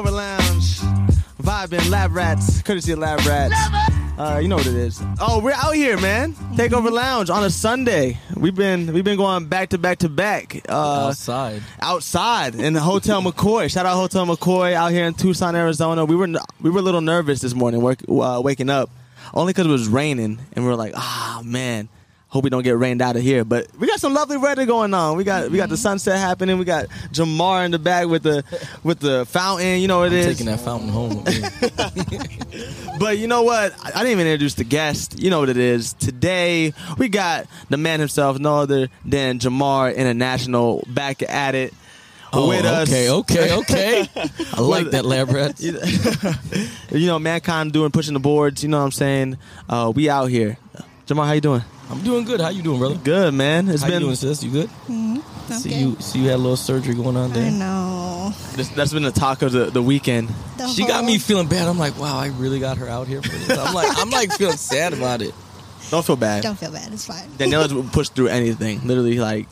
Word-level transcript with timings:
Takeover 0.00 0.12
Lounge, 0.12 0.78
vibing 1.42 1.90
Lab 1.90 2.14
Rats, 2.14 2.62
courtesy 2.62 2.92
of 2.92 3.00
Lab 3.00 3.20
Rats. 3.26 3.54
Uh, 4.18 4.38
you 4.40 4.48
know 4.48 4.56
what 4.56 4.66
it 4.66 4.74
is. 4.74 4.98
Oh, 5.20 5.40
we're 5.40 5.52
out 5.52 5.74
here, 5.74 6.00
man. 6.00 6.32
Takeover 6.54 6.90
Lounge 6.90 7.28
on 7.28 7.44
a 7.44 7.50
Sunday. 7.50 8.18
We've 8.34 8.54
been 8.54 8.94
we've 8.94 9.04
been 9.04 9.18
going 9.18 9.44
back 9.44 9.68
to 9.70 9.78
back 9.78 9.98
to 9.98 10.08
back. 10.08 10.62
Uh, 10.70 11.08
outside. 11.08 11.60
outside 11.82 12.54
in 12.54 12.72
the 12.72 12.80
Hotel 12.80 13.20
McCoy. 13.20 13.70
Shout 13.70 13.84
out 13.84 13.94
Hotel 13.96 14.24
McCoy 14.24 14.72
out 14.72 14.90
here 14.90 15.04
in 15.04 15.12
Tucson, 15.12 15.54
Arizona. 15.54 16.06
We 16.06 16.16
were 16.16 16.28
we 16.62 16.70
were 16.70 16.78
a 16.78 16.82
little 16.82 17.02
nervous 17.02 17.42
this 17.42 17.52
morning, 17.54 17.82
work, 17.82 17.98
uh, 18.08 18.40
waking 18.42 18.70
up, 18.70 18.88
only 19.34 19.52
because 19.52 19.66
it 19.66 19.70
was 19.70 19.86
raining, 19.86 20.38
and 20.54 20.64
we 20.64 20.70
were 20.70 20.76
like, 20.76 20.94
ah 20.96 21.42
man, 21.44 21.90
hope 22.30 22.44
we 22.44 22.50
don't 22.50 22.62
get 22.62 22.78
rained 22.78 23.02
out 23.02 23.16
of 23.16 23.22
here. 23.22 23.44
But 23.44 23.66
we 23.78 23.86
got 23.86 24.00
some 24.00 24.14
lovely 24.14 24.38
weather 24.38 24.64
going 24.66 24.94
on. 24.94 25.16
We 25.16 25.24
got 25.24 25.50
we 25.50 25.56
got 25.58 25.68
the 25.68 25.76
sunset 25.76 26.16
happening. 26.18 26.58
We 26.58 26.64
got 26.64 26.86
Jamar 27.12 27.64
in 27.64 27.70
the 27.72 27.78
back 27.78 28.06
with 28.06 28.22
the 28.22 28.42
with 28.82 29.00
the 29.00 29.26
fountain. 29.26 29.80
You 29.80 29.88
know 29.88 29.98
what 30.00 30.12
it 30.12 30.18
is. 30.18 30.26
Taking 30.38 30.46
that 30.46 30.60
fountain 30.60 30.88
home. 30.88 31.24
But 32.98 33.16
you 33.16 33.28
know 33.28 33.42
what? 33.44 33.72
I 33.82 33.90
didn't 33.92 34.08
even 34.08 34.26
introduce 34.26 34.54
the 34.54 34.64
guest. 34.64 35.18
You 35.18 35.30
know 35.30 35.40
what 35.40 35.48
it 35.48 35.56
is. 35.56 35.94
Today 35.94 36.74
we 36.98 37.08
got 37.08 37.46
the 37.70 37.78
man 37.78 37.98
himself, 37.98 38.38
no 38.38 38.56
other 38.58 38.88
than 39.06 39.38
Jamar 39.38 39.96
International, 39.96 40.84
back 40.86 41.22
at 41.22 41.54
it 41.54 41.72
Oh, 42.32 42.48
with 42.48 42.64
us. 42.64 42.88
okay, 42.88 43.10
okay, 43.10 43.54
okay. 43.56 44.08
I 44.52 44.60
like 44.60 44.90
that, 44.90 45.04
lab 45.04 45.30
you 46.92 47.06
know, 47.06 47.18
mankind 47.18 47.72
doing 47.72 47.90
pushing 47.90 48.14
the 48.14 48.20
boards. 48.20 48.62
You 48.62 48.68
know 48.68 48.78
what 48.78 48.84
I'm 48.84 48.92
saying? 48.92 49.38
Uh, 49.68 49.92
we 49.94 50.08
out 50.10 50.26
here. 50.26 50.56
Jamal, 51.06 51.24
how 51.26 51.32
you 51.32 51.40
doing? 51.40 51.62
I'm 51.90 52.02
doing 52.02 52.24
good. 52.24 52.40
How 52.40 52.50
you 52.50 52.62
doing, 52.62 52.78
brother? 52.78 52.94
Good, 52.96 53.34
man. 53.34 53.68
It's 53.68 53.82
How 53.82 53.88
been 53.88 54.00
you 54.00 54.06
doing, 54.06 54.16
sis? 54.16 54.42
You 54.44 54.50
good? 54.50 54.68
Mm-hmm. 54.68 55.16
Okay. 55.46 55.54
See 55.54 55.74
you. 55.74 55.96
See 55.98 56.18
you 56.20 56.28
had 56.28 56.36
a 56.36 56.38
little 56.38 56.56
surgery 56.56 56.94
going 56.94 57.16
on 57.16 57.32
I 57.32 57.34
there. 57.34 57.50
know. 57.50 58.32
this, 58.54 58.68
that's 58.68 58.92
been 58.92 59.02
the 59.02 59.10
talk 59.10 59.42
of 59.42 59.50
the, 59.50 59.66
the 59.66 59.82
weekend. 59.82 60.28
The 60.56 60.68
She 60.68 60.86
got 60.86 61.04
me 61.04 61.18
feeling 61.18 61.48
bad. 61.48 61.66
I'm 61.66 61.78
like, 61.78 61.98
wow, 61.98 62.16
I 62.16 62.28
really 62.28 62.60
got 62.60 62.76
her 62.76 62.88
out 62.88 63.08
here 63.08 63.20
for 63.20 63.28
this. 63.28 63.58
I'm 63.58 63.74
like, 63.74 63.88
I'm 63.98 64.10
like 64.10 64.32
feeling 64.32 64.56
sad 64.56 64.92
about 64.92 65.20
it. 65.22 65.34
Don't 65.90 66.06
feel 66.06 66.14
bad. 66.14 66.44
Don't 66.44 66.56
feel 66.56 66.70
bad. 66.70 66.92
It's 66.92 67.06
fine. 67.06 67.28
Daniela's 67.30 67.90
pushed 67.90 68.14
through 68.14 68.28
anything. 68.28 68.86
Literally, 68.86 69.18
like 69.18 69.48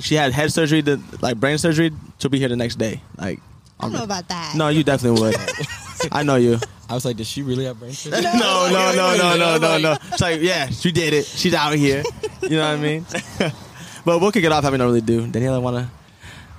she 0.00 0.16
had 0.16 0.32
head 0.32 0.52
surgery, 0.52 0.82
to, 0.82 1.00
like 1.20 1.38
brain 1.38 1.58
surgery. 1.58 1.92
She'll 2.18 2.30
be 2.30 2.40
here 2.40 2.48
the 2.48 2.56
next 2.56 2.76
day. 2.76 3.00
Like, 3.16 3.40
I 3.78 3.84
don't 3.84 3.92
know 3.92 4.02
about 4.02 4.28
that. 4.28 4.54
no, 4.56 4.68
you 4.68 4.82
definitely 4.82 5.20
would. 5.20 5.36
I 6.12 6.24
know 6.24 6.34
you. 6.36 6.58
I 6.88 6.94
was 6.94 7.04
like, 7.04 7.16
does 7.16 7.26
she 7.28 7.42
really 7.42 7.64
have 7.64 7.78
brain 7.78 7.92
surgery? 7.92 8.22
No, 8.34 8.68
no, 8.70 8.92
no, 8.94 9.16
no, 9.16 9.36
no, 9.36 9.58
no, 9.58 9.78
no. 9.78 9.92
It's 10.08 10.20
like, 10.20 10.40
yeah, 10.40 10.68
she 10.68 10.92
did 10.92 11.14
it. 11.14 11.24
She's 11.24 11.54
out 11.54 11.74
here. 11.74 12.02
You 12.42 12.56
know 12.56 12.68
what 12.68 12.74
I 12.74 12.76
mean? 12.76 13.06
but 14.04 14.20
we'll 14.20 14.32
kick 14.32 14.44
it 14.44 14.52
off. 14.52 14.64
Having 14.64 14.78
no 14.78 14.86
really 14.86 15.00
do. 15.00 15.26
Daniela, 15.26 15.62
want 15.62 15.76
to 15.76 15.88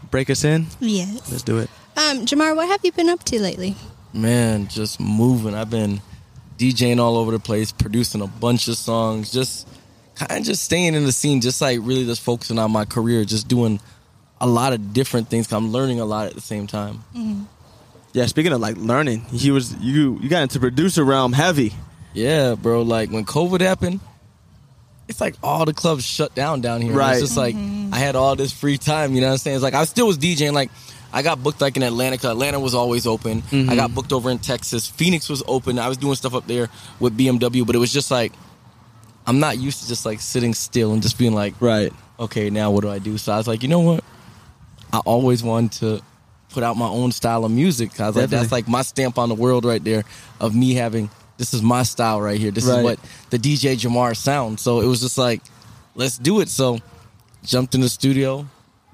break 0.10 0.30
us 0.30 0.44
in? 0.44 0.68
Yes. 0.80 1.32
Let's 1.32 1.44
do 1.44 1.60
it. 1.60 1.70
Um, 1.96 2.26
Jamar, 2.26 2.56
what 2.56 2.68
have 2.68 2.80
you 2.84 2.92
been 2.92 3.10
up 3.10 3.24
to 3.26 3.40
lately? 3.40 3.76
Man, 4.14 4.68
just 4.68 5.00
moving. 5.00 5.54
I've 5.54 5.70
been 5.70 6.02
DJing 6.58 7.00
all 7.00 7.18
over 7.18 7.32
the 7.32 7.40
place, 7.40 7.72
producing 7.72 8.22
a 8.22 8.28
bunch 8.28 8.68
of 8.68 8.78
songs, 8.78 9.32
just 9.32 9.68
kind 10.16 10.40
of 10.40 10.44
just 10.44 10.64
staying 10.64 10.96
in 10.96 11.06
the 11.06 11.12
scene, 11.12 11.42
just 11.42 11.62
like 11.62 11.80
really 11.82 12.06
just 12.06 12.22
focusing 12.22 12.60
on 12.60 12.72
my 12.72 12.86
career, 12.86 13.26
just 13.26 13.48
doing 13.48 13.80
a 14.40 14.48
lot 14.48 14.74
of 14.74 14.94
different 14.94 15.30
things. 15.30 15.52
I'm 15.52 15.72
learning 15.72 16.00
a 16.00 16.06
lot 16.06 16.28
at 16.28 16.34
the 16.34 16.42
same 16.42 16.68
time. 16.68 17.03
Yeah, 18.13 18.28
speaking 18.28 18.53
of 18.53 18.62
like 18.62 18.78
learning, 18.78 19.22
he 19.25 19.51
was 19.51 19.74
you 19.78 20.19
you 20.22 20.29
got 20.29 20.44
into 20.44 20.59
producer 20.59 21.03
realm 21.03 21.34
heavy. 21.34 21.74
Yeah, 22.13 22.56
bro. 22.56 22.84
Like 22.84 23.09
when 23.09 23.25
COVID 23.25 23.59
happened, 23.62 24.00
it's 25.07 25.19
like 25.19 25.35
all 25.44 25.66
the 25.66 25.74
clubs 25.74 26.06
shut 26.06 26.34
down 26.35 26.62
down 26.62 26.81
here. 26.81 26.94
Right. 26.94 27.13
It's 27.13 27.22
just 27.22 27.38
like 27.38 27.56
mm-hmm. 27.56 27.94
I 27.94 27.97
had 27.97 28.16
all 28.16 28.35
this 28.35 28.53
free 28.53 28.78
time. 28.78 29.16
You 29.16 29.22
know 29.22 29.28
what 29.28 29.34
I'm 29.34 29.38
saying? 29.40 29.56
It's 29.56 29.63
like 29.63 29.73
I 29.73 29.85
still 29.85 30.07
was 30.07 30.18
DJing. 30.19 30.53
Like 30.53 30.69
I 31.12 31.23
got 31.23 31.41
booked 31.41 31.59
like 31.59 31.75
in 31.75 31.81
Atlanta. 31.84 32.18
'cause 32.18 32.31
Atlanta 32.31 32.59
was 32.59 32.75
always 32.75 33.07
open. 33.07 33.41
Mm-hmm. 33.44 33.69
I 33.69 33.75
got 33.75 33.96
booked 33.96 34.13
over 34.13 34.29
in 34.29 34.38
Texas. 34.38 34.88
Phoenix 34.88 35.28
was 35.28 35.41
open. 35.47 35.79
I 35.79 35.88
was 35.88 35.97
doing 35.97 36.16
stuff 36.16 36.35
up 36.35 36.46
there 36.46 36.69
with 37.00 37.18
BMW, 37.18 37.66
but 37.66 37.75
it 37.75 37.79
was 37.79 37.91
just 37.91 38.12
like 38.12 38.31
I'm 39.25 39.40
not 39.40 39.57
used 39.57 39.81
to 39.81 39.88
just 39.88 40.06
like 40.06 40.19
sitting 40.19 40.53
still 40.53 40.94
and 40.94 41.02
just 41.02 41.18
being 41.18 41.34
like, 41.34 41.56
Right. 41.59 41.91
okay, 42.19 42.50
now 42.52 42.69
what 42.72 42.81
do 42.81 42.90
I 42.90 43.00
do? 43.00 43.18
So 43.18 43.31
I 43.31 43.38
was 43.38 43.47
like, 43.47 43.63
you 43.63 43.69
know 43.69 43.79
what? 43.79 44.03
I 44.91 45.00
always 45.00 45.41
wanted 45.41 45.72
to 45.79 46.02
put 46.53 46.64
out 46.64 46.78
my 46.78 46.88
own 46.88 47.12
style 47.12 47.44
of 47.46 47.52
music. 47.52 47.91
'cause 47.91 48.00
I 48.02 48.08
was 48.08 48.16
like, 48.16 48.30
that's 48.30 48.52
like 48.52 48.68
my 48.68 48.81
stamp 48.84 49.18
on 49.18 49.30
the 49.30 49.36
world 49.36 49.66
right 49.66 49.84
there 49.84 50.03
of 50.40 50.56
me 50.56 50.74
having 50.75 51.09
this 51.38 51.53
is 51.53 51.62
my 51.64 51.84
style 51.84 52.22
right 52.22 52.40
here. 52.40 52.52
This 52.52 52.66
Right. 52.66 52.78
is 52.78 52.84
what 52.84 53.00
the 53.31 53.40
DJ 53.40 53.75
Jamar 53.75 54.16
sound. 54.16 54.59
So 54.59 54.81
it 54.81 54.86
was 54.86 55.02
just 55.02 55.18
like, 55.18 55.41
let's 55.96 56.18
do 56.18 56.40
it. 56.41 56.50
So 56.50 56.80
jumped 57.44 57.74
in 57.75 57.81
the 57.81 57.90
studio. 57.90 58.46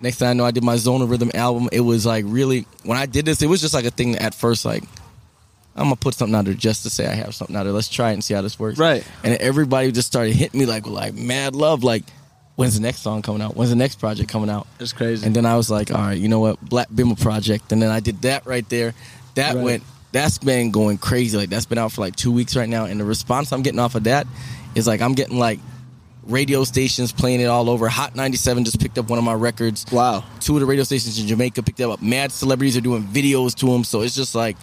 Next 0.02 0.18
thing 0.18 0.30
I 0.30 0.34
know, 0.34 0.46
I 0.46 0.52
did 0.52 0.64
my 0.64 0.78
Zona 0.78 1.06
Rhythm 1.06 1.30
album. 1.34 1.68
It 1.74 1.82
was 1.82 2.06
like 2.06 2.24
really 2.28 2.66
when 2.84 2.98
I 2.98 3.06
did 3.06 3.26
this, 3.26 3.42
it 3.42 3.48
was 3.48 3.60
just 3.62 3.74
like 3.74 3.86
a 3.86 3.92
thing 3.92 4.16
at 4.16 4.34
first, 4.34 4.64
like 4.66 4.84
I'm 5.76 5.86
gonna 5.86 5.96
put 5.98 6.14
something 6.16 6.36
out 6.36 6.46
there 6.46 6.54
just 6.54 6.84
to 6.84 6.90
say 6.90 7.08
I 7.08 7.14
have 7.14 7.36
something 7.36 7.56
out 7.56 7.64
there. 7.64 7.74
Let's 7.74 7.90
try 7.90 8.12
it 8.12 8.14
and 8.14 8.24
see 8.24 8.34
how 8.34 8.42
this 8.42 8.58
works. 8.58 8.78
Right. 8.80 9.04
And 9.24 9.36
everybody 9.36 9.92
just 9.92 10.08
started 10.08 10.34
hitting 10.36 10.60
me 10.60 10.66
like 10.66 10.88
like 10.88 11.14
mad 11.16 11.56
love, 11.56 11.84
like 11.84 12.04
when's 12.60 12.76
the 12.76 12.82
next 12.82 13.00
song 13.00 13.22
coming 13.22 13.42
out? 13.42 13.56
When's 13.56 13.70
the 13.70 13.76
next 13.76 13.96
project 14.00 14.30
coming 14.30 14.50
out? 14.50 14.68
It's 14.80 14.94
crazy. 14.94 15.26
And 15.26 15.36
then 15.36 15.46
I 15.46 15.56
was 15.56 15.70
like, 15.72 15.92
all 15.92 15.98
right, 16.00 16.18
you 16.18 16.28
know 16.28 16.40
what? 16.40 16.60
Black 16.62 16.90
Bimmer 16.90 17.20
Project. 17.20 17.72
And 17.72 17.82
then 17.82 17.90
I 17.90 18.00
did 18.00 18.22
that 18.24 18.46
right 18.46 18.68
there. 18.70 18.94
That 19.36 19.56
Right. 19.56 19.64
went, 19.64 19.84
that's 20.12 20.38
been 20.38 20.72
going 20.72 20.98
crazy. 20.98 21.38
Like, 21.38 21.50
that's 21.50 21.66
been 21.66 21.78
out 21.78 21.92
for 21.92 22.02
like 22.02 22.16
two 22.16 22.32
weeks 22.32 22.56
right 22.56 22.68
now. 22.70 22.86
And 22.86 23.00
the 23.00 23.06
response 23.06 23.52
I'm 23.54 23.62
getting 23.62 23.80
off 23.80 23.96
of 23.96 24.04
that 24.06 24.28
is 24.76 24.88
like, 24.88 25.02
I'm 25.02 25.14
getting 25.14 25.40
like 25.40 25.60
radio 26.24 26.64
stations 26.64 27.12
playing 27.12 27.40
it 27.42 27.46
all 27.46 27.70
over. 27.70 27.88
Hot 27.88 28.16
97 28.16 28.66
just 28.66 28.80
picked 28.80 28.98
up 28.98 29.10
one 29.10 29.18
of 29.18 29.26
my 29.26 29.34
records. 29.34 29.86
wow, 29.92 30.24
Two 30.40 30.56
of 30.56 30.60
the 30.60 30.66
radio 30.66 30.84
stations 30.84 31.18
in 31.20 31.28
Jamaica 31.28 31.64
picked 31.64 31.80
it 31.80 31.84
up. 31.90 32.02
Mad 32.02 32.32
celebrities 32.32 32.76
are 32.78 32.82
doing 32.82 33.04
videos 33.04 33.56
to 33.56 33.66
them. 33.68 33.84
So 33.84 34.02
it's 34.02 34.16
just 34.16 34.36
like, 34.36 34.58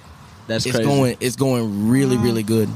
that's 0.47 0.65
it's 0.67 0.77
crazy. 0.77 0.89
going, 0.89 1.17
it's 1.21 1.35
going 1.37 1.89
really, 1.89 2.17
really 2.19 2.43
good. 2.45 2.69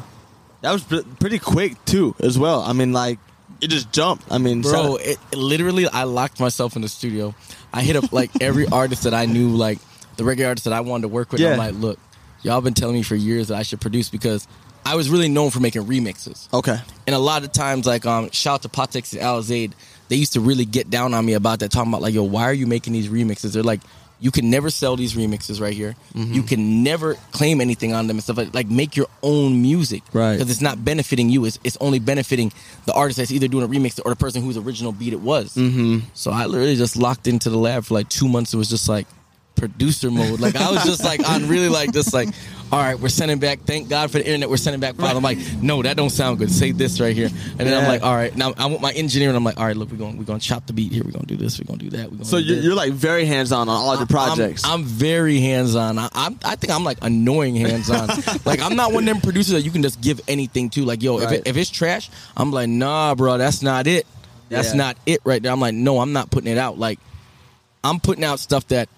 That 0.62 0.72
was 0.72 0.82
pre- 0.82 1.04
pretty 1.20 1.38
quick 1.38 1.82
too, 1.84 2.14
as 2.20 2.38
well. 2.38 2.62
I 2.62 2.72
mean, 2.72 2.92
like 2.92 3.18
it 3.60 3.68
just 3.68 3.92
jumped. 3.92 4.24
I 4.30 4.38
mean, 4.38 4.62
bro 4.62 4.96
it, 4.96 5.18
it 5.32 5.38
literally 5.38 5.86
i 5.86 6.04
locked 6.04 6.40
myself 6.40 6.76
in 6.76 6.82
the 6.82 6.88
studio. 6.88 7.34
I 7.72 7.82
hit 7.82 7.96
up 7.96 8.12
like 8.12 8.30
every 8.40 8.66
artist 8.72 9.04
that 9.04 9.14
i 9.14 9.26
knew 9.26 9.50
like 9.50 9.78
the 10.16 10.24
reggae 10.24 10.46
artists 10.46 10.64
that 10.64 10.72
i 10.72 10.80
wanted 10.80 11.02
to 11.02 11.08
work 11.08 11.32
with. 11.32 11.40
Yeah. 11.40 11.52
i'm 11.52 11.58
like 11.58 11.74
look 11.74 11.98
y'all 12.42 12.60
been 12.60 12.74
telling 12.74 12.94
me 12.94 13.02
for 13.02 13.14
years 13.14 13.48
that 13.48 13.56
i 13.56 13.62
should 13.62 13.80
produce 13.80 14.08
because 14.08 14.48
i 14.84 14.94
was 14.94 15.10
really 15.10 15.28
known 15.28 15.50
for 15.50 15.60
making 15.60 15.84
remixes. 15.84 16.52
Okay, 16.52 16.78
and 17.06 17.14
a 17.14 17.18
lot 17.18 17.44
of 17.44 17.52
times 17.52 17.86
like 17.86 18.06
um 18.06 18.30
shout 18.30 18.54
out 18.54 18.62
to 18.62 18.68
Potex 18.68 19.12
and 19.12 19.22
Alizade, 19.22 19.72
they 20.08 20.16
used 20.16 20.32
to 20.32 20.40
really 20.40 20.64
get 20.64 20.90
down 20.90 21.14
on 21.14 21.24
me 21.24 21.34
about 21.34 21.60
that 21.60 21.70
talking 21.70 21.90
about 21.90 22.02
like 22.02 22.14
yo 22.14 22.22
why 22.22 22.44
are 22.44 22.54
you 22.54 22.66
making 22.66 22.92
these 22.92 23.08
remixes? 23.08 23.52
They're 23.52 23.62
like 23.62 23.80
you 24.20 24.30
can 24.30 24.50
never 24.50 24.68
sell 24.70 24.96
these 24.96 25.14
remixes 25.14 25.60
right 25.60 25.72
here 25.74 25.94
Mm-hmm. 26.14 26.32
you 26.34 26.42
can 26.42 26.82
never 26.82 27.14
claim 27.32 27.60
anything 27.60 27.94
on 27.94 28.06
them 28.06 28.16
and 28.16 28.22
stuff 28.24 28.36
like 28.36 28.52
like 28.54 28.68
make 28.68 28.96
your 28.96 29.06
own 29.22 29.62
music 29.62 30.02
Right. 30.12 30.36
because 30.36 30.50
it's 30.50 30.60
not 30.60 30.84
benefiting 30.84 31.28
you 31.30 31.44
it's, 31.46 31.58
it's 31.64 31.76
only 31.80 31.98
benefiting 32.00 32.52
the 32.86 32.92
artist 32.92 33.18
that's 33.18 33.30
either 33.32 33.48
doing 33.48 33.64
a 33.64 33.68
remix 33.68 34.00
or 34.04 34.10
the 34.10 34.16
person 34.16 34.42
whose 34.42 34.56
original 34.56 34.92
beat 34.92 35.12
it 35.12 35.20
was 35.20 35.54
mm-hmm. 35.54 36.00
so 36.14 36.30
I 36.32 36.46
literally 36.46 36.76
just 36.76 36.96
locked 36.96 37.26
into 37.28 37.48
the 37.50 37.58
lab 37.58 37.84
for 37.84 37.94
like 37.94 38.08
two 38.08 38.28
months 38.28 38.52
it 38.54 38.56
was 38.58 38.68
just 38.68 38.88
like 38.88 39.06
producer 39.60 40.10
mode 40.10 40.40
like 40.40 40.56
I 40.56 40.70
was 40.70 40.84
just 40.84 41.04
like 41.04 41.28
on 41.28 41.46
really 41.46 41.68
like 41.68 41.92
just 41.92 42.14
like 42.14 42.30
all 42.72 42.78
right 42.78 42.98
we're 42.98 43.10
sending 43.10 43.38
back 43.38 43.60
thank 43.60 43.90
God 43.90 44.10
for 44.10 44.16
the 44.16 44.24
internet 44.24 44.48
we're 44.48 44.56
sending 44.56 44.80
back 44.80 44.94
files 44.94 45.14
I'm 45.14 45.22
like 45.22 45.36
no 45.60 45.82
that 45.82 45.98
don't 45.98 46.08
sound 46.08 46.38
good 46.38 46.50
say 46.50 46.72
this 46.72 46.98
right 46.98 47.14
here 47.14 47.26
and 47.26 47.58
then 47.58 47.74
I'm 47.78 47.86
like 47.86 48.02
all 48.02 48.14
right 48.14 48.34
now 48.34 48.54
I 48.56 48.64
want 48.66 48.80
my 48.80 48.92
engineer 48.92 49.28
and 49.28 49.36
I'm 49.36 49.44
like 49.44 49.58
all 49.58 49.66
right 49.66 49.76
look 49.76 49.90
we're 49.90 49.98
going 49.98 50.16
we're 50.16 50.24
going 50.24 50.40
to 50.40 50.46
chop 50.46 50.66
the 50.66 50.72
beat 50.72 50.92
here 50.92 51.02
we're 51.04 51.10
going 51.10 51.26
to 51.26 51.34
do 51.34 51.36
this 51.36 51.58
we're 51.60 51.66
going 51.66 51.78
to 51.78 51.90
do 51.90 51.96
that 51.98 52.10
we're 52.10 52.16
going 52.16 52.24
so 52.24 52.38
do 52.38 52.44
you're, 52.44 52.62
you're 52.62 52.74
like 52.74 52.92
very 52.94 53.26
hands 53.26 53.52
on 53.52 53.68
on 53.68 53.76
all 53.76 53.96
your 53.98 54.06
projects. 54.06 54.64
I'm, 54.64 54.80
I'm 54.80 54.84
very 54.84 55.40
hands 55.40 55.74
on. 55.76 55.98
I, 55.98 56.08
I'm, 56.14 56.38
I 56.42 56.56
think 56.56 56.72
I'm 56.72 56.84
like 56.84 56.98
annoying 57.02 57.54
hands 57.54 57.90
on. 57.90 58.08
like 58.46 58.60
I'm 58.62 58.76
not 58.76 58.92
one 58.92 59.06
of 59.06 59.14
them 59.14 59.20
producers 59.20 59.52
that 59.52 59.62
you 59.62 59.70
can 59.70 59.82
just 59.82 60.00
give 60.00 60.20
anything 60.26 60.70
to. 60.70 60.84
Like 60.86 61.02
yo, 61.02 61.18
if, 61.20 61.30
it, 61.32 61.42
if 61.46 61.56
it's 61.58 61.68
trash, 61.70 62.10
I'm 62.34 62.50
like 62.50 62.68
nah, 62.70 63.14
bro, 63.14 63.36
that's 63.36 63.60
not 63.62 63.86
it. 63.86 64.06
That's 64.48 64.70
Yeah. 64.70 64.78
not 64.78 64.96
it 65.04 65.20
right 65.24 65.42
there. 65.42 65.52
I'm 65.52 65.60
like 65.60 65.74
no, 65.74 66.00
I'm 66.00 66.12
not 66.14 66.30
putting 66.30 66.50
it 66.50 66.56
out. 66.58 66.78
Like 66.78 66.98
I'm 67.84 68.00
putting 68.00 68.24
out 68.24 68.40
stuff 68.40 68.66
that 68.68 68.88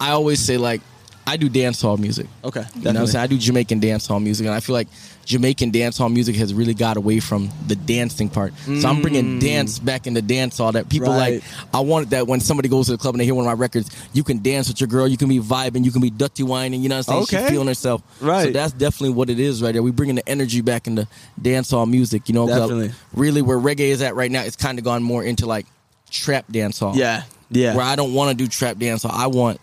I 0.00 0.10
always 0.10 0.40
say 0.40 0.56
like 0.56 0.80
I 1.26 1.36
do 1.36 1.50
dance 1.50 1.82
hall 1.82 1.98
music. 1.98 2.26
okay, 2.42 2.64
You 2.76 2.80
know 2.84 2.92
what 2.92 3.00
I'm 3.00 3.06
saying? 3.06 3.22
I 3.22 3.26
do 3.26 3.36
Jamaican 3.36 3.80
dance 3.80 4.06
hall 4.06 4.18
music, 4.18 4.46
and 4.46 4.54
I 4.54 4.60
feel 4.60 4.72
like 4.72 4.88
Jamaican 5.26 5.70
dance 5.72 5.98
hall 5.98 6.08
music 6.08 6.36
has 6.36 6.54
really 6.54 6.72
got 6.72 6.96
away 6.96 7.20
from 7.20 7.50
the 7.66 7.76
dancing 7.76 8.30
part. 8.30 8.54
So 8.64 8.88
I'm 8.88 9.02
bringing 9.02 9.38
dance 9.38 9.78
back 9.78 10.06
into 10.06 10.22
dance 10.22 10.56
hall 10.56 10.72
that 10.72 10.88
people 10.88 11.08
Mm. 11.10 11.18
Right. 11.18 11.32
like. 11.34 11.74
I 11.74 11.80
want 11.80 12.08
that 12.10 12.26
when 12.26 12.40
somebody 12.40 12.70
goes 12.70 12.86
to 12.86 12.92
the 12.92 12.98
club 12.98 13.14
and 13.14 13.20
they 13.20 13.26
hear 13.26 13.34
one 13.34 13.44
of 13.44 13.46
my 13.46 13.60
records, 13.60 13.90
you 14.14 14.24
can 14.24 14.40
dance 14.40 14.68
with 14.68 14.80
your 14.80 14.88
girl, 14.88 15.06
you 15.06 15.18
can 15.18 15.28
be 15.28 15.38
vibing, 15.38 15.84
you 15.84 15.90
can 15.90 16.00
be 16.00 16.08
dutty 16.08 16.44
whining, 16.44 16.80
you 16.82 16.88
know 16.88 16.96
what 16.96 17.08
I'm 17.10 17.26
saying? 17.26 17.40
Okay. 17.40 17.40
She's 17.42 17.50
feeling 17.50 17.68
herself. 17.68 18.00
Right. 18.22 18.44
So 18.44 18.50
that's 18.52 18.72
definitely 18.72 19.10
what 19.10 19.28
it 19.28 19.38
is 19.38 19.62
right 19.62 19.72
there. 19.72 19.82
We 19.82 19.90
bringing 19.90 20.14
the 20.16 20.26
energy 20.26 20.62
back 20.62 20.86
into 20.86 21.06
dance 21.42 21.70
hall 21.70 21.84
music, 21.84 22.26
you 22.30 22.34
know? 22.34 22.46
Definitely. 22.46 22.92
Really, 23.12 23.42
where 23.42 23.58
reggae 23.58 23.80
is 23.90 24.00
at 24.00 24.14
right 24.14 24.30
now, 24.30 24.44
it's 24.44 24.56
kind 24.56 24.78
of 24.78 24.84
gone 24.86 25.02
more 25.02 25.22
into 25.22 25.44
like 25.44 25.66
trap 26.10 26.46
dance 26.50 26.78
hall. 26.78 26.96
yeah, 26.96 27.24
yeah, 27.50 27.76
Where 27.76 27.84
I 27.84 27.96
don't 27.96 28.14
want 28.14 28.30
to 28.30 28.42
do 28.42 28.48
trap 28.48 28.78
dance 28.78 29.02
hall. 29.02 29.12
I 29.14 29.26
want 29.26 29.60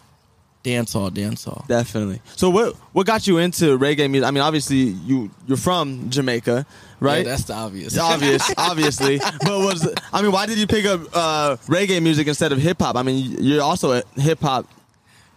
dance 0.65 0.93
hall, 0.93 1.63
definitely. 1.67 2.21
So 2.35 2.49
what 2.49 2.75
what 2.93 3.05
got 3.05 3.27
you 3.27 3.37
into 3.37 3.77
reggae 3.77 4.09
music? 4.09 4.27
I 4.27 4.31
mean, 4.31 4.41
obviously 4.43 4.77
you 4.77 5.29
you're 5.47 5.57
from 5.57 6.09
Jamaica, 6.09 6.65
right? 6.99 7.17
Yeah, 7.25 7.31
that's 7.31 7.43
the 7.45 7.53
obvious. 7.53 7.97
obvious, 7.97 8.51
obviously. 8.57 9.19
But 9.19 9.59
was 9.59 9.87
I 10.11 10.21
mean, 10.21 10.31
why 10.31 10.45
did 10.47 10.57
you 10.57 10.67
pick 10.67 10.85
up 10.85 11.01
uh, 11.13 11.55
reggae 11.67 12.01
music 12.01 12.27
instead 12.27 12.51
of 12.51 12.57
hip 12.59 12.81
hop? 12.81 12.95
I 12.97 13.03
mean, 13.03 13.37
you're 13.39 13.61
also 13.63 13.91
a 13.93 14.03
hip 14.19 14.41
hop 14.41 14.67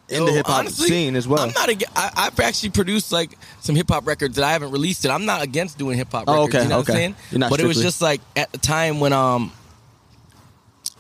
in 0.09 0.25
the 0.25 0.33
hip 0.33 0.47
hop 0.47 0.67
scene 0.69 1.15
as 1.17 1.29
well. 1.29 1.41
I'm 1.43 1.53
not. 1.53 1.69
ag- 1.69 1.85
I, 1.95 2.11
I've 2.17 2.41
actually 2.41 2.71
produced 2.71 3.13
like 3.13 3.37
some 3.61 3.75
hip 3.77 3.89
hop 3.91 4.07
records 4.07 4.37
that 4.37 4.45
I 4.45 4.53
haven't 4.53 4.71
released. 4.71 5.05
It. 5.05 5.11
I'm 5.11 5.27
not 5.27 5.43
against 5.43 5.77
doing 5.79 5.99
hip 5.99 6.11
hop 6.11 6.25
Oh, 6.27 6.47
records. 6.47 6.55
okay, 6.55 6.63
you 6.65 6.69
know 6.71 6.79
okay. 6.79 6.93
what 6.93 6.99
I'm 6.99 7.15
saying? 7.41 7.41
But 7.51 7.61
it 7.61 7.67
was 7.67 7.81
just 7.83 8.01
like 8.01 8.21
at 8.35 8.51
the 8.51 8.59
time 8.59 9.01
when 9.01 9.13
um 9.13 9.53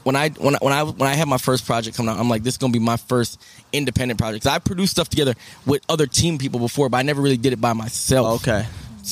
when 0.08 0.16
I 0.16 0.30
when 0.30 0.54
I, 0.54 0.58
when 0.62 0.72
I 0.72 0.82
when 0.84 1.06
I 1.06 1.12
had 1.12 1.28
my 1.28 1.36
first 1.36 1.66
project 1.66 1.94
coming 1.94 2.08
out, 2.08 2.18
I'm 2.18 2.30
like, 2.30 2.42
this 2.42 2.54
is 2.54 2.58
gonna 2.58 2.72
be 2.72 2.78
my 2.78 2.96
first 2.96 3.38
independent 3.74 4.18
project. 4.18 4.46
I 4.46 4.58
produced 4.58 4.92
stuff 4.92 5.10
together 5.10 5.34
with 5.66 5.82
other 5.86 6.06
team 6.06 6.38
people 6.38 6.60
before, 6.60 6.88
but 6.88 6.96
I 6.96 7.02
never 7.02 7.20
really 7.20 7.36
did 7.36 7.52
it 7.52 7.60
by 7.60 7.74
myself. 7.74 8.40
okay. 8.40 8.64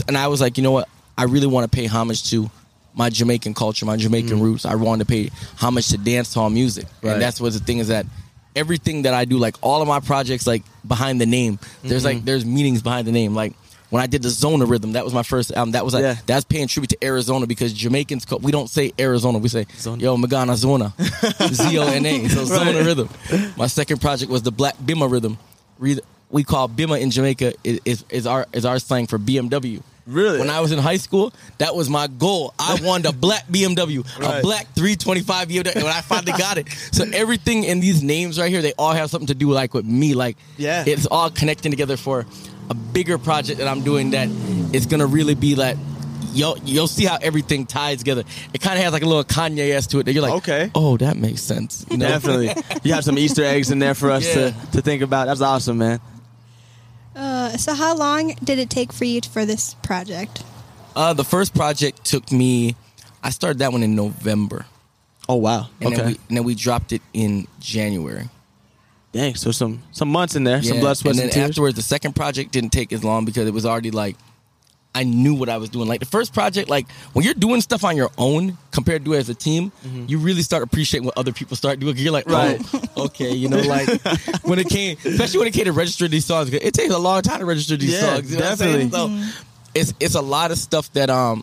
and 0.09 0.17
I 0.17 0.29
was 0.29 0.41
like, 0.41 0.57
you 0.57 0.63
know 0.63 0.71
what? 0.71 0.89
I 1.19 1.25
really 1.25 1.49
want 1.49 1.71
to 1.71 1.77
pay 1.77 1.85
homage 1.85 2.31
to 2.31 2.51
my 2.95 3.11
Jamaican 3.11 3.53
culture, 3.53 3.85
my 3.85 3.99
Jamaican 3.99 4.39
mm. 4.39 4.41
roots. 4.41 4.65
I 4.65 4.75
wanted 4.75 5.07
to 5.07 5.11
pay 5.11 5.31
homage 5.59 5.89
to 5.89 5.99
dance 5.99 6.33
hall 6.33 6.49
music, 6.49 6.87
Right. 7.03 7.13
and 7.13 7.21
that's 7.21 7.43
what 7.43 7.53
the 7.53 7.59
thing 7.61 7.77
is 7.77 7.89
that 7.89 8.07
everything 8.55 9.03
that 9.03 9.13
I 9.13 9.27
do, 9.27 9.37
like 9.37 9.57
all 9.61 9.83
of 9.83 9.89
my 9.89 10.01
projects, 10.01 10.47
like 10.47 10.63
behind 10.89 11.21
the 11.21 11.27
name, 11.27 11.59
there's 11.83 12.05
mm-hmm. 12.05 12.17
like 12.17 12.25
there's 12.25 12.47
meanings 12.47 12.81
behind 12.81 13.07
the 13.07 13.13
name. 13.13 13.35
Like 13.35 13.53
when 13.91 14.03
I 14.03 14.07
did 14.07 14.23
the 14.23 14.29
Zona 14.31 14.65
Rhythm, 14.67 14.93
that 14.93 15.05
was 15.05 15.15
my 15.15 15.23
first 15.23 15.53
album. 15.53 15.73
That 15.73 15.85
was 15.85 15.95
like 15.95 16.03
Yeah. 16.03 16.17
that's 16.27 16.45
paying 16.45 16.69
tribute 16.69 16.91
to 16.91 17.05
Arizona 17.05 17.47
because 17.47 17.73
Jamaicans 17.73 18.25
co- 18.25 18.39
we 18.39 18.53
don't 18.53 18.69
say 18.69 18.93
Arizona, 18.99 19.39
we 19.39 19.49
say 19.49 19.67
Zona. 19.79 20.03
Yo 20.03 20.17
Magana 20.17 20.55
Zona, 20.57 20.93
Z 21.53 21.79
O 21.79 21.87
N 21.87 22.05
A. 22.07 22.29
So 22.29 22.45
Zona 22.45 22.73
Right. 22.73 22.85
Rhythm. 22.87 23.09
My 23.57 23.67
second 23.67 24.01
project 24.01 24.31
was 24.31 24.43
the 24.43 24.53
Black 24.53 24.77
Bima 24.79 25.11
Rhythm. 25.11 25.39
We 26.29 26.43
call 26.43 26.69
Bima 26.69 27.01
in 27.01 27.11
Jamaica 27.11 27.55
is, 27.63 27.81
is, 27.85 28.05
is 28.11 28.27
our 28.27 28.47
is 28.53 28.65
our 28.65 28.79
slang 28.79 29.07
for 29.07 29.19
BMW. 29.19 29.83
Really? 30.09 30.39
When 30.39 30.51
I 30.51 30.61
was 30.61 30.71
in 30.71 30.79
high 30.79 30.99
school, 30.99 31.33
that 31.59 31.75
was 31.75 31.91
my 31.91 32.07
goal. 32.07 32.55
I 32.61 32.79
wanted 32.83 33.07
a 33.11 33.13
black 33.13 33.47
BMW, 33.49 33.99
a 33.99 34.21
Right. 34.21 34.21
black 34.21 34.43
black 34.43 34.67
325 34.77 35.49
BMW, 35.49 35.75
and 35.75 35.83
when 35.85 35.93
I 35.93 36.01
finally 36.01 36.33
got 36.33 36.59
it. 36.59 36.69
So 36.93 37.05
everything 37.13 37.65
in 37.65 37.81
these 37.81 38.03
names 38.05 38.39
right 38.39 38.49
here, 38.51 38.63
they 38.63 38.73
all 38.79 38.93
have 38.93 39.11
something 39.11 39.27
to 39.29 39.35
do 39.35 39.51
like 39.51 39.75
with 39.75 39.85
me. 39.85 40.15
Like, 40.15 40.37
Yeah. 40.59 40.85
it's 40.87 41.07
all 41.07 41.29
connecting 41.31 41.73
together 41.73 41.97
for 41.97 42.25
a 42.71 42.75
bigger 42.75 43.19
project 43.19 43.59
that 43.59 43.69
I'm 43.69 43.83
doing 43.83 44.11
that 44.11 44.29
is 44.75 44.87
gonna 44.87 45.07
really 45.07 45.35
be 45.35 45.55
like. 45.55 45.77
You'll, 46.33 46.59
you'll 46.67 46.87
see 46.87 47.07
how 47.07 47.17
everything 47.23 47.65
ties 47.65 47.97
together. 47.97 48.23
It 48.53 48.61
kind 48.61 48.77
of 48.77 48.85
has 48.85 48.93
like 48.93 49.01
a 49.03 49.07
little 49.07 49.25
Kanye 49.25 49.71
s 49.71 49.87
to 49.87 50.01
it. 50.01 50.03
That 50.03 50.13
you're 50.13 50.21
like, 50.23 50.35
Okay. 50.35 50.71
oh, 50.75 50.99
that 50.99 51.17
makes 51.17 51.41
sense. 51.41 51.87
You 51.91 51.97
know? 51.97 52.09
Definitely. 52.09 52.53
You 52.83 52.93
have 52.93 53.05
some 53.05 53.17
Easter 53.17 53.43
eggs 53.43 53.71
in 53.71 53.79
there 53.79 53.95
for 53.95 54.11
us 54.11 54.27
Yeah. 54.27 54.51
to, 54.51 54.71
to 54.73 54.83
think 54.83 55.01
about. 55.01 55.29
That's 55.29 55.41
awesome, 55.41 55.79
man. 55.79 55.99
Uh, 57.15 57.57
so 57.57 57.73
how 57.75 57.97
long 57.97 58.35
did 58.45 58.59
it 58.59 58.69
take 58.69 58.93
for 58.93 59.07
you 59.07 59.23
for 59.23 59.47
this 59.47 59.73
project? 59.83 60.43
Uh, 60.95 61.15
the 61.15 61.25
first 61.25 61.55
project 61.55 62.05
took 62.05 62.31
me. 62.31 62.77
I 63.23 63.31
started 63.31 63.61
that 63.61 63.73
one 63.73 63.83
in 63.83 63.95
November, 63.97 64.67
Oh 65.31 65.37
wow. 65.37 65.69
and 65.81 65.87
okay. 65.95 65.97
then 65.97 66.07
we 66.07 66.19
and 66.29 66.37
then 66.37 66.45
we 66.45 66.55
dropped 66.55 66.93
it 66.93 67.01
in 67.15 67.47
January. 67.61 68.29
Dang. 69.17 69.35
So 69.35 69.51
some 69.51 69.83
some 69.93 70.09
months 70.09 70.37
in 70.37 70.45
there, 70.45 70.63
some 70.63 70.81
blood, 70.81 70.97
sweat, 70.97 71.15
and 71.15 71.21
and, 71.23 71.31
then 71.31 71.35
tears. 71.35 71.51
afterwards, 71.51 71.77
the 71.77 71.83
second 71.83 72.15
project 72.15 72.53
didn't 72.53 72.71
take 72.71 72.93
as 72.93 73.03
long 73.03 73.25
because 73.25 73.47
it 73.49 73.55
was 73.55 73.65
already 73.67 73.91
like 73.91 74.17
I 74.95 75.03
knew 75.05 75.35
what 75.35 75.49
I 75.51 75.59
was 75.59 75.69
doing. 75.69 75.89
Like 75.89 76.01
the 76.01 76.07
first 76.07 76.33
project, 76.33 76.71
like 76.71 76.91
when 77.13 77.25
you're 77.25 77.35
doing 77.35 77.61
stuff 77.61 77.85
on 77.85 77.97
your 77.97 78.11
own 78.17 78.57
compared 78.71 79.05
to 79.05 79.13
it 79.13 79.19
as 79.19 79.29
a 79.29 79.35
team, 79.35 79.71
you 80.07 80.19
really 80.19 80.41
start 80.43 80.63
appreciating 80.63 81.05
what 81.05 81.19
other 81.19 81.33
people 81.33 81.55
start 81.57 81.79
doing. 81.81 81.97
You're 81.99 82.13
like, 82.13 82.27
Right. 82.27 82.59
oh, 82.97 83.05
okay, 83.07 83.33
you 83.35 83.49
know, 83.49 83.61
like 83.61 83.89
when 84.45 84.59
it 84.59 84.69
came, 84.69 84.97
especially 85.05 85.39
when 85.41 85.49
it 85.49 85.55
came 85.55 85.65
to 85.67 85.73
register 85.73 86.09
these 86.09 86.25
songs, 86.25 86.53
it 86.53 86.73
takes 86.75 86.93
a 86.95 86.99
long 86.99 87.21
time 87.23 87.41
to 87.41 87.45
register 87.47 87.77
these 87.77 87.93
Yeah, 87.93 88.01
songs. 88.15 88.31
You 88.33 88.39
know 88.39 88.45
what 88.45 88.51
I'm 88.53 88.57
saying? 88.57 88.89
definitely. 88.91 89.23
So 89.23 89.33
it's 89.75 89.95
it's 90.01 90.15
a 90.15 90.23
lot 90.23 90.51
of 90.51 90.57
stuff 90.59 90.91
that 90.95 91.11
um 91.11 91.43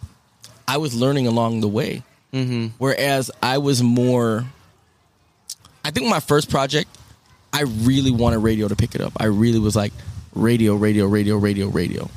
I 0.68 0.78
was 0.78 0.96
learning 0.96 1.28
along 1.28 1.62
the 1.62 1.68
way. 1.68 2.02
Mm-hmm. 2.34 2.68
Whereas 2.80 3.30
I 3.44 3.60
was 3.60 3.84
more, 3.84 4.46
I 5.86 5.92
think 5.92 6.08
my 6.08 6.20
first 6.20 6.50
project, 6.50 6.90
I 7.54 7.62
really 7.62 8.12
wanted 8.12 8.40
radio 8.40 8.68
to 8.68 8.76
pick 8.76 8.96
it 8.96 9.02
up. 9.02 9.14
I 9.18 9.26
really 9.26 9.60
was 9.60 9.76
like 9.76 9.94
radio, 10.34 10.76
radio, 10.76 11.06
radio, 11.06 11.38
radio, 11.38 11.68
radio. 11.68 12.10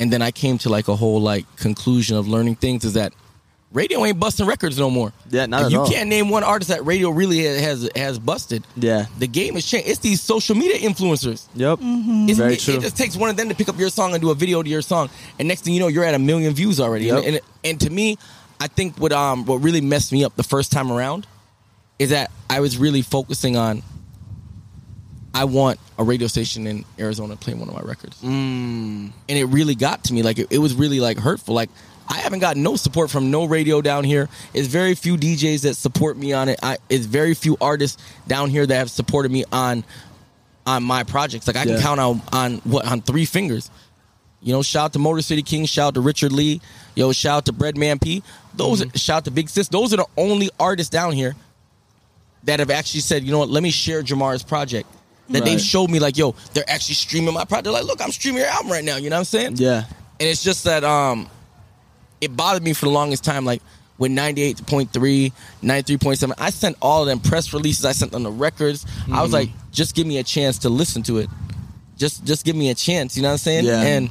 And 0.00 0.10
then 0.10 0.22
I 0.22 0.30
came 0.30 0.56
to 0.58 0.70
like 0.70 0.88
a 0.88 0.96
whole 0.96 1.20
like 1.20 1.44
conclusion 1.56 2.16
of 2.16 2.26
learning 2.26 2.56
things 2.56 2.84
is 2.86 2.94
that 2.94 3.12
radio 3.72 4.02
ain't 4.04 4.18
busting 4.18 4.46
records 4.46 4.78
no 4.78 4.88
more. 4.88 5.12
Yeah, 5.28 5.44
not 5.44 5.60
If 5.60 5.66
at 5.66 5.72
you 5.72 5.80
all. 5.80 5.90
can't 5.90 6.08
name 6.08 6.30
one 6.30 6.42
artist 6.42 6.70
that 6.70 6.84
radio 6.86 7.10
really 7.10 7.44
has 7.44 7.88
has 7.94 8.18
busted. 8.18 8.66
Yeah. 8.76 9.06
The 9.18 9.26
game 9.26 9.54
has 9.54 9.66
changed. 9.66 9.88
It's 9.88 9.98
these 9.98 10.22
social 10.22 10.56
media 10.56 10.78
influencers. 10.78 11.46
Yep. 11.54 11.78
It's, 11.82 12.38
Very 12.38 12.54
it, 12.54 12.60
true. 12.60 12.74
It 12.74 12.80
just 12.80 12.96
takes 12.96 13.16
one 13.16 13.28
of 13.28 13.36
them 13.36 13.50
to 13.50 13.54
pick 13.54 13.68
up 13.68 13.78
your 13.78 13.90
song 13.90 14.14
and 14.14 14.22
do 14.22 14.30
a 14.30 14.34
video 14.34 14.62
to 14.62 14.68
your 14.68 14.82
song, 14.82 15.10
and 15.38 15.46
next 15.46 15.64
thing 15.64 15.74
you 15.74 15.80
know, 15.80 15.88
you're 15.88 16.04
at 16.04 16.14
a 16.14 16.18
million 16.18 16.54
views 16.54 16.80
already. 16.80 17.06
Yep. 17.06 17.16
And, 17.18 17.26
and 17.26 17.40
and 17.64 17.80
to 17.82 17.90
me, 17.90 18.16
I 18.58 18.68
think 18.68 18.96
what 18.96 19.12
um 19.12 19.44
what 19.44 19.58
really 19.58 19.82
messed 19.82 20.12
me 20.12 20.24
up 20.24 20.34
the 20.36 20.42
first 20.42 20.72
time 20.72 20.90
around 20.90 21.26
is 21.98 22.10
that 22.10 22.30
I 22.48 22.60
was 22.60 22.78
really 22.78 23.02
focusing 23.02 23.56
on. 23.58 23.82
I 25.32 25.44
want 25.44 25.78
a 25.98 26.02
radio 26.04 26.26
station 26.26 26.66
in 26.66 26.84
Arizona 26.98 27.36
playing 27.36 27.60
one 27.60 27.68
of 27.68 27.74
my 27.74 27.82
records, 27.82 28.20
Mm. 28.20 29.12
and 29.28 29.38
it 29.38 29.44
really 29.46 29.74
got 29.74 30.04
to 30.04 30.12
me. 30.14 30.22
Like 30.22 30.38
it, 30.38 30.48
it 30.50 30.58
was 30.58 30.74
really 30.74 30.98
like 31.00 31.18
hurtful. 31.18 31.54
Like 31.54 31.70
I 32.08 32.18
haven't 32.18 32.40
got 32.40 32.56
no 32.56 32.74
support 32.76 33.10
from 33.10 33.30
no 33.30 33.44
radio 33.44 33.80
down 33.80 34.02
here. 34.04 34.28
It's 34.52 34.66
very 34.66 34.94
few 34.96 35.16
DJs 35.16 35.62
that 35.62 35.74
support 35.76 36.16
me 36.16 36.32
on 36.32 36.48
it. 36.48 36.58
I, 36.62 36.78
it's 36.88 37.06
very 37.06 37.34
few 37.34 37.56
artists 37.60 38.02
down 38.26 38.50
here 38.50 38.66
that 38.66 38.74
have 38.74 38.90
supported 38.90 39.30
me 39.30 39.44
on 39.52 39.84
on 40.66 40.82
my 40.82 41.04
projects. 41.04 41.46
Like 41.46 41.56
I 41.56 41.64
can 41.64 41.80
count 41.80 42.00
on 42.00 42.22
on 42.32 42.56
what 42.64 42.84
on 42.86 43.00
three 43.00 43.24
fingers. 43.24 43.70
You 44.42 44.52
know, 44.54 44.62
shout 44.62 44.86
out 44.86 44.92
to 44.94 44.98
Motor 44.98 45.20
City 45.22 45.42
King, 45.42 45.66
shout 45.66 45.88
out 45.88 45.94
to 45.94 46.00
Richard 46.00 46.32
Lee, 46.32 46.62
yo, 46.96 47.12
shout 47.12 47.36
out 47.36 47.44
to 47.46 47.52
Breadman 47.52 48.00
P. 48.02 48.22
Those 48.54 48.82
shout 48.96 49.18
out 49.18 49.24
to 49.26 49.30
Big 49.30 49.48
Sis. 49.50 49.68
Those 49.68 49.92
are 49.92 49.98
the 49.98 50.06
only 50.16 50.48
artists 50.58 50.90
down 50.90 51.12
here 51.12 51.36
that 52.44 52.58
have 52.58 52.70
actually 52.70 53.00
said, 53.00 53.22
you 53.22 53.32
know 53.32 53.38
what, 53.38 53.50
let 53.50 53.62
me 53.62 53.70
share 53.70 54.02
Jamar's 54.02 54.42
project. 54.42 54.88
That 55.30 55.44
they've 55.44 55.60
showed 55.60 55.90
me 55.90 56.00
like, 56.00 56.16
yo, 56.16 56.34
they're 56.54 56.68
actually 56.68 56.96
streaming 56.96 57.34
my 57.34 57.44
product. 57.44 57.64
They're 57.64 57.72
like, 57.72 57.84
look, 57.84 58.02
I'm 58.02 58.10
streaming 58.10 58.40
your 58.40 58.48
album 58.48 58.72
right 58.72 58.84
now. 58.84 58.96
You 58.96 59.10
know 59.10 59.16
what 59.16 59.20
I'm 59.20 59.24
saying? 59.24 59.56
Yeah. 59.56 59.84
And 60.18 60.28
it's 60.28 60.42
just 60.42 60.64
that 60.64 60.84
um 60.84 61.28
it 62.20 62.36
bothered 62.36 62.62
me 62.62 62.72
for 62.72 62.86
the 62.86 62.90
longest 62.90 63.24
time, 63.24 63.44
like 63.44 63.62
with 63.98 64.10
98.3, 64.10 64.90
93.7. 65.62 66.32
I 66.38 66.50
sent 66.50 66.76
all 66.80 67.02
of 67.02 67.06
them 67.06 67.20
press 67.20 67.52
releases, 67.52 67.84
I 67.84 67.92
sent 67.92 68.12
them 68.12 68.22
the 68.22 68.30
records. 68.30 68.86
I 69.12 69.22
was 69.22 69.32
like, 69.32 69.50
just 69.72 69.94
give 69.94 70.06
me 70.06 70.18
a 70.18 70.22
chance 70.22 70.58
to 70.60 70.68
listen 70.68 71.02
to 71.04 71.18
it. 71.18 71.28
Just 71.96 72.24
just 72.24 72.44
give 72.44 72.56
me 72.56 72.70
a 72.70 72.74
chance, 72.74 73.16
you 73.16 73.22
know 73.22 73.28
what 73.28 73.32
I'm 73.32 73.38
saying? 73.38 73.64
Yeah. 73.66 73.82
And 73.82 74.10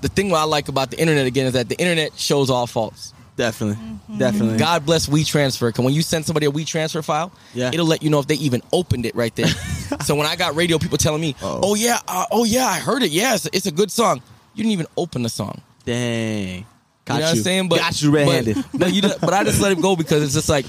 the 0.00 0.08
thing 0.08 0.30
what 0.30 0.38
I 0.38 0.44
like 0.44 0.68
about 0.68 0.90
the 0.90 0.98
internet 0.98 1.26
again 1.26 1.46
is 1.46 1.52
that 1.52 1.68
the 1.68 1.78
internet 1.78 2.18
shows 2.18 2.50
all 2.50 2.66
faults. 2.66 3.12
Definitely. 3.40 3.78
Definitely. 4.18 4.58
God 4.58 4.84
bless 4.84 5.06
WeTransfer. 5.08 5.68
Because 5.68 5.82
when 5.82 5.94
you 5.94 6.02
send 6.02 6.26
somebody 6.26 6.44
a 6.44 6.50
WeTransfer 6.50 7.02
file, 7.02 7.32
Yeah. 7.54 7.70
it'll 7.72 7.86
let 7.86 8.02
you 8.02 8.10
know 8.10 8.18
if 8.18 8.26
they 8.26 8.34
even 8.34 8.60
opened 8.70 9.06
it 9.06 9.14
right 9.14 9.34
there. 9.34 9.46
so 10.04 10.14
when 10.14 10.26
I 10.26 10.36
got 10.36 10.54
radio 10.56 10.76
people 10.76 10.98
telling 10.98 11.22
me, 11.22 11.34
Uh-oh. 11.42 11.60
"Oh 11.62 11.74
yeah, 11.74 12.00
uh, 12.06 12.26
oh 12.30 12.44
yeah, 12.44 12.66
I 12.66 12.78
heard 12.80 13.02
it. 13.02 13.10
Yeah, 13.12 13.34
it's, 13.34 13.48
it's 13.50 13.64
a 13.64 13.72
good 13.72 13.90
song." 13.90 14.20
You 14.54 14.62
didn't 14.64 14.72
even 14.72 14.86
open 14.98 15.22
the 15.22 15.30
song. 15.30 15.62
Dang. 15.86 16.66
Got 17.06 17.14
you 17.14 17.20
know 17.20 17.26
what 17.28 17.36
I'm 17.36 17.42
saying? 17.42 17.68
But 17.70 17.78
Got 17.78 18.02
you 18.02 18.10
red-handed. 18.10 18.56
But, 18.56 18.78
but, 18.78 18.92
you 18.92 19.00
just- 19.00 19.20
but 19.22 19.32
I 19.32 19.42
just 19.42 19.60
let 19.62 19.72
it 19.72 19.80
go 19.80 19.96
because 19.96 20.22
it's 20.22 20.34
just 20.34 20.50
like 20.50 20.66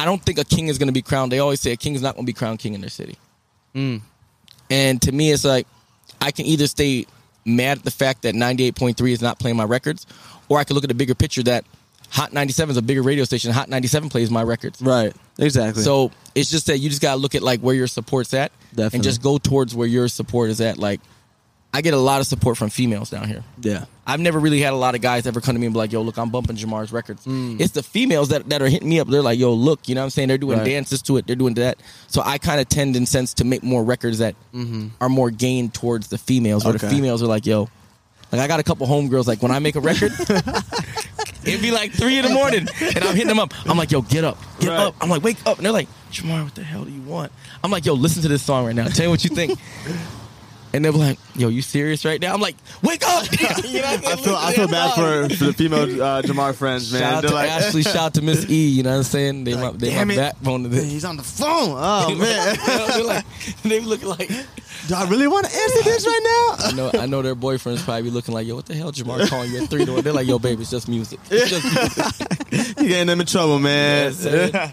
I 0.00 0.04
don't 0.04 0.20
think 0.20 0.38
a 0.38 0.44
king 0.44 0.66
is 0.66 0.78
going 0.78 0.88
to 0.88 0.92
be 0.92 1.02
crowned. 1.02 1.30
They 1.30 1.38
always 1.38 1.60
say 1.60 1.70
a 1.70 1.76
king 1.76 1.94
is 1.94 2.02
not 2.02 2.14
going 2.16 2.26
to 2.26 2.32
be 2.32 2.34
crowned 2.36 2.58
king 2.58 2.74
in 2.74 2.80
their 2.80 2.90
city. 2.90 3.16
Mm. 3.72 4.00
And 4.68 5.00
to 5.02 5.12
me, 5.12 5.30
it's 5.30 5.44
like 5.44 5.68
I 6.20 6.32
can 6.32 6.44
either 6.46 6.66
stay 6.66 7.06
mad 7.44 7.78
at 7.78 7.84
the 7.84 7.90
fact 7.92 8.22
that 8.22 8.34
98.3 8.34 9.12
is 9.12 9.22
not 9.22 9.38
playing 9.38 9.56
my 9.56 9.64
records, 9.64 10.06
or 10.48 10.58
I 10.58 10.64
could 10.64 10.74
look 10.74 10.84
at 10.84 10.88
the 10.88 10.94
bigger 10.94 11.14
picture 11.14 11.42
that 11.44 11.64
Hot 12.10 12.32
97 12.32 12.70
is 12.70 12.76
a 12.78 12.82
bigger 12.82 13.02
radio 13.02 13.24
station. 13.24 13.52
Hot 13.52 13.68
97 13.68 14.08
plays 14.08 14.30
my 14.30 14.42
records. 14.42 14.80
Right. 14.80 15.14
Exactly. 15.38 15.82
So 15.82 16.10
it's 16.34 16.50
just 16.50 16.66
that 16.68 16.78
you 16.78 16.88
just 16.88 17.02
gotta 17.02 17.20
look 17.20 17.34
at 17.34 17.42
like 17.42 17.60
where 17.60 17.74
your 17.74 17.86
support's 17.86 18.32
at, 18.32 18.50
Definitely. 18.70 18.96
and 18.96 19.04
just 19.04 19.22
go 19.22 19.36
towards 19.36 19.74
where 19.74 19.86
your 19.86 20.08
support 20.08 20.48
is 20.48 20.60
at. 20.62 20.78
Like, 20.78 21.00
I 21.74 21.82
get 21.82 21.92
a 21.92 21.98
lot 21.98 22.22
of 22.22 22.26
support 22.26 22.56
from 22.56 22.70
females 22.70 23.10
down 23.10 23.28
here. 23.28 23.44
yeah. 23.60 23.84
I've 24.06 24.20
never 24.20 24.38
really 24.40 24.60
had 24.62 24.72
a 24.72 24.76
lot 24.76 24.94
of 24.94 25.02
guys 25.02 25.26
ever 25.26 25.42
come 25.42 25.54
to 25.54 25.58
me 25.60 25.66
and 25.66 25.74
be 25.74 25.78
like, 25.78 25.92
"Yo, 25.92 26.00
look, 26.00 26.16
I'm 26.16 26.30
bumping 26.30 26.56
Jamar's 26.56 26.92
records." 26.92 27.26
Mm. 27.26 27.60
It's 27.60 27.72
the 27.74 27.82
females 27.82 28.30
that, 28.30 28.48
that 28.48 28.62
are 28.62 28.68
hitting 28.68 28.88
me 28.88 29.00
up. 29.00 29.08
They're 29.08 29.20
like, 29.20 29.38
"Yo, 29.38 29.52
look, 29.52 29.86
you 29.86 29.94
know 29.94 30.00
what 30.00 30.04
I'm 30.04 30.10
saying? 30.10 30.28
They're 30.28 30.38
doing 30.38 30.56
Right. 30.60 30.64
dances 30.64 31.02
to 31.02 31.18
it. 31.18 31.26
They're 31.26 31.36
doing 31.36 31.52
that." 31.54 31.76
So 32.06 32.22
I 32.24 32.38
kind 32.38 32.58
of 32.58 32.70
tend, 32.70 32.96
in 32.96 33.04
sense, 33.04 33.34
to 33.34 33.44
make 33.44 33.62
more 33.62 33.84
records 33.84 34.16
that 34.16 34.34
are 34.98 35.10
more 35.10 35.30
gained 35.30 35.74
towards 35.74 36.08
the 36.08 36.16
females. 36.16 36.64
Where 36.64 36.72
the 36.72 36.78
Mm-hmm. 36.78 36.88
Females 36.96 37.22
are 37.22 37.26
like, 37.26 37.44
"Yo." 37.44 37.68
Like 38.30 38.40
I 38.42 38.46
got 38.46 38.60
a 38.60 38.62
couple 38.62 38.86
homegirls. 38.86 39.26
Like 39.26 39.42
when 39.42 39.50
I 39.50 39.58
make 39.58 39.74
a 39.76 39.80
record, 39.80 40.12
it'd 41.44 41.62
be 41.62 41.70
like 41.70 41.92
three 41.92 42.18
in 42.18 42.24
the 42.24 42.30
morning, 42.34 42.68
and 42.80 42.98
I'm 43.04 43.14
hitting 43.14 43.28
them 43.28 43.38
up. 43.38 43.54
I'm 43.66 43.76
like, 43.78 43.90
"Yo, 43.90 44.02
get 44.02 44.24
up, 44.24 44.38
get 44.60 44.68
Right. 44.68 44.78
up." 44.80 44.96
I'm 45.00 45.08
like, 45.08 45.22
"Wake 45.22 45.38
up!" 45.46 45.56
And 45.56 45.64
they're 45.66 45.72
like, 45.72 45.88
"Jamar, 46.12 46.44
what 46.44 46.54
the 46.54 46.62
hell 46.62 46.84
do 46.84 46.90
you 46.90 47.00
want?" 47.02 47.32
I'm 47.64 47.70
like, 47.70 47.86
"Yo, 47.86 47.94
listen 47.94 48.20
to 48.22 48.28
this 48.28 48.42
song 48.42 48.66
right 48.66 48.74
now. 48.74 48.86
Tell 48.88 49.06
me 49.06 49.10
what 49.10 49.24
you 49.24 49.30
think." 49.30 49.58
And 50.78 50.84
they're 50.84 50.92
like, 50.92 51.18
"Yo, 51.34 51.48
you 51.48 51.60
serious 51.60 52.04
right 52.04 52.20
now?" 52.20 52.32
I'm 52.32 52.40
like, 52.40 52.54
"Wake 52.84 53.04
up!" 53.04 53.26
You 53.64 53.82
know 53.82 53.88
I 53.88 53.96
feel 54.16 54.36
I 54.36 54.52
feel 54.52 54.68
bad 54.68 54.94
for, 54.94 55.34
for 55.34 55.44
the 55.46 55.52
female 55.52 56.00
uh, 56.00 56.22
Jamar 56.22 56.54
friends, 56.54 56.92
man. 56.92 57.02
Shout 57.02 57.14
out 57.14 57.20
They're 57.22 57.30
to 57.30 57.34
like, 57.34 57.50
Ashley, 57.50 57.82
shout 57.82 57.96
out 57.96 58.14
to 58.14 58.22
Miss 58.22 58.48
E. 58.48 58.68
You 58.68 58.84
know 58.84 58.90
what 58.90 58.96
I'm 58.98 59.02
saying? 59.02 59.42
They 59.42 59.54
my, 59.54 59.62
like, 59.70 59.78
they 59.78 59.90
"Damn 59.90 60.06
my 60.06 60.14
backbone 60.14 60.62
to 60.62 60.68
this. 60.68 60.84
He's 60.88 61.04
on 61.04 61.16
the 61.16 61.24
phone. 61.24 61.74
Oh 61.76 62.14
man. 62.14 62.56
They're 62.90 63.02
like, 63.04 63.24
they 63.64 63.80
look 63.80 64.04
like 64.04 64.28
Do 64.28 64.94
I 64.94 65.08
really 65.08 65.26
want 65.26 65.46
to 65.46 65.52
answer 65.52 65.82
this 65.82 66.06
right 66.06 66.20
I 66.60 66.70
now? 66.70 66.76
know. 66.76 66.90
I 67.00 67.06
know 67.06 67.22
their 67.22 67.34
boyfriends 67.34 67.84
probably 67.84 68.02
be 68.02 68.10
looking 68.10 68.34
like, 68.34 68.46
"Yo, 68.46 68.54
what 68.54 68.66
the 68.66 68.74
hell, 68.76 68.92
Jamar 68.92 69.28
calling 69.28 69.50
you 69.50 69.64
at 69.64 69.68
three 69.68 69.84
door?" 69.84 70.00
They're 70.00 70.12
like, 70.12 70.28
"Yo, 70.28 70.38
baby, 70.38 70.62
it's 70.62 70.70
just 70.70 70.88
music." 70.88 71.18
It's 71.28 71.50
just 71.50 71.64
music. 71.64 72.76
You're 72.78 72.88
getting 72.88 73.08
them 73.08 73.20
in 73.20 73.26
trouble, 73.26 73.58
man. 73.58 74.14
Yeah. 74.20 74.70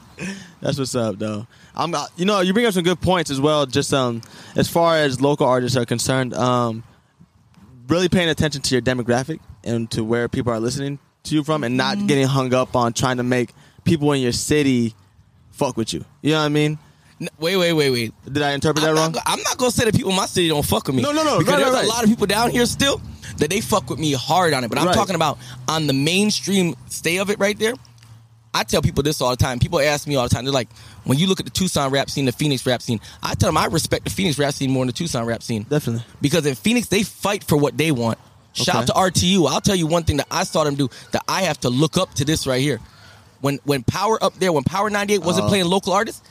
That's 0.62 0.78
what's 0.78 0.94
up, 0.94 1.18
though. 1.18 1.48
I'm, 1.78 1.94
uh, 1.94 2.06
you 2.16 2.26
know, 2.26 2.40
you 2.42 2.54
bring 2.54 2.66
up 2.66 2.74
some 2.74 2.84
good 2.84 3.02
points 3.02 3.30
as 3.30 3.40
well. 3.42 3.66
Just 3.66 3.94
um, 3.94 4.22
as 4.56 4.70
far 4.70 4.98
as 4.98 5.20
local 5.22 5.46
artists 5.48 5.78
are 5.78 5.86
concerned, 5.86 6.34
um, 6.34 6.84
really 7.88 8.10
paying 8.10 8.30
attention 8.30 8.62
to 8.62 8.76
your 8.76 8.82
demographic 8.82 9.40
and 9.64 9.90
to 9.92 10.04
where 10.04 10.28
people 10.28 10.52
are 10.54 10.60
listening 10.60 11.00
to 11.24 11.36
you 11.36 11.44
from, 11.44 11.64
and 11.64 11.76
not 11.76 11.98
Mm-hmm. 11.98 12.08
getting 12.08 12.28
hung 12.28 12.54
up 12.54 12.76
on 12.76 12.94
trying 12.94 13.18
to 13.18 13.24
make 13.24 13.52
people 13.84 14.12
in 14.14 14.22
your 14.22 14.32
city 14.32 14.94
fuck 15.52 15.76
with 15.78 15.94
you. 15.94 16.06
You 16.22 16.32
know 16.32 16.40
what 16.40 16.46
I 16.46 16.50
mean? 16.50 16.78
Wait, 17.40 17.56
wait, 17.56 17.72
wait, 17.74 17.90
wait. 17.92 18.14
Did 18.26 18.42
I 18.44 18.52
interpret 18.52 18.84
that 18.84 18.90
I'm 18.90 18.96
wrong? 18.98 19.12
Not, 19.14 19.24
I'm 19.26 19.42
not 19.42 19.58
gonna 19.58 19.72
say 19.72 19.86
that 19.86 19.96
people 19.96 20.12
in 20.12 20.18
my 20.18 20.26
city 20.26 20.50
don't 20.50 20.66
fuck 20.66 20.86
with 20.86 20.96
me. 20.98 21.02
No, 21.02 21.12
no, 21.14 21.24
no. 21.24 21.40
Because 21.40 21.54
Right, 21.54 21.60
there's 21.64 21.74
right. 21.74 21.86
a 21.86 21.88
lot 21.88 22.04
of 22.04 22.10
people 22.10 22.28
down 22.28 22.52
here 22.52 22.66
still 22.66 23.02
that 23.38 23.50
they 23.50 23.62
fuck 23.62 23.90
with 23.90 24.00
me 24.00 24.12
hard 24.12 24.54
on 24.54 24.64
it. 24.66 24.70
But 24.70 24.80
I'm 24.80 24.88
Right. 24.88 24.96
talking 24.96 25.16
about 25.16 25.38
on 25.68 25.88
the 25.88 25.94
mainstream 25.94 26.76
stay 26.90 27.18
of 27.18 27.30
it 27.30 27.40
right 27.40 27.58
there. 27.58 27.74
I 28.56 28.64
tell 28.64 28.82
people 28.82 29.04
this 29.04 29.20
all 29.22 29.30
the 29.32 29.36
time. 29.36 29.60
People 29.60 29.80
ask 29.82 30.08
me 30.08 30.16
all 30.16 30.24
the 30.28 30.34
time. 30.34 30.46
They're 30.46 30.54
like, 30.54 30.70
when 31.04 31.18
you 31.20 31.28
look 31.28 31.40
at 31.42 31.46
the 31.46 31.52
Tucson 31.52 31.92
rap 31.92 32.10
scene, 32.10 32.24
the 32.26 32.32
Phoenix 32.32 32.66
rap 32.66 32.82
scene, 32.82 33.02
I 33.22 33.36
tell 33.36 33.50
them 33.50 33.58
I 33.58 33.66
respect 33.66 34.06
the 34.06 34.10
Phoenix 34.12 34.40
rap 34.40 34.54
scene 34.54 34.72
more 34.72 34.82
than 34.82 34.88
the 34.88 34.94
Tucson 34.94 35.26
rap 35.26 35.44
scene. 35.44 35.64
Definitely. 35.64 36.04
Because 36.22 36.46
in 36.46 36.56
Phoenix, 36.56 36.88
they 36.88 37.04
fight 37.04 37.44
for 37.44 37.58
what 37.58 37.78
they 37.78 37.92
want. 37.92 38.18
Shout 38.54 38.76
out 38.76 38.88
to 38.88 38.94
RTU. 38.94 39.50
I'll 39.50 39.60
tell 39.60 39.76
you 39.76 39.86
one 39.88 40.04
thing 40.04 40.18
that 40.18 40.28
I 40.32 40.46
saw 40.46 40.64
them 40.64 40.76
do 40.76 40.90
that 41.12 41.24
I 41.28 41.42
have 41.42 41.60
to 41.62 41.70
look 41.70 41.98
up 41.98 42.14
to 42.16 42.24
this 42.26 42.48
right 42.48 42.62
here. 42.62 42.80
When 43.42 43.60
when 43.66 43.84
Power 43.84 44.18
up 44.24 44.36
there, 44.40 44.54
when 44.54 44.64
Power 44.64 44.90
98 44.90 45.22
wasn't 45.22 45.48
Uh. 45.48 45.50
playing 45.50 45.66
local 45.66 45.92
artists, 45.92 46.22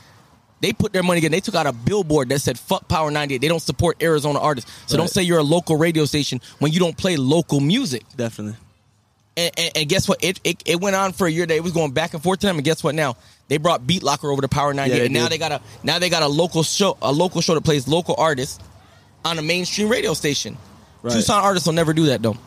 they 0.61 0.73
put 0.73 0.91
their 0.91 1.03
money 1.03 1.19
again. 1.19 1.29
They 1.31 1.39
took 1.41 1.53
out 1.53 1.67
a 1.67 1.71
billboard 1.73 2.29
that 2.29 2.39
said 2.41 2.57
"fuck 2.57 2.87
Power 2.87 3.11
98." 3.11 3.41
They 3.41 3.47
don't 3.47 3.61
support 3.61 4.01
Arizona 4.01 4.39
artists. 4.39 4.71
So 4.87 4.97
don't 4.97 5.09
say 5.09 5.21
you're 5.21 5.37
a 5.37 5.43
local 5.43 5.75
radio 5.77 6.05
station 6.05 6.41
when 6.57 6.71
you 6.71 6.79
don't 6.79 6.97
play 6.97 7.15
local 7.15 7.59
music. 7.59 8.03
Definitely. 8.17 8.57
And, 9.37 9.51
and, 9.57 9.71
and 9.75 9.89
guess 9.89 10.07
what? 10.07 10.23
It, 10.23 10.39
it 10.43 10.63
it 10.65 10.79
went 10.79 10.95
on 10.95 11.11
for 11.11 11.27
a 11.27 11.29
year. 11.29 11.45
That 11.45 11.55
it 11.55 11.63
was 11.63 11.73
going 11.73 11.91
back 11.91 12.13
and 12.13 12.23
forth 12.23 12.39
to 12.39 12.47
them. 12.47 12.55
And 12.55 12.63
guess 12.63 12.83
what? 12.83 12.95
Now 12.95 13.17
they 13.47 13.57
brought 13.57 13.85
Beat 13.85 14.01
Locker 14.01 14.31
over 14.31 14.41
to 14.41 14.47
Power 14.47 14.73
98. 14.73 14.97
Yeah, 14.97 15.03
and 15.03 15.13
now 15.13 15.23
did. 15.23 15.33
they 15.33 15.37
got 15.37 15.51
a 15.51 15.61
now 15.83 15.99
they 15.99 16.09
got 16.09 16.23
a 16.23 16.27
local 16.27 16.63
show 16.63 16.97
a 17.01 17.11
local 17.11 17.41
show 17.41 17.53
that 17.53 17.63
plays 17.63 17.87
local 17.87 18.15
artists 18.17 18.63
on 19.25 19.37
a 19.37 19.41
mainstream 19.41 19.89
radio 19.89 20.13
station. 20.13 20.57
Right. 21.01 21.13
Tucson 21.13 21.43
artists 21.43 21.67
will 21.67 21.73
never 21.73 21.93
do 21.93 22.07
that 22.07 22.21
though, 22.21 22.37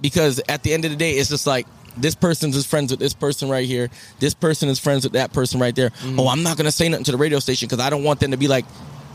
because 0.00 0.40
at 0.48 0.62
the 0.62 0.74
end 0.74 0.84
of 0.84 0.90
the 0.90 0.96
day, 0.96 1.12
it's 1.12 1.30
just 1.30 1.46
like 1.46 1.66
this 1.96 2.14
person 2.14 2.50
is 2.50 2.66
friends 2.66 2.90
with 2.90 3.00
this 3.00 3.14
person 3.14 3.48
right 3.48 3.66
here. 3.66 3.88
This 4.20 4.34
person 4.34 4.68
is 4.68 4.78
friends 4.78 5.04
with 5.04 5.14
that 5.14 5.32
person 5.32 5.60
right 5.60 5.74
there. 5.74 5.90
Mm-hmm. 5.90 6.20
Oh, 6.20 6.28
I'm 6.28 6.42
not 6.42 6.56
gonna 6.56 6.72
say 6.72 6.88
nothing 6.88 7.04
to 7.04 7.12
the 7.12 7.18
radio 7.18 7.38
station 7.38 7.68
because 7.68 7.84
I 7.84 7.90
don't 7.90 8.04
want 8.04 8.20
them 8.20 8.32
to 8.32 8.36
be 8.36 8.48
like 8.48 8.66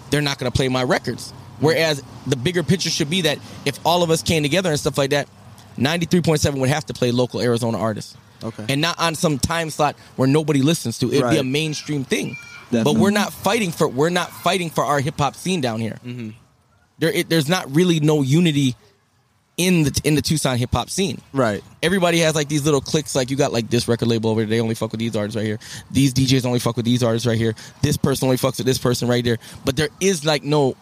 they're 0.10 0.22
not 0.22 0.40
gonna 0.40 0.52
play 0.52 0.68
my 0.68 0.84
records. 0.84 1.32
Whereas 1.60 2.04
the 2.28 2.36
bigger 2.36 2.64
picture 2.64 2.90
should 2.90 3.10
be 3.10 3.22
that 3.22 3.40
if 3.66 3.80
all 3.86 4.04
of 4.04 4.10
us 4.10 4.22
came 4.22 4.44
together 4.44 4.70
and 4.70 4.80
stuff 4.80 4.98
like 4.98 5.12
that, 5.12 5.30
93.7 5.78 6.60
would 6.60 6.70
have 6.70 6.86
to 6.88 6.94
play 6.94 7.12
local 7.12 7.42
Arizona 7.42 7.78
artists. 7.78 8.16
Okay. 8.44 8.66
And 8.70 8.82
not 8.82 9.00
on 9.00 9.16
some 9.16 9.40
time 9.40 9.70
slot 9.70 9.96
where 10.16 10.28
nobody 10.28 10.62
listens 10.62 11.00
to. 11.00 11.12
It'd 11.12 11.30
be 11.30 11.38
a 11.38 11.44
mainstream 11.44 12.04
thing. 12.04 12.36
Definitely. 12.72 12.94
But 12.94 13.00
we're 13.02 13.12
not 13.12 13.32
fighting 13.32 13.72
for 13.72 13.88
we're 13.88 14.10
not 14.10 14.30
fighting 14.32 14.70
for 14.70 14.84
our 14.84 15.00
hip 15.00 15.18
hop 15.18 15.36
scene 15.36 15.62
down 15.62 15.80
here. 15.80 15.98
Mm-hmm. 16.06 16.32
There, 17.00 17.12
it, 17.12 17.30
there's 17.30 17.48
not 17.48 17.74
really 17.76 18.00
no 18.00 18.22
unity 18.22 18.76
in 19.56 19.84
the 19.84 20.02
in 20.04 20.16
the 20.16 20.22
Tucson 20.22 20.58
hip 20.58 20.72
hop 20.74 20.90
scene. 20.90 21.22
Right. 21.32 21.64
Everybody 21.82 22.20
has 22.20 22.34
like 22.36 22.50
these 22.50 22.66
little 22.66 22.82
clicks. 22.82 23.16
Like 23.16 23.30
you 23.30 23.38
got 23.38 23.54
like 23.54 23.70
this 23.70 23.88
record 23.88 24.08
label 24.08 24.30
over 24.32 24.42
there. 24.42 24.50
They 24.50 24.60
only 24.60 24.76
fuck 24.76 24.92
with 24.92 25.00
these 25.00 25.16
artists 25.16 25.36
right 25.38 25.46
here. 25.46 25.60
These 25.92 26.14
DJs 26.14 26.46
only 26.46 26.60
fuck 26.60 26.76
with 26.76 26.86
these 26.86 27.04
artists 27.04 27.26
right 27.28 27.38
here. 27.38 27.54
This 27.82 27.96
person 27.98 28.26
only 28.26 28.38
fucks 28.38 28.58
with 28.58 28.66
this 28.66 28.78
person 28.80 29.08
right 29.08 29.24
there. 29.24 29.38
But 29.64 29.76
there 29.76 29.90
is 30.02 30.26
like 30.26 30.44
no 30.44 30.76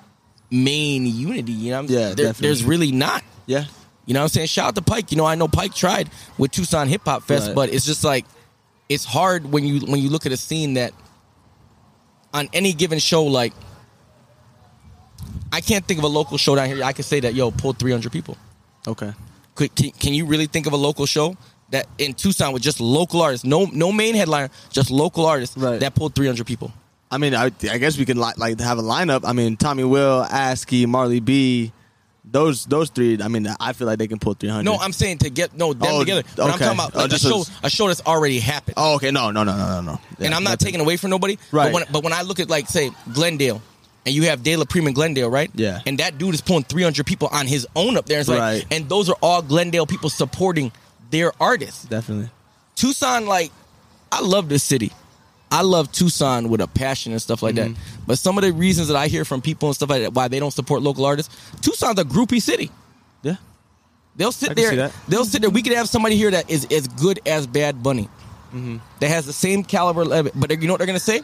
main 0.50 1.06
unity. 1.06 1.52
You 1.52 1.72
know, 1.72 1.82
what 1.82 1.90
I'm 1.92 1.96
Yeah, 1.96 2.00
There- 2.08 2.16
definitely. 2.16 2.48
there's 2.48 2.64
really 2.64 2.92
not. 2.92 3.24
Yeah. 3.46 3.66
You 4.06 4.14
know 4.14 4.22
what 4.22 4.24
I'm 4.26 4.30
saying? 4.30 4.48
Shout 4.48 4.68
out 4.70 4.76
to 4.76 4.82
Pike. 4.82 5.12
You 5.12 5.18
know, 5.18 5.26
I 5.26 5.36
know 5.36 5.48
Pike 5.48 5.74
tried 5.76 6.10
with 6.38 6.52
Tucson 6.52 6.88
Hip 6.88 7.02
Hop 7.06 7.24
Fest, 7.24 7.48
Right. 7.48 7.56
but 7.56 7.74
it's 7.74 7.86
just 7.86 8.04
like 8.04 8.26
it's 8.90 9.06
hard 9.06 9.52
when 9.52 9.64
you 9.66 9.82
when 9.82 10.02
you 10.02 10.10
look 10.10 10.26
at 10.26 10.32
a 10.32 10.38
scene 10.38 10.74
that 10.74 10.94
on 12.34 12.50
any 12.54 12.74
given 12.74 13.00
show, 13.00 13.24
like 13.24 13.54
I 15.52 15.62
can't 15.62 15.86
think 15.86 15.98
of 16.00 16.04
a 16.04 16.08
local 16.10 16.38
show 16.38 16.56
down 16.56 16.68
here. 16.68 16.84
I 16.84 16.94
could 16.94 17.06
say 17.06 17.20
that 17.22 17.34
yo 17.36 17.52
pulled 17.52 17.78
300 17.78 18.12
people. 18.12 18.38
Okay. 18.88 19.14
Could, 19.56 19.76
can, 19.76 19.92
can 19.92 20.14
you 20.14 20.26
really 20.26 20.48
think 20.48 20.66
of 20.66 20.74
a 20.74 20.78
local 20.78 21.06
show 21.06 21.36
that 21.72 21.88
in 21.98 22.14
Tucson 22.14 22.54
with 22.54 22.62
just 22.64 22.80
local 22.80 23.22
artists, 23.22 23.46
no 23.46 23.66
no 23.66 23.92
main 23.92 24.16
headliner, 24.16 24.50
just 24.72 24.90
local 24.90 25.26
artists 25.26 25.58
Right. 25.58 25.80
that 25.80 25.94
pulled 25.94 26.16
300 26.16 26.46
people? 26.48 26.72
I 27.12 27.18
mean, 27.18 27.36
I, 27.36 27.46
I 27.70 27.78
guess 27.78 27.98
we 27.98 28.06
can 28.06 28.18
li- 28.20 28.34
like 28.38 28.60
have 28.62 28.78
a 28.80 28.82
lineup. 28.82 29.22
I 29.26 29.34
mean, 29.34 29.58
Tommy 29.58 29.84
Will, 29.84 30.24
ASCII, 30.32 30.86
Marley 30.86 31.20
B, 31.20 31.74
those 32.24 32.66
those 32.66 32.90
three. 32.90 33.20
I 33.22 33.28
mean, 33.28 33.48
I 33.60 33.74
feel 33.74 33.88
like 33.88 33.98
they 34.00 34.08
can 34.08 34.20
pull 34.20 34.34
three 34.36 34.50
hundred. 34.50 34.66
No, 34.66 34.78
I'm 34.78 34.94
saying 34.94 35.20
to 35.20 35.30
get 35.30 35.56
no 35.58 35.74
them 35.74 35.88
Oh, 35.92 36.00
together. 36.00 36.24
But 36.36 36.44
I'm 36.44 36.50
okay. 36.56 36.66
talking 36.66 36.80
about 36.80 36.96
Oh, 36.96 36.98
like, 37.00 37.08
a 37.08 37.10
just 37.10 37.24
show 37.24 37.42
as- 37.42 37.52
a 37.64 37.70
show 37.70 37.88
that's 37.88 38.02
already 38.06 38.40
happened. 38.40 38.76
Oh, 38.78 38.96
okay. 38.96 39.12
No, 39.12 39.32
no, 39.32 39.44
no, 39.44 39.56
no, 39.58 39.66
no, 39.68 39.82
no. 39.82 39.92
and 39.92 40.00
Yeah, 40.20 40.26
I'm 40.28 40.44
not 40.44 40.52
nothing. 40.52 40.66
taking 40.66 40.82
away 40.82 40.98
from 40.98 41.10
nobody. 41.10 41.38
Right. 41.52 41.66
But 41.66 41.74
when, 41.74 41.84
but 41.92 42.04
when 42.04 42.14
I 42.14 42.22
look 42.22 42.40
at 42.40 42.50
like 42.50 42.68
say 42.70 42.92
Glendale, 43.14 43.62
and 44.06 44.16
you 44.16 44.24
have 44.24 44.44
De 44.44 44.56
La 44.56 44.66
Prima 44.66 44.90
in 44.90 44.94
Glendale, 44.94 45.30
right? 45.30 45.50
Yeah. 45.56 45.82
And 45.86 45.98
that 46.00 46.18
dude 46.18 46.34
is 46.34 46.42
pulling 46.42 46.64
300 46.64 47.06
people 47.06 47.28
on 47.32 47.46
his 47.48 47.68
own 47.76 47.98
up 47.98 48.06
there. 48.08 48.20
It's 48.20 48.30
like, 48.30 48.40
Right. 48.40 48.66
and 48.72 48.90
those 48.90 49.10
are 49.10 49.18
all 49.22 49.42
Glendale 49.44 49.86
people 49.86 50.10
supporting 50.10 50.72
their 51.12 51.32
artists. 51.40 51.84
Definitely. 51.86 52.30
Tucson, 52.76 53.26
like, 53.28 53.52
I 54.12 54.22
love 54.22 54.50
this 54.50 54.64
city. 54.64 54.92
I 55.52 55.62
love 55.64 55.92
Tucson 55.92 56.50
with 56.50 56.62
a 56.62 56.68
passion 56.68 57.12
and 57.12 57.22
stuff 57.22 57.44
like 57.44 57.56
Mm-hmm. 57.56 57.74
that. 57.74 57.80
But 58.08 58.18
some 58.20 58.38
of 58.38 58.44
the 58.44 58.52
reasons 58.52 58.88
that 58.88 58.98
I 58.98 59.08
hear 59.08 59.24
from 59.26 59.42
people 59.42 59.70
and 59.70 59.76
stuff 59.76 59.90
like 59.90 60.02
that 60.02 60.14
why 60.14 60.28
they 60.28 60.40
don't 60.40 60.52
support 60.52 60.82
local 60.82 61.06
artists, 61.06 61.34
Tucson's 61.62 62.00
a 62.00 62.04
groupie 62.04 62.42
city. 62.42 62.72
Yeah. 63.22 63.36
They'll 64.16 64.32
sit 64.32 64.50
I 64.52 64.54
can 64.56 64.64
see 64.64 64.70
there. 64.76 64.88
that. 64.90 64.96
They'll 65.08 65.26
sit 65.26 65.42
there. 65.42 65.50
We 65.50 65.62
could 65.62 65.74
have 65.74 65.88
somebody 65.88 66.16
here 66.18 66.32
that 66.32 66.50
is 66.50 66.66
as 66.72 66.88
good 66.88 67.20
as 67.26 67.48
Bad 67.48 67.82
Bunny, 67.84 68.10
Mm-hmm. 68.54 68.78
that 69.00 69.08
has 69.08 69.26
the 69.26 69.32
same 69.34 69.64
caliber. 69.64 70.04
But 70.36 70.52
you 70.62 70.68
know 70.68 70.74
what 70.74 70.80
they're 70.80 70.88
gonna 70.88 71.00
say? 71.00 71.22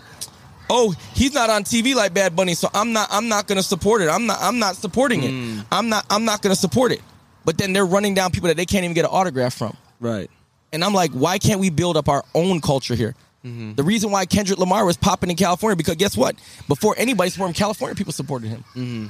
Oh, 0.70 0.94
he's 1.14 1.34
not 1.34 1.50
on 1.50 1.64
TV 1.64 1.94
like 1.96 2.14
Bad 2.14 2.36
Bunny, 2.36 2.54
so 2.54 2.70
I'm 2.74 2.94
not. 2.94 3.10
I'm 3.12 3.28
not 3.28 3.48
gonna 3.48 3.64
support 3.64 4.02
it. 4.02 4.08
I'm 4.08 4.26
not. 4.28 4.38
I'm 4.42 4.60
not 4.60 4.76
supporting 4.78 5.24
it. 5.24 5.32
Mm. 5.32 5.66
I'm 5.72 5.90
not. 5.90 6.06
I'm 6.10 6.24
not 6.24 6.42
gonna 6.42 6.56
support 6.56 6.94
it. 6.94 7.02
But 7.44 7.58
then 7.58 7.74
they're 7.74 7.86
running 7.86 8.14
down 8.14 8.32
people 8.32 8.48
that 8.48 8.56
they 8.58 8.66
can't 8.66 8.84
even 8.86 8.94
get 8.94 9.04
an 9.06 9.12
autograph 9.12 9.54
from. 9.56 9.76
Right. 10.00 10.30
And 10.72 10.84
I'm 10.84 10.94
like, 10.94 11.12
why 11.12 11.38
can't 11.38 11.60
we 11.60 11.70
build 11.70 11.98
up 11.98 12.08
our 12.10 12.24
own 12.36 12.62
culture 12.62 12.96
here? 12.96 13.16
Mm-hmm. 13.46 13.74
The 13.76 13.84
reason 13.84 14.12
why 14.12 14.26
Kendrick 14.26 14.60
Lamar 14.60 14.86
was 14.86 14.98
popping 14.98 15.30
in 15.30 15.36
California 15.36 15.76
because 15.76 15.96
guess 15.96 16.18
what? 16.18 16.36
Before 16.68 16.96
anybody 16.98 17.30
supported 17.30 17.52
him, 17.52 17.60
California 17.60 17.96
people 17.96 18.14
supported 18.14 18.50
him. 18.50 18.64
Mm-hmm. 18.76 19.08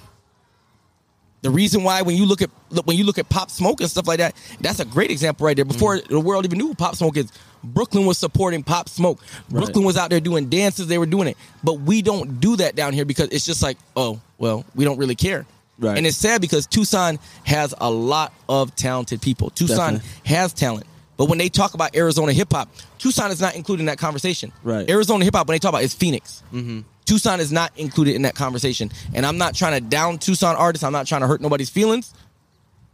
The 1.43 1.51
reason 1.51 1.83
why 1.83 2.01
when 2.01 2.15
you 2.17 2.25
look 2.25 2.41
at 2.41 2.49
when 2.85 2.97
you 2.97 3.03
look 3.03 3.19
at 3.19 3.29
Pop 3.29 3.51
Smoke 3.51 3.79
and 3.79 3.89
stuff 3.89 4.07
like 4.07 4.17
that, 4.17 4.35
that's 4.59 4.79
a 4.79 4.85
great 4.85 5.11
example 5.11 5.45
right 5.45 5.55
there. 5.55 5.65
Before 5.65 5.97
Mm-hmm. 5.97 6.13
the 6.13 6.19
world 6.19 6.45
even 6.45 6.57
knew 6.57 6.73
Pop 6.73 6.95
Smoke 6.95 7.15
is, 7.15 7.31
Brooklyn 7.63 8.05
was 8.05 8.17
supporting 8.17 8.63
Pop 8.63 8.89
Smoke. 8.89 9.21
Brooklyn 9.49 9.85
was 9.85 9.97
out 9.97 10.09
there 10.09 10.19
doing 10.19 10.49
dances, 10.49 10.87
they 10.87 10.97
were 10.97 11.05
doing 11.05 11.27
it. 11.27 11.37
But 11.63 11.75
we 11.75 12.01
don't 12.01 12.39
do 12.39 12.55
that 12.57 12.75
down 12.75 12.93
here 12.93 13.05
because 13.05 13.29
it's 13.29 13.45
just 13.45 13.61
like, 13.61 13.77
oh, 13.95 14.19
well, 14.39 14.65
we 14.75 14.83
don't 14.83 14.97
really 14.97 15.15
care. 15.15 15.45
Right. 15.79 15.95
And 15.95 16.07
it's 16.07 16.17
sad 16.17 16.41
because 16.41 16.65
Tucson 16.65 17.19
has 17.45 17.73
a 17.79 17.89
lot 17.89 18.33
of 18.49 18.75
talented 18.75 19.21
people. 19.21 19.51
Tucson 19.51 19.93
Definitely. 19.93 20.09
has 20.25 20.53
talent. 20.53 20.87
But 21.17 21.25
when 21.29 21.37
they 21.39 21.49
talk 21.49 21.73
about 21.73 21.95
Arizona 21.95 22.31
hip 22.31 22.51
hop, 22.53 22.69
Tucson 22.99 23.31
is 23.31 23.41
not 23.41 23.55
included 23.55 23.81
in 23.81 23.85
that 23.87 23.97
conversation. 23.97 24.51
Right. 24.63 24.87
Arizona 24.89 25.25
hip 25.25 25.33
hop, 25.35 25.47
when 25.47 25.55
they 25.55 25.59
talk 25.59 25.69
about, 25.69 25.83
is 25.83 25.93
Phoenix. 25.93 26.43
Mm-hmm. 26.53 26.81
Tucson 27.05 27.39
is 27.39 27.51
not 27.51 27.71
included 27.77 28.15
in 28.15 28.21
that 28.23 28.35
conversation. 28.35 28.91
And 29.13 29.25
I'm 29.25 29.37
not 29.37 29.55
trying 29.55 29.73
to 29.81 29.81
down 29.81 30.19
Tucson 30.19 30.55
artists. 30.55 30.83
I'm 30.83 30.91
not 30.93 31.07
trying 31.07 31.21
to 31.21 31.27
hurt 31.27 31.41
nobody's 31.41 31.69
feelings. 31.69 32.13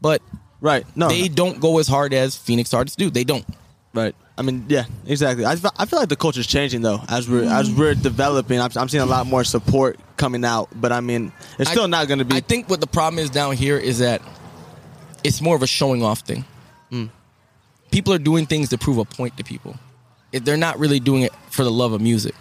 But 0.01 0.21
Right. 0.61 0.85
No. 0.95 1.09
they 1.09 1.27
don't 1.27 1.59
go 1.59 1.79
as 1.79 1.87
hard 1.87 2.13
as 2.13 2.37
Phoenix 2.37 2.73
artists 2.73 2.95
do. 2.95 3.09
They 3.09 3.23
don't. 3.25 3.45
Right. 3.93 4.15
I 4.37 4.41
mean, 4.41 4.65
yeah, 4.69 4.85
exactly. 5.05 5.45
I, 5.45 5.51
I 5.77 5.85
feel 5.85 5.99
like 5.99 6.09
the 6.09 6.15
culture's 6.15 6.47
changing 6.47 6.81
though 6.81 6.99
as 7.07 7.29
we're 7.29 7.43
as 7.43 7.69
Mm. 7.69 7.77
we're 7.77 7.93
developing. 7.93 8.59
I'm, 8.59 8.71
I'm 8.75 8.89
seeing 8.89 9.03
a 9.03 9.05
lot 9.05 9.27
more 9.27 9.43
support 9.43 9.99
coming 10.17 10.43
out, 10.43 10.69
but 10.73 10.91
I 10.91 11.01
mean, 11.01 11.31
it's 11.59 11.69
still 11.69 11.83
I- 11.83 11.87
not 11.87 12.07
going 12.07 12.17
to 12.19 12.25
be. 12.25 12.35
I 12.35 12.39
think 12.39 12.69
what 12.69 12.79
the 12.81 12.87
problem 12.87 13.19
is 13.19 13.29
down 13.29 13.55
here 13.55 13.77
is 13.77 13.99
that 13.99 14.21
it's 15.23 15.41
more 15.41 15.55
of 15.55 15.61
a 15.61 15.67
showing 15.67 16.01
off 16.03 16.21
thing. 16.21 16.45
Hmm. 16.89 17.05
People 17.93 18.11
are 18.11 18.17
doing 18.19 18.47
things 18.47 18.69
to 18.69 18.77
prove 18.77 18.97
a 18.97 19.05
point 19.05 19.37
to 19.37 19.43
people. 19.43 19.77
If 20.31 20.43
They're 20.43 20.57
not 20.57 20.79
really 20.79 20.99
doing 20.99 21.21
it 21.21 21.31
for 21.51 21.63
the 21.63 21.69
love 21.71 21.93
of 21.93 22.01
music. 22.01 22.33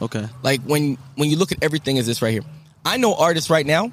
okay. 0.00 0.28
Like 0.42 0.60
when 0.62 0.96
when 1.16 1.28
you 1.28 1.36
look 1.36 1.50
at 1.50 1.58
everything 1.62 1.98
as 1.98 2.06
this 2.06 2.22
right 2.22 2.30
here. 2.30 2.44
I 2.84 2.96
know 2.98 3.14
artists 3.14 3.50
right 3.50 3.66
now 3.66 3.90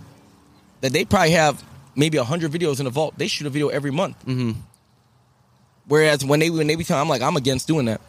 that 0.81 0.93
they 0.93 1.05
probably 1.05 1.31
have 1.31 1.63
maybe 1.95 2.17
hundred 2.19 2.51
videos 2.51 2.79
in 2.79 2.85
the 2.85 2.91
vault. 2.91 3.15
They 3.17 3.27
shoot 3.27 3.47
a 3.47 3.49
video 3.49 3.69
every 3.69 3.91
month. 3.91 4.17
Mm-hmm. 4.25 4.51
Whereas 5.87 6.23
when 6.23 6.39
they 6.39 6.51
when 6.51 6.67
they 6.67 6.75
be 6.75 6.83
telling, 6.83 7.01
I'm 7.01 7.09
like 7.09 7.23
I'm 7.23 7.35
against 7.37 7.67
doing 7.67 7.85
that. 7.85 8.01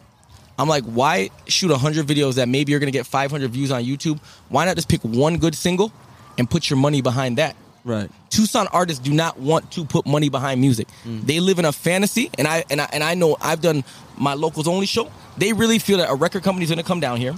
I'm 0.59 0.67
like, 0.69 0.83
why 0.83 1.31
shoot 1.47 1.71
hundred 1.71 2.05
videos 2.05 2.35
that 2.35 2.47
maybe 2.47 2.71
you're 2.71 2.79
gonna 2.79 2.91
get 2.91 3.07
500 3.07 3.49
views 3.49 3.71
on 3.71 3.83
YouTube? 3.83 4.19
Why 4.49 4.65
not 4.65 4.75
just 4.75 4.89
pick 4.89 5.01
one 5.01 5.37
good 5.37 5.55
single 5.55 5.91
and 6.37 6.47
put 6.47 6.69
your 6.69 6.77
money 6.77 7.01
behind 7.01 7.39
that? 7.39 7.55
Right. 7.83 8.09
Tucson 8.29 8.67
artists 8.67 9.01
do 9.01 9.11
not 9.13 9.39
want 9.39 9.71
to 9.71 9.85
put 9.85 10.05
money 10.05 10.29
behind 10.29 10.61
music. 10.61 10.87
They 11.05 11.39
live 11.39 11.59
in 11.59 11.65
a 11.65 11.71
fantasy, 11.71 12.29
and 12.37 12.47
I 12.47 12.63
and 12.69 12.79
I 12.79 12.89
and 12.93 13.03
I 13.03 13.15
know 13.15 13.37
I've 13.41 13.61
done 13.61 13.83
my 14.17 14.33
locals 14.33 14.67
only 14.67 14.85
show. 14.85 15.11
They 15.37 15.53
really 15.53 15.79
feel 15.79 15.97
that 15.97 16.09
a 16.09 16.15
record 16.15 16.43
company 16.43 16.63
is 16.63 16.69
going 16.69 16.77
to 16.77 16.85
come 16.85 16.99
down 16.99 17.17
here, 17.17 17.33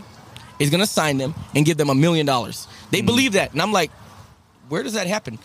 is 0.60 0.70
going 0.70 0.82
to 0.82 0.88
sign 0.88 1.18
them 1.18 1.34
and 1.56 1.66
give 1.66 1.78
them 1.78 1.90
a 1.90 1.96
million 1.96 2.26
dollars. 2.26 2.68
They 2.92 3.02
believe 3.02 3.34
that, 3.34 3.54
and 3.54 3.62
I'm 3.62 3.72
like, 3.72 3.92
where 4.70 4.84
does 4.84 4.94
that 4.94 5.08
happen? 5.08 5.40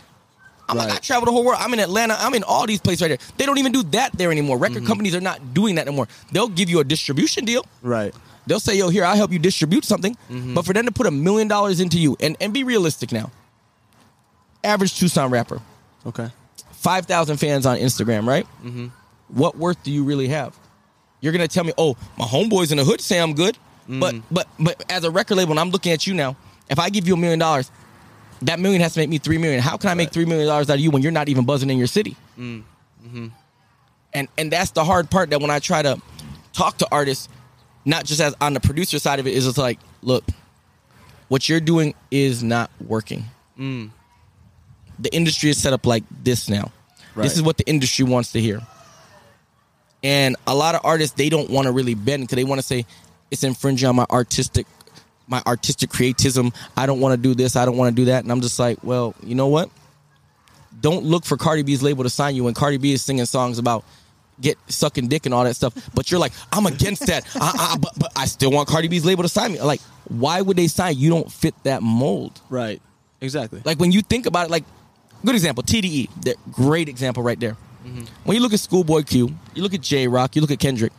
I'm 0.69 0.77
like, 0.77 0.93
I 0.93 0.97
travel 0.99 1.25
the 1.25 1.33
whole 1.33 1.45
world. 1.45 1.59
I'm 1.61 1.73
in 1.73 1.81
Atlanta. 1.81 2.15
I'm 2.19 2.35
in 2.35 2.43
all 2.43 2.67
these 2.67 2.81
places 2.81 3.01
right 3.01 3.09
there. 3.09 3.29
They 3.39 3.47
don't 3.47 3.57
even 3.57 3.73
do 3.73 3.83
that 3.85 4.13
there 4.13 4.31
anymore. 4.31 4.57
Mm-hmm. 4.57 4.75
Record 4.75 4.87
companies 4.87 5.15
are 5.15 5.21
not 5.21 5.55
doing 5.55 5.77
that 5.77 5.87
anymore. 5.87 6.09
They'll 6.31 6.49
give 6.49 6.69
you 6.69 6.81
a 6.81 6.85
distribution 6.85 7.47
deal. 7.47 7.65
Right. 7.81 8.15
They'll 8.47 8.61
say, 8.61 8.77
yo, 8.77 8.91
here, 8.91 9.05
I'll 9.05 9.17
help 9.17 9.33
you 9.33 9.39
distribute 9.39 9.85
something. 9.87 10.15
Mm-hmm. 10.31 10.53
But 10.55 10.67
for 10.67 10.75
them 10.75 10.85
to 10.85 10.93
put 10.93 11.07
a 11.07 11.11
million 11.11 11.49
dollars 11.49 11.81
into 11.81 11.99
you, 11.99 12.17
and, 12.21 12.37
and 12.41 12.53
be 12.53 12.65
realistic 12.65 13.13
now. 13.13 13.31
Average 14.65 14.99
Tucson 14.99 15.31
rapper, 15.31 15.61
Okay. 16.07 16.29
5,000 16.73 17.39
fans 17.39 17.67
on 17.67 17.77
Instagram, 17.79 18.27
right? 18.27 18.47
Mm-hmm. 18.63 18.87
What 19.29 19.57
worth 19.57 19.83
do 19.83 19.91
you 19.91 20.05
really 20.05 20.29
have? 20.29 20.57
You're 21.21 21.33
gonna 21.33 21.49
tell 21.49 21.65
me, 21.65 21.73
oh, 21.77 21.97
my 22.17 22.25
homeboys 22.25 22.71
in 22.71 22.79
the 22.79 22.85
hood 22.85 23.01
say 23.01 23.19
I'm 23.19 23.35
good, 23.35 23.59
but 23.89 24.15
mm. 24.15 24.23
but 24.31 24.47
but 24.61 24.85
as 24.91 25.03
a 25.03 25.11
record 25.11 25.37
label, 25.37 25.51
when 25.51 25.59
I'm 25.59 25.71
looking 25.71 25.93
at 25.93 26.07
you 26.07 26.15
now, 26.15 26.37
if 26.71 26.79
I 26.79 26.91
give 26.91 27.09
you 27.09 27.15
a 27.15 27.17
million 27.17 27.41
dollars, 27.41 27.71
that 28.43 28.61
million 28.61 28.81
has 28.83 28.95
to 28.95 29.01
make 29.01 29.09
me 29.09 29.19
three 29.19 29.39
million. 29.39 29.61
How 29.61 29.77
can 29.77 29.91
I 29.91 29.95
make 29.95 30.13
three 30.13 30.25
million 30.25 30.47
dollars 30.47 30.71
out 30.71 30.75
of 30.75 30.81
you 30.81 30.91
when 30.93 31.03
you're 31.03 31.13
not 31.13 31.29
even 31.29 31.45
buzzing 31.45 31.71
in 31.71 31.79
your 31.79 31.89
city? 31.89 32.17
Mm. 32.39 32.63
Mm-hmm. 33.05 33.27
And 34.13 34.29
and 34.39 34.53
that's 34.53 34.71
the 34.71 34.85
hard 34.85 35.11
part 35.11 35.31
that 35.31 35.41
when 35.41 35.51
I 35.51 35.59
try 35.59 35.83
to 35.83 36.01
talk 36.53 36.79
to 36.79 36.89
artists, 36.93 37.29
not 37.85 38.05
just 38.05 38.21
as 38.21 38.37
on 38.41 38.55
the 38.55 38.61
producer 38.61 38.99
side 38.99 39.19
of 39.19 39.27
it, 39.27 39.35
is 39.35 39.47
it's 39.47 39.59
like, 39.59 39.81
look, 40.03 40.25
what 41.29 41.49
you're 41.49 41.61
doing 41.61 41.95
is 42.11 42.43
not 42.43 42.71
working. 42.81 43.25
Mm. 43.59 43.91
The 44.99 45.15
industry 45.15 45.51
is 45.51 45.61
set 45.61 45.73
up 45.73 45.87
like 45.87 46.05
this 46.23 46.49
now. 46.49 46.73
Right. 47.15 47.25
This 47.25 47.37
is 47.37 47.43
what 47.43 47.57
the 47.57 47.67
industry 47.67 48.05
wants 48.05 48.33
to 48.33 48.41
hear. 48.41 48.61
And 50.03 50.37
a 50.47 50.55
lot 50.55 50.75
of 50.75 50.83
artists 50.85 51.17
they 51.17 51.29
don't 51.29 51.51
want 51.51 51.67
to 51.67 51.73
really 51.73 51.95
bend 51.95 52.25
because 52.25 52.37
they 52.37 52.45
want 52.45 52.61
to 52.61 52.67
say 52.67 52.87
it's 53.31 53.43
infringing 53.43 53.89
on 53.89 53.97
my 53.97 54.07
artistic 54.11 54.67
my 55.27 55.43
artistic 55.47 55.91
creatism. 55.91 56.55
I 56.77 56.87
don't 56.87 57.01
want 57.01 57.13
to 57.13 57.17
do 57.17 57.35
this. 57.35 57.55
I 57.55 57.65
don't 57.65 57.77
want 57.77 57.95
to 57.95 58.03
do 58.03 58.07
that. 58.07 58.25
And 58.25 58.33
I'm 58.33 58.41
just 58.41 58.59
like, 58.59 58.83
well, 58.83 59.15
you 59.23 59.35
know 59.35 59.49
what? 59.49 59.71
Don't 60.81 61.05
look 61.05 61.25
for 61.25 61.37
Cardi 61.37 61.63
B's 61.63 61.83
label 61.83 62.05
to 62.05 62.11
sign 62.11 62.35
you 62.35 62.45
when 62.45 62.55
Cardi 62.55 62.79
B 62.79 62.93
is 62.93 63.03
singing 63.03 63.27
songs 63.27 63.59
about 63.59 63.85
get 64.41 64.57
sucking 64.69 65.09
dick 65.09 65.27
and 65.27 65.35
all 65.35 65.45
that 65.45 65.55
stuff. 65.55 65.75
But 65.95 66.11
you're 66.11 66.21
like, 66.21 66.33
I'm 66.53 66.67
against 66.67 67.07
that. 67.09 67.27
I, 67.35 67.75
I, 67.75 67.77
but, 67.79 67.93
but 67.99 68.13
I 68.17 68.27
still 68.27 68.51
want 68.51 68.69
Cardi 68.69 68.89
B's 68.89 69.05
label 69.05 69.23
to 69.23 69.29
sign 69.29 69.53
me. 69.53 69.61
Like, 69.61 69.81
why 70.05 70.41
would 70.41 70.57
they 70.57 70.69
sign? 70.69 70.97
You 70.97 71.11
don't 71.11 71.31
fit 71.31 71.55
that 71.65 71.83
mold. 71.83 72.41
Right. 72.49 72.81
Exactly. 73.21 73.61
Like 73.65 73.79
when 73.79 73.93
you 73.93 74.03
think 74.03 74.27
about 74.27 74.47
it, 74.47 74.51
like 74.51 74.65
good 75.25 75.35
example, 75.35 75.63
TDE, 75.63 76.09
that 76.25 76.37
great 76.53 76.89
example 76.89 77.23
right 77.23 77.39
there. 77.39 77.57
Mm-hmm. 77.85 78.05
When 78.25 78.37
you 78.37 78.43
look 78.43 78.53
at 78.53 78.61
Schoolboy 78.61 79.03
Q, 79.03 79.35
you 79.55 79.63
look 79.63 79.75
at 79.75 79.81
Jay 79.81 80.07
Rock, 80.09 80.35
you 80.37 80.43
look 80.43 80.51
at 80.51 80.59
Kendrick, 80.59 80.93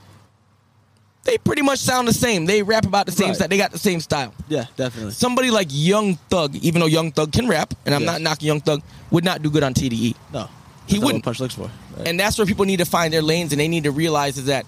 they 1.26 1.38
pretty 1.38 1.62
much 1.62 1.80
sound 1.80 2.08
the 2.08 2.14
same. 2.14 2.46
They 2.46 2.64
rap 2.64 2.86
about 2.86 3.06
the 3.06 3.12
same 3.12 3.28
Right. 3.28 3.36
style. 3.36 3.48
They 3.50 3.58
got 3.58 3.72
the 3.72 3.78
same 3.80 4.00
style. 4.00 4.34
yeah, 4.48 4.66
definitely. 4.78 5.12
Somebody 5.12 5.52
like 5.52 5.68
Young 5.70 6.16
Thug, 6.30 6.56
even 6.56 6.80
though 6.80 6.88
Young 6.88 7.12
Thug 7.12 7.32
can 7.32 7.48
rap, 7.48 7.74
and 7.86 7.94
I'm 7.94 8.06
not 8.06 8.22
knocking 8.22 8.48
Young 8.48 8.62
Thug, 8.62 8.82
would 9.12 9.24
not 9.24 9.42
do 9.42 9.50
good 9.52 9.64
on 9.64 9.74
TDE. 9.74 10.16
No. 10.34 10.50
He 10.88 10.98
wouldn't. 10.98 11.24
Punch 11.24 11.40
looks 11.40 11.54
for. 11.54 11.70
Right. 11.98 12.08
And 12.08 12.20
that's 12.20 12.38
where 12.38 12.48
people 12.48 12.66
need 12.66 12.78
to 12.80 12.86
find 12.86 13.14
their 13.14 13.22
lanes 13.22 13.52
and 13.52 13.60
they 13.60 13.68
need 13.68 13.84
to 13.84 13.92
realize 13.92 14.38
is 14.40 14.46
that 14.46 14.66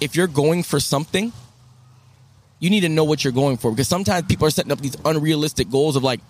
if 0.00 0.14
you're 0.14 0.28
going 0.28 0.62
for 0.62 0.78
something, 0.78 1.32
you 2.60 2.70
need 2.70 2.80
to 2.82 2.88
know 2.88 3.02
what 3.02 3.24
you're 3.24 3.32
going 3.32 3.56
for. 3.56 3.70
Because 3.72 3.88
sometimes 3.88 4.26
people 4.26 4.46
are 4.46 4.50
setting 4.50 4.70
up 4.70 4.80
these 4.80 4.96
unrealistic 5.04 5.70
goals 5.70 5.96
of 5.96 6.04
like, 6.04 6.20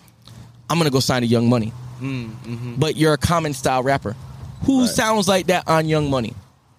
I'm 0.71 0.79
gonna 0.79 0.91
go 0.91 1.01
sign 1.01 1.23
a 1.23 1.27
Young 1.27 1.49
Money. 1.51 1.73
Mm-hmm. 2.05 2.55
Mm-hmm. 2.55 2.75
But 2.77 2.97
you're 2.97 3.13
a 3.15 3.19
common 3.19 3.55
style 3.55 3.83
rapper. 3.83 4.15
Who 4.65 4.83
Right. 4.83 4.91
sounds 4.91 5.29
like 5.29 5.47
that 5.47 5.69
on 5.69 5.89
Young 5.89 6.11
Money? 6.11 6.35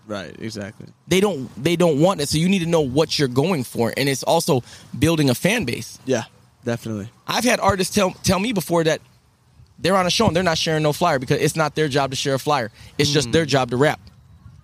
right. 0.08 0.36
Exactly. 0.40 0.88
They 1.08 1.20
don't 1.20 1.50
they 1.62 1.76
don't 1.76 2.00
want 2.00 2.22
it. 2.22 2.30
So 2.30 2.38
you 2.38 2.48
need 2.48 2.60
to 2.60 2.68
know 2.68 2.82
what 2.82 3.18
you're 3.18 3.28
going 3.28 3.64
for. 3.64 3.92
And 3.98 4.08
it's 4.08 4.24
also 4.24 4.64
building 4.98 5.30
a 5.30 5.36
fan 5.36 5.66
base. 5.66 5.98
Yeah. 6.06 6.24
Definitely. 6.64 7.10
I've 7.28 7.44
had 7.44 7.60
artists 7.60 7.94
tell 7.94 8.12
tell 8.24 8.40
me 8.40 8.54
before 8.54 8.84
that 8.84 9.02
they're 9.80 9.96
on 9.96 10.06
a 10.06 10.10
show 10.12 10.28
and 10.28 10.36
they're 10.36 10.44
not 10.44 10.58
sharing 10.58 10.84
no 10.84 10.94
flyer 10.94 11.20
because 11.20 11.42
it's 11.42 11.56
not 11.56 11.76
their 11.76 11.88
job 11.88 12.12
to 12.12 12.16
share 12.16 12.36
a 12.36 12.40
flyer. 12.40 12.72
It's 12.98 13.10
just 13.12 13.28
hmm. 13.28 13.32
their 13.32 13.46
job 13.46 13.72
to 13.72 13.78
rap. 13.78 14.00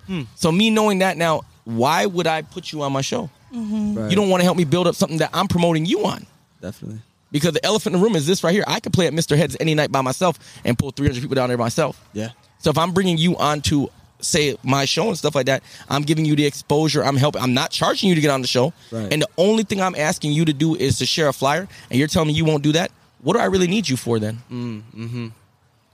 Hmm. 0.07 0.21
So 0.35 0.51
me 0.51 0.69
knowing 0.69 0.99
that 0.99 1.17
now, 1.17 1.41
why 1.65 2.05
would 2.05 2.27
I 2.27 2.41
put 2.43 2.71
you 2.71 2.81
on 2.83 2.91
my 2.93 3.01
show? 3.01 3.29
Mm-hmm. 3.53 3.95
Right. 3.95 4.09
You 4.09 4.15
don't 4.15 4.29
want 4.29 4.41
to 4.41 4.45
help 4.45 4.57
me 4.57 4.63
build 4.63 4.87
up 4.87 4.95
something 4.95 5.17
that 5.19 5.29
I'm 5.33 5.47
promoting 5.47 5.85
you 5.85 6.05
on. 6.05 6.25
Definitely. 6.61 6.99
Because 7.31 7.53
the 7.53 7.65
elephant 7.65 7.95
in 7.95 8.01
the 8.01 8.05
room 8.05 8.15
is 8.15 8.27
this 8.27 8.43
right 8.43 8.53
here. 8.53 8.63
I 8.67 8.79
could 8.79 8.93
play 8.93 9.07
at 9.07 9.13
Mr. 9.13 9.37
Heads 9.37 9.55
any 9.59 9.73
night 9.73 9.91
by 9.91 10.01
myself 10.01 10.37
and 10.65 10.77
pull 10.77 10.91
300 10.91 11.21
people 11.21 11.35
down 11.35 11.47
there 11.47 11.57
myself. 11.57 12.03
Yeah. 12.13 12.29
So 12.59 12.69
if 12.69 12.77
I'm 12.77 12.91
bringing 12.91 13.17
you 13.17 13.37
onto 13.37 13.87
say 14.21 14.55
my 14.63 14.85
show 14.85 15.07
and 15.07 15.17
stuff 15.17 15.35
like 15.35 15.47
that, 15.47 15.63
I'm 15.89 16.03
giving 16.03 16.25
you 16.25 16.35
the 16.35 16.45
exposure. 16.45 17.03
I'm 17.03 17.17
helping. 17.17 17.41
I'm 17.41 17.53
not 17.53 17.71
charging 17.71 18.09
you 18.09 18.15
to 18.15 18.21
get 18.21 18.29
on 18.29 18.41
the 18.41 18.47
show. 18.47 18.73
Right. 18.91 19.11
And 19.11 19.21
the 19.21 19.29
only 19.37 19.63
thing 19.63 19.81
I'm 19.81 19.95
asking 19.95 20.31
you 20.31 20.45
to 20.45 20.53
do 20.53 20.75
is 20.75 20.99
to 20.99 21.05
share 21.05 21.27
a 21.27 21.33
flyer, 21.33 21.67
and 21.89 21.99
you're 21.99 22.07
telling 22.07 22.27
me 22.27 22.33
you 22.33 22.45
won't 22.45 22.63
do 22.63 22.73
that. 22.73 22.91
What 23.21 23.33
do 23.33 23.39
I 23.39 23.45
really 23.45 23.67
need 23.67 23.87
you 23.87 23.97
for 23.97 24.19
then? 24.19 24.39
Mm, 24.51 24.81
mm-hmm. 24.95 25.27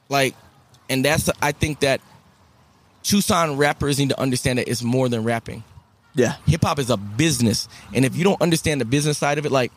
Like, 0.09 0.35
and 0.89 1.03
that's 1.03 1.29
I 1.41 1.51
think 1.51 1.81
that 1.81 2.01
Tucson 3.03 3.57
rappers 3.57 3.99
need 3.99 4.09
to 4.09 4.19
understand 4.19 4.59
that 4.59 4.69
it's 4.69 4.83
more 4.83 5.09
than 5.09 5.23
rapping. 5.23 5.63
Yeah. 6.13 6.35
Hip 6.47 6.63
hop 6.63 6.79
is 6.79 6.89
a 6.89 6.97
business, 6.97 7.67
and 7.93 8.05
if 8.05 8.15
you 8.15 8.23
don't 8.23 8.41
understand 8.41 8.81
the 8.81 8.85
business 8.85 9.17
side 9.17 9.37
of 9.37 9.45
it, 9.45 9.51
like. 9.51 9.71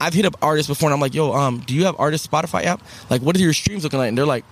I've 0.00 0.14
hit 0.14 0.26
up 0.26 0.36
artists 0.42 0.68
before 0.68 0.88
and 0.88 0.94
I'm 0.94 1.00
like, 1.00 1.14
yo, 1.14 1.32
um, 1.32 1.60
do 1.60 1.74
you 1.74 1.84
have 1.86 1.98
artist 1.98 2.30
Spotify 2.30 2.64
app? 2.64 2.82
Like, 3.08 3.22
what 3.22 3.36
are 3.36 3.40
your 3.40 3.52
streams 3.54 3.84
looking 3.84 3.98
like? 3.98 4.08
And 4.08 4.18
they're 4.18 4.26
like, 4.26 4.44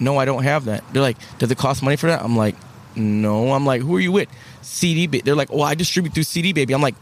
no, 0.00 0.18
I 0.18 0.24
don't 0.24 0.42
have 0.42 0.66
that. 0.66 0.84
They're 0.92 1.02
like, 1.02 1.16
does 1.38 1.50
it 1.50 1.58
cost 1.58 1.82
money 1.82 1.96
for 1.96 2.06
that? 2.08 2.22
I'm 2.22 2.36
like, 2.36 2.54
no. 2.94 3.52
I'm 3.52 3.64
like, 3.64 3.80
who 3.82 3.96
are 3.96 4.00
you 4.00 4.12
with? 4.12 4.28
CD. 4.62 5.06
Ba-" 5.06 5.22
They're 5.24 5.34
like, 5.34 5.50
well, 5.50 5.62
I 5.62 5.74
distribute 5.74 6.14
through 6.14 6.24
CD 6.24 6.52
Baby. 6.52 6.74
I'm 6.74 6.82
like, 6.82 6.94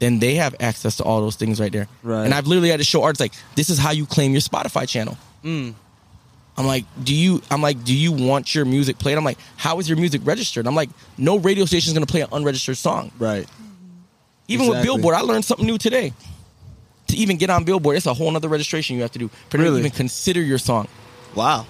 then 0.00 0.18
they 0.18 0.34
have 0.34 0.56
access 0.58 0.96
to 0.96 1.04
all 1.04 1.20
those 1.20 1.36
things 1.36 1.60
right 1.60 1.70
there. 1.70 1.86
Right. 2.02 2.24
And 2.24 2.34
I've 2.34 2.46
literally 2.46 2.70
had 2.70 2.78
to 2.78 2.84
show 2.84 3.02
artists 3.04 3.20
like, 3.20 3.32
this 3.54 3.70
is 3.70 3.78
how 3.78 3.92
you 3.92 4.04
claim 4.04 4.32
your 4.32 4.40
Spotify 4.40 4.88
channel. 4.88 5.16
I'm 6.56 6.66
like, 6.66 6.84
do 7.02 7.14
you? 7.14 7.40
I'm 7.50 7.62
like, 7.62 7.82
do 7.82 7.94
you 7.96 8.12
want 8.12 8.54
your 8.54 8.64
music 8.64 8.98
played? 8.98 9.16
I'm 9.16 9.24
like, 9.24 9.38
how 9.56 9.78
is 9.78 9.88
your 9.88 9.96
music 9.96 10.20
registered? 10.24 10.66
I'm 10.66 10.74
like, 10.74 10.90
no 11.16 11.38
radio 11.38 11.64
station 11.64 11.88
is 11.88 11.94
gonna 11.94 12.06
play 12.06 12.20
an 12.20 12.28
unregistered 12.30 12.76
song. 12.76 13.10
Right. 13.18 13.48
Even 14.48 14.68
with 14.68 14.82
Billboard, 14.82 15.14
I 15.14 15.20
learned 15.20 15.44
something 15.44 15.66
new 15.66 15.78
today. 15.78 16.12
To 17.12 17.16
even 17.18 17.36
get 17.36 17.50
on 17.50 17.64
Billboard, 17.64 17.96
it's 17.96 18.06
a 18.06 18.14
whole 18.14 18.34
other 18.34 18.48
registration 18.48 18.96
you 18.96 19.02
have 19.02 19.12
to 19.12 19.18
do. 19.18 19.30
For 19.50 19.58
Really? 19.58 19.80
even 19.80 19.90
consider 19.90 20.40
your 20.42 20.58
song. 20.58 20.88
Wow. 21.34 21.66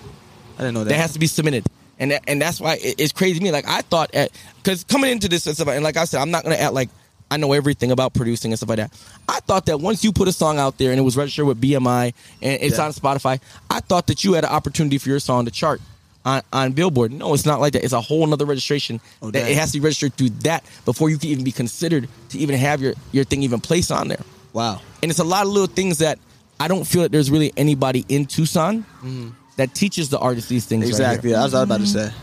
I 0.56 0.62
didn't 0.62 0.74
know 0.74 0.84
that. 0.84 0.90
that 0.90 0.96
has 1.00 1.12
to 1.14 1.18
be 1.18 1.26
submitted. 1.26 1.64
And 1.98 2.10
that, 2.12 2.22
and 2.28 2.40
that's 2.40 2.60
why 2.60 2.74
it- 2.74 2.96
it's 2.98 3.12
crazy 3.12 3.38
to 3.38 3.44
me. 3.44 3.50
Like 3.50 3.68
I 3.68 3.80
thought 3.82 4.14
at 4.14 4.30
because 4.62 4.84
coming 4.84 5.10
into 5.10 5.28
this 5.28 5.46
and 5.46 5.54
stuff, 5.54 5.68
and 5.68 5.82
like 5.84 5.96
I 5.96 6.04
said, 6.04 6.20
I'm 6.20 6.30
not 6.30 6.42
gonna 6.44 6.56
act 6.56 6.74
like 6.74 6.90
I 7.30 7.36
know 7.38 7.52
everything 7.54 7.90
about 7.90 8.12
producing 8.12 8.52
and 8.52 8.58
stuff 8.58 8.68
like 8.68 8.78
that. 8.78 8.92
I 9.28 9.40
thought 9.40 9.66
that 9.66 9.80
once 9.80 10.04
you 10.04 10.12
put 10.12 10.28
a 10.28 10.32
song 10.32 10.58
out 10.58 10.78
there 10.78 10.90
and 10.90 10.98
it 11.00 11.02
was 11.02 11.16
registered 11.16 11.46
with 11.46 11.60
BMI 11.60 12.12
and 12.42 12.62
it's 12.62 12.76
Yeah. 12.78 12.84
on 12.84 12.92
Spotify, 12.92 13.40
I 13.70 13.80
thought 13.80 14.06
that 14.08 14.22
you 14.24 14.34
had 14.34 14.44
an 14.44 14.50
opportunity 14.50 14.98
for 14.98 15.08
your 15.08 15.18
song 15.20 15.44
to 15.46 15.50
chart 15.50 15.80
on, 16.24 16.42
on 16.52 16.72
Billboard. 16.72 17.10
No, 17.12 17.32
it's 17.34 17.46
not 17.46 17.60
like 17.60 17.72
that. 17.72 17.82
It's 17.84 17.92
a 17.94 18.00
whole 18.00 18.26
nother 18.26 18.44
registration 18.44 19.00
Oh, 19.22 19.30
that 19.30 19.40
dang. 19.44 19.50
it 19.52 19.56
has 19.56 19.72
to 19.72 19.80
be 19.80 19.84
registered 19.84 20.14
through 20.16 20.30
that 20.42 20.62
before 20.84 21.08
you 21.10 21.18
can 21.18 21.30
even 21.30 21.42
be 21.44 21.52
considered 21.52 22.08
to 22.30 22.38
even 22.38 22.56
have 22.58 22.80
your, 22.82 22.94
your 23.12 23.24
thing 23.24 23.42
even 23.42 23.60
placed 23.60 23.90
on 23.90 24.08
there. 24.08 24.20
Wow. 24.52 24.80
And 25.02 25.10
it's 25.10 25.20
a 25.20 25.24
lot 25.24 25.46
of 25.46 25.52
little 25.52 25.66
things 25.66 25.98
that 25.98 26.18
I 26.60 26.68
don't 26.68 26.84
feel 26.84 27.02
that 27.02 27.12
there's 27.12 27.30
really 27.30 27.52
anybody 27.56 28.04
in 28.08 28.26
Tucson 28.26 28.82
mm-hmm. 28.82 29.30
that 29.56 29.74
teaches 29.74 30.10
the 30.10 30.18
artists 30.18 30.48
these 30.48 30.64
things. 30.66 30.84
right 30.84 30.88
here. 30.88 31.06
Exactly. 31.06 31.30
That's 31.32 31.52
what 31.52 31.58
I 31.58 31.60
was 31.60 31.68
about 31.68 31.76
to 31.78 31.84
mm-hmm. 31.84 32.08
say. 32.10 32.14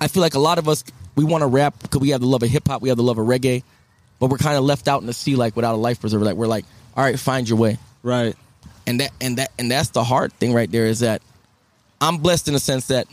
I 0.00 0.08
feel 0.08 0.20
like 0.20 0.34
a 0.34 0.38
lot 0.38 0.58
of 0.58 0.68
us 0.68 0.84
we 1.16 1.24
want 1.24 1.42
to 1.42 1.46
rap 1.46 1.74
because 1.80 2.00
we 2.00 2.10
have 2.10 2.20
the 2.20 2.26
love 2.26 2.42
of 2.42 2.50
hip 2.50 2.66
hop, 2.66 2.82
we 2.82 2.88
have 2.88 2.98
the 2.98 3.04
love 3.04 3.18
of 3.18 3.26
reggae, 3.26 3.62
but 4.18 4.30
we're 4.30 4.38
kind 4.38 4.56
of 4.56 4.64
left 4.64 4.88
out 4.88 5.00
in 5.00 5.06
the 5.06 5.12
sea 5.12 5.36
like 5.36 5.56
without 5.56 5.74
a 5.74 5.78
life 5.78 6.00
preserver. 6.00 6.24
Like 6.24 6.36
we're 6.36 6.46
like, 6.46 6.64
all 6.96 7.04
right, 7.04 7.18
find 7.18 7.48
your 7.48 7.58
way, 7.58 7.78
Right. 8.02 8.36
and 8.86 9.00
that 9.00 9.10
and 9.20 9.38
that 9.38 9.50
and 9.58 9.70
that's 9.70 9.90
the 9.90 10.04
hard 10.04 10.32
thing 10.34 10.52
right 10.52 10.70
there 10.70 10.86
is 10.86 11.00
that 11.00 11.22
I'm 12.00 12.18
blessed 12.18 12.48
in 12.48 12.54
the 12.54 12.60
sense 12.60 12.88
that 12.88 13.06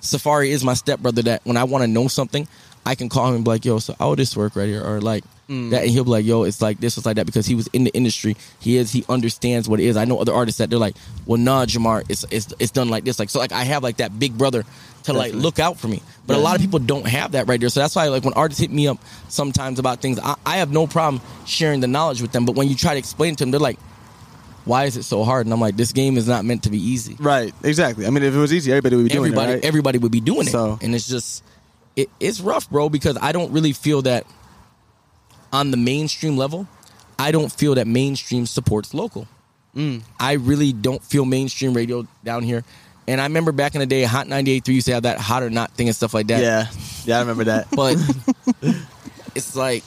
Safari 0.00 0.50
is 0.50 0.64
my 0.64 0.74
stepbrother. 0.74 1.22
That 1.22 1.40
when 1.44 1.56
I 1.56 1.64
want 1.64 1.82
to 1.82 1.88
know 1.88 2.08
something, 2.08 2.46
I 2.86 2.94
can 2.94 3.08
call 3.08 3.28
him 3.28 3.36
and 3.36 3.44
be 3.44 3.50
like, 3.50 3.64
yo, 3.64 3.78
so 3.78 3.94
would 4.00 4.18
this 4.18 4.36
work 4.36 4.56
right 4.56 4.68
here, 4.68 4.82
or 4.84 5.00
like. 5.00 5.24
That 5.46 5.82
and 5.82 5.90
he'll 5.90 6.04
be 6.04 6.10
like, 6.10 6.24
"Yo, 6.24 6.44
it's 6.44 6.62
like 6.62 6.80
this, 6.80 6.96
it's 6.96 7.04
like 7.04 7.16
that," 7.16 7.26
because 7.26 7.44
he 7.44 7.54
was 7.54 7.66
in 7.74 7.84
the 7.84 7.92
industry. 7.92 8.34
He 8.60 8.78
is, 8.78 8.90
he 8.92 9.04
understands 9.10 9.68
what 9.68 9.78
it 9.78 9.84
is. 9.84 9.94
I 9.94 10.06
know 10.06 10.18
other 10.18 10.32
artists 10.32 10.56
that 10.56 10.70
they're 10.70 10.78
like, 10.78 10.96
"Well, 11.26 11.36
nah, 11.38 11.66
Jamar, 11.66 12.02
it's 12.08 12.24
it's 12.30 12.54
it's 12.58 12.70
done 12.72 12.88
like 12.88 13.04
this." 13.04 13.18
Like 13.18 13.28
so, 13.28 13.40
like 13.40 13.52
I 13.52 13.64
have 13.64 13.82
like 13.82 13.98
that 13.98 14.18
big 14.18 14.38
brother 14.38 14.64
to 15.02 15.12
like 15.12 15.34
look 15.34 15.58
out 15.58 15.76
for 15.78 15.86
me. 15.86 16.00
But 16.26 16.36
a 16.36 16.38
lot 16.40 16.54
of 16.56 16.62
people 16.62 16.78
don't 16.78 17.06
have 17.06 17.32
that 17.32 17.46
right 17.46 17.60
there. 17.60 17.68
So 17.68 17.80
that's 17.80 17.94
why 17.94 18.08
like 18.08 18.24
when 18.24 18.32
artists 18.32 18.58
hit 18.58 18.70
me 18.70 18.88
up 18.88 18.96
sometimes 19.28 19.78
about 19.78 20.00
things, 20.00 20.18
I, 20.18 20.34
I 20.46 20.56
have 20.56 20.72
no 20.72 20.86
problem 20.86 21.20
sharing 21.44 21.80
the 21.80 21.88
knowledge 21.88 22.22
with 22.22 22.32
them. 22.32 22.46
But 22.46 22.54
when 22.54 22.70
you 22.70 22.74
try 22.74 22.94
to 22.94 22.98
explain 22.98 23.36
to 23.36 23.44
them, 23.44 23.50
they're 23.50 23.60
like, 23.60 23.78
"Why 24.64 24.84
is 24.84 24.96
it 24.96 25.02
so 25.02 25.24
hard?" 25.24 25.44
And 25.46 25.52
I'm 25.52 25.60
like, 25.60 25.76
"This 25.76 25.92
game 25.92 26.16
is 26.16 26.26
not 26.26 26.46
meant 26.46 26.62
to 26.62 26.70
be 26.70 26.78
easy. 26.78 27.16
Right. 27.20 27.52
Exactly. 27.62 28.06
I 28.06 28.10
mean, 28.10 28.22
if 28.22 28.34
it 28.34 28.38
was 28.38 28.50
easy, 28.50 28.72
everybody 28.72 28.96
would 28.96 29.02
be 29.04 29.08
doing 29.10 29.26
everybody 29.26 29.52
it. 29.52 29.54
Right? 29.56 29.64
everybody 29.66 29.98
would 29.98 30.12
be 30.12 30.20
doing 30.20 30.46
it." 30.46 30.52
So- 30.52 30.78
and 30.80 30.94
it's 30.94 31.06
just 31.06 31.44
it, 31.96 32.10
it's 32.20 32.40
rough, 32.40 32.68
bro, 32.70 32.88
because 32.88 33.16
I 33.20 33.32
don't 33.32 33.52
really 33.52 33.72
feel 33.72 34.02
that 34.02 34.26
on 35.52 35.70
the 35.70 35.76
mainstream 35.76 36.36
level. 36.36 36.66
I 37.18 37.30
don't 37.30 37.50
feel 37.52 37.76
that 37.76 37.86
mainstream 37.86 38.44
supports 38.46 38.92
local. 38.92 39.28
Mm. 39.76 40.02
I 40.18 40.32
really 40.34 40.72
don't 40.72 41.02
feel 41.02 41.24
mainstream 41.24 41.74
radio 41.74 42.06
down 42.24 42.42
here. 42.42 42.64
And 43.06 43.20
I 43.20 43.24
remember 43.24 43.52
back 43.52 43.74
in 43.74 43.80
the 43.80 43.86
day, 43.86 44.02
Hot 44.04 44.26
98.3 44.26 44.68
used 44.68 44.86
to 44.86 44.94
have 44.94 45.02
that 45.04 45.18
hot 45.18 45.42
or 45.42 45.50
not 45.50 45.70
thing 45.72 45.88
and 45.88 45.94
stuff 45.96 46.14
like 46.14 46.26
that. 46.28 46.40
yeah. 46.40 46.66
Yeah, 47.04 47.18
I 47.18 47.20
remember 47.20 47.44
that. 47.44 47.68
But 47.76 47.96
it's 49.34 49.54
like 49.54 49.84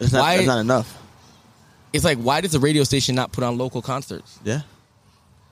It's 0.00 0.12
not, 0.12 0.20
Why- 0.20 0.34
it's 0.36 0.46
not 0.46 0.58
enough. 0.60 0.96
it's 1.92 2.04
like 2.04 2.18
why 2.18 2.40
does 2.40 2.52
the 2.52 2.60
radio 2.60 2.84
station 2.84 3.14
not 3.14 3.32
put 3.32 3.42
on 3.44 3.58
local 3.58 3.82
concerts? 3.82 4.38
Yeah. 4.44 4.60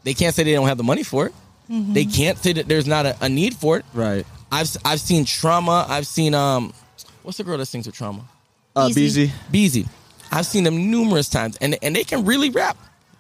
They 0.05 0.14
can't 0.14 0.35
say 0.35 0.42
they 0.44 0.53
don't 0.53 0.68
have 0.68 0.77
the 0.79 0.85
money 0.85 1.03
for 1.03 1.27
it. 1.27 1.35
They 1.68 2.05
can't 2.05 2.37
say 2.38 2.53
that 2.53 2.68
there's 2.68 2.87
not 2.87 3.07
a, 3.07 3.16
a 3.23 3.29
need 3.29 3.55
for 3.57 3.79
it. 3.79 3.87
Right. 3.94 4.27
I've 4.55 4.77
I've 4.85 5.01
seen 5.01 5.25
trauma. 5.25 5.85
I've 5.88 6.07
seen 6.07 6.33
um, 6.33 6.73
what's 7.23 7.38
the 7.38 7.45
girl 7.45 7.59
that 7.59 7.67
sings 7.67 7.87
with 7.87 7.97
trauma? 7.97 8.25
Uh, 8.77 8.88
Easy. 8.90 9.27
BZ. 9.29 9.33
Beezy. 9.51 9.87
I've 10.31 10.47
seen 10.47 10.64
them 10.64 10.90
numerous 10.90 11.29
times, 11.29 11.57
and 11.61 11.77
and 11.83 11.95
they 11.97 12.05
can 12.05 12.25
really 12.25 12.51
rap. 12.51 12.77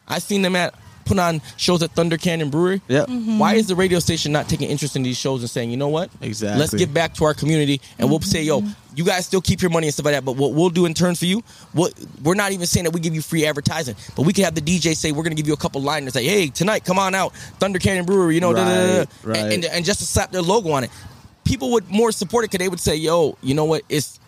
I've 0.06 0.22
seen 0.22 0.42
them 0.42 0.54
at 0.54 0.74
put 1.04 1.18
on 1.18 1.42
shows 1.56 1.82
at 1.82 1.90
Thunder 1.90 2.16
Canyon 2.16 2.50
Brewery. 2.50 2.80
Yep. 2.88 3.08
Why 3.08 3.54
is 3.54 3.66
the 3.66 3.74
radio 3.74 3.98
station 3.98 4.32
not 4.32 4.48
taking 4.48 4.70
interest 4.70 4.96
in 4.96 5.02
these 5.02 5.18
shows 5.18 5.42
and 5.42 5.50
saying, 5.50 5.70
you 5.70 5.76
know 5.76 5.88
what? 5.88 6.10
Exactly. 6.22 6.58
Let's 6.58 6.72
get 6.72 6.94
back 6.94 7.14
to 7.14 7.24
our 7.24 7.34
community, 7.34 7.80
and 7.98 8.08
we'll 8.08 8.20
say, 8.20 8.42
yo, 8.42 8.62
you 8.94 9.04
guys 9.04 9.26
still 9.26 9.40
keep 9.40 9.60
your 9.60 9.70
money 9.70 9.86
and 9.88 9.94
stuff 9.94 10.06
like 10.06 10.14
that. 10.14 10.24
But 10.24 10.36
what 10.36 10.52
we'll 10.52 10.70
do 10.70 10.86
in 10.86 10.94
turn 10.94 11.14
for 11.14 11.26
you, 11.26 11.42
what 11.72 11.92
we're 12.22 12.34
not 12.34 12.52
even 12.52 12.66
saying 12.66 12.84
that 12.84 12.92
we 12.92 13.00
give 13.00 13.14
you 13.14 13.22
free 13.22 13.44
advertising, 13.44 13.96
but 14.16 14.22
we 14.22 14.32
can 14.32 14.44
have 14.44 14.54
the 14.54 14.60
DJ 14.60 14.96
say 14.96 15.12
we're 15.12 15.24
going 15.24 15.36
to 15.36 15.40
give 15.40 15.46
you 15.48 15.54
a 15.54 15.58
couple 15.58 15.82
liners, 15.82 16.14
like, 16.14 16.24
hey, 16.24 16.48
tonight, 16.48 16.84
come 16.84 16.98
on 16.98 17.14
out, 17.14 17.34
Thunder 17.58 17.78
Canyon 17.78 18.06
Brewery, 18.06 18.34
you 18.34 18.40
know, 18.40 18.52
da, 18.54 18.64
da, 18.64 18.70
da, 18.70 18.86
da. 18.86 18.98
Right, 18.98 19.08
right. 19.24 19.38
And, 19.38 19.52
and 19.52 19.64
and 19.64 19.84
just 19.84 20.00
to 20.00 20.06
slap 20.06 20.30
their 20.30 20.42
logo 20.42 20.70
on 20.70 20.84
it. 20.84 20.90
People 21.44 21.72
would 21.72 21.88
more 21.90 22.10
support 22.12 22.44
it 22.44 22.50
because 22.50 22.64
they 22.64 22.68
would 22.68 22.80
say, 22.80 22.96
yo, 22.96 23.36
you 23.42 23.54
know 23.54 23.64
what? 23.66 23.82
It's 23.88 24.18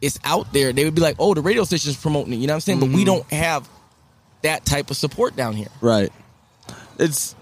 it's 0.00 0.18
out 0.24 0.52
there. 0.52 0.72
They 0.72 0.84
would 0.84 0.94
be 0.94 1.00
like, 1.00 1.16
oh, 1.18 1.34
the 1.34 1.40
radio 1.40 1.64
station's 1.64 1.96
promoting 1.96 2.32
it. 2.34 2.36
You 2.36 2.46
know 2.46 2.52
what 2.52 2.56
I'm 2.56 2.60
saying? 2.60 2.80
But 2.80 2.86
Mm-hmm. 2.86 2.96
we 2.96 3.04
don't 3.04 3.32
have 3.32 3.68
that 4.42 4.64
type 4.64 4.90
of 4.90 4.96
support 4.96 5.34
down 5.34 5.54
here. 5.54 5.68
Right. 5.80 6.12
It's. 6.98 7.34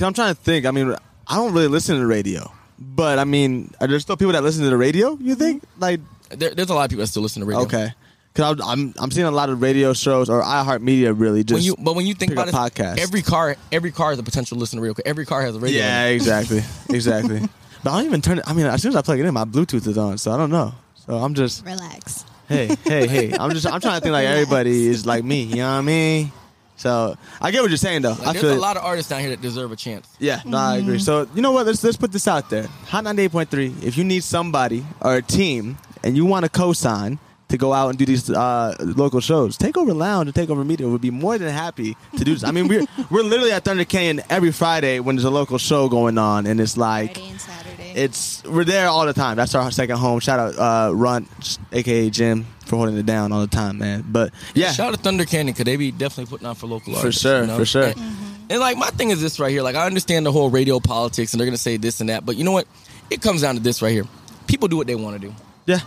I'm 0.00 0.12
trying 0.14 0.34
to 0.34 0.40
think. 0.40 0.66
I 0.66 0.70
mean, 0.70 0.94
I 1.26 1.36
don't 1.36 1.52
really 1.52 1.68
listen 1.68 1.94
to 1.96 2.00
the 2.00 2.06
radio, 2.06 2.52
but 2.78 3.18
I 3.18 3.24
mean, 3.24 3.72
are 3.80 3.86
there 3.86 3.98
still 4.00 4.16
people 4.16 4.32
that 4.32 4.42
listen 4.42 4.62
to 4.64 4.70
the 4.70 4.76
radio? 4.76 5.16
You 5.20 5.34
think? 5.34 5.62
Like, 5.78 6.00
There, 6.28 6.54
there's 6.54 6.68
a 6.70 6.74
lot 6.74 6.84
of 6.84 6.90
people 6.90 7.02
that 7.02 7.08
still 7.08 7.22
listen 7.22 7.40
to 7.40 7.46
radio. 7.46 7.62
okay. 7.64 7.94
Cause 8.36 8.60
I'm 8.62 8.92
I'm 8.98 9.10
seeing 9.10 9.26
a 9.26 9.30
lot 9.30 9.48
of 9.48 9.62
radio 9.62 9.94
shows 9.94 10.28
or 10.28 10.42
iHeartMedia 10.42 11.18
really 11.18 11.42
just. 11.42 11.54
When 11.54 11.62
you, 11.64 11.74
but 11.78 11.96
when 11.96 12.06
you 12.06 12.12
think 12.14 12.32
about 12.32 12.48
up 12.52 12.54
it, 12.70 12.74
podcasts. 12.74 12.98
every 12.98 13.22
car, 13.22 13.56
every 13.72 13.90
car 13.90 14.12
is 14.12 14.18
a 14.18 14.22
potential 14.22 14.58
listener 14.58 14.82
radio. 14.82 14.92
'cause 14.94 15.02
Every 15.06 15.24
car 15.24 15.40
has 15.42 15.56
a 15.56 15.58
radio. 15.58 15.78
in 15.80 15.84
yeah, 15.84 16.04
it. 16.06 16.14
exactly, 16.16 16.62
exactly. 16.90 17.40
but 17.82 17.90
I 17.90 17.96
don't 17.96 18.04
even 18.06 18.20
turn 18.20 18.38
it. 18.38 18.44
I 18.46 18.52
mean, 18.52 18.66
as 18.66 18.82
soon 18.82 18.90
as 18.90 18.96
I 18.96 19.02
plug 19.02 19.18
it 19.18 19.24
in, 19.24 19.32
my 19.32 19.44
Bluetooth 19.46 19.86
is 19.86 19.96
on, 19.96 20.18
so 20.18 20.32
I 20.32 20.36
don't 20.36 20.50
know. 20.50 20.74
So 21.06 21.16
I'm 21.16 21.32
just 21.34 21.64
Relax. 21.64 22.24
hey, 22.48 22.76
hey, 22.84 23.06
hey. 23.06 23.32
I'm 23.38 23.52
just 23.52 23.66
I'm 23.66 23.80
trying 23.80 23.94
to 23.98 24.00
think 24.02 24.12
like 24.12 24.26
everybody 24.26 24.86
is 24.86 25.06
like 25.06 25.24
me. 25.24 25.42
You 25.44 25.56
know 25.56 25.70
what 25.72 25.78
I 25.78 25.80
mean? 25.80 26.30
So 26.76 27.16
I 27.40 27.50
get 27.52 27.62
what 27.62 27.70
you're 27.70 27.78
saying 27.78 28.02
though. 28.02 28.10
Like, 28.10 28.26
I 28.26 28.32
there's 28.32 28.44
feel 28.44 28.52
a 28.52 28.60
lot 28.60 28.76
of 28.76 28.84
artists 28.84 29.08
down 29.08 29.20
here 29.20 29.30
that 29.30 29.40
deserve 29.40 29.72
a 29.72 29.76
chance. 29.76 30.06
Yeah, 30.18 30.42
no, 30.44 30.58
I 30.58 30.76
agree. 30.76 30.96
Mm-hmm. 30.96 31.02
So 31.04 31.26
you 31.34 31.40
know 31.40 31.52
what? 31.52 31.64
Let's 31.64 31.82
let's 31.82 31.96
put 31.96 32.12
this 32.12 32.28
out 32.28 32.50
there. 32.50 32.64
Hot 32.88 33.02
98.3. 33.04 33.82
If 33.82 33.96
you 33.96 34.04
need 34.04 34.24
somebody 34.24 34.84
or 35.00 35.14
a 35.14 35.22
team 35.22 35.78
and 36.04 36.16
you 36.18 36.26
want 36.26 36.44
to 36.44 36.50
co-sign 36.50 37.18
to 37.48 37.56
go 37.56 37.72
out 37.72 37.90
and 37.90 37.98
do 37.98 38.04
these 38.04 38.28
uh, 38.30 38.74
local 38.80 39.20
shows, 39.20 39.56
Takeover 39.56 39.94
Lounge 39.94 40.28
and 40.28 40.34
Takeover 40.34 40.66
Media 40.66 40.88
would 40.88 41.00
be 41.00 41.10
more 41.10 41.38
than 41.38 41.52
happy 41.52 41.96
to 42.16 42.24
do 42.24 42.34
this. 42.34 42.44
I 42.44 42.50
mean, 42.50 42.68
we're 42.68 42.84
we're 43.10 43.22
literally 43.22 43.52
at 43.52 43.64
Thunder 43.64 43.84
Canyon 43.84 44.24
every 44.28 44.52
Friday 44.52 45.00
when 45.00 45.16
there's 45.16 45.24
a 45.24 45.30
local 45.30 45.58
show 45.58 45.88
going 45.88 46.18
on, 46.18 46.46
and 46.46 46.60
it's 46.60 46.76
like 46.76 47.14
Friday 47.14 47.30
and 47.30 47.40
Saturday. 47.40 47.92
it's 47.94 48.44
we're 48.44 48.64
there 48.64 48.88
all 48.88 49.06
the 49.06 49.12
time. 49.12 49.36
That's 49.36 49.54
our 49.54 49.70
second 49.70 49.96
home. 49.98 50.20
Shout 50.20 50.40
out 50.40 50.58
uh, 50.90 50.94
Runt, 50.94 51.58
aka 51.72 52.10
Jim, 52.10 52.46
for 52.64 52.76
holding 52.76 52.96
it 52.96 53.06
down 53.06 53.32
all 53.32 53.40
the 53.40 53.46
time, 53.46 53.78
man. 53.78 54.04
But 54.08 54.32
yeah, 54.54 54.72
Shout 54.72 54.88
out 54.88 54.96
to 54.96 55.00
Thunder 55.00 55.24
Canyon 55.24 55.52
because 55.54 55.64
they 55.64 55.76
be 55.76 55.92
definitely 55.92 56.30
putting 56.30 56.46
on 56.46 56.56
for 56.56 56.66
local 56.66 56.96
artists. 56.96 57.22
For 57.22 57.28
artists. 57.28 57.40
sure, 57.40 57.40
you 57.42 57.46
know? 57.46 57.58
for 57.58 57.64
sure. 57.64 57.84
And, 57.84 58.50
and, 58.50 58.60
like 58.60 58.76
my 58.76 58.90
thing 58.90 59.10
is 59.10 59.20
this 59.20 59.38
right 59.38 59.50
here. 59.50 59.62
Like 59.62 59.76
I 59.76 59.86
understand 59.86 60.26
the 60.26 60.32
whole 60.32 60.50
radio 60.50 60.80
politics, 60.80 61.32
and 61.32 61.40
they're 61.40 61.46
gonna 61.46 61.56
say 61.56 61.76
this 61.76 62.00
and 62.00 62.08
that, 62.08 62.26
but 62.26 62.36
you 62.36 62.44
know 62.44 62.52
what? 62.52 62.66
It 63.08 63.22
comes 63.22 63.42
down 63.42 63.54
to 63.54 63.60
this 63.60 63.82
right 63.82 63.92
here. 63.92 64.04
People 64.48 64.66
do 64.66 64.76
what 64.76 64.88
they 64.88 64.96
want 64.96 65.20
to 65.20 65.28
do. 65.28 65.34
yeah, 65.66 65.78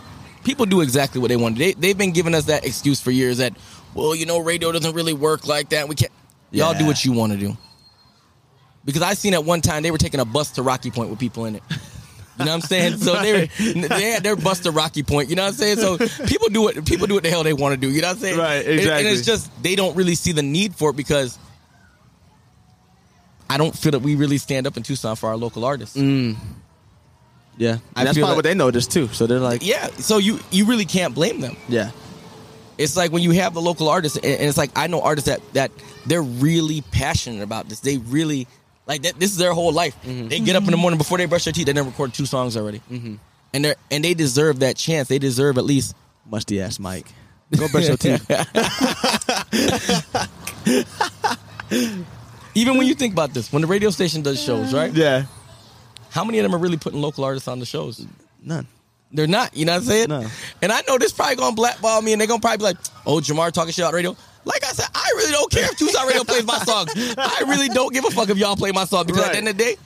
people 0.44 0.66
do 0.66 0.80
exactly 0.80 1.20
what 1.20 1.28
they 1.28 1.36
want. 1.36 1.56
To. 1.56 1.58
They 1.62 1.72
they've 1.72 1.96
been 1.98 2.12
giving 2.12 2.34
us 2.34 2.44
that 2.46 2.64
excuse 2.64 3.00
for 3.00 3.10
years 3.10 3.38
that, 3.38 3.54
well, 3.94 4.14
you 4.14 4.26
know, 4.26 4.38
radio 4.38 4.72
doesn't 4.72 4.94
really 4.94 5.14
work 5.14 5.46
like 5.46 5.70
that. 5.70 5.88
We 5.88 5.94
can't. 5.94 6.12
Y'all 6.50 6.74
do 6.76 6.86
what 6.86 7.04
you 7.04 7.12
want 7.12 7.32
to 7.32 7.38
do. 7.38 7.56
Because 8.84 9.02
I 9.02 9.14
seen 9.14 9.34
at 9.34 9.44
one 9.44 9.60
time 9.60 9.82
they 9.82 9.90
were 9.90 9.98
taking 9.98 10.20
a 10.20 10.24
bus 10.24 10.52
to 10.52 10.62
Rocky 10.62 10.90
Point 10.90 11.10
with 11.10 11.18
people 11.18 11.44
in 11.44 11.56
it. 11.56 11.62
You 11.70 12.46
know 12.46 12.52
what 12.52 12.54
I'm 12.54 12.60
saying? 12.62 12.96
So 12.96 13.20
they 13.20 13.32
were, 13.32 13.46
they 13.88 14.10
had 14.10 14.22
their 14.22 14.34
bus 14.34 14.60
to 14.60 14.70
Rocky 14.70 15.02
Point. 15.02 15.28
You 15.28 15.36
know 15.36 15.42
what 15.42 15.48
I'm 15.48 15.54
saying? 15.54 15.76
So 15.76 15.98
people 16.26 16.48
do 16.48 16.62
what 16.62 16.84
people 16.86 17.06
do 17.06 17.14
what 17.14 17.22
the 17.22 17.28
hell 17.30 17.42
they 17.44 17.52
want 17.52 17.74
to 17.74 17.76
do. 17.80 17.92
You 17.92 18.00
know 18.00 18.08
what 18.08 18.14
I'm 18.16 18.20
saying? 18.22 18.38
Right, 18.38 18.66
And- 18.66 18.80
And, 18.80 19.06
it's 19.06 19.26
just 19.26 19.50
they 19.62 19.76
don't 19.76 19.94
really 19.94 20.14
see 20.14 20.32
the 20.32 20.42
need 20.42 20.74
for 20.74 20.90
it 20.90 20.96
because 20.96 21.38
I 23.48 23.58
don't 23.58 23.76
feel 23.76 23.92
that 23.92 23.98
we 24.00 24.14
really 24.14 24.38
stand 24.38 24.66
up 24.66 24.76
in 24.76 24.82
Tucson 24.82 25.16
for 25.16 25.28
our 25.28 25.36
local 25.36 25.64
artists. 25.64 25.96
Mm. 25.96 26.36
Yeah. 27.60 27.76
I 27.94 28.00
And 28.00 28.08
that's 28.08 28.16
feel 28.16 28.26
probably 28.26 28.32
that- 28.32 28.36
what 28.36 28.44
they 28.44 28.54
noticed 28.54 28.90
too. 28.90 29.06
So 29.12 29.26
they're 29.28 29.38
like, 29.38 29.62
Yeah. 29.62 29.86
So 29.98 30.18
you 30.18 30.40
you 30.50 30.64
really 30.64 30.86
can't 30.86 31.14
blame 31.14 31.40
them. 31.40 31.56
yeah. 31.68 31.90
it's 32.80 32.96
like 32.96 33.12
when 33.12 33.22
you 33.22 33.30
have 33.32 33.52
the 33.52 33.60
local 33.60 33.88
artists 33.88 34.16
and 34.16 34.24
and 34.40 34.48
it's 34.48 34.56
like 34.56 34.70
i 34.74 34.86
know 34.88 35.02
artists 35.02 35.28
that 35.28 35.40
that 35.52 35.70
they're 36.08 36.22
really 36.48 36.80
passionate 36.92 37.42
about 37.44 37.68
this 37.68 37.80
they 37.80 37.98
really 38.08 38.46
like 38.86 39.02
that 39.04 39.12
this 39.20 39.30
is 39.30 39.36
their 39.36 39.52
whole 39.52 39.70
life 39.82 39.94
mm-hmm. 40.02 40.28
they 40.32 40.40
get 40.40 40.56
up 40.56 40.62
in 40.62 40.66
the 40.66 40.72
mm-hmm. 40.72 40.80
morning 40.80 40.96
before 40.98 41.18
they 41.18 41.26
brush 41.26 41.44
their 41.44 41.52
teeth 41.52 41.66
they 41.66 41.74
done 41.74 41.84
recorded 41.84 42.14
two 42.16 42.24
songs 42.24 42.56
already 42.56 42.80
mm-hmm. 42.90 43.16
and 43.52 43.64
they 43.64 43.70
are 43.72 43.76
and 43.92 44.02
they 44.02 44.14
deserve 44.14 44.60
that 44.64 44.76
chance 44.80 45.08
they 45.12 45.18
deserve 45.20 45.58
at 45.58 45.64
least 45.64 45.94
musty 46.24 46.56
ass 46.64 46.78
Mike. 46.80 47.06
Go 47.58 47.68
brush 47.68 47.88
your 47.88 47.96
teeth. 47.98 48.24
even 52.54 52.78
when 52.78 52.86
you 52.86 52.94
think 52.94 53.12
about 53.12 53.34
this 53.34 53.52
when 53.52 53.60
the 53.62 53.68
radio 53.68 53.90
station 53.90 54.22
does 54.22 54.40
shows 54.42 54.72
right 54.72 54.92
yeah. 54.94 55.24
How 56.10 56.24
many 56.24 56.38
of 56.38 56.42
them 56.42 56.54
are 56.54 56.58
really 56.58 56.76
putting 56.76 57.00
local 57.00 57.24
artists 57.24 57.48
on 57.48 57.58
the 57.60 57.66
shows 57.66 58.04
None. 58.42 58.66
they're 59.12 59.26
not 59.26 59.56
you 59.56 59.64
know 59.64 59.72
what 59.72 59.78
i'm 59.78 59.84
saying 59.84 60.08
No. 60.08 60.26
and 60.62 60.72
i 60.72 60.82
know 60.88 60.98
this 60.98 61.12
probably 61.12 61.36
gonna 61.36 61.56
blackball 61.56 62.02
me 62.02 62.12
and 62.12 62.20
they're 62.20 62.28
gonna 62.28 62.40
probably 62.40 62.58
be 62.58 62.64
like 62.64 62.76
oh 63.06 63.20
jamar 63.20 63.50
talking 63.52 63.72
shit 63.72 63.84
on 63.84 63.94
radio 63.94 64.16
like 64.42 64.64
I 64.64 64.68
said, 64.68 64.86
I 64.94 65.12
really 65.16 65.32
don't 65.32 65.52
care 65.52 65.64
if 65.64 65.76
Tucson 65.76 66.06
Radio 66.06 66.24
plays 66.24 66.46
my 66.46 66.56
songs. 66.64 66.90
I 67.18 67.44
really 67.46 67.68
don't 67.68 67.92
give 67.92 68.06
a 68.06 68.10
fuck 68.10 68.30
if 68.30 68.38
y'all 68.38 68.56
play 68.56 68.72
my 68.72 68.86
song 68.86 69.04
because 69.04 69.22
at 69.22 69.32
the 69.32 69.36
end 69.36 69.48
of 69.48 69.58
the 69.58 69.62
day, 69.64 69.76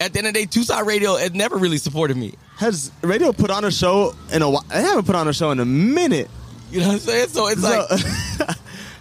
at 0.00 0.14
the 0.14 0.18
end 0.20 0.28
of 0.28 0.32
the 0.32 0.40
day, 0.40 0.46
Tucson 0.46 0.86
Radio 0.86 1.14
has 1.16 1.34
never 1.34 1.58
really 1.58 1.76
supported 1.76 2.16
me. 2.16 2.32
Has 2.56 2.90
radio 3.02 3.34
put 3.34 3.50
on 3.50 3.64
a 3.66 3.70
show 3.70 4.14
in 4.32 4.40
a 4.40 4.48
while? 4.48 4.64
They 4.70 4.80
haven't 4.80 5.04
put 5.04 5.14
on 5.14 5.28
a 5.28 5.34
show 5.34 5.50
in 5.50 5.60
a 5.60 5.64
minute. 5.66 6.30
You 6.70 6.80
know 6.80 6.86
what 6.88 6.92
I'm 6.94 6.98
saying? 7.00 7.28
So 7.28 7.48
it's 7.48 7.60
So, 7.60 7.68
like, 7.68 8.48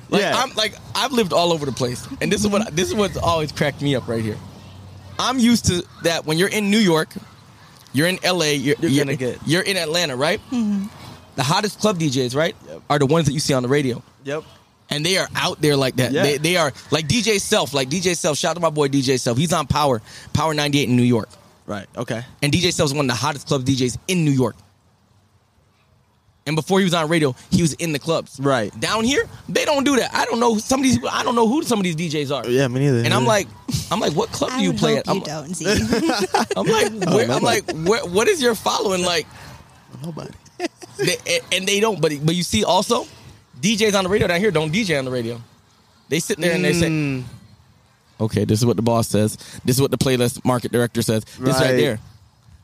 like 0.09 0.21
yeah. 0.21 0.33
I'm 0.35 0.53
like 0.55 0.75
I've 0.93 1.13
lived 1.13 1.31
all 1.31 1.53
over 1.53 1.65
the 1.65 1.71
place, 1.71 2.05
and 2.19 2.29
this 2.29 2.41
is 2.41 2.47
what 2.49 2.75
this 2.75 2.89
is 2.89 2.95
what's 2.95 3.15
always 3.15 3.53
cracked 3.53 3.81
me 3.81 3.95
up 3.95 4.09
right 4.09 4.21
here. 4.21 4.37
I'm 5.19 5.39
used 5.39 5.65
to 5.65 5.83
that 6.03 6.25
when 6.25 6.37
you're 6.37 6.49
in 6.49 6.69
New 6.71 6.79
York, 6.79 7.09
you're 7.93 8.07
in 8.07 8.17
LA, 8.23 8.45
you're, 8.45 8.75
You're 8.79 8.89
you're, 8.91 9.05
gonna 9.05 9.17
get- 9.17 9.39
you're 9.45 9.61
in 9.61 9.77
Atlanta, 9.77 10.15
right? 10.15 10.39
The 11.35 11.43
hottest 11.43 11.79
club 11.79 11.97
DJs, 11.99 12.35
right, 12.35 12.55
are 12.89 12.99
the 12.99 13.05
ones 13.07 13.25
that 13.25 13.33
you 13.33 13.39
see 13.39 13.53
on 13.53 13.63
the 13.63 13.69
radio. 13.69 14.03
yep. 14.23 14.43
and 14.91 15.03
they 15.05 15.17
are 15.17 15.27
out 15.35 15.59
there 15.61 15.75
like 15.75 15.95
that. 15.95 16.11
Yeah. 16.11 16.21
They, 16.23 16.37
they 16.37 16.57
are 16.57 16.71
like 16.91 17.07
DJ 17.07 17.39
Self, 17.39 17.73
like 17.73 17.89
DJ 17.89 18.15
Self. 18.15 18.37
Shout 18.37 18.51
out 18.51 18.53
to 18.55 18.59
my 18.59 18.69
boy 18.69 18.87
DJ 18.87 19.19
Self. 19.19 19.37
He's 19.37 19.51
on 19.53 19.65
Power, 19.65 20.01
Power 20.33 20.53
98 20.53 20.89
in 20.89 20.95
New 20.95 21.01
York. 21.03 21.29
Right. 21.65 21.87
Okay. 21.95 22.23
And 22.43 22.51
DJ 22.53 22.71
Self 22.71 22.89
is 22.89 22.93
one 22.93 23.05
of 23.05 23.09
the 23.09 23.15
hottest 23.15 23.47
club 23.47 23.63
DJs 23.63 23.97
in 24.07 24.23
New 24.25 24.31
York. 24.31 24.55
And 26.45 26.57
before 26.57 26.79
he 26.79 26.83
was 26.83 26.93
on 26.93 27.07
radio, 27.07 27.33
he 27.51 27.61
was 27.61 27.71
in 27.73 27.93
the 27.93 27.99
clubs. 27.99 28.37
Right. 28.39 28.77
Down 28.79 29.05
here, 29.05 29.25
they 29.47 29.63
don't 29.63 29.85
do 29.85 29.95
that. 29.95 30.13
I 30.13 30.25
don't 30.25 30.39
know 30.41 30.55
who 30.55 30.59
some 30.59 30.81
of 30.81 30.83
these. 30.83 30.99
I 31.09 31.23
don't 31.23 31.35
know 31.35 31.47
who 31.47 31.63
some 31.63 31.79
of 31.79 31.83
these 31.83 31.95
DJs 31.95 32.35
are. 32.35 32.45
Yeah, 32.49 32.67
me 32.67 32.81
neither. 32.81 32.97
And 32.99 33.13
I'm 33.13 33.25
like, 33.25 33.47
I'm 33.89 33.99
like, 34.01 34.11
what 34.13 34.29
club 34.31 34.51
I 34.51 34.57
do 34.57 34.63
you 34.63 34.71
would 34.71 34.79
play 34.79 34.95
hope 34.95 35.07
at? 35.07 35.15
you 35.15 35.21
I'm, 35.21 35.45
don't 35.45 35.53
see. 35.55 35.65
I'm 36.57 36.65
like, 36.65 36.91
where, 37.13 37.31
I'm 37.31 37.41
like, 37.43 37.71
where, 37.71 38.05
what 38.05 38.27
is 38.27 38.41
your 38.41 38.55
following 38.55 39.03
like? 39.05 39.25
nobody. 40.03 40.31
They, 40.97 41.17
and 41.53 41.65
they 41.67 41.79
don't. 41.79 42.01
But 42.01 42.11
but 42.25 42.35
you 42.35 42.43
see, 42.43 42.63
also, 42.63 43.05
DJs 43.61 43.95
on 43.97 44.03
the 44.03 44.09
radio 44.09 44.27
down 44.27 44.39
here 44.41 44.51
don't 44.51 44.71
DJ 44.71 44.99
on 44.99 45.05
the 45.05 45.11
radio. 45.11 45.41
They 46.09 46.19
sit 46.19 46.37
there 46.39 46.53
and 46.53 46.63
they 46.63 46.73
say, 46.73 46.89
Mm, 46.89 47.23
okay, 48.19 48.43
this 48.45 48.59
is 48.59 48.65
what 48.65 48.75
the 48.75 48.81
boss 48.83 49.07
says. 49.07 49.37
This 49.65 49.77
is 49.77 49.81
what 49.81 49.91
the 49.91 49.97
playlist 49.97 50.43
market 50.45 50.71
director 50.73 51.01
says. 51.01 51.23
This 51.23 51.39
right 51.55 51.61
Right. 51.61 51.75
there. 51.77 51.99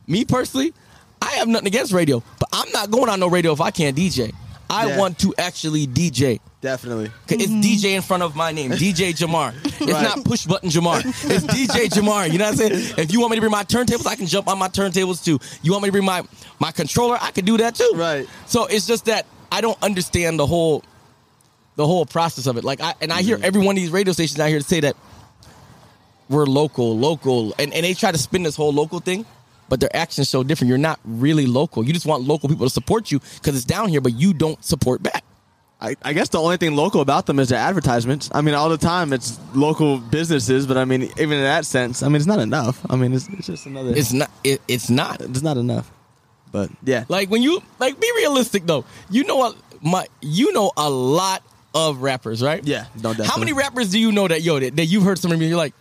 Me 0.05 0.25
personally, 0.25 0.73
I 1.21 1.31
have 1.35 1.47
nothing 1.47 1.67
against 1.67 1.91
radio, 1.93 2.23
but 2.39 2.49
I'm 2.53 2.71
not 2.71 2.91
going 2.91 3.09
on 3.09 3.19
no 3.19 3.27
radio 3.29 3.51
if 3.53 3.61
I 3.61 3.71
can't 3.71 3.95
DJ. 3.95 4.33
I 4.69 4.87
Yeah. 4.87 4.97
want 4.97 5.17
to 5.19 5.33
actually 5.37 5.87
DJ. 5.87 6.39
definitely. 6.61 7.07
'Cause 7.25 7.37
It's 7.41 7.47
mm-hmm. 7.51 7.61
DJ 7.61 7.95
in 7.95 8.01
front 8.01 8.21
of 8.21 8.35
my 8.35 8.51
name, 8.51 8.71
DJ 8.71 9.13
Jamar. 9.13 9.53
It's 9.65 9.81
Right. 9.93 10.03
not 10.03 10.23
push 10.25 10.45
button 10.45 10.69
Jamar. 10.69 11.03
It's 11.05 11.45
DJ 11.45 11.87
Jamar. 11.89 12.29
You 12.31 12.37
know 12.37 12.45
what 12.51 12.51
I'm 12.51 12.69
saying? 12.69 12.93
If 12.97 13.13
you 13.13 13.19
want 13.21 13.31
me 13.31 13.37
to 13.37 13.41
bring 13.41 13.51
my 13.51 13.63
turntables, 13.63 14.05
I 14.05 14.15
can 14.15 14.27
jump 14.27 14.47
on 14.47 14.57
my 14.59 14.67
turntables 14.67 15.23
too. 15.23 15.39
You 15.63 15.71
want 15.71 15.83
me 15.83 15.87
to 15.87 15.91
bring 15.93 16.05
my 16.05 16.23
my 16.59 16.71
controller, 16.71 17.17
I 17.19 17.31
can 17.31 17.45
do 17.45 17.57
that 17.57 17.75
too. 17.75 17.91
Right. 17.95 18.27
So 18.45 18.65
it's 18.65 18.85
just 18.85 19.05
that 19.05 19.25
I 19.51 19.61
don't 19.61 19.81
understand 19.81 20.37
the 20.37 20.45
whole 20.45 20.83
the 21.77 21.87
whole 21.87 22.05
process 22.05 22.45
of 22.45 22.57
it. 22.57 22.63
Like 22.65 22.81
I 22.81 22.93
and 23.01 23.11
I 23.11 23.21
hear 23.21 23.37
mm-hmm. 23.37 23.45
every 23.45 23.61
one 23.61 23.75
of 23.77 23.81
these 23.81 23.89
radio 23.91 24.11
stations 24.13 24.39
out 24.39 24.49
here 24.49 24.59
to 24.59 24.65
say 24.65 24.81
that 24.81 24.95
we're 26.29 26.45
local, 26.45 26.95
local, 26.97 27.55
and, 27.57 27.73
and 27.73 27.83
they 27.85 27.93
try 27.95 28.11
to 28.11 28.17
spin 28.17 28.43
this 28.43 28.55
whole 28.55 28.71
local 28.73 28.99
thing, 28.99 29.25
but 29.69 29.79
their 29.79 29.95
actions 29.95 30.29
so 30.29 30.43
different. 30.43 30.69
You're 30.69 30.77
not 30.77 30.99
really 31.03 31.45
local. 31.45 31.83
You 31.83 31.93
just 31.93 32.05
want 32.05 32.23
local 32.23 32.49
people 32.49 32.65
to 32.65 32.69
support 32.69 33.11
you 33.11 33.19
because 33.19 33.55
it's 33.55 33.65
down 33.65 33.89
here, 33.89 34.01
but 34.01 34.13
you 34.13 34.33
don't 34.33 34.63
support 34.63 35.01
back. 35.03 35.23
I, 35.81 35.95
I 36.01 36.11
guess 36.11 36.27
the 36.27 36.41
only 36.41 36.57
thing 36.57 36.75
local 36.75 36.99
about 36.99 37.25
them 37.25 37.39
is 37.39 37.49
the 37.49 37.55
advertisements. 37.55 38.29
I 38.33 38.41
mean, 38.41 38.53
all 38.53 38.67
the 38.67 38.77
time 38.77 39.13
it's 39.13 39.39
local 39.55 39.97
businesses, 39.99 40.67
but 40.67 40.75
I 40.75 40.83
mean, 40.83 41.03
even 41.03 41.37
in 41.37 41.43
that 41.43 41.65
sense, 41.65 42.03
I 42.03 42.07
mean, 42.07 42.17
it's 42.17 42.25
not 42.25 42.39
enough. 42.39 42.85
I 42.89 42.97
mean, 42.97 43.13
it's, 43.13 43.29
it's 43.29 43.47
just 43.47 43.65
another. 43.65 43.93
It's 43.95 44.11
not. 44.11 44.29
It, 44.43 44.61
it's 44.67 44.89
not. 44.89 45.21
it's 45.21 45.41
not 45.41 45.55
enough. 45.55 45.89
But 46.51 46.71
yeah, 46.83 47.05
Like 47.07 47.29
when 47.29 47.43
you 47.43 47.61
like 47.79 47.99
be 47.99 48.11
realistic 48.17 48.65
though. 48.65 48.83
You 49.09 49.23
know 49.23 49.43
a 49.43 49.55
my 49.81 50.07
you 50.21 50.51
know 50.51 50.71
a 50.75 50.89
lot 50.89 51.43
of 51.73 52.01
rappers, 52.01 52.41
right? 52.41 52.65
Yeah, 52.65 52.85
no, 53.01 53.13
How 53.13 53.37
many 53.37 53.53
rappers 53.53 53.91
do 53.91 53.99
you 53.99 54.11
know 54.11 54.27
that 54.27 54.41
yo 54.41 54.59
that, 54.59 54.75
that 54.75 54.85
you've 54.85 55.03
heard 55.03 55.19
somebody 55.19 55.45
you're 55.45 55.57
like, 55.57 55.75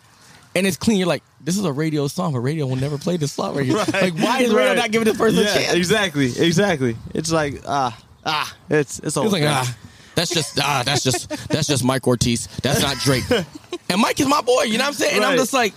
and 0.59 0.67
it's 0.67 0.77
clean. 0.77 0.99
You're 0.99 1.09
like, 1.09 1.23
this 1.41 1.57
is 1.57 1.65
a 1.65 1.73
radio 1.73 2.07
song, 2.09 2.33
but 2.33 2.41
radio 2.41 2.67
will 2.67 2.77
never 2.77 2.99
play 2.99 3.17
this 3.17 3.33
song 3.33 3.57
right 3.57 3.65
here. 3.65 3.77
Right, 3.93 3.93
Like, 3.93 4.15
why 4.15 4.41
is 4.41 4.53
radio 4.53 4.69
right. 4.71 4.77
not 4.77 4.91
giving 4.91 5.07
this 5.07 5.17
person 5.17 5.43
yeah, 5.45 5.51
a 5.51 5.55
chance? 5.63 5.75
Exactly, 5.75 6.27
exactly. 6.27 6.97
It's 7.15 7.31
like 7.33 7.63
ah 7.67 7.99
ah. 8.27 8.57
It's 8.69 8.99
it's 8.99 9.17
over. 9.17 9.29
like, 9.31 9.45
ah, 9.45 9.77
that's 10.15 10.31
just 10.35 10.59
ah, 10.61 10.83
that's 10.85 11.03
just 11.03 11.29
that's 11.49 11.67
just 11.69 11.85
Mike 11.85 12.07
Ortiz. 12.07 12.47
That's 12.63 12.83
not 12.83 12.97
Drake. 12.99 13.25
and 13.89 14.01
Mike 14.01 14.21
is 14.21 14.27
my 14.27 14.41
boy. 14.43 14.65
You 14.65 14.79
know 14.79 14.85
what 14.85 14.89
I'm 14.89 14.95
saying? 14.95 15.17
And 15.17 15.25
I'm 15.25 15.37
just 15.39 15.53
like, 15.53 15.73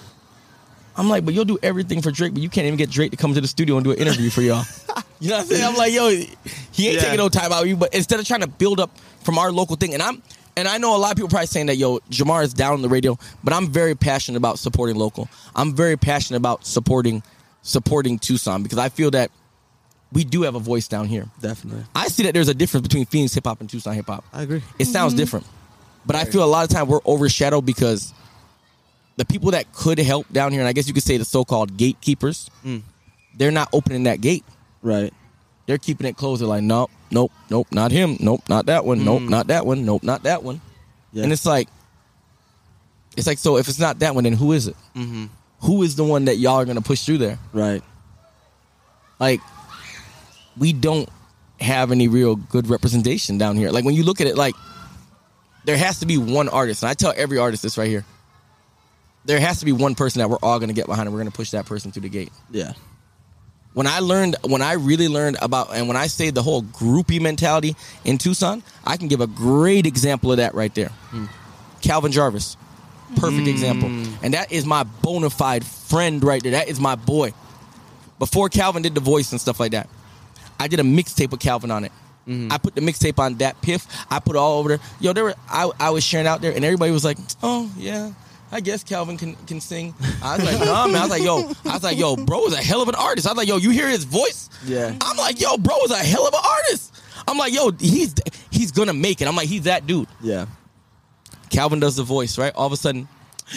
I'm 0.97 1.07
like, 1.09 1.23
but 1.23 1.33
you'll 1.33 1.45
do 1.45 1.57
everything 1.63 2.01
for 2.01 2.11
Drake, 2.11 2.33
but 2.33 2.41
you 2.41 2.49
can't 2.49 2.67
even 2.67 2.77
get 2.77 2.89
Drake 2.89 3.11
to 3.11 3.17
come 3.17 3.33
to 3.33 3.41
the 3.41 3.47
studio 3.47 3.77
and 3.77 3.83
do 3.85 3.91
an 3.91 3.97
interview 3.97 4.29
for 4.29 4.41
y'all. 4.41 4.65
you 5.19 5.29
know 5.29 5.35
what 5.37 5.41
I'm 5.43 5.47
saying? 5.47 5.63
I'm 5.63 5.75
like, 5.75 5.93
yo, 5.93 6.09
he 6.09 6.25
ain't 6.87 6.95
Yeah. 6.95 6.99
taking 7.01 7.17
no 7.17 7.29
time 7.29 7.53
out 7.53 7.61
of 7.63 7.67
you. 7.67 7.77
But 7.77 7.93
instead 7.93 8.19
of 8.19 8.25
trying 8.27 8.41
to 8.41 8.47
build 8.47 8.79
up 8.79 8.91
from 9.23 9.37
our 9.37 9.51
local 9.51 9.75
thing, 9.77 9.93
and 9.93 10.03
I'm 10.03 10.21
and 10.55 10.67
I 10.67 10.77
know 10.77 10.95
a 10.95 10.97
lot 10.97 11.11
of 11.11 11.17
people 11.17 11.29
probably 11.29 11.47
saying 11.47 11.67
that, 11.67 11.77
yo, 11.77 11.99
Jamar 12.09 12.43
is 12.43 12.53
down 12.53 12.73
on 12.73 12.81
the 12.81 12.89
radio, 12.89 13.17
but 13.43 13.53
I'm 13.53 13.69
very 13.69 13.95
passionate 13.95 14.37
about 14.37 14.59
supporting 14.59 14.95
local. 14.95 15.29
I'm 15.55 15.75
very 15.75 15.97
passionate 15.97 16.37
about 16.37 16.65
supporting 16.65 17.23
supporting 17.63 18.17
Tucson 18.17 18.63
because 18.63 18.79
I 18.79 18.89
feel 18.89 19.11
that 19.11 19.29
we 20.11 20.23
do 20.23 20.41
have 20.43 20.55
a 20.55 20.59
voice 20.59 20.87
down 20.87 21.05
here. 21.05 21.27
Definitely, 21.39 21.83
I 21.95 22.07
see 22.07 22.23
that 22.23 22.33
there's 22.33 22.49
a 22.49 22.53
difference 22.53 22.87
between 22.87 23.05
Phoenix 23.05 23.33
hip 23.33 23.45
hop 23.45 23.61
and 23.61 23.69
Tucson 23.69 23.93
hip 23.93 24.07
hop. 24.07 24.25
I 24.33 24.43
agree. 24.43 24.63
It 24.79 24.85
sounds 24.85 25.13
mm-hmm. 25.13 25.19
different, 25.19 25.45
but 26.05 26.15
I 26.15 26.25
feel 26.25 26.43
a 26.43 26.45
lot 26.45 26.63
of 26.63 26.69
time 26.69 26.87
we're 26.87 26.99
overshadowed 27.05 27.65
because 27.65 28.13
the 29.17 29.25
people 29.25 29.51
that 29.51 29.71
could 29.73 29.99
help 29.99 30.31
down 30.31 30.51
here, 30.51 30.61
and 30.61 30.67
I 30.67 30.73
guess 30.73 30.87
you 30.87 30.93
could 30.93 31.03
say 31.03 31.17
the 31.17 31.25
so-called 31.25 31.77
gatekeepers, 31.77 32.49
mm. 32.65 32.81
they're 33.35 33.51
not 33.51 33.69
opening 33.73 34.03
that 34.03 34.21
gate. 34.21 34.43
Right. 34.81 35.13
They're 35.71 35.77
keeping 35.77 36.05
it 36.05 36.17
closed. 36.17 36.41
They're 36.41 36.49
like, 36.49 36.63
nope, 36.63 36.91
nope, 37.11 37.31
nope, 37.49 37.65
not 37.71 37.93
him. 37.93 38.17
Nope, 38.19 38.41
not 38.49 38.65
that 38.65 38.83
one. 38.83 39.05
Nope, 39.05 39.21
not 39.21 39.47
that 39.47 39.65
one. 39.65 39.85
Nope, 39.85 40.03
not 40.03 40.23
that 40.23 40.43
one. 40.43 40.59
Yeah. 41.13 41.23
And 41.23 41.31
it's 41.31 41.45
like, 41.45 41.69
it's 43.15 43.25
like, 43.25 43.37
so 43.37 43.55
if 43.55 43.69
it's 43.69 43.79
not 43.79 43.99
that 43.99 44.13
one, 44.13 44.25
then 44.25 44.33
who 44.33 44.51
is 44.51 44.67
it? 44.67 44.75
Mm-hmm. 44.97 45.27
Who 45.61 45.83
is 45.83 45.95
the 45.95 46.03
one 46.03 46.25
that 46.25 46.35
y'all 46.35 46.57
are 46.57 46.65
gonna 46.65 46.81
push 46.81 47.05
through 47.05 47.19
there? 47.19 47.39
right. 47.53 47.81
like 49.17 49.39
we 50.57 50.73
don't 50.73 51.07
have 51.61 51.93
any 51.93 52.09
real 52.09 52.35
good 52.35 52.67
representation 52.67 53.37
down 53.37 53.55
here. 53.55 53.71
Like 53.71 53.85
when 53.85 53.95
you 53.95 54.03
look 54.03 54.19
at 54.19 54.27
it, 54.27 54.35
like 54.35 54.55
there 55.63 55.77
has 55.77 56.01
to 56.01 56.05
be 56.05 56.17
one 56.17 56.49
artist, 56.49 56.83
and 56.83 56.89
I 56.89 56.95
tell 56.95 57.13
every 57.15 57.37
artist 57.37 57.63
this 57.63 57.77
right 57.77 57.87
here. 57.87 58.03
There 59.23 59.39
has 59.39 59.59
to 59.59 59.65
be 59.65 59.71
one 59.71 59.95
person 59.95 60.19
that 60.19 60.29
we're 60.29 60.35
all 60.43 60.59
going 60.59 60.67
to 60.67 60.75
get 60.75 60.87
behind, 60.87 61.07
and 61.07 61.13
we're 61.13 61.21
going 61.21 61.31
to 61.31 61.37
push 61.37 61.51
that 61.51 61.65
person 61.65 61.93
through 61.93 62.01
the 62.01 62.09
gate. 62.09 62.33
Yeah. 62.49 62.73
When 63.73 63.87
I 63.87 63.99
learned, 63.99 64.35
when 64.43 64.61
I 64.61 64.73
really 64.73 65.07
learned 65.07 65.37
about, 65.41 65.73
and 65.73 65.87
when 65.87 65.95
I 65.95 66.07
say 66.07 66.29
the 66.29 66.43
whole 66.43 66.61
groupie 66.61 67.21
mentality 67.21 67.75
in 68.03 68.17
Tucson, 68.17 68.63
I 68.85 68.97
can 68.97 69.07
give 69.07 69.21
a 69.21 69.27
great 69.27 69.85
example 69.85 70.31
of 70.31 70.37
that 70.37 70.53
right 70.53 70.73
there. 70.75 70.89
Hmm. 70.89 71.25
Calvin 71.81 72.11
Jarvis, 72.11 72.57
perfect 73.15 73.43
hmm. 73.43 73.47
example, 73.47 73.87
and 74.21 74.33
that 74.33 74.51
is 74.51 74.65
my 74.65 74.83
bona 74.83 75.29
fide 75.29 75.65
friend 75.65 76.21
right 76.23 76.43
there. 76.43 76.51
That 76.51 76.67
is 76.67 76.79
my 76.79 76.95
boy. 76.95 77.33
Before 78.19 78.49
Calvin 78.49 78.83
did 78.83 78.93
the 78.93 79.01
voice 79.01 79.31
and 79.31 79.39
stuff 79.39 79.59
like 79.59 79.71
that, 79.71 79.89
I 80.59 80.67
did 80.67 80.79
a 80.79 80.83
mixtape 80.83 81.31
with 81.31 81.39
Calvin 81.39 81.71
on 81.71 81.85
it. 81.85 81.91
Hmm. 82.25 82.51
I 82.51 82.57
put 82.57 82.75
the 82.75 82.81
mixtape 82.81 83.19
on 83.19 83.35
that 83.35 83.61
piff. 83.61 83.87
I 84.11 84.19
put 84.19 84.35
it 84.35 84.39
all 84.39 84.59
over 84.59 84.69
there. 84.69 84.79
Yo, 84.99 85.13
there 85.13 85.23
were 85.23 85.35
I, 85.49 85.71
I 85.79 85.89
was 85.91 86.03
sharing 86.03 86.27
out 86.27 86.41
there, 86.41 86.51
and 86.51 86.65
everybody 86.65 86.91
was 86.91 87.05
like, 87.05 87.17
"Oh 87.41 87.71
yeah, 87.77 88.11
I 88.51 88.59
guess 88.59 88.83
Calvin 88.83 89.17
can 89.17 89.35
can 89.47 89.61
sing." 89.61 89.93
I 90.23 90.37
was 90.37 90.45
like, 90.45 90.59
"No, 90.59 90.87
man." 90.87 90.95
I 90.97 91.01
was 91.01 91.09
like, 91.09 91.23
"Yo," 91.23 91.51
I 91.65 91.73
was 91.73 91.83
like, 91.83 91.97
"Yo, 91.97 92.15
bro 92.15 92.45
is 92.45 92.53
a 92.53 92.57
hell 92.57 92.81
of 92.81 92.89
an 92.89 92.95
artist." 92.95 93.27
I 93.27 93.31
was 93.31 93.37
like, 93.37 93.47
"Yo, 93.47 93.57
you 93.57 93.69
hear 93.69 93.87
his 93.89 94.03
voice?" 94.03 94.49
Yeah. 94.65 94.93
I'm 95.01 95.17
like, 95.17 95.39
"Yo, 95.39 95.57
bro 95.57 95.75
is 95.85 95.91
a 95.91 95.97
hell 95.97 96.27
of 96.27 96.33
an 96.33 96.41
artist." 96.43 96.93
I'm 97.27 97.37
like, 97.37 97.53
"Yo, 97.53 97.71
he's 97.71 98.13
he's 98.49 98.71
gonna 98.71 98.93
make 98.93 99.21
it." 99.21 99.27
I'm 99.27 99.35
like, 99.35 99.47
"He's 99.47 99.63
that 99.63 99.87
dude." 99.87 100.07
Yeah. 100.21 100.45
Calvin 101.49 101.79
does 101.79 101.95
the 101.95 102.03
voice, 102.03 102.37
right? 102.37 102.53
All 102.55 102.65
of 102.65 102.71
a 102.71 102.77
sudden, 102.77 103.07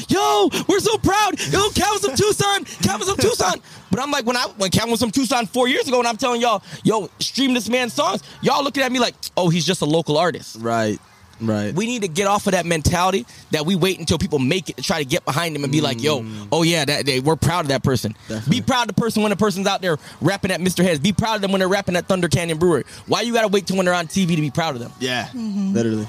yo, 0.08 0.48
we're 0.68 0.80
so 0.80 0.98
proud. 0.98 1.40
Yo, 1.52 1.70
Calvin's 1.70 2.04
from 2.04 2.16
Tucson. 2.16 2.64
Calvin's 2.82 3.08
from 3.10 3.18
Tucson. 3.18 3.60
But 3.90 4.00
I'm 4.00 4.10
like, 4.10 4.26
when 4.26 4.36
I 4.36 4.46
when 4.56 4.70
Calvin 4.70 4.90
was 4.90 5.00
from 5.00 5.10
Tucson 5.10 5.46
four 5.46 5.68
years 5.68 5.86
ago, 5.86 5.98
and 5.98 6.08
I'm 6.08 6.16
telling 6.16 6.40
y'all, 6.40 6.62
yo, 6.82 7.08
stream 7.20 7.54
this 7.54 7.68
man's 7.68 7.92
songs, 7.92 8.22
y'all 8.42 8.64
looking 8.64 8.82
at 8.82 8.90
me 8.90 8.98
like, 8.98 9.14
oh, 9.36 9.48
he's 9.48 9.64
just 9.64 9.82
a 9.82 9.86
local 9.86 10.18
artist. 10.18 10.56
Right. 10.60 11.00
Right. 11.40 11.74
We 11.74 11.86
need 11.86 12.02
to 12.02 12.08
get 12.08 12.26
off 12.26 12.46
of 12.46 12.52
that 12.52 12.66
mentality 12.66 13.26
that 13.50 13.66
we 13.66 13.76
wait 13.76 13.98
until 13.98 14.18
people 14.18 14.38
make 14.38 14.70
it 14.70 14.76
to 14.76 14.82
try 14.82 14.98
to 14.98 15.04
get 15.04 15.24
behind 15.24 15.54
them 15.54 15.64
and 15.64 15.72
be 15.72 15.80
like, 15.80 16.02
yo, 16.02 16.20
mm. 16.20 16.48
oh 16.52 16.62
yeah, 16.62 16.84
that 16.84 17.06
they, 17.06 17.20
we're 17.20 17.36
proud 17.36 17.60
of 17.60 17.68
that 17.68 17.82
person. 17.82 18.14
Definitely. 18.28 18.60
Be 18.60 18.66
proud 18.66 18.88
of 18.88 18.94
the 18.94 19.00
person 19.00 19.22
when 19.22 19.30
the 19.30 19.36
person's 19.36 19.66
out 19.66 19.82
there 19.82 19.98
rapping 20.20 20.50
at 20.50 20.60
Mr. 20.60 20.84
Heads. 20.84 21.00
Be 21.00 21.12
proud 21.12 21.36
of 21.36 21.42
them 21.42 21.52
when 21.52 21.58
they're 21.58 21.68
rapping 21.68 21.96
at 21.96 22.06
Thunder 22.06 22.28
Canyon 22.28 22.58
Brewery. 22.58 22.84
Why 23.06 23.22
you 23.22 23.32
gotta 23.32 23.48
wait 23.48 23.66
till 23.66 23.76
when 23.76 23.86
they're 23.86 23.94
on 23.94 24.06
TV 24.06 24.34
to 24.34 24.40
be 24.40 24.50
proud 24.50 24.74
of 24.74 24.80
them? 24.80 24.92
yeah. 25.00 25.26
Mm-hmm. 25.26 25.72
Literally. 25.72 26.06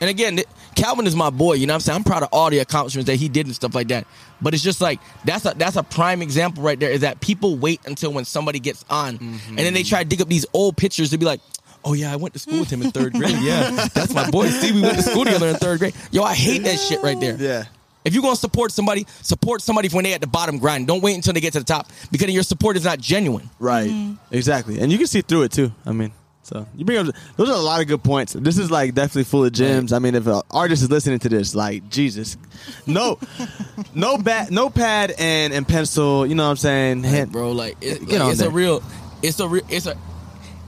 And 0.00 0.08
again, 0.08 0.40
Calvin 0.76 1.06
is 1.06 1.16
my 1.16 1.30
boy. 1.30 1.54
You 1.54 1.66
know 1.66 1.72
what 1.72 1.76
I'm 1.76 1.80
saying? 1.80 1.96
I'm 1.96 2.04
proud 2.04 2.22
of 2.22 2.28
all 2.32 2.50
the 2.50 2.60
accomplishments 2.60 3.06
that 3.08 3.16
he 3.16 3.28
did 3.28 3.46
and 3.46 3.54
stuff 3.54 3.74
like 3.74 3.88
that. 3.88 4.06
But 4.40 4.54
it's 4.54 4.62
just 4.62 4.80
like 4.80 5.00
that's 5.24 5.44
a 5.44 5.54
that's 5.56 5.76
a 5.76 5.82
prime 5.82 6.22
example 6.22 6.62
right 6.62 6.78
there. 6.78 6.90
Is 6.90 7.00
that 7.00 7.20
people 7.20 7.56
wait 7.56 7.80
until 7.84 8.12
when 8.12 8.24
somebody 8.24 8.60
gets 8.60 8.84
on, 8.88 9.18
mm-hmm. 9.18 9.48
and 9.48 9.58
then 9.58 9.74
they 9.74 9.82
try 9.82 10.02
to 10.02 10.08
dig 10.08 10.22
up 10.22 10.28
these 10.28 10.46
old 10.52 10.76
pictures 10.76 11.10
to 11.10 11.18
be 11.18 11.26
like, 11.26 11.40
"Oh 11.88 11.94
yeah, 11.94 12.12
I 12.12 12.16
went 12.16 12.34
to 12.34 12.38
school 12.40 12.60
with 12.60 12.70
him 12.70 12.82
in 12.82 12.90
third 12.90 13.12
grade. 13.20 13.36
Yeah, 13.40 13.88
that's 13.94 14.12
my 14.12 14.30
boy. 14.30 14.48
See, 14.48 14.72
we 14.72 14.82
went 14.82 14.96
to 14.96 15.02
school 15.02 15.24
together 15.24 15.48
in 15.48 15.56
third 15.56 15.78
grade. 15.78 15.94
Yo, 16.10 16.22
I 16.22 16.34
hate 16.34 16.62
that 16.64 16.78
shit 16.78 17.02
right 17.02 17.18
there. 17.18 17.36
Yeah. 17.36 17.64
If 18.04 18.14
you're 18.14 18.22
gonna 18.22 18.36
support 18.36 18.72
somebody, 18.72 19.06
support 19.22 19.60
somebody 19.60 19.88
when 19.88 20.04
they 20.04 20.14
at 20.14 20.20
the 20.20 20.26
bottom 20.26 20.58
grind. 20.58 20.86
Don't 20.86 21.02
wait 21.02 21.14
until 21.14 21.32
they 21.32 21.40
get 21.40 21.52
to 21.54 21.58
the 21.58 21.64
top 21.64 21.90
because 22.10 22.26
then 22.26 22.34
your 22.34 22.42
support 22.42 22.76
is 22.76 22.84
not 22.84 22.98
genuine. 22.98 23.50
Right. 23.58 23.90
Mm-hmm. 23.90 24.34
Exactly. 24.34 24.80
And 24.80 24.92
you 24.92 24.98
can 24.98 25.06
see 25.06 25.20
through 25.20 25.42
it 25.42 25.52
too. 25.52 25.72
I 25.84 25.92
mean, 25.92 26.12
so 26.42 26.66
you 26.74 26.86
bring 26.86 26.96
up 26.96 27.14
those 27.36 27.50
are 27.50 27.54
a 27.54 27.58
lot 27.58 27.82
of 27.82 27.86
good 27.86 28.02
points. 28.02 28.32
This 28.32 28.56
is 28.56 28.70
like 28.70 28.94
definitely 28.94 29.24
full 29.24 29.44
of 29.44 29.52
gems. 29.52 29.92
I 29.92 29.98
mean, 29.98 30.14
if 30.14 30.26
an 30.26 30.40
artist 30.50 30.82
is 30.82 30.90
listening 30.90 31.18
to 31.18 31.28
this, 31.28 31.54
like 31.54 31.88
Jesus, 31.90 32.38
no, 32.86 33.18
no 33.94 34.16
bat, 34.16 34.50
no 34.50 34.70
pad 34.70 35.12
and 35.18 35.52
and 35.52 35.68
pencil. 35.68 36.26
You 36.26 36.34
know 36.34 36.44
what 36.44 36.50
I'm 36.50 36.56
saying? 36.56 37.04
Hand- 37.04 37.32
bro. 37.32 37.52
Like, 37.52 37.76
it, 37.82 38.00
Get 38.06 38.12
like, 38.12 38.20
on 38.22 38.30
it's 38.30 38.40
a 38.40 38.48
real, 38.48 38.82
it's 39.22 39.38
a 39.40 39.48
real, 39.48 39.64
it's 39.68 39.84
a, 39.84 39.98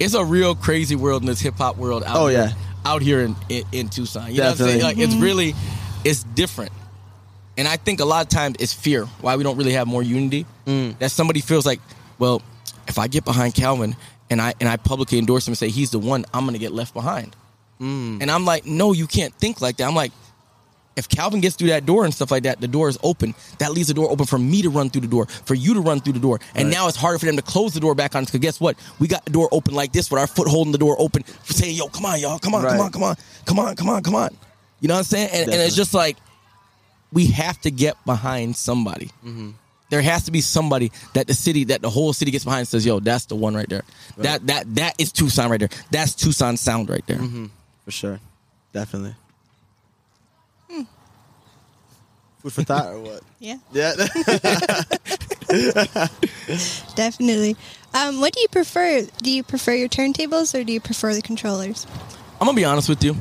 it's 0.00 0.14
a 0.14 0.24
real 0.24 0.54
crazy 0.54 0.96
world 0.96 1.22
in 1.22 1.26
this 1.26 1.40
hip 1.40 1.54
hop 1.56 1.76
world. 1.76 2.02
Out 2.04 2.16
Oh, 2.16 2.26
here, 2.26 2.38
yeah. 2.48 2.52
out 2.84 3.02
here 3.02 3.20
in, 3.20 3.36
in 3.48 3.62
in 3.72 3.88
Tucson. 3.88 4.30
You 4.32 4.38
know 4.38 4.50
what 4.50 4.60
I'm 4.60 4.66
saying? 4.66 4.82
Like, 4.82 4.98
it's 4.98 5.14
really, 5.14 5.54
it's 6.04 6.24
different. 6.24 6.72
And 7.56 7.68
I 7.68 7.76
think 7.76 8.00
a 8.00 8.04
lot 8.04 8.22
of 8.24 8.28
times 8.30 8.56
it's 8.58 8.72
fear 8.72 9.04
why 9.20 9.36
we 9.36 9.42
don't 9.44 9.56
really 9.58 9.72
have 9.72 9.86
more 9.86 10.02
unity. 10.02 10.46
Mm. 10.66 10.98
That 10.98 11.10
somebody 11.10 11.40
feels 11.40 11.66
like, 11.66 11.80
well, 12.18 12.40
if 12.88 12.98
I 12.98 13.06
get 13.06 13.24
behind 13.24 13.54
Calvin 13.54 13.94
and 14.30 14.40
I 14.40 14.54
and 14.60 14.68
I 14.68 14.76
publicly 14.78 15.18
endorse 15.18 15.46
him 15.46 15.52
and 15.52 15.58
say 15.58 15.68
he's 15.68 15.90
the 15.90 15.98
one, 15.98 16.24
I'm 16.32 16.46
gonna 16.46 16.58
get 16.58 16.72
left 16.72 16.94
behind. 16.94 17.36
Mm. 17.80 18.22
And 18.22 18.30
I'm 18.30 18.44
like, 18.44 18.64
no, 18.66 18.92
you 18.92 19.06
can't 19.06 19.34
think 19.34 19.60
like 19.60 19.76
that. 19.78 19.86
I'm 19.88 19.94
like, 19.94 20.12
if 21.00 21.08
Calvin 21.08 21.40
gets 21.40 21.56
through 21.56 21.68
that 21.68 21.84
door 21.84 22.04
and 22.04 22.14
stuff 22.14 22.30
like 22.30 22.44
that, 22.44 22.60
the 22.60 22.68
door 22.68 22.88
is 22.88 22.96
open. 23.02 23.34
That 23.58 23.72
leaves 23.72 23.88
the 23.88 23.94
door 23.94 24.08
open 24.08 24.26
for 24.26 24.38
me 24.38 24.62
to 24.62 24.70
run 24.70 24.88
through 24.90 25.00
the 25.00 25.08
door, 25.08 25.26
for 25.26 25.54
you 25.54 25.74
to 25.74 25.80
run 25.80 25.98
through 25.98 26.12
the 26.12 26.20
door. 26.20 26.38
And 26.54 26.66
Right. 26.68 26.72
now 26.76 26.86
it's 26.86 26.96
harder 26.96 27.18
for 27.18 27.26
them 27.26 27.34
to 27.36 27.42
close 27.42 27.74
the 27.74 27.80
door 27.80 27.96
back 27.96 28.14
on 28.14 28.22
us. 28.22 28.28
Because 28.30 28.40
guess 28.40 28.60
what? 28.60 28.76
We 29.00 29.08
got 29.08 29.24
the 29.24 29.32
door 29.32 29.48
open 29.50 29.74
like 29.74 29.92
this 29.92 30.08
with 30.10 30.20
our 30.20 30.28
foot 30.28 30.46
holding 30.46 30.70
the 30.70 30.78
door 30.78 30.94
open, 31.00 31.24
saying, 31.44 31.74
yo, 31.76 31.88
come 31.88 32.06
on, 32.06 32.20
y'all. 32.20 32.38
Come 32.38 32.54
on, 32.54 32.62
come 32.62 32.80
on, 32.80 32.92
come 32.92 33.02
on, 33.02 33.16
come 33.46 33.58
on, 33.58 33.74
come 33.76 33.88
on, 33.88 34.02
come 34.04 34.14
on. 34.14 34.30
You 34.80 34.86
know 34.88 34.94
what 34.94 34.98
I'm 34.98 35.04
saying? 35.04 35.30
And, 35.32 35.50
and 35.50 35.60
it's 35.60 35.74
just 35.74 35.92
like, 35.94 36.16
we 37.12 37.26
have 37.28 37.60
to 37.62 37.70
get 37.72 37.96
behind 38.06 38.54
somebody. 38.54 39.06
Mm-hmm. 39.24 39.50
There 39.90 40.00
has 40.02 40.24
to 40.26 40.30
be 40.30 40.40
somebody 40.40 40.92
that 41.14 41.26
the 41.26 41.34
city, 41.34 41.64
that 41.64 41.82
the 41.82 41.90
whole 41.90 42.12
city 42.12 42.30
gets 42.30 42.44
behind 42.44 42.60
and 42.60 42.68
says, 42.68 42.86
yo, 42.86 43.00
that's 43.00 43.24
the 43.26 43.34
one 43.34 43.56
right 43.56 43.68
there. 43.68 43.82
That 44.18 44.46
that 44.46 44.72
that 44.76 44.94
is 45.00 45.10
Tucson 45.10 45.50
right 45.50 45.58
there. 45.58 45.68
That's 45.90 46.14
Tucson 46.14 46.56
sound 46.56 46.88
right 46.88 47.04
there. 47.08 47.16
Mm-hmm. 47.16 47.46
for 47.84 47.90
sure, 47.90 48.20
definitely. 48.72 49.16
Food 52.42 52.52
for 52.52 52.62
thought 52.62 52.86
or 52.86 53.00
what? 53.00 53.22
Yeah, 53.38 53.56
Yeah. 53.72 53.94
definitely. 56.94 57.56
Um, 57.94 58.20
what 58.20 58.34
do 58.34 58.40
you 58.40 58.48
prefer? 58.48 59.06
Do 59.22 59.30
you 59.30 59.42
prefer 59.42 59.72
your 59.72 59.88
turntables 59.88 60.58
or 60.58 60.62
do 60.62 60.72
you 60.72 60.80
prefer 60.80 61.14
the 61.14 61.22
controllers? 61.22 61.86
I'm 62.40 62.46
gonna 62.46 62.56
be 62.56 62.64
honest 62.64 62.88
with 62.88 63.02
you. 63.02 63.16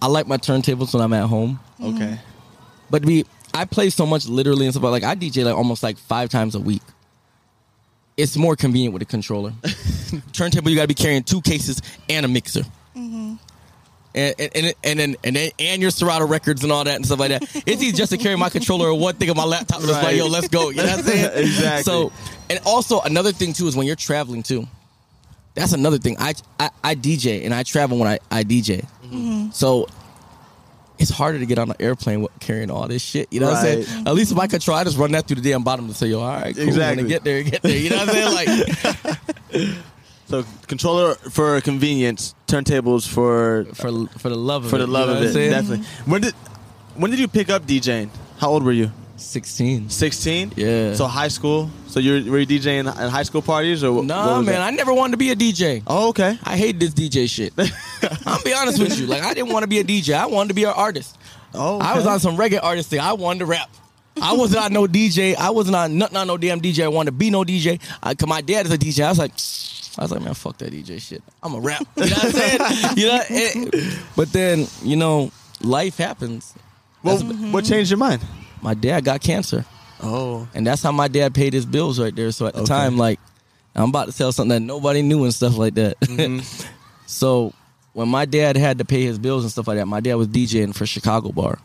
I 0.00 0.06
like 0.06 0.26
my 0.26 0.38
turntables 0.38 0.92
when 0.92 1.02
I'm 1.02 1.12
at 1.12 1.26
home, 1.26 1.60
okay. 1.82 2.18
but 2.90 3.02
to 3.02 3.06
be 3.06 3.24
I 3.54 3.64
play 3.64 3.90
so 3.90 4.04
much 4.04 4.26
literally 4.26 4.66
and 4.66 4.74
stuff 4.74 4.84
like 4.84 5.04
I 5.04 5.14
DJ 5.14 5.44
like 5.44 5.54
almost 5.54 5.82
like 5.82 5.96
five 5.96 6.28
times 6.28 6.54
a 6.54 6.60
week. 6.60 6.82
It's 8.16 8.36
more 8.36 8.56
convenient 8.56 8.92
with 8.92 9.02
a 9.02 9.06
controller. 9.06 9.52
Turntable, 10.32 10.70
you 10.70 10.76
gotta 10.76 10.88
be 10.88 10.94
carrying 10.94 11.22
two 11.22 11.40
cases 11.40 11.80
and 12.08 12.24
a 12.24 12.28
mixer. 12.28 12.62
And, 14.14 14.34
and, 14.38 14.50
and, 14.54 14.74
and 14.84 14.98
then 14.98 15.16
and 15.24 15.36
then 15.36 15.50
and 15.58 15.82
your 15.82 15.90
Serato 15.90 16.26
records 16.26 16.62
and 16.62 16.70
all 16.70 16.84
that 16.84 16.94
and 16.94 17.04
stuff 17.04 17.18
like 17.18 17.30
that. 17.30 17.42
It's 17.66 17.82
easy 17.82 17.92
just 17.92 18.12
to 18.12 18.18
carry 18.18 18.36
my 18.36 18.48
controller 18.48 18.88
or 18.88 18.98
one 18.98 19.16
thing 19.16 19.28
on 19.28 19.36
my 19.36 19.44
laptop 19.44 19.80
and 19.80 19.88
just 19.88 20.02
like, 20.02 20.16
yo, 20.16 20.28
let's 20.28 20.48
go. 20.48 20.70
You 20.70 20.76
know 20.76 20.84
what 20.84 20.98
I'm 20.98 21.04
saying? 21.04 21.30
Exactly. 21.44 21.82
So 21.82 22.12
and 22.48 22.60
also 22.64 23.00
another 23.00 23.32
thing 23.32 23.52
too 23.52 23.66
is 23.66 23.76
when 23.76 23.86
you're 23.86 23.96
traveling 23.96 24.42
too. 24.42 24.66
That's 25.54 25.72
another 25.72 25.98
thing. 25.98 26.16
I 26.18 26.34
I, 26.60 26.70
I 26.82 26.94
DJ 26.94 27.44
and 27.44 27.52
I 27.52 27.64
travel 27.64 27.98
when 27.98 28.08
I, 28.08 28.18
I 28.30 28.44
DJ. 28.44 28.86
Mm-hmm. 29.04 29.50
So 29.50 29.88
it's 30.98 31.10
harder 31.10 31.38
to 31.38 31.46
get 31.46 31.58
on 31.58 31.70
an 31.70 31.76
airplane 31.80 32.22
with 32.22 32.32
carrying 32.40 32.70
all 32.70 32.86
this 32.86 33.02
shit. 33.02 33.32
You 33.32 33.40
know 33.40 33.46
what 33.48 33.56
I'm 33.56 33.82
saying? 33.82 34.06
At 34.06 34.14
least 34.14 34.32
if 34.32 34.38
I 34.38 34.46
could 34.46 34.60
try, 34.60 34.76
I 34.76 34.84
just 34.84 34.96
run 34.96 35.12
that 35.12 35.26
through 35.26 35.40
the 35.40 35.50
damn 35.50 35.64
bottom 35.64 35.88
to 35.88 35.94
say, 35.94 36.06
yo, 36.06 36.20
all 36.20 36.28
right, 36.28 36.54
cool. 36.54 36.64
Exactly. 36.64 37.02
When 37.02 37.06
I 37.06 37.08
get 37.08 37.24
there, 37.24 37.42
get 37.42 37.62
there. 37.62 37.76
You 37.76 37.90
know 37.90 37.96
what 37.96 38.08
I'm 38.08 38.14
saying? 38.14 39.08
Like, 39.50 39.76
So 40.34 40.44
controller 40.66 41.14
for 41.14 41.60
convenience, 41.60 42.34
turntables 42.48 43.06
for 43.06 43.66
for 43.74 44.08
for 44.18 44.28
the 44.28 44.34
love 44.34 44.64
of 44.64 44.66
it. 44.66 44.70
for 44.70 44.76
it. 44.76 44.78
the 44.80 44.86
love 44.88 45.08
you 45.08 45.14
know 45.14 45.28
of 45.28 45.36
it. 45.36 45.50
Definitely. 45.50 45.86
When 46.06 46.20
did 46.22 46.34
when 46.96 47.10
did 47.12 47.20
you 47.20 47.28
pick 47.28 47.50
up 47.50 47.66
DJing? 47.66 48.10
How 48.38 48.50
old 48.50 48.64
were 48.64 48.72
you? 48.72 48.90
Sixteen. 49.16 49.90
Sixteen. 49.90 50.52
Yeah. 50.56 50.94
So 50.94 51.06
high 51.06 51.28
school. 51.28 51.70
So 51.86 52.00
you 52.00 52.32
were, 52.32 52.40
you 52.40 52.46
DJing 52.48 52.88
at 52.88 53.10
high 53.10 53.22
school 53.22 53.42
parties 53.42 53.84
or 53.84 53.92
what, 53.92 54.06
Nah, 54.06 54.42
man, 54.42 54.54
that? 54.54 54.60
I 54.62 54.70
never 54.70 54.92
wanted 54.92 55.12
to 55.12 55.18
be 55.18 55.30
a 55.30 55.36
DJ. 55.36 55.84
oh, 55.86 56.08
okay. 56.08 56.36
I 56.42 56.56
hate 56.56 56.80
this 56.80 56.90
DJ 56.90 57.30
shit. 57.30 57.52
I'm 58.26 58.42
be 58.42 58.52
honest 58.52 58.80
with 58.80 58.98
you. 58.98 59.06
Like 59.06 59.22
I 59.22 59.34
didn't 59.34 59.52
want 59.52 59.62
to 59.62 59.68
be 59.68 59.78
a 59.78 59.84
DJ. 59.84 60.14
I 60.14 60.26
wanted 60.26 60.48
to 60.48 60.54
be 60.54 60.64
an 60.64 60.72
artist. 60.74 61.16
Oh, 61.54 61.78
I 61.78 61.94
was 61.94 62.06
on 62.06 62.18
some 62.18 62.36
reggae 62.36 62.58
artist 62.60 62.90
thing. 62.90 62.98
I 62.98 63.12
wanted 63.12 63.38
to 63.40 63.46
rap. 63.46 63.70
I 64.20 64.32
wasn't 64.32 64.64
on 64.64 64.72
no 64.72 64.86
DJ. 64.86 65.36
I 65.36 65.50
wasn't 65.50 65.76
on 65.76 65.96
nothing 65.96 66.16
on 66.16 66.26
no 66.26 66.36
damn 66.36 66.60
DJ. 66.60 66.82
I 66.82 66.88
wanted 66.88 67.12
to 67.12 67.16
be 67.16 67.30
no 67.30 67.44
DJ. 67.44 67.80
I, 68.02 68.14
Cause 68.16 68.28
my 68.28 68.40
dad 68.40 68.66
is 68.66 68.72
a 68.72 68.78
DJ. 68.78 69.04
I 69.04 69.10
was 69.10 69.18
like, 69.18 69.32
I 69.98 70.02
was 70.02 70.10
like, 70.10 70.22
man, 70.22 70.34
fuck 70.34 70.58
that 70.58 70.72
DJ 70.72 71.00
shit. 71.00 71.22
I'm 71.42 71.54
a 71.54 71.60
rap. 71.60 71.86
You 71.96 72.04
know 72.06 72.16
what 72.16 72.24
I'm 72.24 72.30
saying? 72.32 72.98
you 72.98 73.06
know. 73.06 73.20
it- 73.30 73.98
but 74.16 74.32
then 74.32 74.66
you 74.82 74.96
know, 74.96 75.30
life 75.62 75.96
happens. 75.98 76.54
Well, 77.02 77.18
what 77.18 77.64
changed 77.64 77.90
your 77.90 77.98
mind? 77.98 78.22
My 78.62 78.72
dad 78.74 79.04
got 79.04 79.20
cancer, 79.20 79.64
Oh, 80.02 80.48
and 80.54 80.66
that's 80.66 80.82
how 80.82 80.90
my 80.90 81.06
dad 81.08 81.34
paid 81.34 81.52
his 81.52 81.66
bills 81.66 82.00
right 82.00 82.14
there. 82.16 82.32
So 82.32 82.46
at 82.46 82.54
the 82.54 82.60
Okay. 82.60 82.68
time, 82.68 82.96
like, 82.96 83.20
I'm 83.74 83.90
about 83.90 84.06
to 84.10 84.16
tell 84.16 84.32
something 84.32 84.48
that 84.50 84.60
nobody 84.66 85.02
knew 85.02 85.22
and 85.24 85.34
stuff 85.34 85.56
like 85.58 85.74
that. 85.74 86.00
Mm-hmm. 86.00 86.40
so 87.06 87.52
when 87.92 88.08
my 88.08 88.24
dad 88.24 88.56
had 88.56 88.78
to 88.78 88.84
pay 88.86 89.02
his 89.02 89.18
bills 89.18 89.44
and 89.44 89.52
stuff 89.52 89.68
like 89.68 89.76
that, 89.76 89.86
my 89.86 90.00
dad 90.00 90.14
was 90.14 90.28
DJing 90.28 90.74
for 90.74 90.86
Chicago 90.86 91.30
Bar. 91.30 91.58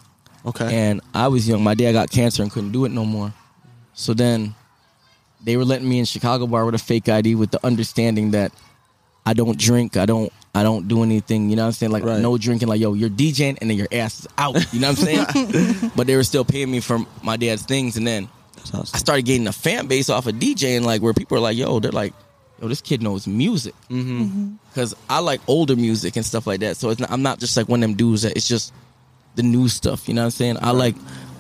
okay. 0.46 0.74
And 0.90 1.00
I 1.14 1.28
was 1.30 1.48
young. 1.48 1.64
My 1.64 1.74
dad 1.74 1.94
got 1.94 2.10
cancer 2.12 2.44
and 2.44 2.52
couldn't 2.52 2.72
do 2.74 2.84
it 2.86 2.90
no 2.92 3.06
more. 3.06 3.34
So 3.94 4.14
then 4.14 4.56
they 5.44 5.58
were 5.58 5.66
letting 5.66 5.88
me 5.88 6.00
in 6.00 6.06
Chicago 6.06 6.48
bar 6.48 6.66
with 6.66 6.76
a 6.76 6.80
fake 6.80 7.08
ID 7.10 7.36
with 7.36 7.52
the 7.52 7.66
understanding 7.66 8.32
that 8.32 8.52
I 9.26 9.34
don't 9.34 9.58
drink, 9.58 9.98
I 9.98 10.06
don't 10.06 10.32
I 10.56 10.64
don't 10.64 10.88
do 10.88 11.04
anything, 11.04 11.50
you 11.50 11.56
know 11.56 11.64
what 11.64 11.68
I'm 11.68 11.72
saying? 11.74 11.92
Like 11.92 12.04
Right. 12.04 12.20
no 12.20 12.38
drinking, 12.38 12.68
like 12.68 12.82
yo, 12.82 12.94
you're 12.94 13.10
DJing 13.10 13.58
and 13.62 13.70
then 13.70 13.78
your 13.78 13.88
ass 13.92 14.22
is 14.22 14.28
out. 14.38 14.56
You 14.74 14.80
know 14.80 14.90
what 14.92 15.00
I'm 15.00 15.26
saying? 15.36 15.92
but 15.96 16.08
they 16.08 16.16
were 16.16 16.24
still 16.24 16.44
paying 16.44 16.72
me 16.72 16.80
for 16.80 17.00
my 17.24 17.38
dad's 17.38 17.62
things 17.64 17.98
and 17.98 18.06
then 18.08 18.28
awesome. 18.74 18.90
I 18.94 18.98
started 18.98 19.26
getting 19.26 19.48
a 19.48 19.52
fan 19.52 19.88
base 19.88 20.10
off 20.10 20.28
of 20.28 20.36
DJing, 20.36 20.84
like 20.84 21.02
where 21.02 21.14
people 21.14 21.38
are 21.38 21.42
like, 21.42 21.56
yo, 21.58 21.80
they're 21.80 21.92
like, 21.92 22.14
yo, 22.62 22.68
this 22.68 22.82
kid 22.82 23.02
knows 23.02 23.28
music. 23.28 23.76
Mm-hmm. 23.90 24.54
Because 24.70 24.96
I 25.10 25.20
like 25.20 25.42
older 25.48 25.76
music 25.76 26.16
and 26.16 26.26
stuff 26.26 26.48
like 26.48 26.62
that. 26.62 26.78
So 26.78 26.90
it's 26.90 27.00
not, 27.00 27.12
I'm 27.12 27.22
not 27.22 27.40
just 27.40 27.56
like 27.56 27.70
one 27.70 27.84
of 27.84 27.90
them 27.90 27.96
dudes 27.98 28.24
that 28.24 28.36
it's 28.36 28.48
just 28.48 28.74
the 29.36 29.44
new 29.44 29.68
stuff. 29.70 30.08
You 30.08 30.16
know 30.16 30.22
what 30.22 30.26
I'm 30.26 30.32
saying? 30.32 30.58
I 30.62 30.72
like 30.72 30.96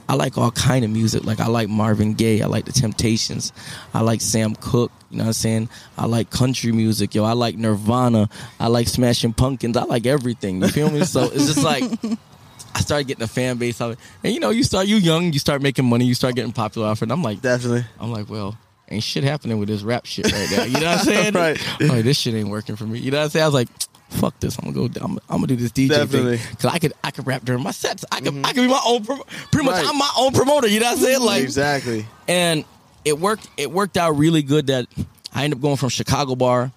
I 0.09 0.15
like 0.15 0.39
all 0.39 0.49
kind 0.49 0.83
of 0.83 0.89
music. 0.89 1.23
Like 1.23 1.39
I 1.39 1.45
like 1.45 1.69
Marvin 1.69 2.15
Gaye. 2.15 2.41
I 2.41 2.47
like 2.47 2.65
the 2.65 2.71
Temptations. 2.71 3.53
I 3.93 4.01
like 4.01 4.21
Sam 4.21 4.55
Cooke. 4.55 4.91
You 5.11 5.19
know 5.19 5.25
what 5.25 5.27
I'm 5.27 5.33
saying? 5.33 5.69
I 5.99 6.07
like 6.07 6.31
country 6.31 6.71
music, 6.71 7.13
yo. 7.13 7.23
I 7.25 7.33
like 7.33 7.55
Nirvana. 7.57 8.27
I 8.59 8.67
like 8.67 8.87
Smashing 8.87 9.33
Pumpkins. 9.33 9.77
I 9.77 9.83
like 9.83 10.07
everything. 10.07 10.63
You 10.63 10.67
feel 10.69 10.89
me? 10.89 11.05
So 11.05 11.25
it's 11.25 11.45
just 11.45 11.63
like 11.63 11.83
I 12.75 12.79
started 12.79 13.07
getting 13.07 13.23
a 13.23 13.27
fan 13.27 13.57
base 13.57 13.79
of 13.81 13.91
it. 13.91 13.99
And 14.23 14.33
you 14.33 14.39
know, 14.39 14.49
you 14.49 14.63
start 14.63 14.87
you 14.87 14.97
young, 14.97 15.31
you 15.31 15.37
start 15.37 15.61
making 15.61 15.85
money, 15.85 16.05
you 16.05 16.15
start 16.15 16.33
getting 16.33 16.53
popular 16.53 16.87
off 16.87 17.03
it. 17.03 17.03
And 17.03 17.11
I'm 17.11 17.21
like, 17.21 17.41
Definitely. 17.41 17.85
I'm 17.99 18.11
like, 18.11 18.31
well, 18.31 18.57
ain't 18.89 19.03
shit 19.03 19.23
happening 19.23 19.59
with 19.59 19.69
this 19.69 19.83
rap 19.83 20.07
shit 20.07 20.31
right 20.31 20.47
now. 20.49 20.63
You 20.63 20.79
know 20.79 20.87
what 20.87 20.99
I'm 20.99 21.05
saying? 21.05 21.33
Right. 21.35 21.79
Like, 21.79 22.03
this 22.03 22.17
shit 22.17 22.33
ain't 22.33 22.49
working 22.49 22.75
for 22.75 22.85
me. 22.85 22.97
You 22.97 23.11
know 23.11 23.19
what 23.19 23.25
I'm 23.25 23.29
saying? 23.29 23.43
I 23.43 23.47
was 23.47 23.53
like, 23.53 23.69
fuck 24.09 24.39
this. 24.39 24.57
I'm 24.59 24.71
gonna 24.73 24.89
go. 24.89 24.99
I'm, 25.01 25.13
I'm 25.29 25.37
gonna 25.37 25.47
do 25.47 25.55
this 25.55 25.71
DJ 25.71 25.89
Definitely. 25.89 26.37
thing 26.37 26.47
because 26.51 26.65
I 26.73 26.79
could. 26.79 26.93
I 27.03 27.11
could 27.11 27.27
rap 27.27 27.43
during 27.45 27.63
my 27.63 27.71
sets. 27.71 28.05
I 28.11 28.21
could. 28.21 28.35
I 28.45 28.53
could 28.53 28.61
be 28.61 28.67
my 28.67 28.81
own. 28.85 29.03
Pro- 29.05 29.23
pretty 29.51 29.65
much, 29.65 29.75
Right. 29.75 29.85
I'm 29.87 29.97
my 29.97 30.11
own 30.17 30.33
promoter. 30.33 30.67
You 30.67 30.79
know 30.79 30.87
what 30.87 30.97
I'm 30.97 31.03
saying? 31.03 31.21
Like, 31.21 31.43
exactly. 31.43 32.05
and 32.27 32.65
it 33.05 33.17
worked. 33.19 33.47
It 33.57 33.71
worked 33.71 33.97
out 33.97 34.11
really 34.17 34.41
good. 34.43 34.67
That 34.67 34.87
I 35.33 35.43
ended 35.43 35.57
up 35.59 35.61
going 35.61 35.77
from 35.77 35.89
Chicago 35.89 36.35
bar 36.35 36.71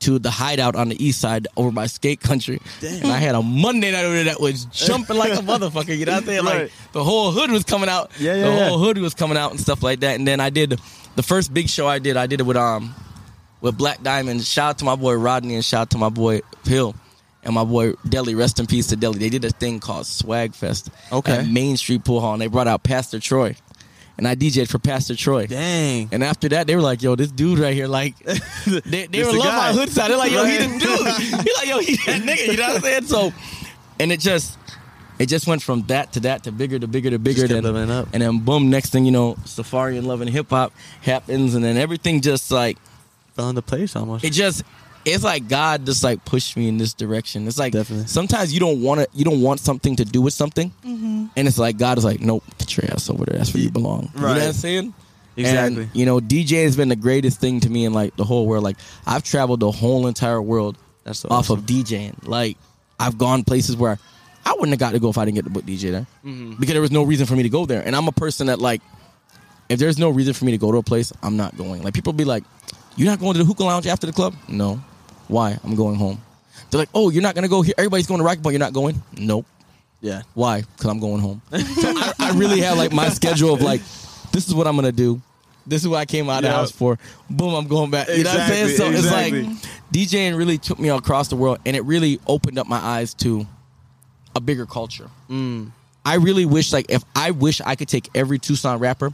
to 0.00 0.18
the 0.18 0.30
hideout 0.32 0.74
on 0.74 0.88
the 0.88 1.04
east 1.04 1.20
side 1.20 1.46
over 1.56 1.70
by 1.70 1.86
skate 1.86 2.20
country. 2.20 2.60
Damn. 2.80 3.04
And 3.04 3.12
I 3.12 3.18
had 3.18 3.36
a 3.36 3.42
Monday 3.42 3.92
night 3.92 4.04
over 4.04 4.14
there 4.14 4.24
that 4.24 4.40
was 4.40 4.64
jumping 4.72 5.16
like 5.16 5.32
a 5.32 5.36
motherfucker. 5.42 5.96
You 5.96 6.06
know 6.06 6.12
what 6.14 6.22
I'm 6.22 6.26
saying? 6.26 6.44
Right. 6.44 6.62
Like 6.62 6.72
the 6.92 7.04
whole 7.04 7.30
hood 7.30 7.52
was 7.52 7.62
coming 7.62 7.88
out. 7.88 8.10
Yeah, 8.18 8.34
yeah, 8.34 8.40
The 8.50 8.50
yeah. 8.56 8.68
whole 8.68 8.78
hood 8.78 8.98
was 8.98 9.14
coming 9.14 9.36
out 9.36 9.52
and 9.52 9.60
stuff 9.60 9.80
like 9.82 10.00
that. 10.00 10.16
And 10.16 10.26
then 10.26 10.40
I 10.40 10.50
did 10.50 10.80
the 11.14 11.22
first 11.22 11.54
big 11.54 11.68
show 11.68 11.86
I 11.86 12.00
did. 12.00 12.16
I 12.16 12.26
did 12.26 12.40
it 12.40 12.42
with 12.42 12.56
um 12.56 12.94
with 13.62 13.78
Black 13.78 14.02
Diamond. 14.02 14.42
Shout 14.44 14.68
out 14.70 14.78
to 14.80 14.84
my 14.84 14.94
boy 14.96 15.14
Rodney 15.14 15.54
and 15.54 15.64
shout 15.64 15.80
out 15.82 15.90
to 15.90 15.98
my 15.98 16.10
boy 16.10 16.40
Hill. 16.64 16.94
And 17.44 17.54
my 17.54 17.64
boy 17.64 17.94
Deli, 18.08 18.34
rest 18.36 18.60
in 18.60 18.66
peace 18.66 18.88
to 18.88 18.96
Deli. 18.96 19.18
They 19.18 19.28
did 19.30 19.44
a 19.44 19.50
thing 19.50 19.80
called 19.80 20.06
Swag 20.06 20.54
Fest 20.54 20.90
Okay. 21.10 21.38
at 21.38 21.48
Main 21.48 21.76
Street 21.76 22.04
Pool 22.04 22.20
Hall, 22.20 22.34
and 22.34 22.40
they 22.42 22.46
brought 22.46 22.68
out 22.68 22.84
Pastor 22.84 23.18
Troy, 23.18 23.56
and 24.16 24.28
I 24.28 24.36
DJ'd 24.36 24.68
for 24.70 24.78
Pastor 24.78 25.16
Troy. 25.16 25.48
Dang. 25.48 26.08
And 26.12 26.22
after 26.22 26.48
that, 26.50 26.68
they 26.68 26.76
were 26.76 26.82
like, 26.82 27.02
"Yo, 27.02 27.16
this 27.16 27.32
dude 27.32 27.58
right 27.58 27.74
here, 27.74 27.88
like, 27.88 28.16
they, 28.66 29.06
they 29.08 29.24
were 29.24 29.32
the 29.32 29.38
love 29.38 29.46
guy. 29.46 29.56
my 29.56 29.72
hood 29.72 29.88
side. 29.90 30.10
They're 30.12 30.16
like, 30.18 30.30
yo, 30.30 30.44
he 30.44 30.58
Right. 30.58 30.68
the 30.70 30.78
dude. 30.78 31.40
He 31.46 31.52
like, 31.56 31.68
yo, 31.68 31.78
he 31.80 31.96
that 31.96 32.22
nigga. 32.22 32.46
You 32.52 32.56
know 32.58 32.62
what 32.68 32.76
I'm 32.76 32.80
saying? 32.82 33.02
So, 33.06 33.32
and 33.98 34.12
it 34.12 34.20
just, 34.20 34.56
it 35.18 35.26
just 35.26 35.48
went 35.48 35.62
from 35.62 35.82
that 35.88 36.12
to 36.12 36.20
that 36.20 36.44
to 36.44 36.52
bigger 36.52 36.78
to 36.78 36.86
bigger 36.86 37.10
to 37.10 37.18
bigger. 37.18 37.48
Just 37.48 37.62
Then, 37.64 37.90
up. 37.90 38.06
and 38.12 38.22
then 38.22 38.38
boom, 38.38 38.70
next 38.70 38.90
thing 38.90 39.04
you 39.04 39.10
know, 39.10 39.34
Safari 39.46 39.98
and 39.98 40.06
Love 40.06 40.20
and 40.20 40.30
Hip 40.30 40.48
Hop 40.50 40.72
happens, 41.00 41.56
and 41.56 41.64
then 41.64 41.76
everything 41.76 42.20
just 42.20 42.52
like 42.52 42.78
Fell 43.34 43.48
into 43.48 43.62
place 43.62 43.96
almost. 43.96 44.24
it 44.24 44.30
just. 44.30 44.62
It's 45.04 45.24
like 45.24 45.48
God 45.48 45.84
just 45.84 46.04
like 46.04 46.24
pushed 46.24 46.56
me 46.56 46.68
in 46.68 46.78
this 46.78 46.94
direction. 46.94 47.48
It's 47.48 47.58
like 47.58 47.72
Definitely. 47.72 48.06
sometimes 48.06 48.54
you 48.54 48.60
don't 48.60 48.80
want 48.80 49.00
to, 49.00 49.08
you 49.12 49.24
don't 49.24 49.40
want 49.40 49.58
something 49.58 49.96
to 49.96 50.04
do 50.04 50.22
with 50.22 50.32
something, 50.32 50.72
and 50.84 51.30
it's 51.36 51.58
like 51.58 51.76
God 51.76 51.98
is 51.98 52.04
like, 52.04 52.20
nope, 52.20 52.44
get 52.58 52.76
your 52.76 52.86
ass 52.92 53.10
over 53.10 53.24
there. 53.24 53.36
That's 53.36 53.52
where 53.52 53.64
you 53.64 53.70
belong. 53.72 54.10
You 54.14 54.20
know 54.20 54.28
what 54.28 54.36
Right. 54.38 54.46
I'm 54.46 54.52
saying? 54.52 54.94
Exactly. 55.36 55.82
And, 55.84 55.90
you 55.96 56.06
know, 56.06 56.20
DJ 56.20 56.62
has 56.62 56.76
been 56.76 56.88
the 56.88 56.94
greatest 56.94 57.40
thing 57.40 57.58
to 57.60 57.68
me 57.70 57.84
in 57.84 57.92
like 57.92 58.14
the 58.14 58.22
whole 58.22 58.46
world. 58.46 58.62
Like 58.62 58.76
I've 59.04 59.24
traveled 59.24 59.58
the 59.58 59.72
whole 59.72 60.06
entire 60.06 60.40
world 60.40 60.78
That's 61.02 61.18
so 61.18 61.28
off 61.30 61.50
awesome. 61.50 61.58
of 61.58 61.66
DJing. 61.66 62.28
Like 62.28 62.56
I've 63.00 63.18
gone 63.18 63.42
places 63.42 63.74
where 63.76 63.98
I 64.46 64.52
wouldn't 64.52 64.70
have 64.70 64.78
got 64.78 64.92
to 64.92 65.00
go 65.00 65.08
if 65.10 65.18
I 65.18 65.24
didn't 65.24 65.34
get 65.34 65.44
to 65.46 65.50
book 65.50 65.64
DJ 65.64 65.90
there 65.90 66.06
Mm-hmm. 66.24 66.60
because 66.60 66.74
there 66.74 66.80
was 66.80 66.92
no 66.92 67.02
reason 67.02 67.26
for 67.26 67.34
me 67.34 67.42
to 67.42 67.48
go 67.48 67.66
there. 67.66 67.82
And 67.84 67.96
I'm 67.96 68.06
a 68.06 68.12
person 68.12 68.46
that 68.46 68.60
like, 68.60 68.82
if 69.68 69.80
there's 69.80 69.98
no 69.98 70.10
reason 70.10 70.32
for 70.34 70.44
me 70.44 70.52
to 70.52 70.58
go 70.58 70.70
to 70.70 70.78
a 70.78 70.82
place, 70.84 71.12
I'm 71.24 71.36
not 71.36 71.56
going. 71.56 71.82
Like 71.82 71.94
people 71.94 72.12
be 72.12 72.24
like, 72.24 72.44
"You're 72.96 73.08
not 73.08 73.20
going 73.20 73.32
to 73.34 73.38
the 73.38 73.44
hookah 73.44 73.64
lounge 73.64 73.86
after 73.86 74.06
the 74.06 74.12
club?" 74.12 74.34
No. 74.48 74.80
Why? 75.28 75.58
I'm 75.64 75.74
going 75.74 75.96
home. 75.96 76.20
They're 76.70 76.78
like, 76.80 76.90
"Oh, 76.94 77.10
you're 77.10 77.22
not 77.22 77.34
gonna 77.34 77.48
go 77.48 77.62
here. 77.62 77.74
Everybody's 77.78 78.06
going 78.06 78.18
to 78.18 78.24
Rocky 78.24 78.40
Point. 78.40 78.52
You're 78.54 78.60
not 78.60 78.72
going." 78.72 79.02
Nope. 79.16 79.46
yeah. 80.00 80.22
Why? 80.34 80.62
Because 80.62 80.86
I'm 80.90 81.00
going 81.00 81.20
home. 81.20 81.42
so 81.50 81.58
I, 81.58 82.12
I 82.18 82.30
really 82.32 82.60
have 82.60 82.76
like 82.78 82.92
my 82.92 83.08
schedule 83.08 83.52
of 83.54 83.60
like, 83.62 83.80
this 84.32 84.48
is 84.48 84.54
what 84.54 84.66
I'm 84.66 84.74
gonna 84.76 84.92
do. 84.92 85.20
This 85.66 85.82
is 85.82 85.88
what 85.88 85.98
I 85.98 86.06
came 86.06 86.28
out 86.28 86.38
of 86.38 86.42
the 86.42 86.50
house 86.50 86.72
for. 86.72 86.98
Boom, 87.30 87.54
I'm 87.54 87.68
going 87.68 87.90
back. 87.90 88.08
You 88.08 88.24
know 88.24 88.30
what 88.30 88.40
I'm 88.40 88.48
saying? 88.48 88.76
So 88.76 88.88
Exactly, 88.88 89.40
it's 89.46 89.64
like 89.64 89.72
DJing 89.92 90.36
really 90.36 90.58
took 90.58 90.78
me 90.80 90.88
across 90.88 91.28
the 91.28 91.36
world, 91.36 91.58
and 91.64 91.76
it 91.76 91.84
really 91.84 92.18
opened 92.26 92.58
up 92.58 92.66
my 92.66 92.78
eyes 92.78 93.14
to 93.14 93.46
a 94.34 94.40
bigger 94.40 94.66
culture. 94.66 95.08
Mm. 95.30 95.70
I 96.04 96.14
really 96.16 96.46
wish, 96.46 96.72
like, 96.72 96.86
if 96.88 97.04
I 97.14 97.30
wish 97.30 97.60
I 97.60 97.76
could 97.76 97.86
take 97.86 98.10
every 98.12 98.40
Tucson 98.40 98.80
rapper 98.80 99.12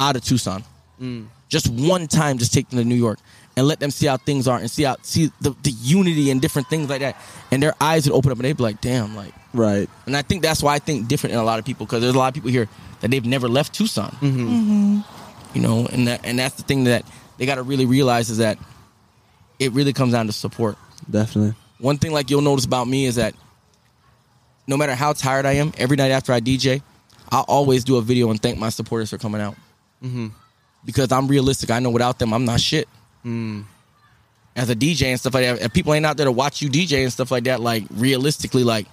out 0.00 0.16
of 0.16 0.24
Tucson, 0.24 0.64
Mm. 1.00 1.26
Just 1.50 1.68
one 1.68 2.06
time, 2.06 2.38
just 2.38 2.54
take 2.54 2.70
them 2.70 2.78
to 2.78 2.84
New 2.84 2.94
York 2.94 3.18
and 3.56 3.66
let 3.66 3.80
them 3.80 3.90
see 3.90 4.06
how 4.06 4.16
things 4.16 4.48
are 4.48 4.58
and 4.58 4.70
see 4.70 4.84
how 4.84 4.96
see 5.02 5.30
the, 5.40 5.50
the 5.62 5.72
unity 5.82 6.30
and 6.30 6.40
different 6.40 6.68
things 6.70 6.88
like 6.88 7.00
that, 7.00 7.16
and 7.50 7.62
their 7.62 7.74
eyes 7.80 8.08
would 8.08 8.14
open 8.16 8.32
up 8.32 8.38
and 8.38 8.46
they'd 8.46 8.56
be 8.56 8.62
like, 8.62 8.80
damn, 8.80 9.14
like. 9.14 9.34
Right. 9.52 9.90
And 10.06 10.16
I 10.16 10.22
think 10.22 10.42
that's 10.42 10.62
why 10.62 10.74
I 10.74 10.78
think 10.78 11.08
different 11.08 11.34
in 11.34 11.40
a 11.40 11.44
lot 11.44 11.58
of 11.58 11.64
people 11.64 11.84
because 11.84 12.00
there's 12.00 12.14
a 12.14 12.18
lot 12.18 12.28
of 12.28 12.34
people 12.34 12.50
here 12.50 12.68
that 13.00 13.10
they've 13.10 13.24
never 13.24 13.48
left 13.48 13.74
Tucson. 13.74 14.10
Mm-hmm. 14.12 14.48
Mm-hmm. 14.48 15.56
You 15.56 15.62
know, 15.62 15.86
and 15.86 16.06
that 16.06 16.24
and 16.24 16.38
that's 16.38 16.54
the 16.54 16.62
thing 16.62 16.84
that 16.84 17.04
they 17.36 17.46
got 17.46 17.56
to 17.56 17.62
really 17.62 17.86
realize 17.86 18.30
is 18.30 18.38
that 18.38 18.58
it 19.58 19.72
really 19.72 19.92
comes 19.92 20.12
down 20.12 20.26
to 20.26 20.32
support. 20.32 20.78
Definitely. 21.10 21.54
One 21.78 21.98
thing 21.98 22.12
like 22.12 22.30
you'll 22.30 22.42
notice 22.42 22.64
about 22.64 22.86
me 22.86 23.06
is 23.06 23.16
that 23.16 23.34
no 24.66 24.76
matter 24.76 24.94
how 24.94 25.12
tired 25.12 25.46
I 25.46 25.52
am, 25.52 25.72
every 25.76 25.96
night 25.96 26.12
after 26.12 26.32
I 26.32 26.40
DJ, 26.40 26.82
I'll 27.32 27.44
always 27.48 27.82
do 27.82 27.96
a 27.96 28.02
video 28.02 28.30
and 28.30 28.40
thank 28.40 28.58
my 28.58 28.68
supporters 28.68 29.10
for 29.10 29.18
coming 29.18 29.40
out. 29.40 29.56
Mm-hmm. 30.02 30.28
Because 30.84 31.12
I'm 31.12 31.28
realistic. 31.28 31.70
I 31.70 31.78
know 31.78 31.90
without 31.90 32.18
them, 32.18 32.32
I'm 32.32 32.44
not 32.44 32.60
shit. 32.60 32.88
Hmm. 33.22 33.62
As 34.56 34.68
a 34.70 34.74
DJ 34.76 35.04
and 35.08 35.20
stuff 35.20 35.34
like 35.34 35.44
that, 35.44 35.60
if 35.62 35.72
people 35.72 35.94
ain't 35.94 36.04
out 36.06 36.16
there 36.16 36.26
to 36.26 36.32
watch 36.32 36.60
you 36.62 36.68
DJ 36.68 37.02
and 37.02 37.12
stuff 37.12 37.30
like 37.30 37.44
that, 37.44 37.60
like 37.60 37.84
realistically, 37.90 38.64
like 38.64 38.86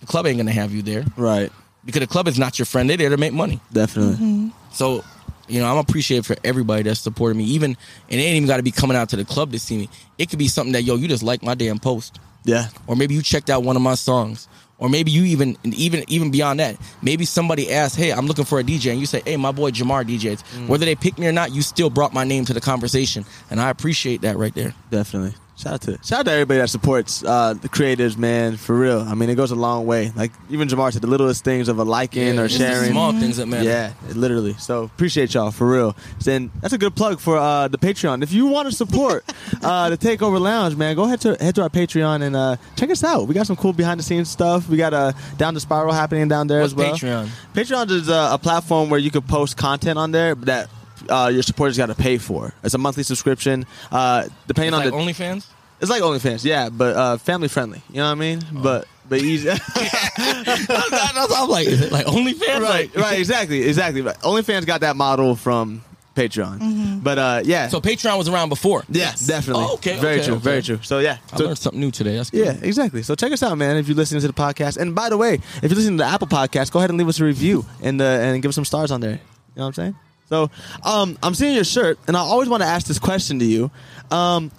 the 0.00 0.06
club 0.06 0.26
ain't 0.26 0.36
gonna 0.38 0.52
have 0.52 0.72
you 0.72 0.82
there 0.82 1.04
Right. 1.16 1.50
because 1.84 2.00
the 2.00 2.06
club 2.06 2.28
is 2.28 2.38
not 2.38 2.58
your 2.58 2.66
friend. 2.66 2.88
They're 2.88 2.96
there 2.96 3.10
to 3.10 3.16
make 3.16 3.32
money. 3.32 3.60
Definitely. 3.72 4.14
Mm-hmm. 4.14 4.48
So, 4.72 5.04
you 5.48 5.60
know, 5.60 5.70
I'm 5.70 5.78
appreciative 5.78 6.26
for 6.26 6.36
everybody 6.44 6.82
that 6.84 6.96
supported 6.96 7.36
me. 7.36 7.44
Even 7.44 7.76
and 8.10 8.20
it 8.20 8.22
ain't 8.22 8.36
even 8.36 8.46
got 8.48 8.58
to 8.58 8.62
be 8.62 8.70
coming 8.70 8.96
out 8.96 9.08
to 9.10 9.16
the 9.16 9.24
club 9.24 9.52
to 9.52 9.58
see 9.58 9.76
me. 9.78 9.88
It 10.18 10.30
could 10.30 10.38
be 10.38 10.48
something 10.48 10.72
that 10.72 10.82
yo, 10.82 10.96
you 10.96 11.08
just 11.08 11.22
like 11.22 11.42
my 11.42 11.54
damn 11.54 11.78
post, 11.78 12.18
Yeah. 12.44 12.68
or 12.86 12.96
maybe 12.96 13.14
you 13.14 13.22
checked 13.22 13.50
out 13.50 13.62
one 13.62 13.76
of 13.76 13.82
my 13.82 13.94
songs, 13.94 14.48
or 14.80 14.88
maybe 14.88 15.12
you 15.12 15.22
even 15.24 15.56
even 15.64 16.04
even 16.08 16.30
beyond 16.30 16.58
that, 16.58 16.76
maybe 17.02 17.24
somebody 17.24 17.70
asked, 17.70 17.96
"Hey, 17.96 18.10
I'm 18.12 18.26
looking 18.26 18.44
for 18.44 18.58
a 18.58 18.64
DJ," 18.64 18.90
and 18.90 18.98
you 18.98 19.06
say, 19.06 19.22
"Hey, 19.24 19.36
my 19.36 19.52
boy 19.52 19.70
Jamar 19.70 20.04
DJs." 20.04 20.42
Mm. 20.56 20.66
Whether 20.66 20.86
they 20.86 20.96
pick 20.96 21.18
me 21.18 21.26
or 21.28 21.32
not, 21.32 21.54
you 21.54 21.62
still 21.62 21.90
brought 21.90 22.12
my 22.12 22.24
name 22.24 22.44
to 22.46 22.54
the 22.54 22.60
conversation, 22.60 23.24
and 23.50 23.60
I 23.60 23.70
appreciate 23.70 24.22
that 24.22 24.36
right 24.36 24.54
there. 24.54 24.74
Definitely. 24.90 25.34
Shout 25.60 25.74
out 25.74 25.80
to 25.82 25.98
shout 26.02 26.20
out 26.20 26.24
to 26.24 26.32
everybody 26.32 26.58
that 26.60 26.68
supports 26.68 27.22
uh, 27.22 27.52
the 27.52 27.68
creatives, 27.68 28.16
man. 28.16 28.56
For 28.56 28.74
real, 28.74 29.00
I 29.00 29.12
mean, 29.12 29.28
it 29.28 29.34
goes 29.34 29.50
a 29.50 29.54
long 29.56 29.84
way. 29.84 30.10
Like 30.16 30.32
even 30.48 30.68
Jamar 30.68 30.90
said, 30.90 31.02
the 31.02 31.06
littlest 31.06 31.44
things 31.44 31.68
of 31.68 31.78
a 31.78 31.84
liking 31.84 32.36
Yeah, 32.36 32.40
or 32.40 32.48
sharing, 32.48 32.92
small 32.92 33.12
things 33.12 33.36
that 33.36 33.44
matter. 33.44 33.64
Yeah, 33.64 33.92
literally. 34.14 34.54
So 34.54 34.84
appreciate 34.84 35.34
y'all 35.34 35.50
for 35.50 35.70
real. 35.70 35.94
Then 36.24 36.50
that's 36.62 36.72
a 36.72 36.78
good 36.78 36.96
plug 36.96 37.20
for 37.20 37.36
uh, 37.36 37.68
the 37.68 37.76
Patreon. 37.76 38.22
If 38.22 38.32
you 38.32 38.46
want 38.46 38.70
to 38.70 38.74
support 38.74 39.22
uh, 39.62 39.90
the 39.90 39.98
Takeover 39.98 40.40
Lounge, 40.40 40.76
man, 40.76 40.96
go 40.96 41.04
ahead 41.04 41.20
to 41.22 41.36
head 41.38 41.54
to 41.56 41.62
our 41.62 41.68
Patreon 41.68 42.22
and 42.22 42.34
uh, 42.34 42.56
check 42.76 42.88
us 42.88 43.04
out. 43.04 43.28
We 43.28 43.34
got 43.34 43.46
some 43.46 43.56
cool 43.56 43.74
behind 43.74 44.00
the 44.00 44.04
scenes 44.04 44.30
stuff. 44.30 44.66
We 44.66 44.78
got 44.78 44.94
a 44.94 45.14
down 45.36 45.52
the 45.52 45.60
spiral 45.60 45.92
happening 45.92 46.26
down 46.28 46.46
there 46.46 46.60
What's 46.62 46.72
as 46.72 46.76
well. 46.76 46.94
Patreon? 46.94 47.28
Patreon 47.52 47.90
is 47.90 48.08
a, 48.08 48.30
a 48.32 48.38
platform 48.38 48.88
where 48.88 48.98
you 48.98 49.10
can 49.10 49.22
post 49.22 49.58
content 49.58 49.98
on 49.98 50.10
there 50.10 50.34
that 50.36 50.70
uh, 51.08 51.30
your 51.32 51.42
supporters 51.42 51.76
got 51.76 51.86
to 51.86 51.94
pay 51.94 52.18
for. 52.18 52.52
It's 52.62 52.74
a 52.74 52.78
monthly 52.78 53.02
subscription. 53.02 53.66
Uh, 53.90 54.28
depending 54.46 54.74
It's 54.74 54.86
on 54.92 55.04
like 55.06 55.16
the 55.16 55.24
OnlyFans. 55.24 55.46
it's 55.80 55.90
like 55.90 56.02
OnlyFans, 56.02 56.44
yeah, 56.44 56.68
but 56.68 56.96
uh, 56.96 57.16
family 57.18 57.48
friendly. 57.48 57.80
You 57.88 57.96
know 57.96 58.04
what 58.06 58.12
I 58.12 58.14
mean? 58.16 58.40
Oh. 58.56 58.62
But 58.62 58.88
but 59.08 59.20
easy. 59.22 59.50
I'm 60.18 61.48
like, 61.48 61.66
is 61.66 61.80
it 61.80 61.92
like 61.92 62.06
OnlyFans? 62.06 62.60
right, 62.60 62.62
Like- 62.62 62.96
right, 62.96 63.18
exactly, 63.18 63.62
exactly. 63.62 64.02
But 64.02 64.20
OnlyFans 64.20 64.66
got 64.66 64.80
that 64.82 64.96
model 64.96 65.34
from 65.36 65.82
Patreon. 66.14 67.02
But 67.02 67.18
uh, 67.18 67.42
yeah, 67.44 67.68
So 67.68 67.80
Patreon 67.80 68.18
was 68.18 68.28
around 68.28 68.48
before. 68.50 68.84
yeah, 68.88 69.12
definitely. 69.26 69.64
Oh, 69.66 69.74
okay. 69.74 69.98
very 69.98 70.16
okay, 70.16 70.24
true, 70.26 70.34
okay. 70.34 70.42
very 70.42 70.62
true. 70.62 70.78
So 70.82 70.98
yeah, 70.98 71.18
I 71.32 71.36
learned 71.38 71.58
something 71.58 71.80
new 71.80 71.90
today. 71.90 72.16
That's 72.16 72.30
good. 72.30 72.44
yeah, 72.46 72.56
exactly. 72.62 73.02
So 73.02 73.14
check 73.14 73.32
us 73.32 73.42
out, 73.42 73.56
man. 73.58 73.76
If 73.76 73.88
you're 73.88 73.96
listening 73.96 74.20
to 74.20 74.26
the 74.26 74.32
podcast, 74.32 74.76
and 74.76 74.94
by 74.94 75.08
the 75.08 75.16
way, 75.16 75.34
if 75.34 75.62
you're 75.62 75.70
listening 75.70 75.98
to 75.98 76.04
the 76.04 76.10
Apple 76.10 76.28
Podcast, 76.28 76.72
go 76.72 76.78
ahead 76.78 76.90
and 76.90 76.98
leave 76.98 77.08
us 77.08 77.20
a 77.20 77.24
review 77.24 77.64
and 77.82 78.00
uh, 78.00 78.04
and 78.04 78.42
give 78.42 78.48
us 78.50 78.54
some 78.54 78.64
stars 78.64 78.90
on 78.90 79.00
there. 79.00 79.12
You 79.12 79.16
know 79.56 79.62
what 79.62 79.66
I'm 79.68 79.72
saying? 79.74 79.96
So 80.30 80.50
um, 80.84 81.18
I'm 81.22 81.34
seeing 81.34 81.54
your 81.54 81.64
shirt, 81.64 81.98
and 82.06 82.16
I 82.16 82.20
always 82.20 82.48
want 82.48 82.62
to 82.62 82.68
ask 82.68 82.86
this 82.86 82.98
question 82.98 83.38
to 83.40 83.44
you. 83.44 83.70
Um, 84.10 84.50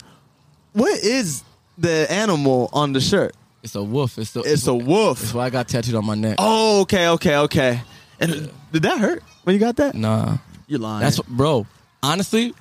what 0.74 1.00
is 1.04 1.44
the 1.78 2.06
animal 2.12 2.70
on 2.74 2.94
the 2.94 3.02
shirt? 3.02 3.34
It's 3.64 3.74
a 3.76 3.82
wolf. 3.84 4.18
It's, 4.18 4.32
the, 4.32 4.42
It's 4.42 4.68
a 4.68 4.74
That's 4.74 4.86
wolf. 4.86 5.34
why 5.34 5.46
I 5.46 5.50
got 5.50 5.68
tattooed 5.68 5.96
on 5.96 6.06
my 6.06 6.16
neck. 6.16 6.36
Oh, 6.40 6.82
okay, 6.82 7.08
okay, 7.10 7.38
okay. 7.38 7.82
And 8.20 8.52
did 8.72 8.84
that 8.84 9.00
hurt 9.00 9.24
when 9.44 9.54
you 9.54 9.60
got 9.60 9.78
that? 9.78 9.96
Nah. 9.96 10.38
You're 10.68 10.80
lying. 10.80 11.02
That's 11.02 11.18
what, 11.18 11.28
bro. 11.28 11.66
Honestly, 12.04 12.54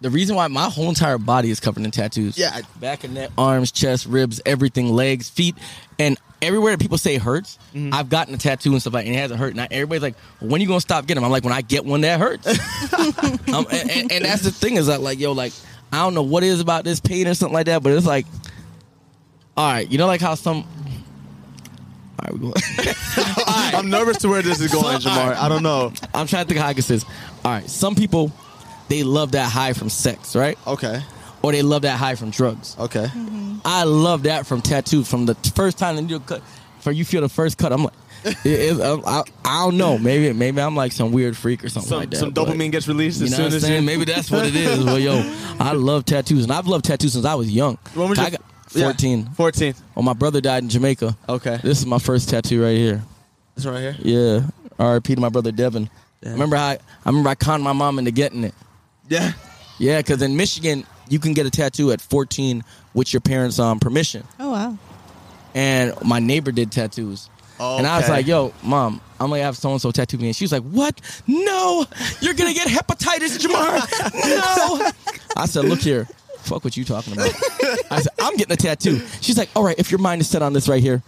the 0.00 0.10
reason 0.10 0.36
why 0.36 0.46
my 0.48 0.64
whole 0.70 0.88
entire 0.88 1.18
body 1.18 1.50
is 1.50 1.58
covered 1.60 1.84
in 1.84 1.90
tattoos. 1.90 2.36
Yeah, 2.38 2.60
Back 2.80 3.04
and 3.04 3.14
neck, 3.14 3.30
arms, 3.38 3.72
chest, 3.72 4.06
ribs, 4.06 4.40
everything, 4.46 4.88
legs, 4.90 5.28
feet, 5.28 5.56
and 5.98 6.18
everywhere 6.42 6.72
that 6.72 6.80
people 6.80 6.98
say 6.98 7.14
it 7.14 7.22
hurts, 7.22 7.58
Mm-hmm. 7.74 7.94
I've 7.94 8.08
gotten 8.08 8.34
a 8.34 8.36
tattoo 8.36 8.72
and 8.72 8.80
stuff 8.80 8.94
like, 8.94 9.06
and 9.06 9.14
it 9.14 9.18
hasn't 9.18 9.38
hurt. 9.38 9.54
Now 9.54 9.66
everybody's 9.70 10.02
like, 10.02 10.16
"When 10.40 10.60
are 10.60 10.62
you 10.62 10.66
gonna 10.68 10.80
stop 10.80 11.06
getting 11.06 11.16
them?" 11.20 11.24
I'm 11.24 11.30
like, 11.30 11.44
"When 11.44 11.52
I 11.52 11.60
get 11.62 11.84
one 11.84 12.00
that 12.00 12.18
hurts." 12.18 12.46
um, 13.54 13.66
and, 13.70 13.90
and, 13.90 14.12
and 14.12 14.24
that's 14.24 14.42
the 14.42 14.50
thing 14.50 14.76
is 14.76 14.86
that 14.88 15.00
like, 15.00 15.20
yo, 15.20 15.32
like 15.32 15.52
I 15.92 15.98
don't 15.98 16.14
know 16.14 16.22
what 16.22 16.42
it 16.42 16.48
is 16.48 16.60
about 16.60 16.84
this 16.84 16.98
pain 17.00 17.28
or 17.28 17.34
something 17.34 17.54
like 17.54 17.66
that, 17.66 17.82
but 17.82 17.92
it's 17.92 18.06
like, 18.06 18.26
all 19.56 19.70
right, 19.70 19.88
you 19.90 19.98
know, 19.98 20.06
like 20.06 20.20
how 20.20 20.34
some. 20.34 20.64
All 22.18 22.24
right, 22.24 22.32
we 22.32 22.38
go. 22.40 22.52
I'm 23.46 23.88
nervous 23.88 24.18
to 24.18 24.28
where 24.28 24.42
this 24.42 24.60
is 24.60 24.72
going, 24.72 24.98
Jamar. 24.98 25.34
I 25.36 25.48
don't 25.48 25.62
know. 25.62 25.92
I'm 26.12 26.26
trying 26.26 26.44
to 26.44 26.48
think 26.48 26.60
how 26.60 26.66
I 26.68 26.74
can 26.74 26.82
say 26.82 26.94
this. 26.96 27.04
All 27.44 27.52
right, 27.52 27.68
some 27.68 27.94
people 27.94 28.32
they 28.88 29.04
love 29.04 29.32
that 29.32 29.50
high 29.50 29.72
from 29.72 29.88
sex, 29.88 30.34
right? 30.34 30.58
Okay, 30.66 31.00
Or 31.42 31.52
they 31.52 31.62
love 31.62 31.82
that 31.82 31.98
high 31.98 32.14
from 32.16 32.30
drugs. 32.30 32.76
okay. 32.78 33.06
Mm-hmm. 33.06 33.58
I 33.64 33.84
love 33.84 34.24
that 34.24 34.46
from 34.46 34.60
tattoo. 34.62 35.04
From 35.04 35.26
the 35.26 35.34
first 35.54 35.78
time 35.78 35.96
the 35.96 36.02
needle 36.02 36.20
cut, 36.20 36.42
for 36.80 36.92
you 36.92 37.04
feel 37.04 37.20
the 37.22 37.28
first 37.28 37.56
cut, 37.58 37.72
I'm 37.72 37.84
like, 37.84 37.94
it, 38.24 38.36
it, 38.44 38.80
I, 38.80 39.22
I 39.44 39.64
don't 39.64 39.76
know. 39.78 39.96
Maybe 39.98 40.32
maybe 40.34 40.60
I'm 40.60 40.76
like 40.76 40.92
some 40.92 41.12
weird 41.12 41.36
freak 41.36 41.64
or 41.64 41.68
something 41.70 41.88
Some, 41.88 41.98
like 42.00 42.10
that. 42.10 42.16
some 42.16 42.30
but- 42.30 42.46
dopamine 42.48 42.70
gets 42.70 42.86
released 42.88 43.20
You 43.20 43.26
as 43.26 43.30
know 43.32 43.36
soon 43.36 43.44
what 43.44 43.52
I'm 43.52 43.56
as 43.56 43.62
saying? 43.62 43.82
you. 43.82 43.86
Maybe 43.86 44.04
that's 44.04 44.30
what 44.30 44.46
it 44.46 44.54
is. 44.56 44.84
Well, 44.84 44.98
yo, 44.98 45.34
I 45.60 45.72
love 45.72 46.04
tattoos, 46.04 46.42
and 46.44 46.52
I've 46.52 46.66
loved 46.66 46.84
tattoos 46.84 47.12
since 47.14 47.24
I 47.24 47.34
was 47.34 47.50
young. 47.50 47.78
When 47.94 48.08
was 48.10 48.18
I 48.18 48.22
your- 48.24 48.30
got 48.32 48.40
yeah, 48.72 48.84
14. 48.84 49.30
14. 49.34 49.74
Well, 49.96 50.02
my 50.04 50.12
brother 50.12 50.40
died 50.40 50.62
in 50.62 50.68
Jamaica. 50.68 51.16
Okay. 51.28 51.58
This 51.62 51.78
is 51.80 51.86
my 51.86 51.98
first 51.98 52.28
tattoo 52.28 52.62
right 52.62 52.76
here. 52.76 53.02
This 53.56 53.66
right 53.66 53.80
here. 53.80 53.96
Yeah. 53.98 54.46
R.I.P. 54.78 55.14
to 55.16 55.20
my 55.20 55.28
brother 55.28 55.50
Devin. 55.50 55.90
Damn. 56.22 56.32
Remember 56.34 56.54
how 56.56 56.66
I, 56.66 56.72
I 57.04 57.08
remember 57.08 57.30
I 57.30 57.34
conned 57.34 57.64
my 57.64 57.72
mom 57.72 57.98
into 57.98 58.10
getting 58.12 58.44
it. 58.44 58.54
Yeah. 59.08 59.32
Yeah, 59.78 59.98
because 59.98 60.22
in 60.22 60.36
Michigan 60.36 60.86
you 61.10 61.18
can 61.18 61.34
get 61.34 61.44
a 61.44 61.50
tattoo 61.50 61.92
at 61.92 62.00
14 62.00 62.64
with 62.94 63.12
your 63.12 63.20
parents' 63.20 63.58
um, 63.58 63.78
permission. 63.78 64.24
Oh 64.38 64.50
wow. 64.52 64.78
And 65.54 65.92
my 66.02 66.20
neighbor 66.20 66.52
did 66.52 66.72
tattoos. 66.72 67.28
And 67.58 67.86
I 67.86 67.98
was 67.98 68.08
like, 68.08 68.26
yo, 68.26 68.54
mom, 68.62 69.02
I'm 69.18 69.28
gonna 69.28 69.42
have 69.42 69.56
so 69.56 69.70
and 69.72 69.80
so 69.80 69.90
tattoo 69.90 70.16
me. 70.16 70.28
And 70.28 70.36
she 70.36 70.44
was 70.44 70.52
like, 70.52 70.62
what? 70.62 70.98
No, 71.26 71.84
you're 72.22 72.32
gonna 72.32 72.54
get 72.54 72.68
hepatitis, 72.68 73.38
Jamar. 73.38 74.14
No. 74.14 74.90
I 75.36 75.44
said, 75.46 75.66
look 75.66 75.80
here. 75.80 76.08
Fuck 76.38 76.64
what 76.64 76.74
you 76.76 76.86
talking 76.86 77.12
about. 77.12 77.28
I 77.90 78.00
said, 78.00 78.12
I'm 78.18 78.34
getting 78.36 78.54
a 78.54 78.56
tattoo. 78.56 79.00
She's 79.20 79.36
like, 79.36 79.50
all 79.54 79.62
right, 79.62 79.78
if 79.78 79.90
your 79.90 79.98
mind 79.98 80.22
is 80.22 80.28
set 80.28 80.40
on 80.40 80.54
this 80.54 80.68
right 80.68 80.82
here, 80.82 81.02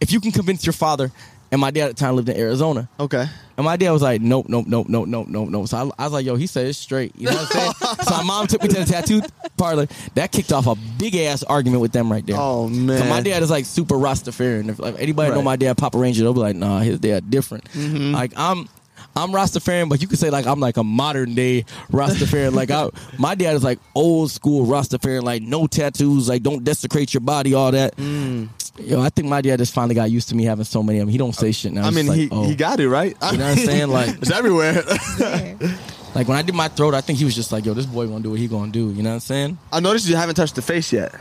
if 0.00 0.12
you 0.12 0.20
can 0.20 0.32
convince 0.32 0.64
your 0.64 0.72
father, 0.72 1.12
and 1.50 1.60
my 1.60 1.70
dad 1.70 1.88
at 1.88 1.96
the 1.96 2.00
time 2.00 2.16
lived 2.16 2.28
in 2.28 2.36
Arizona. 2.36 2.88
Okay. 3.00 3.24
And 3.56 3.64
my 3.64 3.76
dad 3.76 3.90
was 3.90 4.02
like, 4.02 4.20
nope, 4.20 4.46
nope, 4.48 4.66
nope, 4.68 4.86
nope, 4.88 5.08
nope, 5.08 5.26
nope, 5.28 5.48
nope. 5.48 5.68
So 5.68 5.76
I, 5.78 6.02
I 6.02 6.04
was 6.04 6.12
like, 6.12 6.24
yo, 6.24 6.36
he 6.36 6.46
said 6.46 6.66
it's 6.66 6.78
straight. 6.78 7.12
You 7.16 7.26
know 7.26 7.36
what 7.36 7.56
I'm 7.56 7.72
saying? 7.72 7.96
so 8.04 8.16
my 8.16 8.22
mom 8.22 8.46
took 8.46 8.62
me 8.62 8.68
to 8.68 8.80
the 8.80 8.84
tattoo 8.84 9.22
parlor. 9.56 9.86
That 10.14 10.30
kicked 10.30 10.52
off 10.52 10.66
a 10.66 10.76
big 10.98 11.16
ass 11.16 11.42
argument 11.42 11.80
with 11.80 11.92
them 11.92 12.10
right 12.10 12.24
there. 12.24 12.36
Oh 12.38 12.68
man. 12.68 12.98
So 12.98 13.04
my 13.06 13.20
dad 13.20 13.42
is 13.42 13.50
like 13.50 13.64
super 13.64 13.96
Rastafarian. 13.96 14.68
If 14.68 14.78
like, 14.78 14.96
anybody 14.98 15.34
know 15.34 15.42
my 15.42 15.56
dad, 15.56 15.76
Papa 15.76 15.98
Ranger, 15.98 16.22
they'll 16.22 16.34
be 16.34 16.40
like, 16.40 16.56
nah, 16.56 16.80
his 16.80 17.00
dad 17.00 17.30
different. 17.30 17.64
Mm-hmm. 17.72 18.12
Like 18.12 18.32
I'm, 18.36 18.68
I'm 19.16 19.30
Rastafarian, 19.30 19.88
but 19.88 20.00
you 20.00 20.06
could 20.06 20.18
say 20.18 20.30
like 20.30 20.46
I'm 20.46 20.60
like 20.60 20.76
a 20.76 20.84
modern 20.84 21.34
day 21.34 21.62
Rastafarian. 21.90 22.52
like 22.52 22.70
I, 22.70 22.88
my 23.18 23.34
dad 23.34 23.56
is 23.56 23.64
like 23.64 23.80
old 23.94 24.30
school 24.30 24.66
Rastafarian, 24.66 25.22
like 25.22 25.42
no 25.42 25.66
tattoos, 25.66 26.28
like 26.28 26.42
don't 26.42 26.62
desecrate 26.62 27.12
your 27.12 27.22
body, 27.22 27.54
all 27.54 27.72
that. 27.72 27.96
Mm. 27.96 28.48
Yo, 28.80 29.00
I 29.00 29.08
think 29.10 29.28
my 29.28 29.40
dad 29.40 29.58
just 29.58 29.74
finally 29.74 29.94
got 29.94 30.10
used 30.10 30.28
to 30.28 30.34
me 30.34 30.44
having 30.44 30.64
so 30.64 30.82
many 30.82 30.98
of 30.98 31.02
them. 31.02 31.08
He 31.10 31.18
don't 31.18 31.34
say 31.34 31.52
shit 31.52 31.72
now. 31.72 31.86
I 31.86 31.90
mean, 31.90 32.06
like, 32.06 32.16
he, 32.16 32.28
oh. 32.30 32.44
he 32.44 32.54
got 32.54 32.80
it 32.80 32.88
right. 32.88 33.16
You 33.32 33.38
know 33.38 33.48
what 33.48 33.58
I'm 33.58 33.64
saying? 33.64 33.88
Like- 33.98 34.16
it's 34.20 34.30
everywhere. 34.30 34.82
Like 36.14 36.26
when 36.26 36.36
I 36.36 36.42
did 36.42 36.54
my 36.54 36.68
throat, 36.68 36.94
I 36.94 37.00
think 37.00 37.18
he 37.18 37.24
was 37.24 37.34
just 37.34 37.52
like, 37.52 37.64
"Yo, 37.64 37.74
this 37.74 37.86
boy 37.86 38.06
gonna 38.08 38.22
do 38.22 38.30
what 38.30 38.40
he 38.40 38.48
gonna 38.48 38.72
do." 38.72 38.90
You 38.90 39.02
know 39.02 39.10
what 39.10 39.14
I'm 39.14 39.20
saying? 39.20 39.58
I 39.72 39.78
noticed 39.80 40.08
you 40.08 40.16
haven't 40.16 40.34
touched 40.34 40.54
the 40.56 40.62
face 40.62 40.92
yet. 40.92 41.14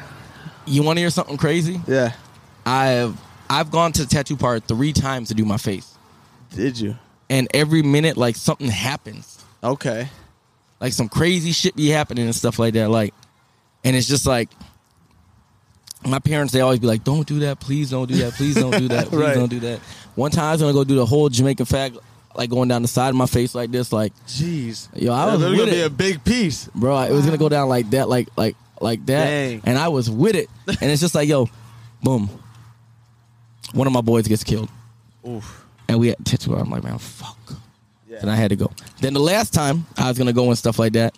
You 0.65 0.81
want 0.81 0.97
to 0.97 1.01
hear 1.01 1.09
something 1.09 1.37
crazy? 1.37 1.79
Yeah. 1.87 2.13
I've 2.65 3.15
I've 3.49 3.69
gone 3.69 3.91
to 3.91 4.03
the 4.03 4.07
tattoo 4.07 4.37
part 4.37 4.63
three 4.63 4.93
times 4.93 5.27
to 5.27 5.33
do 5.35 5.45
my 5.45 5.57
face, 5.57 5.93
Did 6.55 6.79
you? 6.79 6.95
and 7.29 7.47
every 7.53 7.81
minute 7.81 8.17
like 8.17 8.35
something 8.37 8.69
happens, 8.69 9.43
Okay. 9.63 10.07
like 10.79 10.93
some 10.93 11.09
crazy 11.09 11.51
shit 11.51 11.75
be 11.75 11.89
happening 11.89 12.25
and 12.25 12.35
stuff 12.35 12.57
like 12.57 12.73
that. 12.73 12.89
Like, 12.89 13.13
and 13.83 13.95
it's 13.95 14.07
just 14.07 14.25
like 14.25 14.49
my 16.05 16.19
parents. 16.19 16.53
They 16.53 16.61
always 16.61 16.79
be 16.79 16.87
like, 16.87 17.03
"Don't 17.03 17.27
do 17.27 17.39
that, 17.39 17.59
please 17.59 17.89
don't 17.89 18.07
do 18.07 18.15
that, 18.17 18.33
please 18.33 18.55
don't 18.55 18.71
do 18.77 18.87
that, 18.89 19.07
please 19.09 19.17
Right. 19.19 19.33
don't 19.35 19.49
do 19.49 19.59
that." 19.61 19.79
One 20.15 20.31
time 20.31 20.45
I 20.45 20.51
was 20.53 20.61
gonna 20.61 20.73
go 20.73 20.83
do 20.83 20.95
the 20.95 21.05
whole 21.05 21.29
Jamaican 21.29 21.65
fag, 21.65 21.97
like 22.35 22.49
going 22.49 22.69
down 22.69 22.81
the 22.81 22.87
side 22.87 23.09
of 23.09 23.15
my 23.15 23.25
face 23.25 23.53
like 23.55 23.71
this, 23.71 23.91
like 23.93 24.13
Jeez. 24.27 24.87
Yo, 24.95 25.13
I 25.13 25.33
was 25.35 25.41
gonna 25.41 25.65
be 25.71 25.81
a 25.81 25.89
big 25.89 26.23
piece. 26.23 26.69
bro. 26.75 26.99
It 27.01 27.11
was 27.11 27.25
gonna 27.25 27.37
go 27.37 27.49
down 27.49 27.69
like 27.69 27.89
that, 27.91 28.09
like 28.09 28.29
like 28.35 28.55
like 28.81 29.05
that, 29.07 29.25
Dang. 29.25 29.61
and 29.65 29.77
I 29.77 29.87
was 29.89 30.09
with 30.09 30.35
it. 30.35 30.49
And 30.81 30.91
it's 30.91 31.01
just 31.01 31.15
like, 31.15 31.27
yo, 31.27 31.49
boom. 32.03 32.29
One 33.73 33.85
of 33.87 33.91
my 33.93 34.01
boys 34.01 34.27
gets 34.27 34.43
killed, 34.43 34.69
Oof. 35.27 35.65
and 35.89 35.99
we 35.99 36.07
had 36.09 36.17
tattoo. 36.25 36.55
I'm 36.55 36.69
like, 36.69 36.83
man, 36.83 36.97
fuck. 36.99 37.37
Yeah. 38.09 38.19
And 38.21 38.29
I 38.31 38.35
had 38.35 38.49
to 38.49 38.55
go. 38.55 38.71
Then 39.01 39.13
the 39.13 39.19
last 39.19 39.53
time 39.53 39.85
I 39.97 40.07
was 40.07 40.17
gonna 40.17 40.31
go 40.33 40.47
and 40.47 40.57
stuff 40.57 40.79
like 40.79 40.93
that, 40.93 41.17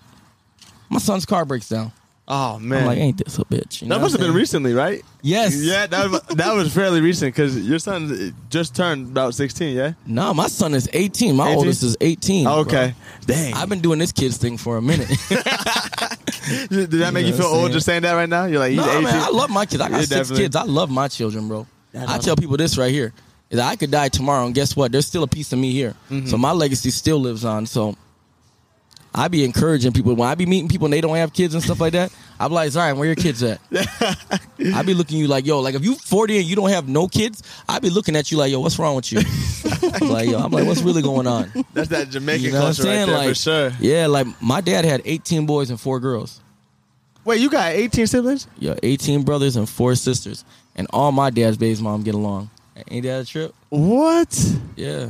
my 0.90 0.98
son's 1.00 1.26
car 1.26 1.46
breaks 1.46 1.70
down. 1.70 1.92
Oh 2.32 2.60
man. 2.60 2.82
I'm 2.82 2.86
like, 2.86 2.98
ain't 3.00 3.18
this 3.18 3.40
a 3.40 3.46
bitch? 3.46 3.82
You 3.82 3.88
know 3.88 3.96
that 3.96 4.02
must 4.02 4.16
have 4.16 4.22
been 4.22 4.36
recently, 4.36 4.74
right? 4.76 5.02
Yes. 5.24 5.56
Yeah, 5.56 5.88
that 5.88 6.12
was, 6.12 6.22
that 6.36 6.54
was 6.54 6.72
fairly 6.72 7.02
recent 7.02 7.34
because 7.36 7.68
your 7.68 7.80
son 7.80 8.36
just 8.52 8.76
turned 8.76 9.08
about 9.08 9.34
16. 9.34 9.76
Yeah. 9.76 9.94
No, 10.06 10.32
my 10.36 10.48
son 10.48 10.76
is 10.76 10.88
18. 10.94 11.36
My 11.36 11.48
18? 11.48 11.58
oldest 11.58 11.82
is 11.82 11.98
18. 12.00 12.44
bro. 12.46 12.54
Okay. 12.60 12.94
Dang. 13.26 13.56
I've 13.56 13.68
been 13.68 13.80
doing 13.80 13.98
this 13.98 14.12
kids 14.12 14.38
thing 14.38 14.58
for 14.58 14.78
a 14.78 14.82
minute. 14.82 15.08
Did 16.70 16.92
that 16.92 17.12
make 17.14 17.26
You 17.26 17.32
you 17.32 17.38
feel 17.38 17.48
old 17.48 17.72
just 17.72 17.86
saying 17.86 18.04
that 18.04 18.14
right 18.14 18.30
now? 18.30 18.46
You're 18.46 18.60
like, 18.60 18.72
he's 18.72 18.80
no, 18.80 18.90
18. 18.90 19.04
man, 19.04 19.16
I 19.22 19.30
love 19.30 19.50
my 19.50 19.66
kids. 19.66 19.82
I 19.82 19.90
got 19.90 19.96
Yeah, 19.96 20.02
six 20.02 20.10
definitely. 20.10 20.44
kids. 20.46 20.56
I 20.56 20.64
love 20.64 20.90
my 20.92 21.08
children, 21.08 21.48
bro. 21.48 21.66
Yeah, 21.94 22.06
I 22.08 22.18
no, 22.18 22.22
tell 22.22 22.36
people 22.36 22.58
this 22.58 22.78
right 22.78 22.92
here 22.92 23.12
is 23.50 23.58
that 23.58 23.68
I 23.68 23.76
could 23.76 23.90
die 23.92 24.10
tomorrow, 24.10 24.46
and 24.46 24.54
guess 24.54 24.76
what? 24.76 24.92
There's 24.92 25.08
still 25.08 25.24
a 25.24 25.28
piece 25.28 25.52
of 25.52 25.60
me 25.60 25.72
here. 25.72 25.96
Mm-hmm. 26.10 26.28
So 26.28 26.38
my 26.38 26.52
legacy 26.52 26.92
still 26.92 27.20
lives 27.20 27.44
on. 27.44 27.66
So 27.66 27.96
I 29.14 29.28
be 29.28 29.44
encouraging 29.44 29.92
people 29.92 30.14
when 30.16 30.30
I 30.30 30.36
be 30.36 30.46
meeting 30.46 30.70
people 30.70 30.86
and 30.86 30.94
they 30.94 31.02
don't 31.02 31.16
have 31.16 31.34
kids 31.34 31.54
and 31.54 31.64
stuff 31.64 31.80
like 31.80 31.94
that. 31.94 32.14
I 32.40 32.48
be 32.48 32.54
like, 32.54 32.70
Zion, 32.72 32.98
where 32.98 33.06
your 33.08 33.16
kids 33.16 33.44
at? 33.44 33.60
I 33.72 34.82
be 34.84 34.94
looking 34.94 35.18
at 35.18 35.22
you 35.22 35.28
like, 35.28 35.46
yo, 35.46 35.60
like 35.60 35.76
if 35.76 35.84
you 35.84 35.96
40 35.96 36.38
and 36.38 36.46
you 36.46 36.56
don't 36.56 36.70
have 36.70 36.88
no 36.88 37.08
kids, 37.08 37.44
I 37.68 37.80
be 37.80 37.90
looking 37.90 38.16
at 38.16 38.32
you 38.32 38.38
like, 38.38 38.52
yo, 38.52 38.60
what's 38.62 38.80
wrong 38.80 38.96
with 38.96 39.12
you? 39.12 39.20
like, 40.08 40.30
yo, 40.30 40.40
I'm 40.40 40.52
like, 40.52 40.66
what's 40.66 40.82
really 40.82 41.02
going 41.02 41.28
on? 41.28 41.52
That's 41.74 41.90
that 41.90 42.10
Jamaican 42.10 42.46
You 42.46 42.52
know 42.54 42.60
culture 42.62 42.84
right 42.84 42.90
saying? 42.90 43.08
there 43.08 43.18
like, 43.18 43.30
for 43.30 43.36
sure. 43.36 43.72
yeah, 43.80 44.08
like 44.08 44.28
my 44.42 44.62
dad 44.62 44.86
had 44.86 45.02
18 45.06 45.46
boys 45.46 45.70
and 45.70 45.80
four 45.80 46.00
girls. 46.00 46.40
Wait, 47.26 47.42
you 47.42 47.50
got 47.50 47.74
18 47.74 48.08
siblings? 48.08 48.48
Yeah, 48.58 48.76
18 48.82 49.24
brothers 49.24 49.56
and 49.56 49.68
four 49.68 49.96
sisters, 49.96 50.46
and 50.76 50.88
all 50.92 51.12
my 51.12 51.30
dad's 51.30 51.58
baby's 51.58 51.82
mom 51.82 52.04
get 52.04 52.16
along. 52.16 52.50
Ain't 52.90 53.04
that 53.04 53.22
a 53.22 53.26
trip? 53.26 53.54
What? 53.70 54.56
Yeah. 54.78 55.10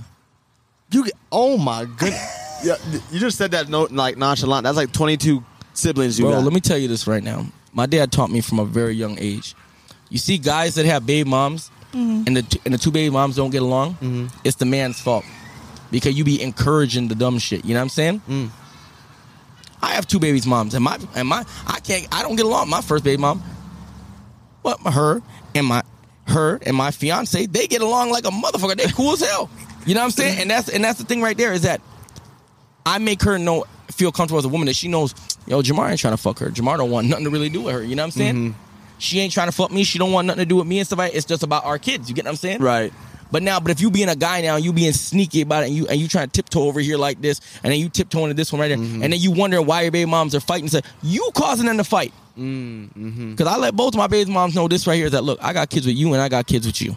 You 0.92 1.06
get, 1.06 1.14
oh 1.32 1.58
my 1.58 1.86
goodness. 1.86 2.62
yeah, 2.64 2.76
you 3.12 3.20
just 3.20 3.38
said 3.38 3.52
that 3.52 3.70
note 3.70 3.92
like 3.92 4.18
nonchalant. 4.18 4.64
That's 4.64 4.78
like 4.78 4.92
22 4.92 5.44
siblings 5.74 6.20
you 6.20 6.26
Bro, 6.26 6.34
got. 6.34 6.44
let 6.44 6.54
me 6.54 6.60
tell 6.60 6.78
you 6.78 6.88
this 6.88 7.08
right 7.08 7.24
now. 7.24 7.46
my 7.74 7.86
dad 7.86 8.12
taught 8.12 8.32
me 8.32 8.42
from 8.42 8.60
a 8.60 8.66
very 8.66 8.94
young 8.94 9.18
age. 9.20 9.56
You 10.10 10.18
see 10.18 10.38
guys 10.38 10.76
that 10.76 10.86
have 10.86 11.06
baby 11.06 11.30
moms 11.30 11.70
mm-hmm. 11.94 12.24
and 12.28 12.38
the 12.38 12.42
t- 12.42 12.62
and 12.66 12.74
the 12.74 12.78
two 12.78 12.92
baby 12.92 13.12
moms 13.12 13.36
don't 13.36 13.52
get 13.52 13.62
along, 13.62 13.94
mm-hmm. 13.96 14.28
it's 14.44 14.58
the 14.58 14.66
man's 14.66 15.00
fault 15.00 15.24
because 15.92 16.18
you 16.18 16.24
be 16.24 16.42
encouraging 16.42 17.08
the 17.08 17.16
dumb 17.16 17.38
shit. 17.40 17.64
You 17.64 17.74
know 17.74 17.80
what 17.80 17.84
I'm 17.84 17.90
saying? 17.90 18.22
Mm. 18.28 18.50
I 19.82 19.94
have 19.94 20.08
two 20.08 20.20
babies 20.20 20.46
moms, 20.46 20.74
and 20.74 20.84
my 20.84 21.00
and 21.16 21.28
my 21.28 21.46
I 21.68 21.80
can't 21.80 22.08
I 22.12 22.22
don't 22.22 22.36
get 22.36 22.46
along 22.46 22.64
with 22.64 22.70
my 22.72 22.82
first 22.82 23.04
baby 23.04 23.22
mom. 23.22 23.44
But 24.64 24.80
her 24.82 25.22
and 25.56 25.66
my 25.66 25.84
her 26.28 26.60
and 26.66 26.76
my 26.76 26.92
fiance, 26.92 27.46
they 27.46 27.68
get 27.68 27.82
along 27.82 28.12
like 28.12 28.26
a 28.26 28.32
motherfucker. 28.32 28.76
They 28.76 28.88
cool 28.92 29.14
as 29.14 29.22
hell. 29.22 29.50
You 29.90 29.96
know 29.96 30.02
what 30.02 30.06
I'm 30.06 30.12
saying? 30.12 30.34
Mm-hmm. 30.34 30.42
And 30.42 30.52
that's 30.52 30.70
and 30.70 30.84
that's 30.84 31.00
the 31.00 31.04
thing 31.06 31.20
right 31.20 31.36
there 31.36 31.52
is 31.52 31.64
that 31.64 31.82
I 32.86 33.00
make 33.00 33.24
her 33.24 33.40
know 33.40 33.66
feel 33.90 34.12
comfortable 34.12 34.38
as 34.38 34.46
a 34.46 34.50
woman 34.50 34.68
that 34.68 34.76
she 34.76 34.88
knows, 34.88 35.16
yo, 35.48 35.64
Jamar 35.64 35.90
ain't 35.90 36.00
trying 36.00 36.14
to 36.14 36.22
fuck 36.22 36.38
her. 36.38 36.52
Jamar 36.52 36.78
don't 36.78 36.92
want 36.92 37.08
nothing 37.08 37.26
to 37.26 37.32
really 37.32 37.50
do 37.50 37.64
with 37.64 37.74
her. 37.74 37.84
You 37.84 37.96
know 37.96 38.04
what 38.04 38.08
I'm 38.08 38.12
saying? 38.12 38.36
Mm-hmm. 38.36 38.60
She 39.00 39.20
ain't 39.20 39.34
trying 39.34 39.48
to 39.48 39.52
fuck 39.52 39.72
me. 39.72 39.84
She 39.84 39.98
don't 39.98 40.12
want 40.12 40.28
nothing 40.28 40.42
to 40.42 40.46
do 40.46 40.58
with 40.58 40.68
me 40.68 40.78
and 40.78 40.86
stuff 40.86 41.00
like 41.00 41.14
that. 41.14 41.18
It's 41.18 41.26
just 41.26 41.42
about 41.42 41.66
our 41.66 41.80
kids. 41.80 42.08
You 42.08 42.14
get 42.14 42.26
what 42.26 42.30
I'm 42.30 42.36
saying? 42.36 42.62
Right. 42.62 42.94
But 43.32 43.42
now, 43.42 43.60
but 43.60 43.72
if 43.72 43.82
you 43.82 43.90
being 43.90 44.10
a 44.10 44.16
guy 44.16 44.42
now, 44.42 44.58
and 44.58 44.64
you 44.64 44.74
being 44.74 44.94
sneaky 44.94 45.42
about 45.42 45.64
it, 45.64 45.70
and 45.70 45.76
you 45.76 45.88
and 45.88 46.00
you 46.00 46.08
trying 46.08 46.28
to 46.28 46.32
tiptoe 46.32 46.68
over 46.68 46.80
here 46.80 46.98
like 46.98 47.20
this, 47.20 47.42
and 47.64 47.74
then 47.74 47.80
you 47.80 47.90
tiptoeing 47.90 48.28
to 48.30 48.36
this 48.36 48.54
one 48.54 48.62
right 48.62 48.68
there, 48.68 48.78
mm-hmm. 48.78 49.02
and 49.02 49.12
then 49.12 49.20
you 49.20 49.32
wondering 49.32 49.66
why 49.66 49.82
your 49.82 49.92
baby 49.92 50.08
moms 50.08 50.36
are 50.36 50.40
fighting. 50.40 50.68
Say 50.68 50.82
you 51.02 51.32
causing 51.34 51.66
them 51.66 51.78
to 51.78 51.84
fight. 51.84 52.14
Because 52.36 53.48
I 53.48 53.58
let 53.58 53.76
both 53.76 53.96
of 53.96 53.98
my 53.98 54.08
baby 54.08 54.32
moms 54.32 54.54
know 54.54 54.68
this 54.68 54.86
right 54.86 54.96
here 54.96 55.08
is 55.08 55.14
that 55.14 55.24
look, 55.24 55.40
I 55.42 55.52
got 55.52 55.72
kids 55.72 55.88
with 55.88 55.96
you, 55.96 56.14
and 56.14 56.22
I 56.22 56.30
got 56.30 56.46
kids 56.46 56.68
with 56.68 56.80
you. 56.80 56.96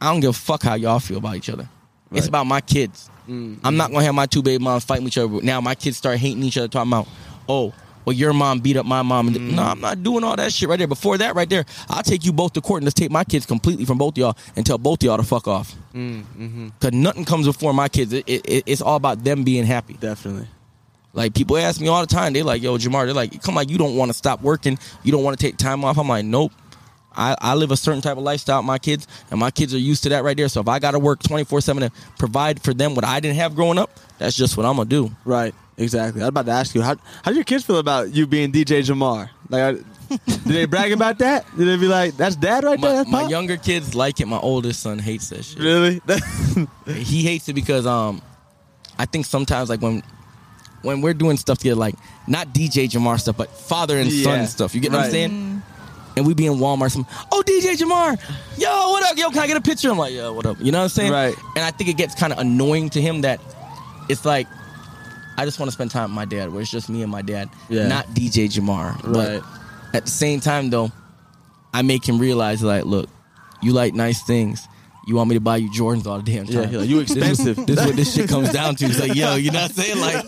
I 0.00 0.10
don't 0.10 0.20
give 0.20 0.30
a 0.30 0.32
fuck 0.32 0.62
how 0.62 0.74
y'all 0.74 0.98
feel 0.98 1.18
about 1.18 1.36
each 1.36 1.50
other. 1.50 1.68
It's 2.12 2.26
about 2.26 2.46
my 2.46 2.60
kids. 2.60 3.08
Mm, 3.28 3.58
I'm 3.62 3.76
not 3.76 3.90
mm. 3.90 3.94
gonna 3.94 4.04
have 4.06 4.14
my 4.14 4.26
two 4.26 4.42
baby 4.42 4.62
moms 4.62 4.84
fighting 4.84 5.06
each 5.06 5.18
other. 5.18 5.40
Now 5.42 5.60
my 5.60 5.74
kids 5.74 5.96
start 5.96 6.18
hating 6.18 6.42
each 6.42 6.56
other, 6.56 6.66
talking 6.66 6.90
about, 6.90 7.06
oh, 7.48 7.72
well, 8.04 8.16
your 8.16 8.32
mom 8.32 8.60
beat 8.60 8.76
up 8.76 8.86
my 8.86 9.02
mom. 9.02 9.28
And 9.28 9.36
mm. 9.36 9.52
No, 9.52 9.62
I'm 9.62 9.80
not 9.80 10.02
doing 10.02 10.24
all 10.24 10.34
that 10.34 10.52
shit 10.52 10.68
right 10.68 10.78
there. 10.78 10.88
Before 10.88 11.16
that, 11.18 11.34
right 11.36 11.48
there, 11.48 11.64
I'll 11.88 12.02
take 12.02 12.24
you 12.24 12.32
both 12.32 12.54
to 12.54 12.60
court 12.60 12.82
and 12.82 12.86
just 12.86 12.96
take 12.96 13.10
my 13.10 13.22
kids 13.24 13.46
completely 13.46 13.84
from 13.84 13.98
both 13.98 14.14
of 14.14 14.18
y'all 14.18 14.36
and 14.56 14.66
tell 14.66 14.78
both 14.78 15.02
of 15.02 15.04
y'all 15.04 15.18
to 15.18 15.22
fuck 15.22 15.46
off. 15.46 15.74
Mm-hmm. 15.94 16.68
Cause 16.80 16.92
nothing 16.92 17.24
comes 17.24 17.46
before 17.46 17.72
my 17.72 17.88
kids. 17.88 18.12
It, 18.12 18.24
it, 18.28 18.48
it- 18.48 18.64
it's 18.66 18.80
all 18.82 18.96
about 18.96 19.22
them 19.22 19.44
being 19.44 19.64
happy. 19.64 19.94
Definitely. 19.94 20.48
Like 21.12 21.34
people 21.34 21.56
ask 21.56 21.80
me 21.80 21.88
all 21.88 22.00
the 22.00 22.06
time, 22.06 22.32
they 22.32 22.42
like, 22.42 22.62
yo, 22.62 22.78
Jamar, 22.78 23.04
they're 23.04 23.14
like, 23.14 23.42
come 23.42 23.58
on, 23.58 23.68
you 23.68 23.78
don't 23.78 23.96
want 23.96 24.10
to 24.10 24.16
stop 24.16 24.42
working, 24.42 24.78
you 25.02 25.10
don't 25.10 25.24
want 25.24 25.38
to 25.38 25.44
take 25.44 25.56
time 25.56 25.84
off. 25.84 25.98
I'm 25.98 26.08
like, 26.08 26.24
nope. 26.24 26.52
I, 27.16 27.36
I 27.40 27.54
live 27.54 27.70
a 27.70 27.76
certain 27.76 28.00
type 28.00 28.16
of 28.16 28.22
lifestyle 28.22 28.58
with 28.60 28.66
my 28.66 28.78
kids, 28.78 29.06
and 29.30 29.40
my 29.40 29.50
kids 29.50 29.74
are 29.74 29.78
used 29.78 30.02
to 30.04 30.08
that 30.10 30.22
right 30.24 30.36
there. 30.36 30.48
So 30.48 30.60
if 30.60 30.68
I 30.68 30.78
got 30.78 30.92
to 30.92 30.98
work 30.98 31.22
24 31.22 31.60
7 31.60 31.82
to 31.82 31.90
provide 32.18 32.62
for 32.62 32.72
them 32.72 32.94
what 32.94 33.04
I 33.04 33.20
didn't 33.20 33.36
have 33.36 33.54
growing 33.54 33.78
up, 33.78 33.90
that's 34.18 34.36
just 34.36 34.56
what 34.56 34.64
I'm 34.66 34.76
going 34.76 34.88
to 34.88 35.08
do. 35.08 35.14
Right. 35.24 35.54
Exactly. 35.76 36.20
I 36.20 36.26
was 36.26 36.28
about 36.28 36.46
to 36.46 36.52
ask 36.52 36.74
you 36.74 36.82
how 36.82 36.96
how 37.24 37.30
do 37.30 37.34
your 37.34 37.44
kids 37.44 37.64
feel 37.64 37.78
about 37.78 38.12
you 38.14 38.26
being 38.26 38.52
DJ 38.52 38.80
Jamar? 38.82 39.30
Like, 39.48 39.62
I, 39.62 39.72
did 40.26 40.44
they 40.44 40.64
brag 40.66 40.92
about 40.92 41.18
that? 41.18 41.46
Did 41.56 41.66
they 41.66 41.76
be 41.76 41.86
like, 41.88 42.16
"That's 42.18 42.36
dad 42.36 42.64
right 42.64 42.78
there"? 42.80 42.90
My, 42.90 42.96
That's 42.98 43.10
my 43.10 43.22
Pop?" 43.22 43.30
younger 43.30 43.56
kids 43.56 43.94
like 43.94 44.20
it. 44.20 44.26
My 44.26 44.38
oldest 44.38 44.80
son 44.82 44.98
hates 44.98 45.30
that 45.30 45.44
shit. 45.44 45.58
Really? 45.58 46.00
He 46.86 47.22
hates 47.22 47.48
it 47.48 47.54
because 47.54 47.86
um, 47.86 48.20
I 48.98 49.06
think 49.06 49.24
sometimes 49.24 49.68
like 49.70 49.80
when 49.80 50.02
when 50.82 51.00
we're 51.00 51.14
doing 51.14 51.36
stuff 51.38 51.58
together, 51.58 51.76
like 51.80 51.94
not 52.26 52.48
DJ 52.48 52.88
Jamar 52.88 53.18
stuff, 53.20 53.36
but 53.36 53.50
father 53.50 53.96
and 53.98 54.10
Yeah. 54.10 54.24
son 54.24 54.46
stuff. 54.48 54.74
You 54.74 54.80
get 54.80 54.90
what 54.92 54.98
I'm 54.98 55.02
Right. 55.04 55.10
saying? 55.12 55.59
And 56.20 56.26
we 56.26 56.34
be 56.34 56.44
in 56.44 56.56
Walmart, 56.56 56.90
some 56.90 57.06
oh 57.32 57.42
DJ 57.46 57.78
Jamar, 57.78 58.20
yo 58.58 58.90
what 58.90 59.02
up, 59.10 59.16
yo 59.16 59.30
can 59.30 59.38
I 59.38 59.46
get 59.46 59.56
a 59.56 59.60
picture? 59.62 59.90
I'm 59.90 59.96
like 59.96 60.12
yo 60.12 60.34
what 60.34 60.44
up, 60.44 60.58
you 60.60 60.70
know 60.70 60.76
what 60.80 60.82
I'm 60.84 60.88
saying? 60.90 61.10
Right. 61.12 61.34
And 61.56 61.64
I 61.64 61.70
think 61.70 61.88
it 61.88 61.94
gets 61.96 62.14
kind 62.14 62.30
of 62.30 62.38
annoying 62.38 62.90
to 62.90 63.00
him 63.00 63.22
that 63.22 63.40
it's 64.10 64.26
like 64.26 64.46
I 65.38 65.46
just 65.46 65.58
want 65.58 65.68
to 65.68 65.72
spend 65.72 65.90
time 65.90 66.10
with 66.10 66.14
my 66.14 66.26
dad, 66.26 66.52
where 66.52 66.60
it's 66.60 66.70
just 66.70 66.90
me 66.90 67.00
and 67.02 67.10
my 67.10 67.22
dad, 67.22 67.48
Yeah. 67.70 67.86
not 67.88 68.06
DJ 68.08 68.48
Jamar. 68.52 69.02
Right. 69.02 69.40
But 69.40 69.96
at 69.96 70.04
the 70.04 70.10
same 70.10 70.40
time 70.40 70.68
though, 70.68 70.92
I 71.72 71.80
make 71.80 72.06
him 72.06 72.18
realize 72.18 72.62
like, 72.62 72.84
look, 72.84 73.08
you 73.62 73.72
like 73.72 73.94
nice 73.94 74.22
things. 74.22 74.68
You 75.06 75.16
want 75.16 75.28
me 75.30 75.34
to 75.34 75.40
buy 75.40 75.56
you 75.56 75.70
Jordans 75.70 76.06
all 76.06 76.20
the 76.20 76.30
damn 76.30 76.46
time? 76.46 76.70
Yeah, 76.70 76.78
like, 76.80 76.88
you 76.88 77.00
This 77.02 77.10
is- 77.10 77.16
expensive. 77.16 77.66
This 77.66 77.80
is 77.80 77.86
what 77.86 77.96
this 77.96 78.14
shit 78.14 78.28
comes 78.28 78.52
down 78.52 78.76
to. 78.76 78.84
It's 78.84 79.00
like, 79.00 79.14
yo, 79.14 79.34
you 79.36 79.50
know 79.50 79.62
what 79.62 79.70
I'm 79.70 79.76
saying? 79.76 79.98
Like, 80.00 80.24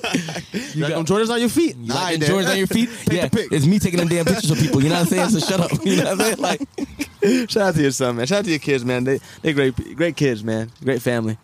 you 0.75 0.81
got 0.81 0.91
them 0.91 1.05
Jordans 1.05 1.31
on 1.31 1.41
your 1.41 1.49
feet. 1.51 1.77
you 1.77 1.89
Nah, 1.89 1.95
like 1.95 2.21
them 2.21 2.29
Jordans 2.31 2.51
on 2.51 2.59
your 2.59 2.67
feet? 2.67 2.89
Take 3.05 3.35
yeah, 3.35 3.43
it's 3.53 3.67
me 3.67 3.79
taking 3.79 3.99
them 4.01 4.09
damn 4.09 4.25
pictures 4.25 4.51
of 4.51 4.59
people. 4.59 4.83
You 4.83 4.89
know 4.89 4.97
what 4.97 5.13
I'm 5.13 5.31
saying? 5.31 5.31
So 5.31 5.41
shut 5.41 5.61
up. 5.61 5.71
You 5.85 5.97
know 5.97 6.05
what 6.05 6.13
I'm 6.13 6.19
saying? 6.21 6.39
Like, 6.39 7.51
Shout 7.51 7.63
out 7.69 7.75
to 7.75 7.83
your 7.83 7.91
son, 7.93 8.17
man. 8.17 8.27
Shout 8.27 8.41
out 8.41 8.45
to 8.47 8.51
your 8.51 8.59
kids, 8.59 8.85
man. 8.85 9.05
They 9.05 9.21
they 9.43 9.53
great 9.53 9.77
great 9.97 10.17
kids, 10.17 10.43
man. 10.43 10.73
Great 10.83 11.01
family. 11.03 11.39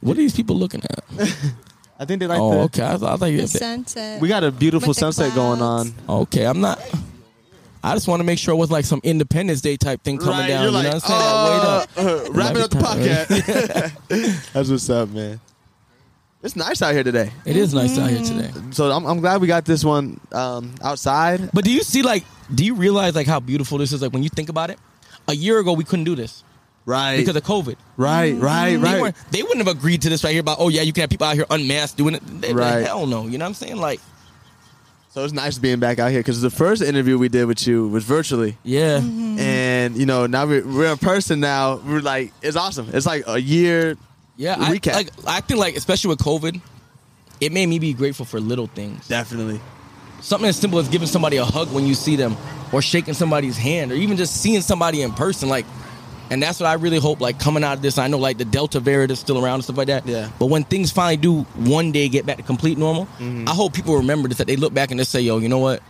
what 0.00 0.12
are 0.12 0.20
these 0.20 0.34
people 0.34 0.56
looking 0.56 0.80
at? 0.82 1.04
I 1.98 2.04
think 2.06 2.20
they 2.20 2.26
like 2.26 2.40
oh, 2.40 2.52
the. 2.52 2.60
okay. 2.60 2.82
I 2.84 2.96
thought, 2.96 3.12
I 3.12 3.16
thought 3.16 3.26
you. 3.26 3.42
The 3.42 3.48
sunset. 3.48 4.20
We 4.20 4.28
got 4.28 4.42
a 4.42 4.50
beautiful 4.50 4.88
With 4.88 4.96
the 4.96 5.12
sunset 5.12 5.34
going 5.34 5.60
on. 5.60 5.92
Okay, 6.08 6.44
I'm 6.46 6.60
not. 6.60 6.80
I 7.84 7.94
just 7.94 8.08
want 8.08 8.20
to 8.20 8.24
make 8.24 8.38
sure 8.38 8.54
it 8.54 8.56
was 8.56 8.70
like 8.70 8.84
some 8.86 9.00
Independence 9.04 9.60
Day 9.60 9.76
type 9.76 10.02
thing 10.02 10.16
coming 10.18 10.32
Right, 10.38 10.48
down. 10.48 10.62
you're 10.62 10.70
you 10.70 10.74
like, 10.76 10.84
know 10.84 10.94
what 10.94 11.10
I'm 11.10 11.88
saying? 11.90 12.00
Wait 12.00 12.08
up. 12.08 12.24
uh, 12.24 12.28
uh, 12.28 12.32
wrapping 12.32 12.62
up 12.62 12.70
the 12.70 12.78
Every 12.78 13.48
podcast. 14.08 14.52
That's 14.54 14.70
what's 14.70 14.88
up, 14.90 15.10
man. 15.10 15.38
It's 16.42 16.56
nice 16.56 16.82
out 16.82 16.92
here 16.94 17.02
today. 17.04 17.30
It 17.46 17.56
is 17.56 17.72
nice 17.74 17.98
out 17.98 18.10
here 18.10 18.22
today. 18.22 18.50
So 18.70 18.90
I'm, 18.90 19.06
I'm 19.06 19.20
glad 19.20 19.40
we 19.40 19.46
got 19.46 19.64
this 19.64 19.82
one 19.84 20.20
um, 20.32 20.74
outside. 20.82 21.50
But 21.52 21.64
do 21.64 21.70
you 21.72 21.82
see 21.82 22.02
like? 22.02 22.24
Do 22.54 22.64
you 22.64 22.74
realize 22.74 23.14
like 23.14 23.26
how 23.26 23.40
beautiful 23.40 23.78
this 23.78 23.92
is? 23.92 24.02
Like 24.02 24.12
when 24.12 24.22
you 24.22 24.28
think 24.28 24.48
about 24.50 24.68
it, 24.70 24.78
a 25.28 25.34
year 25.34 25.58
ago 25.58 25.72
we 25.72 25.84
couldn't 25.84 26.04
do 26.04 26.14
this 26.14 26.44
Right. 26.86 27.16
because 27.16 27.34
of 27.34 27.42
COVID. 27.44 27.76
right, 27.96 28.34
right, 28.34 28.76
right. 28.76 29.00
weren't, 29.00 29.16
they 29.30 29.42
wouldn't 29.42 29.66
have 29.66 29.74
agreed 29.74 30.02
to 30.02 30.10
this 30.10 30.22
right 30.22 30.32
here 30.32 30.40
about 30.40 30.58
oh 30.60 30.68
yeah 30.68 30.82
you 30.82 30.92
can 30.92 31.00
have 31.00 31.08
people 31.10 31.26
out 31.26 31.34
here 31.34 31.46
unmasked 31.48 31.96
doing 31.96 32.14
it. 32.14 32.22
They, 32.42 32.52
Right. 32.52 32.74
right. 32.76 32.86
Hell 32.86 33.06
no. 33.06 33.26
You 33.26 33.38
know 33.38 33.44
what 33.46 33.48
I'm 33.48 33.54
saying? 33.54 33.76
Like 33.76 34.00
So 35.14 35.22
it's 35.22 35.32
nice 35.32 35.58
being 35.58 35.78
back 35.78 36.00
out 36.00 36.10
here 36.10 36.18
because 36.18 36.42
the 36.42 36.50
first 36.50 36.82
interview 36.82 37.16
we 37.16 37.28
did 37.28 37.44
with 37.44 37.68
you 37.68 37.86
was 37.86 38.02
virtually, 38.02 38.58
yeah. 38.64 38.98
Mm-hmm. 38.98 39.38
and 39.38 39.96
you 39.96 40.06
know 40.06 40.26
now 40.26 40.44
we're, 40.44 40.66
we're 40.66 40.90
in 40.90 40.98
person. 40.98 41.38
Now 41.38 41.76
we're 41.76 42.00
like 42.00 42.32
it's 42.42 42.56
awesome. 42.56 42.90
It's 42.92 43.06
like 43.06 43.22
a 43.28 43.40
year. 43.40 43.96
Yeah, 44.36 44.56
I, 44.58 44.70
like 44.70 44.88
I 45.24 45.40
think 45.40 45.60
like 45.60 45.76
especially 45.76 46.08
with 46.08 46.18
COVID, 46.18 46.60
it 47.40 47.52
made 47.52 47.66
me 47.66 47.78
be 47.78 47.92
grateful 47.92 48.26
for 48.26 48.40
little 48.40 48.66
things. 48.66 49.06
Definitely. 49.06 49.60
Something 50.20 50.48
as 50.48 50.56
simple 50.56 50.80
as 50.80 50.88
giving 50.88 51.06
somebody 51.06 51.36
a 51.36 51.44
hug 51.44 51.72
when 51.72 51.86
you 51.86 51.94
see 51.94 52.16
them, 52.16 52.36
or 52.72 52.82
shaking 52.82 53.14
somebody's 53.14 53.56
hand, 53.56 53.92
or 53.92 53.94
even 53.94 54.16
just 54.16 54.42
seeing 54.42 54.62
somebody 54.62 55.02
in 55.02 55.12
person. 55.12 55.48
Like, 55.48 55.64
and 56.30 56.42
that's 56.42 56.58
what 56.60 56.66
I 56.66 56.74
really 56.74 56.98
hope. 56.98 57.20
Like 57.20 57.38
coming 57.38 57.62
out 57.64 57.74
of 57.76 57.82
this, 57.82 57.98
I 57.98 58.08
know 58.08 58.18
like 58.18 58.38
the 58.38 58.44
Delta 58.44 58.80
variant 58.80 59.10
is 59.12 59.18
still 59.18 59.42
around 59.44 59.54
and 59.56 59.64
stuff 59.64 59.76
like 59.76 59.88
that. 59.88 60.06
Yeah. 60.06 60.30
But 60.38 60.46
when 60.46 60.64
things 60.64 60.90
finally 60.90 61.16
do 61.16 61.42
one 61.56 61.92
day 61.92 62.08
get 62.08 62.26
back 62.26 62.36
to 62.38 62.42
complete 62.42 62.78
normal, 62.78 63.06
Mm-hmm. 63.18 63.48
I 63.48 63.52
hope 63.52 63.72
people 63.74 63.96
remember 63.96 64.28
this. 64.28 64.38
That 64.38 64.46
they 64.46 64.56
look 64.56 64.72
back 64.74 64.90
and 64.90 64.98
they 65.00 65.04
say, 65.04 65.20
"Yo, 65.20 65.38
you 65.38 65.48
know 65.48 65.58
what? 65.58 65.82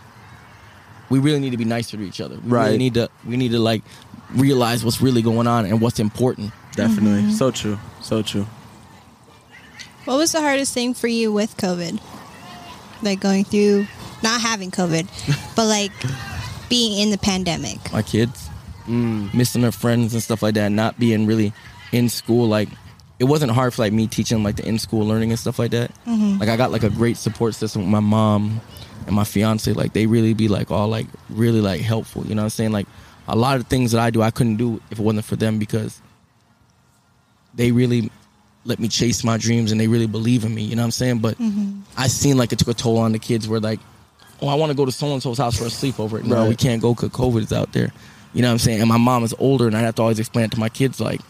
We 1.09 1.19
really 1.19 1.39
need 1.39 1.51
to 1.51 1.57
be 1.57 1.65
nicer 1.65 1.97
to 1.97 2.03
each 2.03 2.19
other. 2.21 2.35
We 2.35 2.49
Right. 2.49 2.65
really 2.65 2.77
need 2.77 2.93
to. 2.95 3.09
We 3.25 3.37
need 3.37 3.51
to 3.51 3.59
like 3.59 3.83
realize 4.31 4.83
what's 4.83 5.01
really 5.01 5.21
going 5.21 5.47
on 5.47 5.65
and 5.65 5.79
what's 5.81 5.99
important." 5.99 6.51
Definitely. 6.75 7.31
So 7.33 7.51
true. 7.51 7.79
So 8.01 8.21
true. 8.21 8.45
What 10.05 10.17
was 10.17 10.31
the 10.33 10.41
hardest 10.41 10.73
thing 10.73 10.93
for 10.93 11.07
you 11.07 11.31
with 11.31 11.55
COVID? 11.57 11.99
Like 13.01 13.19
going 13.19 13.43
through 13.45 13.87
not 14.21 14.41
having 14.41 14.71
COVID, 14.71 15.07
but 15.55 15.65
like 15.65 15.91
being 16.69 16.99
in 16.99 17.11
the 17.11 17.17
pandemic. 17.17 17.79
my 17.93 18.01
kids, 18.01 18.44
Mm. 18.87 19.33
missing 19.33 19.61
their 19.61 19.71
friends 19.71 20.13
and 20.13 20.21
stuff 20.21 20.43
like 20.43 20.55
that, 20.55 20.71
not 20.71 20.99
being 20.99 21.25
really 21.25 21.53
in 21.91 22.09
school. 22.09 22.47
Like, 22.47 22.69
it 23.19 23.23
wasn't 23.25 23.51
hard 23.51 23.73
for 23.73 23.81
like 23.81 23.93
me 23.93 24.07
teaching 24.07 24.43
like 24.43 24.57
the 24.57 24.67
in 24.67 24.77
school 24.77 25.05
learning 25.05 25.31
and 25.31 25.39
stuff 25.39 25.57
like 25.59 25.71
that. 25.71 25.91
Mm-hmm. 26.05 26.39
Like, 26.39 26.49
I 26.49 26.57
got 26.57 26.71
like 26.71 26.83
a 26.83 26.89
great 26.89 27.17
support 27.17 27.55
system 27.55 27.83
with 27.83 27.91
my 27.91 27.99
mom 27.99 28.61
and 29.07 29.15
my 29.15 29.23
fiance. 29.23 29.71
Like, 29.73 29.93
they 29.93 30.05
really 30.05 30.33
be 30.33 30.47
like 30.47 30.71
all 30.71 30.87
like 30.87 31.07
really 31.29 31.61
like 31.61 31.81
helpful. 31.81 32.25
You 32.25 32.35
know 32.35 32.41
what 32.41 32.45
I'm 32.45 32.49
saying? 32.51 32.71
Like, 32.71 32.87
a 33.27 33.35
lot 33.35 33.57
of 33.57 33.67
things 33.67 33.91
that 33.93 34.01
I 34.01 34.09
do, 34.11 34.21
I 34.21 34.31
couldn't 34.31 34.57
do 34.57 34.81
if 34.91 34.99
it 34.99 35.03
wasn't 35.03 35.25
for 35.25 35.35
them 35.35 35.57
because 35.59 35.99
they 37.53 37.71
really 37.71 38.11
let 38.65 38.79
me 38.79 38.87
chase 38.87 39.23
my 39.23 39.37
dreams 39.37 39.71
and 39.71 39.79
they 39.79 39.87
really 39.87 40.07
believe 40.07 40.43
in 40.43 40.53
me. 40.53 40.63
You 40.63 40.75
know 40.75 40.81
what 40.81 40.85
I'm 40.87 40.91
saying? 40.91 41.19
But 41.19 41.37
mm-hmm. 41.37 41.81
I 41.97 42.07
seen 42.07 42.37
like 42.37 42.51
it 42.51 42.59
took 42.59 42.67
a 42.67 42.73
toll 42.73 42.97
on 42.97 43.11
the 43.11 43.19
kids 43.19 43.47
where 43.47 43.59
like, 43.59 43.79
oh, 44.41 44.47
I 44.47 44.55
want 44.55 44.71
to 44.71 44.75
go 44.75 44.85
to 44.85 44.91
so 44.91 45.11
and 45.13 45.21
so's 45.21 45.37
house 45.37 45.57
for 45.57 45.65
a 45.65 45.67
sleepover. 45.67 46.23
No, 46.23 46.41
Right. 46.41 46.49
we 46.49 46.55
can't 46.55 46.81
go 46.81 46.93
because 46.93 47.09
COVID 47.09 47.41
is 47.43 47.53
out 47.53 47.71
there. 47.73 47.93
You 48.35 48.41
know 48.41 48.49
what 48.49 48.53
I'm 48.53 48.59
saying? 48.59 48.81
And 48.81 48.89
my 48.89 48.97
mom 48.97 49.23
is 49.23 49.33
older, 49.39 49.65
and 49.65 49.75
I 49.75 49.79
have 49.79 49.95
to 49.95 50.01
always 50.01 50.19
explain 50.19 50.45
it 50.45 50.51
to 50.51 50.59
my 50.59 50.67
kids 50.69 50.99
like, 50.99 51.21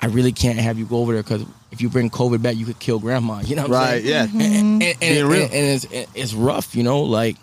I 0.00 0.06
really 0.06 0.30
can't 0.32 0.58
have 0.58 0.78
you 0.78 0.84
go 0.86 0.98
over 0.98 1.12
there 1.12 1.22
because 1.22 1.44
if 1.72 1.80
you 1.80 1.88
bring 1.88 2.10
COVID 2.10 2.40
back, 2.42 2.54
you 2.56 2.64
could 2.64 2.78
kill 2.78 2.98
grandma. 3.00 3.40
You 3.44 3.56
know 3.56 3.66
what 3.66 3.72
I'm 3.76 4.02
saying? 4.02 4.04
Right. 4.06 4.30
saying? 4.30 4.40
Yeah. 4.40 4.46
And, 4.46 4.82
and, 4.82 4.82
and, 4.82 5.00
Being 5.00 5.26
real. 5.26 5.42
and 5.42 5.52
it's 5.52 5.86
it's 6.14 6.32
rough, 6.32 6.74
you 6.76 6.82
know, 6.84 7.02
like. 7.02 7.36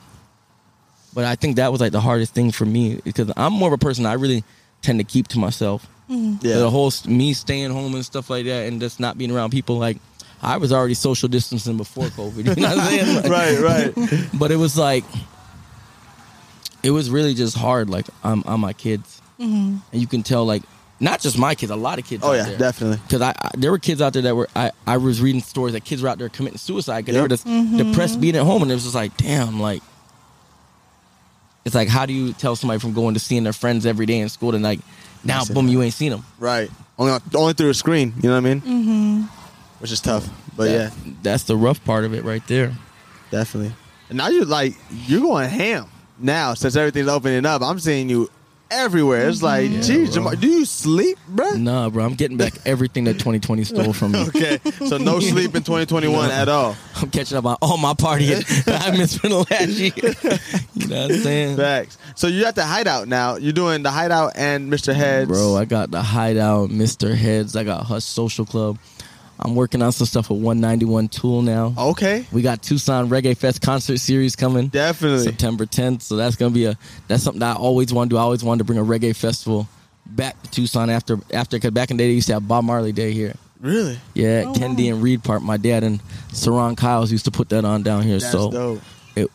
But 1.14 1.26
I 1.26 1.36
think 1.36 1.58
that 1.58 1.72
was 1.72 1.82
like 1.82 1.92
the 1.92 2.00
hardest 2.02 2.34
thing 2.34 2.52
for 2.52 2.66
me 2.66 3.00
because 3.04 3.32
I'm 3.38 3.54
more 3.54 3.68
of 3.68 3.74
a 3.74 3.78
person 3.78 4.06
I 4.06 4.14
really 4.14 4.44
tend 4.82 4.98
to 5.00 5.04
keep 5.04 5.28
to 5.30 5.40
myself. 5.40 5.86
Mm-hmm. 6.10 6.46
Yeah. 6.46 6.58
The 6.60 6.70
whole 6.70 6.92
me 7.06 7.34
staying 7.34 7.72
home 7.72 7.94
and 7.96 8.06
stuff 8.06 8.30
like 8.30 8.46
that, 8.46 8.68
and 8.68 8.80
just 8.80 9.00
not 9.00 9.18
being 9.18 9.30
around 9.32 9.52
people. 9.52 9.78
Like 9.78 9.98
I 10.42 10.58
was 10.58 10.72
already 10.72 10.94
social 10.94 11.28
distancing 11.28 11.76
before 11.78 12.06
COVID. 12.06 12.46
You 12.56 12.62
know 12.62 12.70
what 12.70 12.80
I'm 12.80 12.88
saying? 12.88 13.16
Like- 13.16 13.32
right. 13.66 13.94
Right. 13.96 14.30
but 14.40 14.52
it 14.52 14.58
was 14.58 14.78
like 14.78 15.04
it 16.84 16.92
was 16.92 17.10
really 17.10 17.34
just 17.34 17.56
hard 17.58 17.90
like 17.90 18.06
on, 18.24 18.44
on 18.44 18.60
my 18.60 18.74
kids 18.74 19.22
and 19.40 19.82
you 19.92 20.08
can 20.08 20.22
tell 20.24 20.46
like 20.46 20.64
not 21.00 21.20
just 21.20 21.38
my 21.38 21.54
kids, 21.56 21.70
a 21.72 21.76
lot 21.76 22.00
of 22.00 22.06
kids. 22.06 22.24
Oh 22.24 22.30
out 22.30 22.34
yeah, 22.36 22.44
there. 22.46 22.58
definitely. 22.58 22.98
Because 23.06 23.22
I, 23.22 23.30
I, 23.32 23.52
there 23.58 23.72
were 23.72 23.80
kids 23.80 24.02
out 24.02 24.14
there 24.14 24.22
that 24.22 24.36
were 24.36 24.48
I, 24.56 24.72
I 24.88 24.98
was 24.98 25.22
reading 25.22 25.42
stories 25.42 25.74
that 25.74 25.84
kids 25.84 26.02
were 26.02 26.08
out 26.08 26.18
there 26.18 26.30
committing 26.30 26.58
suicide 26.60 27.02
because 27.06 27.16
Yep. 27.16 27.20
they 27.20 27.22
were 27.24 27.68
just 27.68 27.78
depressed 27.78 28.22
being 28.22 28.36
at 28.38 28.44
home 28.44 28.62
and 28.62 28.72
it 28.72 28.74
was 28.76 28.84
just 28.84 28.96
like 28.96 29.18
damn 29.18 29.60
like 29.60 29.82
it's 31.66 31.76
like 31.76 31.88
how 31.90 32.06
do 32.06 32.14
you 32.14 32.34
tell 32.34 32.56
somebody 32.56 32.80
from 32.80 32.94
going 32.94 33.14
to 33.16 33.20
seeing 33.20 33.44
their 33.44 33.54
friends 33.54 33.86
every 33.86 34.06
day 34.06 34.20
in 34.20 34.30
school 34.30 34.54
and 34.56 34.64
like 34.64 34.80
now 35.24 35.40
That's 35.40 35.50
it. 35.50 35.54
boom 35.54 35.68
you 35.68 35.82
ain't 35.82 35.94
seen 35.94 36.12
them 36.12 36.24
Right. 36.40 36.70
Only 36.98 37.20
only 37.36 37.54
through 37.54 37.70
a 37.72 37.74
screen. 37.74 38.14
You 38.22 38.30
know 38.30 38.36
what 38.40 38.46
I 38.50 38.54
mean? 38.54 38.62
Mm-hmm. 38.62 39.22
Which 39.82 39.92
is 39.92 40.00
tough, 40.00 40.30
but 40.56 40.70
yeah, 40.70 40.92
that's 41.24 41.44
the 41.44 41.58
rough 41.58 41.84
part 41.84 42.06
of 42.06 42.14
it 42.14 42.24
right 42.24 42.46
there 42.48 42.72
definitely. 43.32 43.74
And 44.10 44.18
now 44.20 44.28
you're 44.28 44.46
like 44.46 44.76
you're 44.92 45.22
going 45.22 45.50
ham 45.50 45.88
now 46.24 46.54
since 46.54 46.76
everything's 46.76 47.08
opening 47.08 47.46
up. 47.46 47.62
I'm 47.62 47.80
seeing 47.80 48.10
you 48.10 48.30
everywhere. 48.74 49.30
It's 49.30 49.44
like, 49.44 49.70
mm-hmm. 49.70 49.82
geez. 49.82 50.16
Jamar, 50.16 50.40
do 50.40 50.48
you 50.48 50.66
sleep, 50.66 51.18
bruh? 51.32 51.60
nah 51.60 51.90
bro 51.90 52.04
I'm 52.04 52.16
getting 52.16 52.38
back 52.38 52.54
everything 52.66 53.04
that 53.06 53.14
2020 53.14 53.64
stole 53.64 53.94
from 53.94 54.14
me 54.14 54.20
Okay, 54.28 54.60
so 54.88 54.98
no 54.98 55.20
sleep 55.20 55.56
in 55.56 55.64
2021 55.64 56.32
at 56.32 56.50
all. 56.50 56.76
I'm 56.96 57.10
catching 57.10 57.38
up 57.38 57.46
on 57.46 57.58
all 57.62 57.78
my 57.78 57.94
partying 57.94 58.44
that 58.66 58.88
I 58.88 58.92
missed 58.98 59.20
from 59.20 59.30
the 59.32 59.46
last 59.50 59.70
year 59.70 59.92
you 60.74 60.88
know 60.88 61.02
what 61.04 61.12
I'm 61.12 61.18
saying 61.20 61.58
Facts. 61.58 61.98
So 62.16 62.28
you're 62.28 62.48
at 62.48 62.56
the 62.56 62.66
hideout 62.66 63.08
now. 63.08 63.38
You're 63.38 63.54
doing 63.54 63.84
the 63.84 63.92
hideout 63.92 64.34
and 64.36 64.72
Mr. 64.72 64.94
Heads. 64.94 65.28
Bro, 65.28 65.56
I 65.56 65.66
got 65.66 65.92
the 65.92 66.02
Hideout, 66.02 66.70
Mr. 66.70 67.16
Heads. 67.16 67.56
I 67.56 67.64
got 67.64 67.86
Hush 67.86 68.04
Social 68.04 68.46
Club. 68.46 68.78
I'm 69.46 69.56
working 69.56 69.82
on 69.82 69.92
some 69.92 70.08
stuff 70.08 70.30
with 70.30 70.40
191 70.42 71.10
Toole 71.10 71.42
now. 71.42 71.74
Okay, 71.78 72.26
We 72.32 72.42
got 72.42 72.64
Tucson 72.64 73.10
Reggae 73.10 73.36
Fest 73.38 73.62
concert 73.62 73.98
series 73.98 74.36
coming 74.38 74.70
definitely. 74.70 75.24
September 75.26 75.66
10th. 75.66 76.02
So 76.04 76.16
that's 76.16 76.36
gonna 76.38 76.52
be 76.52 76.66
a 76.66 76.78
that's 77.08 77.24
something 77.24 77.42
that 77.42 77.58
I 77.58 77.60
always 77.60 77.94
want 77.94 78.10
to 78.10 78.14
do. 78.16 78.18
I 78.18 78.22
always 78.22 78.44
wanted 78.44 78.60
to 78.60 78.64
bring 78.64 78.80
a 78.80 78.84
reggae 78.84 79.16
festival 79.16 79.68
back 80.06 80.42
to 80.44 80.50
Tucson 80.52 80.90
after 80.90 81.20
after 81.34 81.58
because 81.58 81.72
back 81.72 81.92
in 81.92 81.98
the 81.98 82.04
day 82.04 82.08
they 82.10 82.14
used 82.16 82.28
to 82.28 82.34
have 82.34 82.48
Bob 82.48 82.64
Marley 82.64 82.92
Day 82.94 83.12
here. 83.12 83.36
Really? 83.60 83.98
Yeah, 84.14 84.44
Oh, 84.46 84.52
at 84.52 84.56
Kennedy 84.58 84.90
and 84.90 85.02
Reid 85.02 85.24
Park. 85.24 85.42
My 85.42 85.58
dad 85.58 85.84
and 85.84 86.02
Saron 86.30 86.76
Kyles 86.78 87.12
used 87.12 87.26
to 87.26 87.32
put 87.32 87.50
that 87.50 87.64
on 87.66 87.84
down 87.84 88.04
here. 88.04 88.20
That's 88.20 88.32
so 88.32 88.50
dope. 88.52 88.82
it 89.16 89.30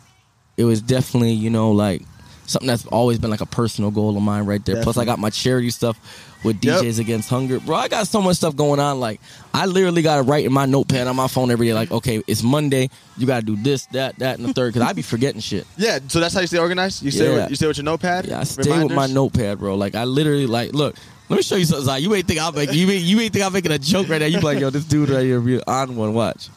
it 0.57 0.65
was 0.65 0.81
definitely 0.83 1.33
you 1.33 1.51
know 1.51 1.73
like 1.73 2.03
something 2.47 2.67
that's 2.67 2.87
always 2.87 3.19
been 3.19 3.31
like 3.31 3.43
a 3.43 3.47
personal 3.47 3.91
goal 3.91 4.17
of 4.17 4.23
mine 4.23 4.47
right 4.47 4.65
there. 4.65 4.83
Plus, 4.83 4.97
I 4.97 5.05
got 5.05 5.19
my 5.19 5.29
charity 5.31 5.69
stuff 5.71 5.99
with 6.43 6.65
Yep. 6.65 6.83
DJs 6.83 7.01
Against 7.01 7.29
Hunger, 7.29 7.61
bro. 7.61 7.77
I 7.77 7.89
got 7.89 8.07
so 8.07 8.21
much 8.21 8.37
stuff 8.37 8.55
going 8.57 8.81
on. 8.81 9.01
Like 9.01 9.21
I 9.53 9.67
literally 9.67 10.03
got 10.03 10.17
to 10.17 10.23
write 10.23 10.45
in 10.45 10.53
my 10.53 10.67
notepad 10.67 11.07
on 11.07 11.17
my 11.17 11.29
phone 11.29 11.51
every 11.51 11.67
day. 11.67 11.75
Like, 11.75 11.91
okay, 11.91 12.23
it's 12.27 12.43
Monday. 12.43 12.91
You 13.17 13.27
got 13.27 13.41
to 13.41 13.47
do 13.47 13.57
this, 13.57 13.87
that, 13.87 14.19
that, 14.19 14.39
and 14.39 14.49
the 14.49 14.53
third. 14.53 14.73
Because 14.73 14.89
I 14.89 14.93
be 14.93 15.03
forgetting 15.03 15.41
shit. 15.41 15.67
Yeah. 15.77 16.01
So 16.09 16.21
that's 16.21 16.35
how 16.35 16.41
you 16.41 16.47
stay 16.47 16.59
organized. 16.59 17.03
You 17.03 17.11
stay. 17.11 17.25
Yeah. 17.31 17.43
With, 17.43 17.51
you 17.51 17.57
stay 17.57 17.67
with 17.67 17.77
your 17.77 17.85
notepad. 17.85 18.27
Yeah, 18.27 18.41
I 18.41 18.45
stay 18.45 18.83
with 18.85 18.93
my 18.93 19.07
notepad, 19.07 19.59
bro. 19.59 19.75
Like 19.75 19.95
I 19.95 20.05
literally 20.05 20.47
like 20.47 20.73
look. 20.73 20.97
Let 21.29 21.37
me 21.37 21.43
show 21.43 21.57
you 21.57 21.65
something. 21.67 21.85
Zai. 21.85 21.99
You 21.99 22.15
ain't 22.15 22.27
think 22.27 22.41
I'm 22.41 22.55
making 22.55 22.77
you 22.77 22.91
ain't, 22.91 23.05
you 23.05 23.21
ain't 23.21 23.33
think 23.33 23.45
I'm 23.45 23.53
making 23.53 23.73
a 23.73 23.79
joke 23.79 24.09
right 24.09 24.19
now. 24.19 24.27
You 24.27 24.39
be 24.39 24.45
like, 24.45 24.61
yo, 24.61 24.71
this 24.71 24.85
dude 24.85 25.11
right 25.11 25.23
here 25.23 25.63
on 25.67 25.97
one. 25.97 26.15
Watch. 26.15 26.49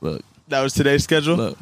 Look. 0.00 0.22
That 0.48 0.60
was 0.62 0.74
today's 0.74 1.04
schedule. 1.04 1.36
Look, 1.36 1.58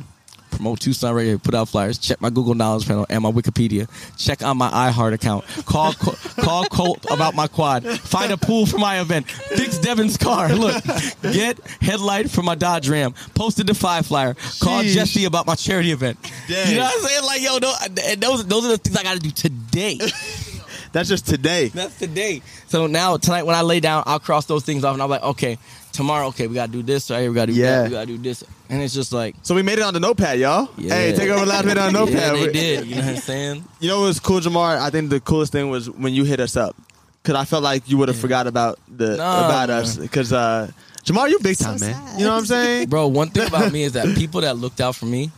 promote 0.52 0.80
Tucson 0.80 1.14
Radio, 1.14 1.38
put 1.38 1.54
out 1.54 1.68
flyers, 1.68 1.98
check 1.98 2.20
my 2.20 2.30
Google 2.30 2.54
Knowledge 2.54 2.86
panel 2.86 3.06
and 3.08 3.22
my 3.22 3.32
Wikipedia, 3.32 3.88
check 4.16 4.42
on 4.42 4.56
my 4.56 4.70
iHeart 4.70 5.12
account, 5.14 5.44
call 5.64 5.92
call 5.94 6.64
Colt 6.66 7.04
about 7.10 7.34
my 7.34 7.48
quad, 7.48 7.84
find 7.84 8.32
a 8.32 8.36
pool 8.36 8.66
for 8.66 8.78
my 8.78 9.00
event, 9.00 9.28
fix 9.30 9.78
Devin's 9.78 10.16
car. 10.16 10.54
Look, 10.54 10.84
get 11.22 11.58
headlight 11.80 12.30
for 12.30 12.42
my 12.42 12.54
Dodge 12.54 12.88
Ram, 12.88 13.14
posted 13.34 13.66
the 13.66 13.74
five 13.74 14.06
flyer, 14.06 14.34
call. 14.60 14.82
Jesse 14.92 15.24
about 15.24 15.46
my 15.46 15.54
charity 15.54 15.92
event. 15.92 16.18
Dang. 16.48 16.70
You 16.70 16.76
know 16.76 16.84
what 16.84 16.94
I'm 16.94 17.08
saying? 17.08 17.24
Like, 17.24 17.42
yo, 17.42 17.58
no, 17.58 17.74
those 18.16 18.46
those 18.46 18.64
are 18.64 18.68
the 18.68 18.78
things 18.78 18.96
I 18.96 19.02
got 19.02 19.14
to 19.14 19.20
do 19.20 19.30
today. 19.30 19.98
That's 20.92 21.08
just 21.08 21.26
today. 21.26 21.68
That's 21.68 21.98
today. 21.98 22.42
So 22.66 22.86
now 22.86 23.16
tonight 23.16 23.44
when 23.44 23.56
I 23.56 23.62
lay 23.62 23.80
down, 23.80 24.02
I'll 24.06 24.20
cross 24.20 24.44
those 24.44 24.64
things 24.64 24.84
off, 24.84 24.92
and 24.92 25.02
I'm 25.02 25.08
like, 25.08 25.22
okay, 25.22 25.58
tomorrow, 25.92 26.28
okay, 26.28 26.46
we 26.46 26.54
gotta 26.54 26.72
do 26.72 26.82
this 26.82 27.10
right 27.10 27.20
here, 27.20 27.30
we 27.30 27.34
gotta 27.34 27.52
do 27.52 27.58
Yeah. 27.58 27.82
that, 27.82 27.84
we 27.84 27.90
gotta 27.90 28.06
do 28.06 28.18
this, 28.18 28.42
and 28.68 28.82
it's 28.82 28.94
just 28.94 29.12
like. 29.12 29.34
So 29.42 29.54
we 29.54 29.62
made 29.62 29.78
it 29.78 29.82
on 29.82 29.94
the 29.94 30.00
notepad, 30.00 30.38
y'all. 30.38 30.68
Yeah. 30.76 30.94
Hey, 30.94 31.12
take 31.14 31.28
over 31.30 31.44
last 31.46 31.64
minute 31.64 31.80
on 31.80 31.92
Yeah, 31.94 32.00
notepad. 32.00 32.34
they 32.36 32.46
We- 32.46 32.52
did. 32.52 32.86
You 32.86 32.94
know 32.96 33.00
what 33.02 33.10
I'm 33.10 33.16
saying? 33.18 33.64
You 33.80 33.88
know 33.88 34.00
what 34.00 34.06
was 34.06 34.20
cool, 34.20 34.40
Jamar? 34.40 34.78
I 34.78 34.90
think 34.90 35.10
the 35.10 35.20
coolest 35.20 35.52
thing 35.52 35.70
was 35.70 35.88
when 35.90 36.12
you 36.14 36.24
hit 36.24 36.40
us 36.40 36.56
up, 36.56 36.74
because 37.22 37.36
I 37.36 37.44
felt 37.44 37.62
like 37.62 37.88
you 37.88 37.96
would 37.98 38.08
have 38.08 38.18
forgot 38.18 38.46
about 38.46 38.78
the 38.88 39.16
Nah, 39.16 39.46
about 39.46 39.68
man. 39.68 39.82
us. 39.82 39.96
Because 39.96 40.32
uh, 40.32 40.70
Jamar, 41.04 41.28
you 41.28 41.38
big 41.40 41.56
So 41.56 41.64
time, 41.66 41.80
man. 41.80 41.94
sad. 41.94 42.18
You 42.20 42.24
know 42.26 42.32
what 42.32 42.38
I'm 42.40 42.46
saying? 42.46 42.88
Bro, 42.88 43.08
one 43.08 43.28
thing 43.30 43.46
about 43.46 43.72
me 43.72 43.82
is 43.84 43.92
that 43.92 44.06
people 44.16 44.40
that 44.42 44.56
looked 44.56 44.80
out 44.80 44.94
for 44.96 45.06
me, 45.06 45.30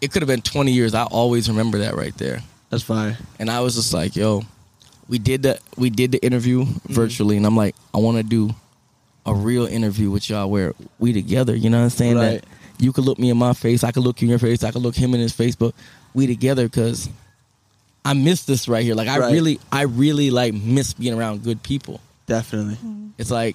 it 0.00 0.12
could 0.12 0.22
have 0.22 0.28
been 0.28 0.42
20 0.42 0.72
years. 0.72 0.94
I 0.94 1.04
always 1.04 1.48
remember 1.48 1.78
that 1.78 1.94
right 1.94 2.16
there. 2.18 2.42
That's 2.70 2.82
fine. 2.82 3.16
And 3.38 3.50
I 3.50 3.60
was 3.60 3.74
just 3.74 3.92
like, 3.92 4.16
yo, 4.16 4.42
we 5.08 5.18
did 5.18 5.42
the 5.42 5.58
we 5.76 5.90
did 5.90 6.10
the 6.12 6.24
interview 6.24 6.64
Mm-hmm. 6.64 6.92
virtually, 6.92 7.36
and 7.36 7.44
I'm 7.44 7.56
like, 7.56 7.74
I 7.94 7.98
want 7.98 8.16
to 8.16 8.22
do 8.22 8.54
a 9.26 9.34
real 9.34 9.66
interview 9.66 10.10
with 10.10 10.28
y'all 10.28 10.50
where 10.50 10.74
we 10.98 11.12
together. 11.12 11.54
You 11.54 11.70
know 11.70 11.78
what 11.78 11.84
I'm 11.84 11.90
saying? 11.90 12.16
Right. 12.16 12.40
That 12.42 12.44
you 12.78 12.92
could 12.92 13.04
look 13.04 13.18
me 13.18 13.30
in 13.30 13.36
my 13.36 13.52
face, 13.52 13.84
I 13.84 13.92
could 13.92 14.02
look 14.02 14.20
you 14.20 14.26
in 14.26 14.30
your 14.30 14.38
face, 14.38 14.64
I 14.64 14.70
could 14.72 14.82
look 14.82 14.96
him 14.96 15.14
in 15.14 15.20
his 15.20 15.32
face, 15.32 15.54
but 15.54 15.74
we 16.14 16.26
together 16.26 16.64
because 16.68 17.08
I 18.04 18.14
miss 18.14 18.44
this 18.44 18.66
right 18.68 18.82
here. 18.84 18.94
Like 18.96 19.06
I 19.08 19.18
Right. 19.18 19.32
really, 19.32 19.60
I 19.70 19.82
really 19.82 20.30
like 20.30 20.52
miss 20.54 20.92
being 20.92 21.14
around 21.14 21.44
good 21.44 21.62
people. 21.62 22.00
Definitely. 22.26 22.74
Mm-hmm. 22.74 23.08
It's 23.18 23.30
like 23.30 23.54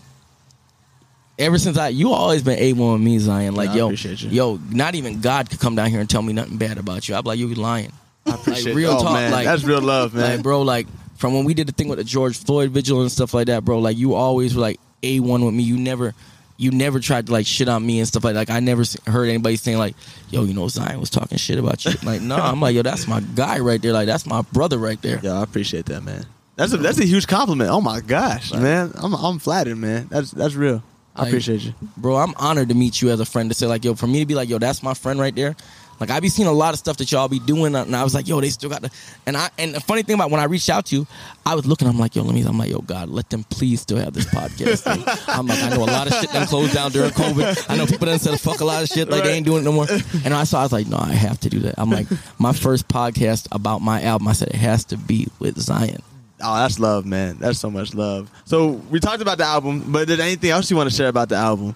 ever 1.39 1.57
since 1.57 1.77
I 1.77 1.89
you 1.89 2.11
always 2.13 2.41
been 2.41 2.57
A 2.59 2.73
one 2.73 2.93
with 2.93 3.01
me, 3.01 3.19
Zion. 3.19 3.55
Like 3.55 3.67
Yeah, 3.69 3.73
I 3.73 3.77
yo, 3.77 3.85
appreciate 3.87 4.21
you. 4.21 4.29
yo, 4.29 4.59
not 4.71 4.95
even 4.95 5.19
God 5.21 5.49
could 5.49 5.59
come 5.59 5.75
down 5.75 5.89
here 5.89 5.99
and 5.99 6.09
tell 6.09 6.21
me 6.21 6.33
nothing 6.33 6.57
bad 6.57 6.77
about 6.77 7.07
you. 7.09 7.15
I'm 7.15 7.23
like, 7.25 7.37
you 7.39 7.47
be 7.47 7.55
lying. 7.55 7.91
I 8.25 8.35
appreciate 8.35 8.75
real 8.75 8.91
oh, 8.91 9.03
talk, 9.03 9.13
man. 9.13 9.31
like- 9.31 9.45
That's 9.45 9.63
real 9.63 9.81
love, 9.81 10.13
man. 10.13 10.35
Like, 10.35 10.43
bro, 10.43 10.61
like 10.61 10.87
from 11.17 11.33
when 11.33 11.45
we 11.45 11.53
did 11.53 11.67
the 11.67 11.71
thing 11.73 11.87
with 11.89 11.97
the 11.97 12.03
George 12.03 12.37
Floyd 12.37 12.71
vigil 12.71 13.01
and 13.01 13.11
stuff 13.11 13.33
like 13.33 13.47
that, 13.47 13.65
bro. 13.65 13.79
Like 13.79 13.97
you 13.97 14.13
always 14.13 14.55
were 14.55 14.61
like 14.61 14.79
A 15.03 15.19
one 15.19 15.43
with 15.45 15.53
me. 15.53 15.63
You 15.63 15.77
never. 15.77 16.13
You 16.59 16.71
never 16.71 16.99
tried 16.99 17.27
to 17.27 17.31
like 17.31 17.45
shit 17.45 17.69
on 17.69 17.85
me 17.85 17.99
and 17.99 18.07
stuff 18.07 18.23
like 18.23 18.33
like 18.33 18.49
I 18.49 18.59
never 18.61 18.83
heard 19.05 19.29
anybody 19.29 19.57
saying 19.57 19.77
like, 19.77 19.93
"Yo, 20.31 20.43
you 20.43 20.55
know 20.55 20.67
Zion 20.67 20.99
was 20.99 21.11
talking 21.11 21.37
shit 21.37 21.59
about 21.59 21.85
you." 21.85 21.91
Like, 22.01 22.19
no, 22.21 22.35
I'm 22.35 22.59
like, 22.59 22.73
"Yo, 22.73 22.81
that's 22.81 23.07
my 23.07 23.19
guy 23.19 23.59
right 23.59 23.79
there. 23.79 23.93
Like, 23.93 24.07
that's 24.07 24.25
my 24.25 24.41
brother 24.41 24.79
right 24.79 24.99
there." 25.03 25.19
Yeah, 25.21 25.33
I 25.39 25.43
appreciate 25.43 25.85
that, 25.85 26.01
man. 26.01 26.25
That's 26.55 26.73
a 26.73 26.77
that's 26.77 26.97
a 26.97 27.05
huge 27.05 27.27
compliment. 27.27 27.69
Oh 27.69 27.79
my 27.79 27.99
gosh, 28.01 28.51
man. 28.53 28.91
I'm 28.95 29.13
I'm 29.13 29.37
flattered, 29.37 29.77
man. 29.77 30.07
That's 30.09 30.31
that's 30.31 30.55
real. 30.55 30.81
I 31.15 31.21
Like, 31.21 31.27
appreciate 31.29 31.61
you. 31.61 31.75
bro. 31.95 32.15
I'm 32.15 32.33
honored 32.37 32.69
to 32.69 32.75
meet 32.75 33.03
you 33.03 33.11
as 33.11 33.19
a 33.19 33.25
friend. 33.25 33.51
To 33.51 33.53
say 33.55 33.67
like, 33.67 33.85
yo, 33.85 33.93
for 33.93 34.07
me 34.07 34.21
to 34.21 34.25
be 34.25 34.33
like, 34.33 34.49
yo, 34.49 34.57
that's 34.57 34.81
my 34.81 34.95
friend 34.95 35.19
right 35.19 35.35
there. 35.35 35.55
Like 35.99 36.09
I 36.11 36.19
be 36.19 36.29
seeing 36.29 36.47
a 36.47 36.51
lot 36.53 36.73
of 36.73 36.79
stuff 36.79 36.97
that 36.97 37.11
y'all 37.11 37.27
be 37.27 37.39
doing, 37.39 37.75
and 37.75 37.95
I 37.95 38.03
was 38.03 38.13
like, 38.13 38.27
yo, 38.27 38.39
they 38.39 38.49
still 38.49 38.69
got 38.69 38.81
the. 38.81 38.91
And 39.25 39.35
I 39.35 39.49
and 39.57 39.73
the 39.73 39.79
funny 39.79 40.03
thing 40.03 40.15
about 40.15 40.29
when 40.31 40.39
I 40.39 40.43
reached 40.45 40.69
out 40.69 40.85
to 40.87 40.95
you, 40.95 41.07
I 41.45 41.55
was 41.55 41.65
looking. 41.65 41.87
I'm 41.87 41.97
like, 41.97 42.15
yo, 42.15 42.23
let 42.23 42.35
me. 42.35 42.41
I'm 42.43 42.57
like, 42.57 42.69
yo, 42.69 42.79
God, 42.81 43.09
let 43.09 43.29
them 43.29 43.43
please 43.45 43.81
still 43.81 43.97
have 43.97 44.13
this 44.13 44.25
podcast. 44.25 44.83
thing. 44.83 45.03
I'm 45.27 45.47
like, 45.47 45.61
I 45.63 45.69
know 45.69 45.83
a 45.83 45.85
lot 45.85 46.07
of 46.07 46.13
shit 46.13 46.31
done 46.31 46.47
closed 46.47 46.73
down 46.73 46.91
during 46.91 47.11
COVID. 47.11 47.65
I 47.69 47.77
know 47.77 47.85
people 47.85 48.05
done 48.07 48.19
said 48.19 48.39
fuck 48.39 48.59
a 48.59 48.65
lot 48.65 48.83
of 48.83 48.89
shit, 48.89 49.09
like 49.09 49.23
they 49.23 49.33
ain't 49.33 49.45
doing 49.45 49.61
it 49.61 49.65
no 49.65 49.71
more. 49.71 49.87
And 50.23 50.33
I 50.33 50.43
saw, 50.43 50.59
I 50.59 50.63
was 50.63 50.71
like, 50.71 50.87
no, 50.87 50.97
I 50.97 51.13
have 51.13 51.39
to 51.41 51.49
do 51.49 51.59
that. 51.61 51.75
I'm 51.77 51.89
like, 51.89 52.07
my 52.37 52.51
first 52.53 52.87
podcast 52.87 53.47
about 53.51 53.81
my 53.81 54.01
album. 54.01 54.27
I 54.27 54.33
said 54.33 54.49
it 54.49 54.55
has 54.55 54.83
to 54.85 54.97
be 54.97 55.27
with 55.39 55.57
Zion. 55.59 56.01
Oh, 56.41 56.55
that's 56.55 56.79
love, 56.79 57.05
man. 57.05 57.37
That's 57.39 57.57
so 57.59 57.71
much 57.71 57.93
love. 57.95 58.29
So 58.45 58.67
we 58.91 58.99
talked 58.99 59.21
about 59.21 59.37
the 59.39 59.45
album, 59.45 59.91
but 59.91 60.07
did 60.07 60.19
anything 60.19 60.51
else 60.51 60.69
you 60.69 60.77
want 60.77 60.89
to 60.89 60.95
share 60.95 61.07
about 61.07 61.29
the 61.29 61.35
album? 61.35 61.75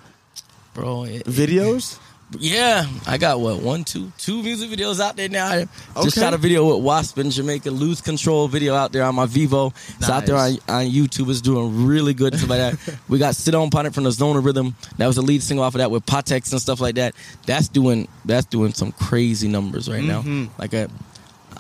Bro, 0.74 1.06
it- 1.06 1.26
Videos? 1.26 1.98
Yeah, 2.40 2.86
I 3.06 3.18
got 3.18 3.40
what 3.42 3.62
one, 3.62 3.84
two, 3.84 4.12
two 4.18 4.42
music 4.42 4.70
videos 4.70 5.00
out 5.02 5.18
there 5.18 5.28
now. 5.28 5.48
I 5.48 5.68
just 5.96 6.18
Okay. 6.18 6.22
shot 6.22 6.34
a 6.34 6.38
video 6.38 6.74
with 6.74 6.84
Wasp 6.84 7.18
in 7.20 7.30
Jamaica, 7.30 7.70
Lose 7.72 8.00
Control 8.02 8.48
video 8.48 8.74
out 8.74 8.92
there 8.94 9.04
on 9.04 9.16
my 9.16 9.26
Vevo. 9.26 9.74
It's 10.00 10.10
out 10.10 10.26
there 10.26 10.38
on, 10.38 10.52
Nice. 10.52 10.60
on 10.70 10.86
YouTube. 10.86 11.30
It's 11.30 11.42
doing 11.42 11.86
really 11.86 12.14
good 12.14 12.34
and 12.34 12.40
stuff 12.42 12.50
like 12.50 12.78
that. 12.86 12.96
we 13.10 13.20
got 13.20 13.36
Sit 13.36 13.54
On 13.54 13.70
Planet 13.70 13.94
from 13.94 14.06
the 14.06 14.12
Zona 14.12 14.40
Rhythm. 14.40 14.76
That 14.98 15.08
was 15.08 15.18
the 15.18 15.22
lead 15.22 15.44
single 15.44 15.66
off 15.66 15.76
of 15.76 15.80
that 15.80 15.92
with 15.92 16.06
Potex 16.06 16.52
and 16.54 16.62
stuff 16.62 16.80
like 16.80 16.96
that. 16.96 17.16
That's 17.46 17.68
doing 17.68 18.08
that's 18.24 18.46
doing 18.46 18.74
some 18.74 18.92
crazy 18.94 19.48
numbers 19.50 19.90
right 19.90 20.04
now. 20.04 20.22
Mhm. 20.22 20.50
Like 20.58 20.74
I, 20.74 20.88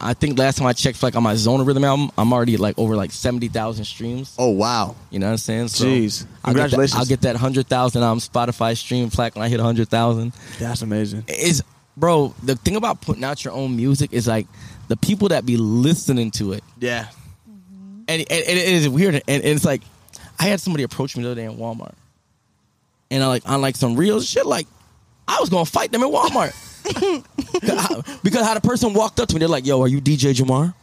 I 0.03 0.13
think 0.13 0.37
last 0.39 0.57
time 0.57 0.67
I 0.67 0.73
checked, 0.73 1.01
like 1.03 1.15
on 1.15 1.23
my 1.23 1.35
Zona 1.35 1.63
Rhythm 1.63 1.83
album, 1.83 2.11
I'm 2.17 2.33
already 2.33 2.55
at 2.55 2.59
like 2.59 2.77
over 2.79 2.95
like 2.95 3.11
seventy 3.11 3.47
thousand 3.47 3.85
streams. 3.85 4.35
Oh 4.39 4.49
wow. 4.49 4.95
You 5.09 5.19
know 5.19 5.27
what 5.27 5.31
I'm 5.33 5.37
saying? 5.37 5.67
So 5.69 5.85
Jeez. 5.85 6.25
I'll 6.43 6.53
get 6.53 6.61
that- 6.61 6.69
Congratulations. 6.69 6.99
I'll 6.99 7.05
get 7.05 7.21
that 7.21 7.35
hundred 7.35 7.67
thousand 7.67 8.03
on 8.03 8.17
Spotify 8.19 8.75
stream 8.77 9.09
plaque 9.09 9.35
when 9.35 9.43
I 9.43 9.49
hit 9.49 9.59
hundred 9.59 9.89
thousand 9.89 10.33
That's 10.59 10.81
amazing. 10.81 11.25
is 11.27 11.63
bro 11.97 12.33
the 12.41 12.55
thing 12.55 12.77
about 12.77 13.01
putting 13.01 13.23
out 13.23 13.43
your 13.43 13.53
own 13.53 13.75
music 13.75 14.13
is 14.13 14.25
like 14.27 14.47
the 14.87 14.95
people 14.97 15.27
that 15.29 15.45
be 15.45 15.57
listening 15.57 16.31
to 16.31 16.53
it 16.53 16.63
Yeah. 16.79 17.07
and, 18.07 18.21
and, 18.21 18.21
and 18.29 18.57
it 18.57 18.67
is 18.67 18.87
weird 18.87 19.15
and, 19.15 19.23
and 19.27 19.43
it's 19.43 19.65
like 19.65 19.81
i 20.39 20.45
had 20.45 20.61
somebody 20.61 20.83
approach 20.83 21.17
me 21.17 21.23
the 21.23 21.31
other 21.31 21.41
day 21.41 21.45
in 21.45 21.57
walmart 21.57 21.93
and 23.11 23.21
I 23.21 23.27
like 23.27 23.47
on 23.47 23.59
like 23.61 23.75
some 23.75 23.97
real 23.97 24.21
shit 24.21 24.45
like 24.45 24.67
i 25.27 25.37
was 25.41 25.49
gonna 25.49 25.65
fight 25.65 25.91
them 25.91 26.01
in 26.01 26.09
walmart 26.09 26.53
because 28.23 28.45
how 28.45 28.53
the 28.53 28.61
person 28.61 28.93
walked 28.93 29.19
up 29.19 29.27
to 29.27 29.35
me 29.35 29.39
they're 29.39 29.47
like 29.47 29.65
yo 29.65 29.81
are 29.81 29.87
you 29.87 30.01
dj 30.01 30.33
jamar 30.33 30.73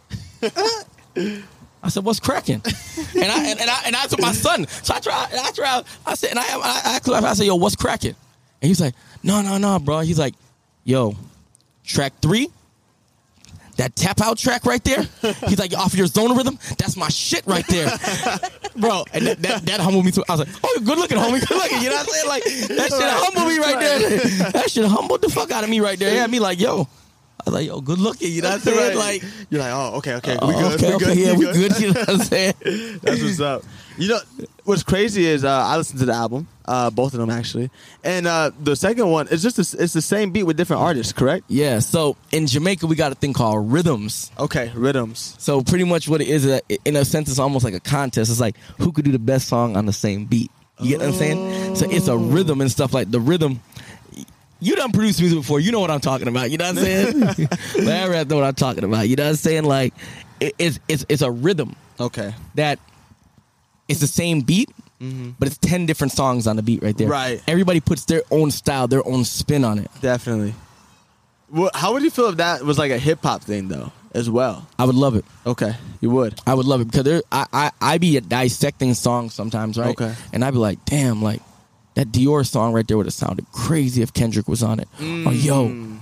I 1.80 1.90
said, 1.90 2.04
"What's 2.04 2.20
cracking?" 2.20 2.60
and 2.64 3.30
I 3.30 3.50
and, 3.50 3.60
and 3.60 3.70
I 3.70 3.82
and 3.86 3.96
I 3.96 4.06
told 4.06 4.20
my 4.20 4.32
son. 4.32 4.66
So 4.66 4.94
I 4.94 5.00
tried. 5.00 5.28
I 5.32 5.50
tried. 5.52 5.84
I 6.06 6.14
said, 6.14 6.30
and 6.30 6.38
I 6.38 6.42
I, 6.42 7.00
I, 7.04 7.30
I 7.30 7.32
said, 7.34 7.46
"Yo, 7.46 7.54
what's 7.54 7.76
cracking?" 7.76 8.16
And 8.60 8.68
he's 8.68 8.80
like, 8.80 8.94
"No, 9.22 9.42
no, 9.42 9.58
no, 9.58 9.78
bro." 9.78 10.00
He's 10.00 10.18
like, 10.18 10.34
"Yo, 10.84 11.14
track 11.84 12.14
three, 12.20 12.48
that 13.78 13.96
tap 13.96 14.20
out 14.20 14.38
track 14.38 14.66
right 14.66 14.82
there. 14.84 15.02
He's 15.46 15.58
like, 15.58 15.72
off 15.76 15.94
your 15.94 16.06
Zona 16.06 16.34
Rhythm, 16.34 16.58
that's 16.76 16.96
my 16.96 17.08
shit 17.08 17.46
right 17.46 17.66
there, 17.68 17.86
bro. 18.76 19.04
And 19.12 19.26
that, 19.26 19.42
that, 19.42 19.66
that 19.66 19.80
humbled 19.80 20.04
me 20.04 20.10
too. 20.10 20.24
I 20.28 20.32
was 20.32 20.40
like, 20.40 20.48
oh, 20.62 20.80
good 20.84 20.98
looking, 20.98 21.16
homie, 21.16 21.40
good 21.40 21.56
looking. 21.56 21.82
You 21.82 21.90
know 21.90 21.96
what 21.96 22.08
I'm 22.08 22.12
saying? 22.12 22.28
Like 22.28 22.44
that 22.44 22.90
shit 22.90 23.02
humbled 23.02 23.48
me 23.48 23.58
right 23.58 23.78
there. 23.78 24.50
That 24.52 24.70
shit 24.70 24.84
humbled 24.84 25.22
the 25.22 25.30
fuck 25.30 25.50
out 25.50 25.64
of 25.64 25.70
me 25.70 25.80
right 25.80 25.98
there. 25.98 26.14
Yeah, 26.14 26.26
me 26.26 26.38
like, 26.38 26.60
yo. 26.60 26.88
I 27.40 27.50
was 27.50 27.54
like, 27.54 27.66
yo, 27.68 27.80
good 27.80 28.00
looking. 28.00 28.32
You 28.32 28.42
know 28.42 28.48
what 28.48 28.54
I'm 28.56 28.60
saying? 28.60 28.98
Right. 28.98 29.20
Like, 29.22 29.24
You're 29.48 29.60
like, 29.60 29.72
oh, 29.72 29.96
okay, 29.98 30.14
okay, 30.16 30.32
we 30.32 30.38
oh, 30.54 30.76
good, 30.76 30.84
okay, 30.84 30.88
we 30.88 30.94
okay, 30.94 31.04
good, 31.04 31.18
yeah, 31.18 31.32
we 31.34 31.46
we 31.46 31.52
good. 31.52 31.80
You 31.80 31.92
know 31.92 32.00
what 32.00 32.08
I'm 32.08 32.18
saying? 32.18 32.54
That's 33.00 33.22
what's 33.22 33.40
up. 33.40 33.62
You 33.96 34.08
know, 34.08 34.20
what's 34.64 34.82
crazy 34.82 35.24
is 35.24 35.44
uh, 35.44 35.50
I 35.50 35.76
listened 35.76 36.00
to 36.00 36.06
the 36.06 36.14
album, 36.14 36.48
uh, 36.68 36.90
both 36.90 37.14
of 37.14 37.20
them 37.20 37.30
actually, 37.30 37.70
and 38.04 38.26
uh, 38.26 38.50
the 38.62 38.76
second 38.76 39.10
one 39.10 39.28
is 39.28 39.42
just 39.42 39.58
a, 39.58 39.82
it's 39.82 39.92
the 39.92 40.02
same 40.02 40.30
beat 40.30 40.44
with 40.44 40.56
different 40.56 40.82
artists, 40.82 41.12
correct? 41.12 41.44
Yeah. 41.48 41.80
So 41.80 42.16
in 42.30 42.46
Jamaica, 42.46 42.86
we 42.86 42.94
got 42.96 43.10
a 43.12 43.14
thing 43.14 43.32
called 43.32 43.72
rhythms. 43.72 44.30
Okay, 44.38 44.70
rhythms. 44.74 45.34
So 45.38 45.62
pretty 45.62 45.84
much 45.84 46.08
what 46.08 46.20
it 46.20 46.28
is, 46.28 46.46
uh, 46.46 46.60
in 46.84 46.96
a 46.96 47.04
sense, 47.04 47.28
it's 47.28 47.38
almost 47.38 47.64
like 47.64 47.74
a 47.74 47.80
contest. 47.80 48.30
It's 48.30 48.40
like 48.40 48.56
who 48.78 48.92
could 48.92 49.04
do 49.04 49.12
the 49.12 49.18
best 49.18 49.48
song 49.48 49.76
on 49.76 49.86
the 49.86 49.92
same 49.92 50.26
beat. 50.26 50.50
You 50.80 50.90
get 50.90 51.00
what 51.00 51.08
I'm 51.08 51.14
saying? 51.14 51.76
So 51.76 51.90
it's 51.90 52.06
a 52.06 52.16
rhythm 52.16 52.60
and 52.60 52.70
stuff 52.70 52.94
like 52.94 53.10
the 53.10 53.18
rhythm. 53.18 53.60
You 54.60 54.76
done 54.76 54.92
produced 54.92 55.20
music 55.20 55.38
before. 55.38 55.58
You 55.60 55.72
know 55.72 55.80
what 55.80 55.90
I'm 55.90 56.00
talking 56.00 56.28
about. 56.28 56.50
You 56.50 56.58
know 56.58 56.72
what 56.72 56.78
I'm 56.78 56.84
saying? 56.84 57.48
Larry, 57.84 58.18
I 58.18 58.24
know 58.24 58.36
what 58.36 58.44
I'm 58.44 58.54
talking 58.54 58.84
about. 58.84 59.08
You 59.08 59.16
know 59.16 59.24
what 59.24 59.30
I'm 59.30 59.36
saying? 59.36 59.64
Like 59.64 59.94
it, 60.40 60.54
it's 60.58 60.80
it's 60.88 61.06
it's 61.08 61.22
a 61.22 61.30
rhythm 61.30 61.74
Okay, 62.00 62.32
that 62.54 62.78
it's 63.88 64.00
the 64.00 64.06
same 64.06 64.42
beat, 64.42 64.70
Mm-hmm. 65.00 65.30
but 65.38 65.46
it's 65.48 65.58
ten 65.58 65.86
different 65.86 66.12
songs 66.12 66.46
on 66.46 66.56
the 66.56 66.62
beat 66.62 66.82
right 66.82 66.96
there. 66.96 67.08
Right. 67.08 67.40
Everybody 67.46 67.80
puts 67.80 68.04
their 68.06 68.22
own 68.30 68.50
style, 68.50 68.88
their 68.88 69.06
own 69.06 69.24
spin 69.24 69.64
on 69.64 69.78
it. 69.78 69.90
definitely. 70.00 70.54
Well, 71.50 71.70
how 71.72 71.92
would 71.94 72.02
you 72.02 72.10
feel 72.10 72.26
if 72.28 72.36
that 72.38 72.62
was 72.62 72.78
like 72.78 72.90
a 72.90 72.98
hip 72.98 73.22
hop 73.22 73.42
thing 73.42 73.68
though, 73.68 73.90
as 74.12 74.28
well? 74.28 74.66
I 74.78 74.84
would 74.84 74.96
love 74.96 75.14
it. 75.16 75.24
Okay, 75.46 75.72
you 76.00 76.10
would. 76.10 76.38
I 76.46 76.52
would 76.54 76.66
love 76.66 76.80
it 76.82 76.86
because 76.90 77.04
there, 77.04 77.22
I, 77.32 77.46
I 77.52 77.70
I 77.80 77.98
be 77.98 78.18
dissecting 78.20 78.92
songs 78.94 79.34
sometimes, 79.34 79.78
right? 79.78 79.90
Okay. 79.98 80.14
And 80.32 80.44
I'd 80.44 80.50
be 80.50 80.58
like, 80.58 80.84
damn, 80.84 81.22
like 81.22 81.40
that 81.94 82.08
Dior 82.08 82.46
song 82.46 82.72
right 82.74 82.86
there 82.86 82.96
would 82.96 83.06
have 83.06 83.14
sounded 83.14 83.50
crazy 83.52 84.02
if 84.02 84.12
Kendrick 84.12 84.46
was 84.46 84.62
on 84.62 84.78
it. 84.80 84.88
Mm. 84.98 85.26
Or 85.26 85.32
yo, 85.32 85.98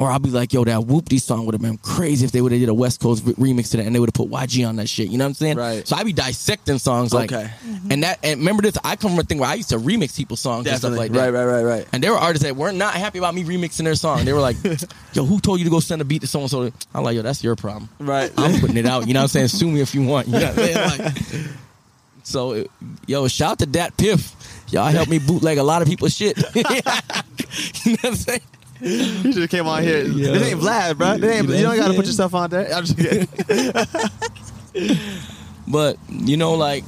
or 0.00 0.10
I'll 0.10 0.18
be 0.20 0.30
like, 0.30 0.52
yo, 0.52 0.62
that 0.64 0.78
Whoopty 0.80 1.20
song 1.20 1.44
would 1.46 1.54
have 1.54 1.60
been 1.62 1.78
crazy 1.78 2.24
if 2.24 2.30
they 2.32 2.40
would 2.40 2.52
have 2.52 2.60
did 2.60 2.68
a 2.68 2.74
West 2.74 3.00
Coast 3.00 3.24
re- 3.26 3.34
remix 3.34 3.70
to 3.72 3.78
that 3.78 3.86
and 3.86 3.94
they 3.94 3.98
would 3.98 4.08
have 4.08 4.14
put 4.14 4.30
YG 4.30 4.66
on 4.68 4.76
that 4.76 4.88
shit. 4.88 5.08
You 5.08 5.18
know 5.18 5.24
what 5.24 5.30
I'm 5.30 5.34
saying? 5.34 5.56
Right. 5.56 5.86
So 5.88 5.96
I 5.96 6.04
be 6.04 6.12
dissecting 6.12 6.78
songs 6.78 7.12
like, 7.12 7.32
Okay. 7.32 7.50
Mm-hmm. 7.66 7.92
and 7.92 8.02
that 8.04 8.18
and 8.22 8.38
remember 8.40 8.62
this. 8.62 8.78
I 8.84 8.94
come 8.96 9.10
from 9.10 9.18
a 9.20 9.24
thing 9.24 9.38
where 9.38 9.48
I 9.48 9.54
used 9.54 9.70
to 9.70 9.78
remix 9.78 10.16
people's 10.16 10.40
songs 10.40 10.66
and 10.66 10.78
stuff 10.78 10.96
like 10.96 11.10
that. 11.12 11.18
right, 11.18 11.30
right, 11.30 11.44
right, 11.44 11.62
right. 11.62 11.88
And 11.92 12.02
there 12.02 12.12
were 12.12 12.18
artists 12.18 12.44
that 12.44 12.54
were 12.56 12.70
not 12.72 12.94
happy 12.94 13.18
about 13.18 13.34
me 13.34 13.42
remixing 13.44 13.84
their 13.84 13.94
song. 13.96 14.24
They 14.24 14.32
were 14.32 14.40
like, 14.40 14.56
"Yo, 15.14 15.24
who 15.24 15.40
told 15.40 15.58
you 15.58 15.64
to 15.64 15.70
go 15.70 15.80
send 15.80 16.00
a 16.00 16.04
beat 16.04 16.20
to 16.20 16.26
someone? 16.26 16.48
so?" 16.48 16.70
I'm 16.94 17.02
like, 17.02 17.16
"Yo, 17.16 17.22
that's 17.22 17.42
your 17.42 17.56
problem." 17.56 17.88
Right. 17.98 18.30
I'm 18.36 18.60
putting 18.60 18.76
it 18.76 18.86
out. 18.86 19.08
You 19.08 19.14
know 19.14 19.20
what 19.20 19.24
I'm 19.24 19.28
saying? 19.28 19.48
Sue 19.48 19.68
me 19.70 19.80
if 19.80 19.94
you 19.94 20.02
want. 20.02 20.28
You 20.28 20.34
know 20.34 20.52
what 20.52 20.58
I'm 20.58 20.64
saying? 20.64 21.04
Like, 21.04 21.44
so, 22.22 22.64
yo, 23.06 23.26
shout 23.28 23.52
out 23.52 23.58
to 23.60 23.66
DatPiff. 23.66 24.72
Y'all 24.72 24.84
helped 24.86 25.10
me 25.10 25.18
bootleg 25.18 25.58
a 25.58 25.62
lot 25.62 25.82
of 25.82 25.88
people's 25.88 26.14
shit. 26.14 26.36
you 26.54 26.62
know 26.62 26.78
what 26.92 28.04
I'm 28.04 28.14
saying? 28.14 28.40
You 29.24 29.32
just 29.32 29.50
came 29.50 29.66
on 29.66 29.82
here. 29.82 30.04
Yeah. 30.04 30.32
This 30.32 30.52
ain't 30.52 30.60
Vlad, 30.60 30.96
bro. 30.98 31.18
This 31.18 31.36
ain't, 31.36 31.48
You 31.48 31.54
you 31.56 31.62
don't 31.62 31.76
got 31.76 31.88
to 31.88 31.94
put 31.94 32.06
yourself 32.06 32.34
on 32.34 32.50
there. 32.50 32.72
I'm 32.72 32.84
just 32.84 32.96
kidding. 32.98 33.28
But 35.66 35.98
you 36.08 36.36
know, 36.38 36.54
like, 36.54 36.84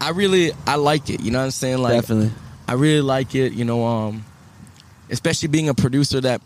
I 0.00 0.10
really 0.10 0.52
I 0.66 0.74
like 0.76 1.08
it. 1.08 1.22
You 1.22 1.30
know 1.30 1.38
what 1.38 1.44
I'm 1.46 1.50
saying? 1.50 1.78
Like, 1.78 1.94
Definitely. 1.94 2.30
I 2.68 2.74
really 2.74 3.00
like 3.00 3.34
it. 3.34 3.52
You 3.54 3.64
know, 3.64 3.84
um, 3.86 4.24
especially 5.10 5.48
being 5.48 5.68
a 5.68 5.74
producer 5.74 6.20
that 6.20 6.42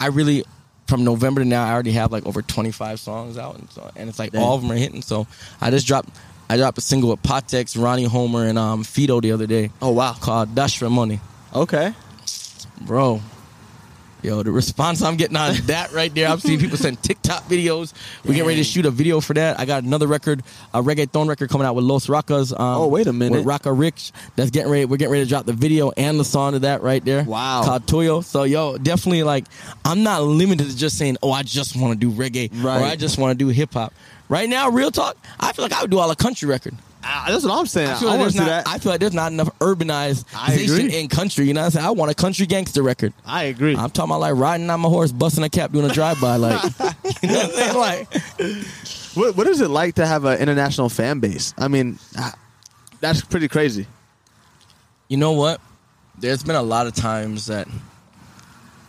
I 0.00 0.06
really 0.06 0.44
from 0.88 1.04
November 1.04 1.42
to 1.42 1.46
now 1.46 1.64
I 1.66 1.72
already 1.72 1.92
have 1.92 2.10
like 2.10 2.26
over 2.26 2.42
25 2.42 2.98
songs 2.98 3.38
out, 3.38 3.58
and 3.58 3.70
so 3.70 3.90
and 3.94 4.08
it's 4.08 4.18
like 4.18 4.32
Damn. 4.32 4.42
all 4.42 4.54
of 4.56 4.62
them 4.62 4.72
are 4.72 4.76
hitting. 4.76 5.02
So 5.02 5.26
I 5.60 5.70
just 5.70 5.86
dropped 5.86 6.08
I 6.50 6.56
dropped 6.56 6.78
a 6.78 6.80
single 6.80 7.10
with 7.10 7.22
Potex, 7.22 7.80
Ronnie 7.80 8.04
Homer, 8.04 8.44
and 8.46 8.58
um 8.58 8.82
Fido 8.82 9.20
the 9.20 9.30
other 9.32 9.46
day 9.46 9.70
Oh 9.80 9.90
wow. 9.92 10.14
called 10.14 10.54
Dash 10.54 10.78
for 10.78 10.90
Money, 10.90 11.20
Okay. 11.54 11.94
Bro. 12.80 13.20
Yo, 14.20 14.42
the 14.42 14.50
response 14.50 15.00
I'm 15.00 15.16
getting 15.16 15.36
on 15.36 15.54
that 15.66 15.92
right 15.92 16.12
there. 16.12 16.26
I'm 16.28 16.40
seeing 16.40 16.58
people 16.58 16.76
send 16.76 17.00
TikTok 17.00 17.44
videos. 17.44 17.92
We 18.24 18.30
getting 18.34 18.48
ready 18.48 18.58
to 18.58 18.64
shoot 18.64 18.84
a 18.84 18.90
video 18.90 19.20
for 19.20 19.32
that. 19.34 19.60
I 19.60 19.64
got 19.64 19.84
another 19.84 20.08
record, 20.08 20.42
a 20.74 20.82
reggaeton 20.82 21.28
record 21.28 21.50
coming 21.50 21.64
out 21.68 21.76
with 21.76 21.84
Los 21.84 22.08
Rockas. 22.08 22.50
Um, 22.52 22.80
Oh, 22.80 22.88
wait 22.88 23.06
a 23.06 23.12
minute. 23.12 23.36
With 23.36 23.46
Rocka 23.46 23.72
Rich. 23.78 24.10
That's 24.34 24.50
getting 24.50 24.72
ready. 24.72 24.86
We're 24.86 24.96
getting 24.96 25.12
ready 25.12 25.22
to 25.24 25.28
drop 25.28 25.46
the 25.46 25.52
video 25.52 25.92
and 25.96 26.18
the 26.18 26.24
song 26.24 26.54
to 26.54 26.58
that 26.60 26.82
right 26.82 27.04
there. 27.04 27.22
Wow. 27.22 27.62
Called 27.64 27.86
Toyo. 27.86 28.20
So, 28.22 28.42
yo, 28.42 28.76
definitely 28.76 29.22
like, 29.22 29.44
I'm 29.84 30.02
not 30.02 30.24
limited 30.24 30.68
to 30.68 30.76
just 30.76 30.98
saying, 30.98 31.16
oh, 31.22 31.30
I 31.30 31.44
just 31.44 31.76
want 31.76 31.92
to 31.92 31.98
do 31.98 32.10
reggae 32.10 32.50
Right. 32.60 32.82
or 32.82 32.84
I 32.86 32.96
just 32.96 33.18
want 33.18 33.38
to 33.38 33.44
do 33.44 33.50
hip 33.50 33.72
hop. 33.74 33.94
Right 34.28 34.48
now, 34.48 34.68
real 34.68 34.90
talk, 34.90 35.16
I 35.38 35.52
feel 35.52 35.64
like 35.64 35.72
I 35.72 35.80
would 35.82 35.92
do 35.92 35.98
all 36.00 36.10
a 36.10 36.16
country 36.16 36.48
record. 36.48 36.74
Ah, 37.02 37.26
that's 37.28 37.44
what 37.44 37.58
I'm 37.58 37.66
saying. 37.66 37.88
I 37.88 37.92
I, 37.92 37.98
feel, 37.98 38.08
like 38.08 38.18
want 38.18 38.34
there's 38.34 38.46
not, 38.46 38.64
that. 38.64 38.68
I 38.68 38.78
feel 38.78 38.92
like 38.92 39.00
there's 39.00 39.14
not 39.14 39.32
enough 39.32 39.48
I 39.60 39.64
urbanization 39.64 40.90
in 40.90 41.08
country. 41.08 41.46
You 41.46 41.54
know 41.54 41.60
what 41.60 41.66
I'm 41.66 41.70
saying? 41.72 41.86
I 41.86 41.90
want 41.90 42.10
a 42.10 42.14
country 42.14 42.46
gangster 42.46 42.82
record. 42.82 43.12
I 43.24 43.44
agree. 43.44 43.76
I'm 43.76 43.90
talking 43.90 44.10
about 44.10 44.20
like 44.20 44.34
riding 44.34 44.68
on 44.68 44.80
my 44.80 44.88
horse, 44.88 45.12
busting 45.12 45.44
a 45.44 45.48
cap, 45.48 45.72
doing 45.72 45.88
a 45.88 45.94
drive 45.94 46.20
by, 46.20 46.36
like 46.36 46.62
you 47.22 47.28
know 47.28 47.38
what 47.38 47.44
I'm 47.44 47.50
saying? 47.50 47.76
Like 47.76 48.12
What, 49.14 49.36
what 49.36 49.46
is 49.46 49.60
it 49.60 49.68
like 49.68 49.94
to 49.96 50.06
have 50.06 50.24
an 50.24 50.38
international 50.38 50.88
fan 50.88 51.20
base? 51.20 51.54
I 51.56 51.68
mean, 51.68 51.98
that's 53.00 53.22
pretty 53.22 53.48
crazy. 53.48 53.86
you 55.08 55.16
know 55.16 55.32
what? 55.32 55.60
There's 56.18 56.42
been 56.42 56.56
a 56.56 56.62
lot 56.62 56.86
of 56.86 56.94
times 56.94 57.46
that 57.46 57.68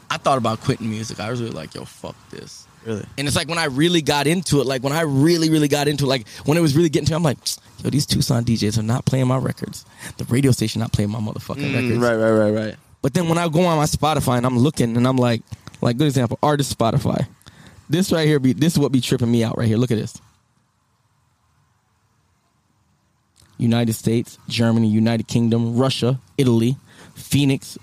I 0.10 0.18
thought 0.18 0.38
about 0.38 0.62
quitting 0.62 0.90
music. 0.90 1.20
I 1.20 1.30
was 1.30 1.42
really 1.42 1.54
like, 1.54 1.76
yo, 1.76 1.86
fuck 1.86 2.16
this. 2.32 2.68
Really? 2.86 3.06
And 3.18 3.28
it's 3.28 3.36
like 3.36 3.48
when 3.48 3.58
I 3.58 3.66
really 3.66 4.02
got 4.02 4.28
into 4.28 4.62
it, 4.62 4.66
like 4.66 4.84
when 4.84 4.94
I 4.94 5.02
really, 5.02 5.50
really 5.50 5.68
got 5.68 5.88
into 5.88 6.06
it, 6.06 6.08
like 6.08 6.28
when 6.46 6.58
it 6.58 6.62
was 6.62 6.76
really 6.76 6.90
getting 6.90 7.08
to 7.08 7.12
me, 7.12 7.16
I'm 7.18 7.24
like, 7.24 7.38
yo, 7.84 7.90
these 7.90 8.06
Tucson 8.06 8.44
DJs 8.44 8.78
are 8.78 8.84
not 8.84 9.06
playing 9.06 9.28
my 9.28 9.38
records. 9.38 9.86
The 10.18 10.24
radio 10.26 10.52
station 10.52 10.80
not 10.80 10.94
playing 10.94 11.12
my 11.12 11.20
motherfucking 11.20 11.74
records. 11.74 11.98
Mm, 11.98 12.02
right, 12.02 12.16
right, 12.16 12.32
right, 12.32 12.66
right. 12.66 12.76
But 13.02 13.14
then 13.14 13.30
when 13.30 13.38
I 13.38 13.48
go 13.48 13.64
on 13.66 13.78
my 13.78 13.86
Spotify 13.86 14.38
and 14.38 14.46
I'm 14.46 14.58
looking 14.58 14.96
and 14.96 15.08
I'm 15.08 15.18
like, 15.18 15.42
like 15.82 15.98
good 15.98 16.08
example, 16.08 16.40
artist 16.44 16.78
Spotify. 16.78 17.28
This 17.90 18.12
right 18.12 18.28
here 18.28 18.40
be 18.40 18.54
this 18.54 18.74
is 18.74 18.80
what 18.80 18.92
be 18.92 19.02
tripping 19.02 19.32
me 19.32 19.44
out 19.44 19.58
right 19.58 19.68
here. 19.68 19.78
Look 19.78 19.92
at 19.92 19.98
this. 19.98 20.20
United 23.58 23.94
States, 23.94 24.38
Germany, 24.48 24.88
United 24.88 25.28
Kingdom, 25.28 25.76
Russia, 25.76 26.20
Italy, 26.38 26.78
Phoenix. 27.16 27.78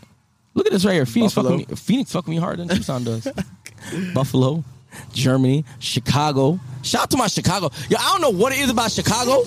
Look 0.55 0.67
at 0.67 0.73
this 0.73 0.85
right 0.85 0.95
here. 0.95 1.05
Phoenix 1.07 1.35
Buffalo. 1.35 1.59
fucking 1.59 1.71
me, 1.71 1.77
Phoenix 1.77 2.13
fucking 2.13 2.31
me 2.31 2.39
harder 2.39 2.65
than 2.65 2.77
Tucson 2.77 3.05
does. 3.05 3.29
Buffalo, 4.15 4.65
Germany, 5.13 5.65
Chicago. 5.79 6.61
Shout 6.83 7.03
out 7.03 7.11
to 7.11 7.17
my 7.17 7.27
Chicago. 7.27 7.71
Yo, 7.89 7.97
I 7.99 8.13
don't 8.13 8.21
know 8.21 8.39
what 8.39 8.53
it 8.53 8.61
is 8.61 8.71
about 8.71 8.93
Chicago, 8.93 9.43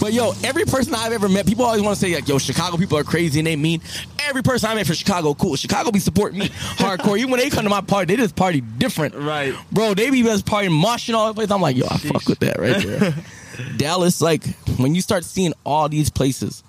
but 0.00 0.12
yo, 0.12 0.32
every 0.44 0.64
person 0.64 0.94
I've 0.94 1.12
ever 1.12 1.28
met, 1.28 1.46
people 1.46 1.64
always 1.64 1.82
want 1.82 1.96
to 1.96 2.00
say 2.00 2.14
like, 2.14 2.28
yo, 2.28 2.38
Chicago 2.38 2.76
people 2.76 2.96
are 2.96 3.04
crazy 3.04 3.40
and 3.40 3.46
they 3.46 3.56
mean. 3.56 3.80
Every 4.26 4.42
person 4.42 4.70
I 4.70 4.74
met 4.74 4.86
from 4.86 4.94
Chicago, 4.94 5.34
cool. 5.34 5.56
Chicago 5.56 5.90
be 5.90 5.98
supporting 5.98 6.38
me 6.38 6.48
hardcore. 6.48 7.18
Even 7.18 7.30
when 7.30 7.40
they 7.40 7.50
come 7.50 7.64
to 7.64 7.70
my 7.70 7.80
party, 7.80 8.14
they 8.14 8.22
just 8.22 8.36
party 8.36 8.60
different. 8.60 9.14
Right. 9.14 9.54
Bro, 9.70 9.94
they 9.94 10.10
be 10.10 10.22
just 10.22 10.46
partying, 10.46 10.70
moshing 10.70 11.14
all 11.14 11.28
the 11.28 11.34
place. 11.34 11.50
I'm 11.50 11.60
like, 11.60 11.76
yo, 11.76 11.86
I 11.90 11.98
fuck 11.98 12.26
with 12.26 12.38
that 12.38 12.58
right 12.58 12.82
there. 12.82 13.14
Dallas, 13.76 14.20
like, 14.20 14.46
when 14.78 14.94
you 14.94 15.00
start 15.00 15.24
seeing 15.24 15.52
all 15.64 15.88
these 15.88 16.10
places 16.10 16.62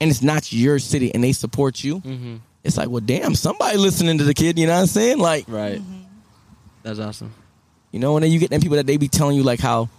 and 0.00 0.10
it's 0.10 0.22
not 0.22 0.52
your 0.52 0.78
city 0.78 1.12
and 1.12 1.22
they 1.22 1.32
support 1.32 1.82
you, 1.84 2.00
mm-hmm. 2.00 2.36
it's 2.64 2.76
like, 2.76 2.88
well, 2.88 3.00
damn, 3.00 3.34
somebody 3.34 3.76
listening 3.76 4.18
to 4.18 4.24
the 4.24 4.34
kid, 4.34 4.58
you 4.58 4.66
know 4.66 4.74
what 4.74 4.80
I'm 4.80 4.86
saying? 4.86 5.18
Like, 5.18 5.44
Right. 5.48 5.80
Mm-hmm. 5.80 6.07
That's 6.88 7.00
awesome. 7.00 7.32
you 7.92 7.98
know, 8.00 8.16
and 8.16 8.24
then 8.24 8.32
you 8.32 8.38
get 8.38 8.48
them 8.48 8.62
people 8.62 8.76
that 8.76 8.86
they 8.86 8.96
be 8.96 9.08
telling 9.08 9.36
you 9.36 9.42
like 9.42 9.60
how, 9.60 9.90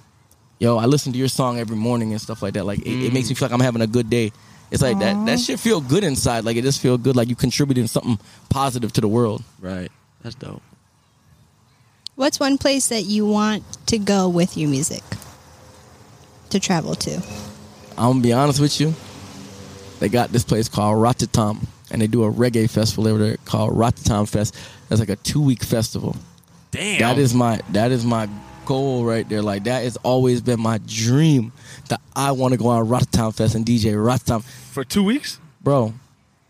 yo, 0.57 0.77
I 0.77 0.85
listen 0.85 1.11
to 1.13 1.19
your 1.19 1.27
song 1.27 1.59
every 1.59 1.75
morning 1.77 2.11
and 2.13 2.19
stuff 2.19 2.41
like 2.41 2.55
that. 2.55 2.65
Like, 2.65 2.79
it, 2.79 3.05
it 3.05 3.13
makes 3.13 3.29
me 3.29 3.35
feel 3.35 3.45
like 3.47 3.53
I'm 3.53 3.59
having 3.59 3.83
a 3.83 3.87
good 3.87 4.09
day. 4.09 4.31
It's 4.71 4.81
like 4.81 4.97
that. 4.99 5.23
That 5.27 5.39
shit 5.39 5.59
feel 5.59 5.81
good 5.81 6.03
inside. 6.03 6.45
Like 6.45 6.57
it 6.57 6.63
just 6.63 6.81
feel 6.81 6.97
good. 6.97 7.15
Like 7.15 7.29
you 7.29 7.35
contributing 7.35 7.85
something 7.85 8.17
positive 8.49 8.91
to 8.93 9.01
the 9.01 9.07
world. 9.07 9.43
Right. 9.59 9.91
That's 10.23 10.33
dope. 10.35 10.61
What's 12.15 12.39
one 12.39 12.57
place 12.57 12.87
that 12.89 13.03
you 13.05 13.25
want 13.27 13.63
to 13.87 13.97
go 13.99 14.27
with 14.29 14.57
your 14.57 14.69
music? 14.69 15.03
To 16.49 16.59
travel 16.59 16.95
to? 16.95 17.15
I'm 17.97 18.11
gonna 18.13 18.21
be 18.21 18.33
honest 18.33 18.59
with 18.59 18.79
you. 18.81 18.93
They 19.99 20.09
got 20.09 20.31
this 20.31 20.43
place 20.43 20.67
called 20.69 21.01
Rotterdam, 21.01 21.67
and 21.91 22.01
they 22.01 22.07
do 22.07 22.23
a 22.23 22.31
reggae 22.31 22.69
festival 22.69 23.07
over 23.07 23.19
there 23.19 23.37
called 23.45 23.75
Rotterdam 23.77 24.25
Fest. 24.25 24.55
That's 24.87 24.99
like 24.99 25.09
a 25.09 25.15
two 25.17 25.41
week 25.41 25.63
festival. 25.63 26.15
Damn. 26.71 26.99
That 26.99 27.17
is 27.17 27.33
my 27.33 27.59
that 27.71 27.91
is 27.91 28.05
my 28.05 28.29
goal 28.65 29.03
right 29.05 29.27
there. 29.27 29.41
Like 29.41 29.63
that 29.63 29.83
has 29.83 29.97
always 29.97 30.41
been 30.41 30.59
my 30.61 30.79
dream 30.85 31.51
that 31.89 31.99
I 32.15 32.31
want 32.31 32.53
to 32.53 32.57
go 32.57 32.67
on 32.67 32.87
Rotterdam 32.87 33.31
Fest 33.31 33.55
and 33.55 33.65
DJ 33.65 33.93
Rotterdam, 34.03 34.41
for 34.41 34.83
two 34.83 35.03
weeks. 35.03 35.39
bro. 35.61 35.93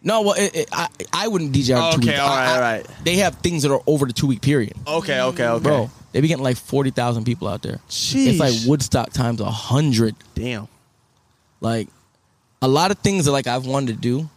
No, 0.01 0.21
well, 0.21 0.33
it, 0.37 0.55
it, 0.55 0.69
I 0.71 0.87
I 1.11 1.27
wouldn't 1.27 1.51
DJ 1.53 1.67
two 1.91 1.97
Okay, 1.99 2.07
weeks. 2.07 2.19
all 2.19 2.29
right, 2.29 2.47
I- 2.47 2.55
all 2.55 2.61
right. 2.61 2.85
They 3.03 3.15
have 3.17 3.35
things 3.35 3.63
that 3.63 3.71
are 3.71 3.81
over 3.85 4.05
the 4.05 4.13
two 4.13 4.27
week 4.27 4.41
period, 4.41 4.73
Okay, 4.87 5.19
okay, 5.21 5.45
okay. 5.47 5.63
bro. 5.63 5.89
They 6.13 6.21
be 6.21 6.27
getting 6.29 6.43
like 6.43 6.57
forty 6.57 6.89
thousand 6.91 7.25
people 7.25 7.47
out 7.47 7.61
there. 7.61 7.79
Sheesh. 7.89 8.27
It's 8.27 8.39
like 8.39 8.53
Woodstock 8.67 9.11
times 9.11 9.41
a 9.41 9.45
hundred. 9.51 10.15
Damn. 10.35 10.67
Like 11.61 11.87
a 12.61 12.67
lot 12.67 12.91
of 12.91 12.99
things 12.99 13.25
that 13.25 13.31
like 13.31 13.47
I've 13.47 13.65
wanted 13.65 13.95
to 13.95 14.01
do, 14.01 14.29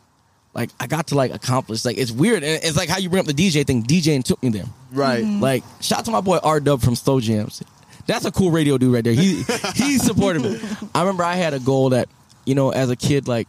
like 0.54 0.70
I 0.78 0.86
got 0.86 1.08
to 1.08 1.14
like 1.14 1.32
accomplish. 1.32 1.84
Like 1.84 1.98
it's 1.98 2.12
weird. 2.12 2.42
And 2.42 2.62
it's 2.62 2.76
like 2.76 2.88
how 2.88 2.98
you 2.98 3.08
bring 3.08 3.20
up 3.20 3.26
the 3.26 3.34
DJ 3.34 3.66
thing. 3.66 3.82
DJing 3.82 4.22
took 4.24 4.42
me 4.42 4.50
there. 4.50 4.64
Right. 4.92 5.24
Mm-hmm. 5.24 5.40
Like 5.40 5.64
shout 5.80 6.00
out 6.00 6.04
to 6.06 6.10
my 6.10 6.20
boy 6.20 6.38
R 6.42 6.60
Dub 6.60 6.82
from 6.82 6.94
Slow 6.94 7.20
Jams. 7.20 7.62
That's 8.06 8.24
a 8.24 8.32
cool 8.32 8.50
radio 8.50 8.78
dude 8.78 8.92
right 8.92 9.04
there. 9.04 9.14
He 9.14 9.42
he 9.74 9.98
supported 9.98 10.42
me. 10.42 10.60
I 10.94 11.00
remember 11.00 11.24
I 11.24 11.34
had 11.36 11.54
a 11.54 11.60
goal 11.60 11.90
that 11.90 12.08
you 12.44 12.54
know 12.54 12.70
as 12.70 12.90
a 12.90 12.96
kid 12.96 13.28
like 13.28 13.48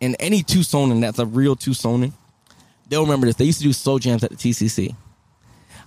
in 0.00 0.16
any 0.16 0.42
Tucsonan 0.42 1.00
that's 1.00 1.18
a 1.18 1.26
real 1.26 1.54
Tucsonan. 1.54 2.12
They'll 2.88 3.02
remember 3.02 3.26
this. 3.26 3.36
They 3.36 3.44
used 3.44 3.58
to 3.58 3.64
do 3.64 3.72
slow 3.72 3.98
jams 3.98 4.24
at 4.24 4.30
the 4.30 4.36
TCC. 4.36 4.94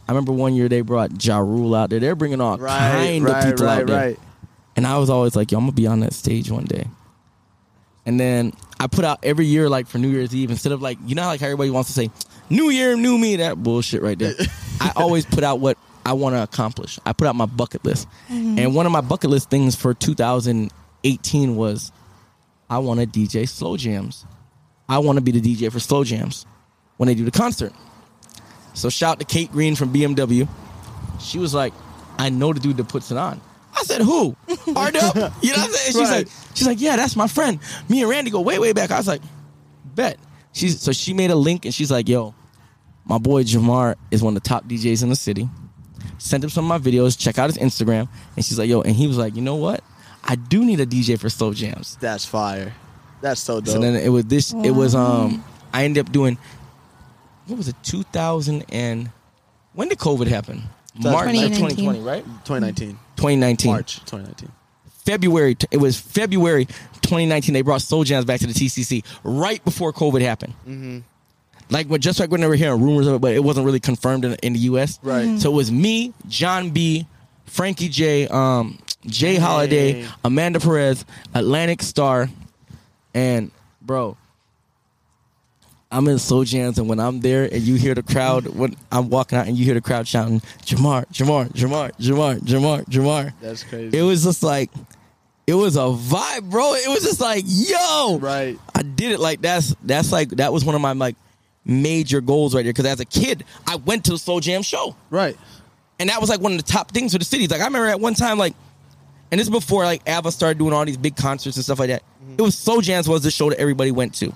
I 0.07 0.11
remember 0.11 0.31
one 0.31 0.53
year 0.55 0.69
they 0.69 0.81
brought 0.81 1.23
Ja 1.23 1.39
Rule 1.39 1.75
out 1.75 1.89
there. 1.89 1.99
They're 1.99 2.15
bringing 2.15 2.39
all 2.41 2.57
Right. 2.57 2.77
kind 2.79 3.25
right. 3.25 3.43
of 3.43 3.51
people 3.51 3.65
right. 3.65 3.81
out 3.81 3.87
there. 3.87 4.07
Right. 4.07 4.19
And 4.75 4.85
I 4.85 4.97
was 4.97 5.09
always 5.09 5.35
like, 5.35 5.51
yo, 5.51 5.57
I'm 5.57 5.65
gonna 5.65 5.73
be 5.73 5.87
on 5.87 5.99
that 6.01 6.13
stage 6.13 6.49
one 6.51 6.65
day. 6.65 6.87
And 8.05 8.19
then 8.19 8.53
I 8.79 8.87
put 8.87 9.05
out 9.05 9.19
every 9.23 9.45
year, 9.45 9.69
like 9.69 9.87
for 9.87 9.97
New 9.97 10.09
Year's 10.09 10.33
Eve, 10.35 10.51
instead 10.51 10.71
of 10.71 10.81
like, 10.81 10.97
you 11.05 11.15
know, 11.15 11.23
how, 11.23 11.29
like 11.29 11.39
how 11.39 11.47
everybody 11.47 11.69
wants 11.71 11.89
to 11.89 11.93
say, 11.93 12.11
New 12.49 12.69
Year, 12.69 12.95
new 12.95 13.17
me, 13.17 13.37
that 13.37 13.61
bullshit 13.61 14.01
right 14.01 14.17
there. 14.17 14.33
I 14.79 14.91
always 14.95 15.25
put 15.25 15.43
out 15.43 15.59
what 15.59 15.77
I 16.05 16.13
want 16.13 16.35
to 16.35 16.43
accomplish. 16.43 16.99
I 17.05 17.13
put 17.13 17.27
out 17.27 17.35
my 17.35 17.47
bucket 17.47 17.83
list. 17.83 18.07
Mm-hmm. 18.29 18.59
And 18.59 18.75
one 18.75 18.85
of 18.85 18.91
my 18.91 19.01
bucket 19.01 19.31
list 19.31 19.49
things 19.49 19.75
for 19.75 19.93
2018 19.93 21.55
was 21.55 21.91
I 22.69 22.77
want 22.77 22.99
to 22.99 23.07
DJ 23.07 23.49
slow 23.49 23.77
jams. 23.77 24.25
I 24.87 24.99
want 24.99 25.17
to 25.17 25.21
be 25.21 25.31
the 25.31 25.41
DJ 25.41 25.71
for 25.71 25.79
slow 25.79 26.03
jams 26.03 26.45
when 26.97 27.07
they 27.07 27.15
do 27.15 27.25
the 27.25 27.31
concert. 27.31 27.73
So 28.75 28.89
shout 28.89 29.19
to 29.19 29.25
Kate 29.25 29.51
Green 29.51 29.75
from 29.75 29.91
BMW. 29.91 30.47
She 31.19 31.39
was 31.39 31.53
like, 31.53 31.73
I 32.19 32.29
know 32.29 32.53
the 32.53 32.59
dude 32.59 32.77
that 32.77 32.87
puts 32.87 33.09
it 33.09 33.17
on. 33.17 33.41
I 33.85 33.93
said, 33.93 34.01
who? 34.01 34.35
Hard 34.73 34.95
up. 34.97 35.15
You 35.41 35.51
know 35.51 35.57
what 35.57 35.67
I'm 35.67 35.71
saying? 35.73 35.85
She's 35.85 35.95
Right. 35.95 36.11
like, 36.25 36.27
she's 36.53 36.67
like, 36.67 36.81
yeah, 36.81 36.95
that's 36.95 37.15
my 37.15 37.27
friend. 37.27 37.59
Me 37.89 38.01
and 38.01 38.09
Randy 38.09 38.31
go 38.31 38.41
way, 38.41 38.59
way 38.59 38.73
back. 38.73 38.91
I 38.91 38.97
was 38.97 39.07
like, 39.07 39.21
bet. 39.95 40.17
She's 40.53 40.79
so 40.81 40.91
she 40.91 41.13
made 41.13 41.31
a 41.31 41.35
link 41.35 41.65
and 41.65 41.73
she's 41.73 41.91
like, 41.91 42.07
yo, 42.07 42.33
my 43.05 43.17
boy 43.17 43.43
Jamar 43.43 43.95
is 44.11 44.23
one 44.23 44.35
of 44.35 44.41
the 44.41 44.47
top 44.47 44.65
DJs 44.65 45.03
in 45.03 45.09
the 45.09 45.15
city. 45.15 45.49
Sent 46.17 46.43
him 46.43 46.49
some 46.49 46.69
of 46.69 46.81
my 46.83 46.91
videos. 46.91 47.17
Check 47.19 47.37
out 47.37 47.49
his 47.49 47.57
Instagram. 47.57 48.07
And 48.35 48.45
she's 48.45 48.57
like, 48.57 48.69
yo, 48.69 48.81
and 48.81 48.95
he 48.95 49.07
was 49.07 49.17
like, 49.17 49.35
you 49.35 49.41
know 49.41 49.55
what? 49.55 49.83
I 50.23 50.35
do 50.35 50.63
need 50.65 50.79
a 50.79 50.85
DJ 50.85 51.19
for 51.19 51.29
slow 51.29 51.53
jams. 51.53 51.97
That's 51.99 52.25
fire. 52.25 52.73
That's 53.21 53.41
so 53.41 53.59
dope. 53.59 53.73
So 53.73 53.79
then 53.79 53.95
it 53.95 54.09
was 54.09 54.25
this. 54.25 54.53
It 54.53 54.71
was 54.71 54.95
um. 54.95 55.43
I 55.73 55.83
ended 55.83 56.05
up 56.05 56.11
doing. 56.11 56.37
What 57.47 57.57
was 57.57 57.67
it? 57.67 57.75
2000 57.83 58.65
and 58.69 59.11
when 59.73 59.89
did 59.89 59.99
COVID 59.99 60.27
happen? 60.27 60.63
March 60.95 61.27
2019. 61.29 61.51
2020, 61.57 61.99
right? 61.99 62.23
2019. 62.45 62.97
2019. 63.15 63.71
March 63.71 63.99
2019. 64.05 64.51
February. 65.05 65.55
It 65.71 65.77
was 65.77 65.99
February 65.99 66.65
2019. 66.65 67.53
They 67.53 67.61
brought 67.61 67.81
Slow 67.81 68.03
Jams 68.03 68.25
back 68.25 68.39
to 68.41 68.47
the 68.47 68.53
TCC 68.53 69.03
right 69.23 69.63
before 69.63 69.93
COVID 69.93 70.21
happened. 70.21 70.53
Mm-hmm. 70.67 70.99
Like 71.69 71.87
when 71.87 72.01
just 72.01 72.19
like 72.19 72.29
when 72.31 72.41
they 72.41 72.47
were 72.47 72.55
hearing 72.55 72.81
rumors 72.81 73.07
of 73.07 73.15
it, 73.15 73.21
but 73.21 73.33
it 73.33 73.43
wasn't 73.43 73.65
really 73.65 73.79
confirmed 73.79 74.25
in, 74.25 74.33
in 74.43 74.53
the 74.53 74.59
U.S. 74.59 74.99
Right. 75.01 75.25
Mhm. 75.25 75.39
So 75.39 75.51
it 75.51 75.55
was 75.55 75.71
me, 75.71 76.13
Jon 76.27 76.69
B, 76.71 77.07
Frankie 77.45 77.89
J, 77.89 78.27
um, 78.27 78.77
J. 79.05 79.35
Holiday. 79.37 80.05
Amanda 80.23 80.59
Perez, 80.59 81.05
Atlantic 81.33 81.81
Starr, 81.81 82.29
and 83.13 83.51
bro. 83.81 84.17
I'm 85.91 86.07
in 86.07 86.17
Slow 86.19 86.43
Jams, 86.43 86.77
and 86.77 86.89
when 86.89 86.99
I'm 86.99 87.21
there 87.21 87.43
and 87.43 87.61
you 87.61 87.75
hear 87.75 87.93
the 87.93 88.03
crowd, 88.03 88.47
when 88.47 88.75
I'm 88.91 89.09
walking 89.09 89.37
out 89.37 89.47
and 89.47 89.55
you 89.55 89.63
hear 89.63 89.75
the 89.75 89.81
crowd 89.81 90.07
shouting, 90.07 90.39
Jamar, 90.65 91.05
Jamar, 91.11 91.47
Jamar, 91.53 91.91
Jamar, 91.97 92.39
Jamar, 92.39 92.85
Jamar. 92.85 93.33
That's 93.39 93.63
crazy. 93.63 93.97
It 93.97 94.01
was 94.01 94.23
just 94.23 94.43
like, 94.43 94.71
it 95.47 95.53
was 95.53 95.75
a 95.77 95.81
vibe, 95.81 96.49
bro. 96.49 96.73
It 96.73 96.89
was 96.89 97.03
just 97.03 97.21
like, 97.21 97.43
yo, 97.47 98.17
right. 98.19 98.57
I 98.73 98.81
did 98.81 99.11
it 99.11 99.19
like 99.19 99.41
that's 99.41 99.75
that's 99.83 100.11
like 100.11 100.29
that 100.31 100.51
was 100.51 100.65
one 100.65 100.73
of 100.75 100.81
my 100.81 100.93
like 100.93 101.15
major 101.63 102.19
goals 102.19 102.55
right 102.55 102.63
there. 102.63 102.73
Because 102.73 102.85
as 102.87 102.99
a 102.99 103.05
kid, 103.05 103.43
I 103.67 103.75
went 103.75 104.05
to 104.05 104.11
the 104.13 104.17
Slow 104.17 104.39
Jam 104.39 104.63
show, 104.63 104.95
Right. 105.11 105.37
and 105.99 106.09
that 106.09 106.19
was 106.19 106.29
like 106.31 106.41
one 106.41 106.53
of 106.53 106.57
the 106.57 106.71
top 106.71 106.91
things 106.91 107.13
for 107.13 107.19
the 107.19 107.25
cities. 107.25 107.51
Like 107.51 107.61
I 107.61 107.65
remember 107.65 107.87
at 107.87 107.99
one 107.99 108.15
time, 108.15 108.39
like, 108.39 108.55
and 109.31 109.39
this 109.39 109.45
is 109.47 109.51
before 109.51 109.83
like 109.83 110.01
Ava 110.07 110.31
started 110.31 110.57
doing 110.57 110.73
all 110.73 110.83
these 110.83 110.97
big 110.97 111.15
concerts 111.15 111.57
and 111.57 111.63
stuff 111.63 111.77
like 111.77 111.89
that. 111.89 112.01
Mm-hmm. 112.23 112.35
It 112.39 112.41
was 112.41 112.57
Slow 112.57 112.81
Jams 112.81 113.07
was 113.07 113.21
the 113.21 113.31
show 113.31 113.49
that 113.51 113.59
everybody 113.59 113.91
went 113.91 114.15
to. 114.15 114.33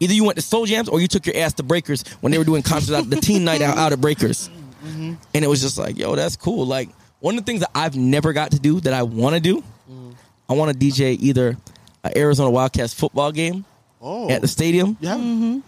Either 0.00 0.14
you 0.14 0.24
went 0.24 0.36
to 0.36 0.42
Slow 0.42 0.66
Jams 0.66 0.88
or 0.88 1.00
you 1.00 1.06
took 1.08 1.26
your 1.26 1.36
ass 1.36 1.52
to 1.54 1.62
Breakers 1.62 2.02
when 2.20 2.32
they 2.32 2.38
were 2.38 2.44
doing 2.44 2.62
concerts 2.62 2.92
out 2.92 3.08
the 3.08 3.16
teen 3.20 3.44
night 3.44 3.60
out, 3.62 3.76
out 3.76 3.92
at 3.92 4.00
Breakers. 4.00 4.48
Mm-hmm. 4.84 5.14
And 5.34 5.44
it 5.44 5.48
was 5.48 5.60
just 5.60 5.76
like, 5.78 5.98
yo, 5.98 6.16
that's 6.16 6.36
cool. 6.36 6.66
Like 6.66 6.88
one 7.20 7.36
of 7.36 7.44
the 7.44 7.46
things 7.46 7.60
that 7.60 7.70
I've 7.74 7.96
never 7.96 8.32
got 8.32 8.52
to 8.52 8.58
do 8.58 8.80
that 8.80 8.94
I 8.94 9.02
want 9.02 9.34
to 9.34 9.40
do, 9.40 9.62
mm. 9.90 10.14
I 10.48 10.54
want 10.54 10.72
to 10.72 10.86
DJ 10.86 11.18
either 11.20 11.56
an 12.02 12.12
Arizona 12.16 12.50
Wildcats 12.50 12.94
football 12.94 13.30
game 13.30 13.64
Oh. 14.02 14.30
at 14.30 14.40
the 14.40 14.48
stadium 14.48 14.96
yeah. 14.98 15.16
Mm-hmm. 15.16 15.58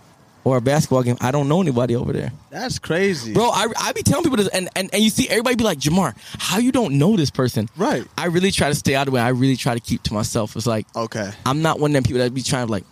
or 0.44 0.56
a 0.56 0.60
basketball 0.62 1.02
game. 1.02 1.18
I 1.20 1.30
don't 1.32 1.46
know 1.50 1.60
anybody 1.60 1.94
over 1.94 2.14
there. 2.14 2.32
That's 2.48 2.78
crazy. 2.78 3.34
Bro, 3.34 3.50
I, 3.50 3.66
I 3.78 3.92
be 3.92 4.02
telling 4.02 4.24
people 4.24 4.38
this, 4.38 4.48
and, 4.48 4.70
and, 4.74 4.88
and 4.94 5.02
you 5.02 5.10
see 5.10 5.28
everybody 5.28 5.56
be 5.56 5.64
like, 5.64 5.78
Jamar, 5.78 6.14
how 6.38 6.56
you 6.56 6.72
don't 6.72 6.96
know 6.96 7.14
this 7.14 7.30
person? 7.30 7.68
Right. 7.76 8.06
I 8.16 8.28
really 8.28 8.50
try 8.50 8.70
to 8.70 8.74
stay 8.74 8.94
out 8.94 9.08
of 9.08 9.14
it. 9.14 9.18
I 9.18 9.28
really 9.28 9.56
try 9.56 9.74
to 9.74 9.80
keep 9.80 10.02
to 10.04 10.14
myself. 10.14 10.56
It's 10.56 10.66
like, 10.66 10.86
Okay. 10.96 11.30
I'm 11.44 11.60
not 11.60 11.78
one 11.78 11.90
of 11.90 11.92
them 11.92 12.04
people 12.04 12.20
that 12.20 12.32
be 12.32 12.42
trying 12.42 12.64
to 12.68 12.72
like. 12.72 12.84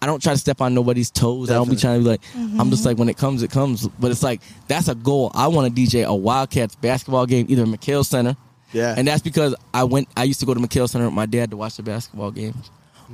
I 0.00 0.06
don't 0.06 0.22
try 0.22 0.32
to 0.32 0.38
step 0.38 0.60
on 0.60 0.74
nobody's 0.74 1.10
toes. 1.10 1.50
I 1.50 1.54
don't 1.54 1.68
be 1.68 1.76
trying 1.76 1.98
to 2.00 2.04
be 2.04 2.08
like. 2.10 2.20
I'm 2.60 2.70
just 2.70 2.84
like 2.84 2.98
when 2.98 3.08
it 3.08 3.16
comes, 3.16 3.42
it 3.42 3.50
comes. 3.50 3.86
But 3.88 4.10
it's 4.10 4.22
like 4.22 4.40
that's 4.68 4.88
a 4.88 4.94
goal. 4.94 5.30
I 5.34 5.48
want 5.48 5.74
to 5.74 5.82
DJ 5.82 6.04
a 6.06 6.14
Wildcats 6.14 6.74
basketball 6.76 7.26
game, 7.26 7.46
either 7.48 7.62
at 7.62 7.68
McKale 7.68 8.04
Center, 8.06 8.36
Yeah. 8.72 8.94
and 8.96 9.08
that's 9.08 9.22
because 9.22 9.54
I 9.74 9.84
went. 9.84 10.08
I 10.16 10.24
used 10.24 10.40
to 10.40 10.46
go 10.46 10.54
to 10.54 10.60
McKale 10.60 10.88
Center 10.88 11.06
with 11.06 11.14
my 11.14 11.26
dad 11.26 11.50
to 11.50 11.56
watch 11.56 11.76
the 11.76 11.82
basketball 11.82 12.30
games, 12.30 12.70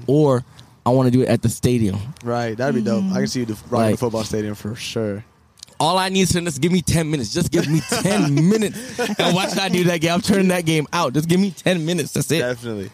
or 0.06 0.44
I 0.84 0.90
want 0.90 1.06
to 1.06 1.10
do 1.10 1.22
it 1.22 1.28
at 1.28 1.40
the 1.40 1.48
stadium. 1.48 1.98
right. 2.22 2.54
That'd 2.56 2.74
be 2.74 2.82
dope. 2.82 3.04
I 3.12 3.14
can 3.16 3.26
see 3.28 3.40
you 3.40 3.46
do- 3.46 3.54
rocking 3.54 3.70
the 3.70 3.76
Like- 3.92 3.98
football 3.98 4.24
stadium 4.24 4.54
for 4.54 4.74
sure. 4.74 5.24
All 5.80 5.98
I 5.98 6.08
need 6.08 6.20
is 6.22 6.32
just 6.32 6.60
give 6.60 6.70
me 6.70 6.82
ten 6.82 7.10
minutes. 7.10 7.32
Just 7.34 7.50
give 7.50 7.66
me 7.66 7.80
ten 7.80 8.32
minutes 8.48 8.78
and 9.18 9.34
watch 9.34 9.56
I 9.58 9.68
do 9.68 9.84
that 9.84 10.00
game. 10.02 10.12
I'm 10.12 10.20
turning 10.20 10.48
that 10.48 10.64
game 10.66 10.86
out. 10.92 11.14
Just 11.14 11.28
give 11.28 11.40
me 11.40 11.50
ten 11.50 11.84
minutes. 11.84 12.12
That's 12.12 12.30
it. 12.30 12.38
Definitely. 12.40 12.90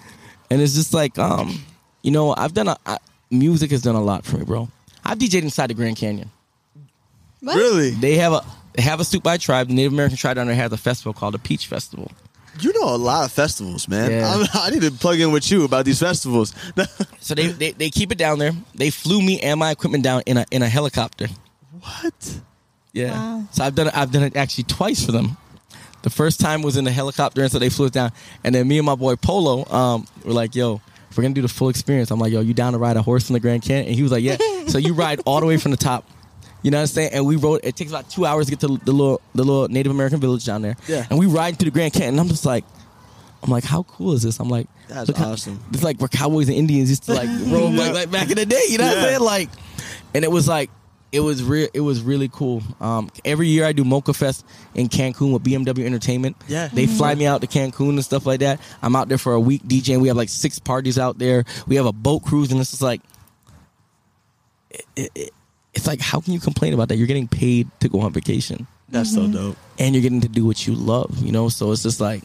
And 0.50 0.60
it's 0.62 0.74
just 0.74 0.94
like, 0.94 1.18
um, 1.18 1.62
you 2.02 2.10
know, 2.10 2.34
I've 2.36 2.54
done 2.54 2.68
a 2.68 2.76
I, 2.86 2.96
music 3.30 3.70
has 3.70 3.82
done 3.82 3.94
a 3.94 4.02
lot 4.02 4.24
for 4.24 4.38
me, 4.38 4.44
bro. 4.44 4.68
I've 5.04 5.18
DJed 5.18 5.42
inside 5.42 5.68
the 5.68 5.74
Grand 5.74 5.96
Canyon. 5.96 6.30
What? 7.40 7.56
Really? 7.56 7.90
They 7.90 8.16
have 8.16 8.32
a 8.32 8.44
they 8.74 8.82
have 8.82 9.00
a 9.00 9.02
Supai 9.02 9.40
Tribe. 9.40 9.68
The 9.68 9.74
Native 9.74 9.92
American 9.92 10.16
tribe 10.16 10.36
down 10.36 10.46
there 10.46 10.56
has 10.56 10.72
a 10.72 10.76
festival 10.76 11.12
called 11.12 11.34
the 11.34 11.38
Peach 11.38 11.66
Festival. 11.66 12.10
You 12.60 12.72
know 12.74 12.94
a 12.94 12.96
lot 12.96 13.24
of 13.24 13.32
festivals, 13.32 13.88
man. 13.88 14.10
Yeah. 14.10 14.44
I'm, 14.54 14.72
need 14.72 14.82
to 14.82 14.90
plug 14.90 15.20
in 15.20 15.32
with 15.32 15.50
you 15.50 15.64
about 15.64 15.84
these 15.84 16.00
festivals. 16.00 16.54
So 17.22 17.34
they, 17.34 17.48
they 17.48 17.72
they 17.72 17.90
keep 17.90 18.10
it 18.12 18.18
down 18.18 18.38
there. 18.38 18.52
They 18.74 18.88
flew 18.90 19.20
me 19.20 19.40
and 19.40 19.60
my 19.60 19.70
equipment 19.70 20.02
down 20.02 20.22
in 20.24 20.38
a 20.38 20.46
in 20.50 20.62
a 20.62 20.68
helicopter. 20.68 21.28
what? 21.80 22.40
Yeah. 22.92 23.12
Wow. 23.12 23.44
So 23.52 23.62
I've 23.62 23.74
done 23.74 23.88
it. 23.88 23.96
I've 23.96 24.10
done 24.10 24.22
it 24.22 24.36
actually 24.36 24.64
twice 24.64 25.04
for 25.04 25.12
them. 25.12 25.36
The 26.02 26.10
first 26.10 26.40
time 26.40 26.62
was 26.62 26.78
in 26.78 26.84
the 26.84 26.90
helicopter, 26.90 27.42
and 27.42 27.52
so 27.52 27.58
they 27.58 27.68
flew 27.68 27.86
us 27.86 27.90
down. 27.92 28.10
And 28.42 28.54
then 28.54 28.66
me 28.66 28.78
and 28.78 28.86
my 28.86 28.94
boy 28.94 29.16
Polo 29.16 29.70
um, 29.70 30.06
were 30.24 30.32
like, 30.32 30.54
"Yo, 30.54 30.76
if 30.76 30.80
we're 31.16 31.22
gonna 31.22 31.34
do 31.34 31.42
the 31.42 31.48
full 31.48 31.68
experience." 31.68 32.10
I'm 32.10 32.18
like, 32.20 32.32
"Yo, 32.32 32.40
you 32.40 32.54
down 32.54 32.72
to 32.72 32.78
ride 32.78 32.96
a 32.96 33.02
horse 33.02 33.28
in 33.30 33.34
the 33.34 33.40
Grand 33.40 33.62
Canyon?" 33.62 33.86
And 33.86 33.94
he 33.94 34.02
was 34.02 34.12
like, 34.12 34.22
"Yeah." 34.24 34.36
so 34.66 34.78
you 34.78 34.94
ride 34.94 35.20
all 35.26 35.40
the 35.40 35.46
way 35.46 35.56
from 35.56 35.70
the 35.70 35.76
top. 35.76 36.04
You 36.62 36.70
know 36.70 36.76
what 36.76 36.82
I'm 36.82 36.86
saying? 36.88 37.10
And 37.14 37.26
we 37.26 37.36
rode. 37.36 37.60
It 37.64 37.74
takes 37.76 37.90
about 37.90 38.10
two 38.10 38.26
hours 38.26 38.46
to 38.46 38.52
get 38.52 38.60
to 38.60 38.66
the 38.84 38.92
little 38.92 39.20
the 39.34 39.42
little 39.44 39.68
Native 39.68 39.90
American 39.92 40.20
village 40.20 40.44
down 40.44 40.60
there. 40.62 40.76
Yeah. 40.86 41.06
And 41.08 41.18
we 41.18 41.26
ride 41.26 41.58
through 41.58 41.70
the 41.70 41.74
Grand 41.74 41.92
Canyon. 41.94 42.14
And 42.14 42.20
I'm 42.20 42.28
just 42.28 42.44
like, 42.44 42.64
I'm 43.42 43.50
like, 43.50 43.64
how 43.64 43.84
cool 43.84 44.12
is 44.12 44.22
this? 44.22 44.38
I'm 44.40 44.50
like, 44.50 44.66
That's 44.88 45.08
look 45.08 45.16
how- 45.16 45.32
awesome. 45.32 45.58
it's 45.72 45.82
like 45.82 45.98
where 46.00 46.08
cowboys 46.08 46.48
and 46.48 46.56
Indians 46.58 46.90
used 46.90 47.04
to 47.04 47.14
like 47.14 47.28
roam 47.50 47.76
like, 47.76 47.94
like 48.00 48.10
back 48.10 48.30
in 48.30 48.36
the 48.36 48.44
day. 48.44 48.62
You 48.68 48.76
know 48.78 48.86
what 48.86 48.98
I'm 48.98 49.04
saying? 49.04 49.20
Like, 49.20 49.48
and 50.14 50.22
it 50.22 50.30
was 50.30 50.46
like 50.46 50.70
it 51.12 51.20
was 51.20 51.42
real. 51.42 51.68
It 51.74 51.80
was 51.80 52.02
really 52.02 52.28
cool. 52.28 52.62
Um, 52.80 53.10
every 53.24 53.48
year 53.48 53.64
I 53.64 53.72
do 53.72 53.82
Mocha 53.84 54.12
Fest 54.14 54.44
in 54.74 54.88
Cancun 54.88 55.32
with 55.32 55.42
BMW 55.42 55.84
Entertainment. 55.84 56.36
Yeah. 56.48 56.68
they 56.72 56.86
fly 56.86 57.14
me 57.14 57.26
out 57.26 57.40
to 57.40 57.46
Cancun 57.46 57.90
and 57.90 58.04
stuff 58.04 58.26
like 58.26 58.40
that. 58.40 58.60
I'm 58.82 58.94
out 58.94 59.08
there 59.08 59.18
for 59.18 59.32
a 59.32 59.40
week 59.40 59.62
DJing. 59.64 60.00
We 60.00 60.08
have 60.08 60.16
like 60.16 60.28
six 60.28 60.58
parties 60.58 60.98
out 60.98 61.18
there. 61.18 61.44
We 61.66 61.76
have 61.76 61.86
a 61.86 61.92
boat 61.92 62.20
cruise, 62.24 62.52
and 62.52 62.60
it's 62.60 62.70
just 62.70 62.82
like. 62.82 63.00
It, 64.70 64.84
it, 64.96 65.10
it- 65.14 65.34
it's 65.72 65.86
like 65.86 66.00
how 66.00 66.20
can 66.20 66.32
you 66.32 66.40
complain 66.40 66.74
about 66.74 66.88
that? 66.88 66.96
You're 66.96 67.06
getting 67.06 67.28
paid 67.28 67.68
to 67.78 67.88
go 67.88 68.00
on 68.00 68.12
vacation 68.12 68.66
That's 68.88 69.14
so 69.14 69.28
dope. 69.28 69.56
and 69.78 69.94
you're 69.94 70.02
getting 70.02 70.20
to 70.22 70.28
do 70.28 70.44
what 70.44 70.66
you 70.66 70.74
love, 70.74 71.16
you 71.22 71.30
know. 71.30 71.48
So 71.48 71.70
it's 71.70 71.84
just 71.84 72.00
like 72.00 72.24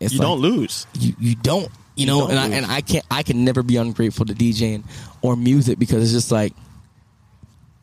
it's 0.00 0.12
You 0.14 0.18
like- 0.18 0.26
don't 0.26 0.40
lose. 0.40 0.88
you 0.98 1.14
you 1.20 1.36
don't 1.36 1.62
you 1.62 1.70
You 1.94 2.06
know 2.06 2.20
don't 2.22 2.30
and 2.32 2.38
I 2.40 2.56
and 2.56 2.66
I 2.66 2.80
can't 2.80 3.04
I 3.08 3.22
can 3.22 3.44
never 3.44 3.62
be 3.62 3.76
ungrateful 3.76 4.26
to 4.26 4.34
DJing 4.34 4.82
or 5.22 5.36
music 5.36 5.78
because 5.78 6.02
it's 6.02 6.10
just 6.12 6.32
like 6.32 6.52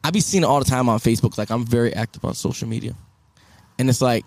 I 0.04 0.12
be 0.12 0.20
seeing 0.20 0.44
it 0.44 0.46
all 0.48 0.60
the 0.60 0.66
time 0.66 0.88
on 0.90 1.00
Facebook. 1.00 1.38
Like 1.38 1.50
I'm 1.50 1.66
very 1.66 1.94
active 1.94 2.24
on 2.24 2.34
social 2.34 2.68
media. 2.68 2.96
And 3.80 3.90
it's 3.90 4.02
like 4.02 4.26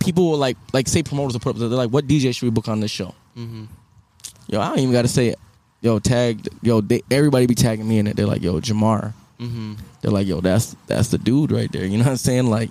people 0.00 0.30
will 0.30 0.38
like 0.38 0.56
like 0.72 0.88
say 0.88 1.02
promoters 1.02 1.32
will 1.34 1.40
put 1.40 1.50
up 1.50 1.56
they're 1.56 1.68
like 1.68 1.90
what 1.90 2.06
DJ 2.06 2.34
should 2.34 2.46
we 2.46 2.50
book 2.50 2.68
on 2.68 2.80
this 2.80 2.90
show? 2.90 3.14
Yo 3.36 4.60
I 4.60 4.68
don't 4.68 4.78
even 4.80 4.92
got 4.92 5.02
to 5.02 5.08
say 5.08 5.28
it. 5.28 5.38
Yo 5.80 5.98
tag 5.98 6.48
yo 6.62 6.80
they, 6.80 7.02
everybody 7.10 7.46
be 7.46 7.54
tagging 7.54 7.88
me 7.88 7.98
in 7.98 8.06
it. 8.06 8.16
They're 8.16 8.26
like 8.26 8.42
yo 8.42 8.60
Jamar. 8.60 9.12
Mm-hmm. 9.38 9.74
they're 10.00 10.10
like 10.10 10.26
yo 10.26 10.40
that's 10.40 10.74
that's 10.88 11.08
the 11.08 11.18
dude 11.18 11.52
right 11.52 11.70
there. 11.70 11.84
You 11.84 11.98
know 11.98 12.04
what 12.04 12.10
I'm 12.10 12.16
saying? 12.16 12.50
Like 12.50 12.70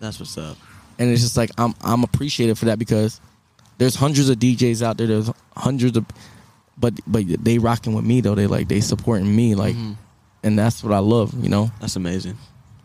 That's 0.00 0.18
what's 0.18 0.36
up. 0.36 0.56
and 0.98 1.08
it's 1.10 1.22
just 1.22 1.36
like 1.36 1.50
I'm 1.58 1.74
I'm 1.82 2.02
appreciated 2.02 2.58
for 2.58 2.64
that 2.66 2.78
because 2.80 3.20
there's 3.78 3.94
hundreds 3.94 4.28
of 4.28 4.38
DJs 4.38 4.82
out 4.82 4.96
there. 4.98 5.06
There's 5.06 5.30
hundreds 5.56 5.96
of 5.96 6.04
but 6.80 6.94
but 7.06 7.24
they 7.44 7.58
rocking 7.58 7.92
with 7.94 8.04
me 8.04 8.20
though. 8.20 8.34
They 8.34 8.46
like 8.46 8.68
they 8.68 8.80
supporting 8.80 9.34
me 9.34 9.54
like, 9.54 9.74
Mm-hmm. 9.74 9.92
and 10.44 10.58
that's 10.58 10.82
what 10.82 10.92
I 10.92 10.98
love. 10.98 11.34
You 11.42 11.48
know. 11.50 11.70
That's 11.80 11.96
amazing. 11.96 12.36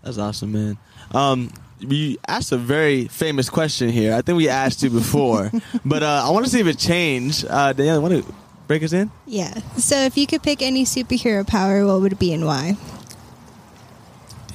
That's 0.04 0.18
awesome, 0.18 0.52
man. 0.52 0.78
Um, 1.12 1.52
we 1.86 2.18
asked 2.28 2.52
a 2.52 2.58
very 2.58 3.08
famous 3.08 3.50
question 3.50 3.90
here. 3.90 4.14
I 4.14 4.22
think 4.22 4.38
we 4.38 4.50
asked 4.50 4.84
you 4.84 4.90
before, 4.90 5.52
but 5.86 6.04
uh, 6.04 6.24
I 6.26 6.30
want 6.30 6.46
to 6.46 6.52
see 6.52 6.60
if 6.60 6.68
it 6.68 6.78
changed. 6.78 7.46
Uh, 7.50 7.74
Danielle, 7.74 8.02
want 8.02 8.24
to 8.26 8.34
break 8.68 8.84
us 8.84 8.94
in? 8.94 9.10
Yeah. 9.26 9.54
So 9.78 9.96
if 9.98 10.18
you 10.18 10.26
could 10.28 10.42
pick 10.44 10.62
any 10.62 10.86
superhero 10.86 11.46
power, 11.46 11.86
what 11.86 12.02
would 12.02 12.14
it 12.14 12.20
be 12.20 12.34
and 12.34 12.46
why? 12.46 12.78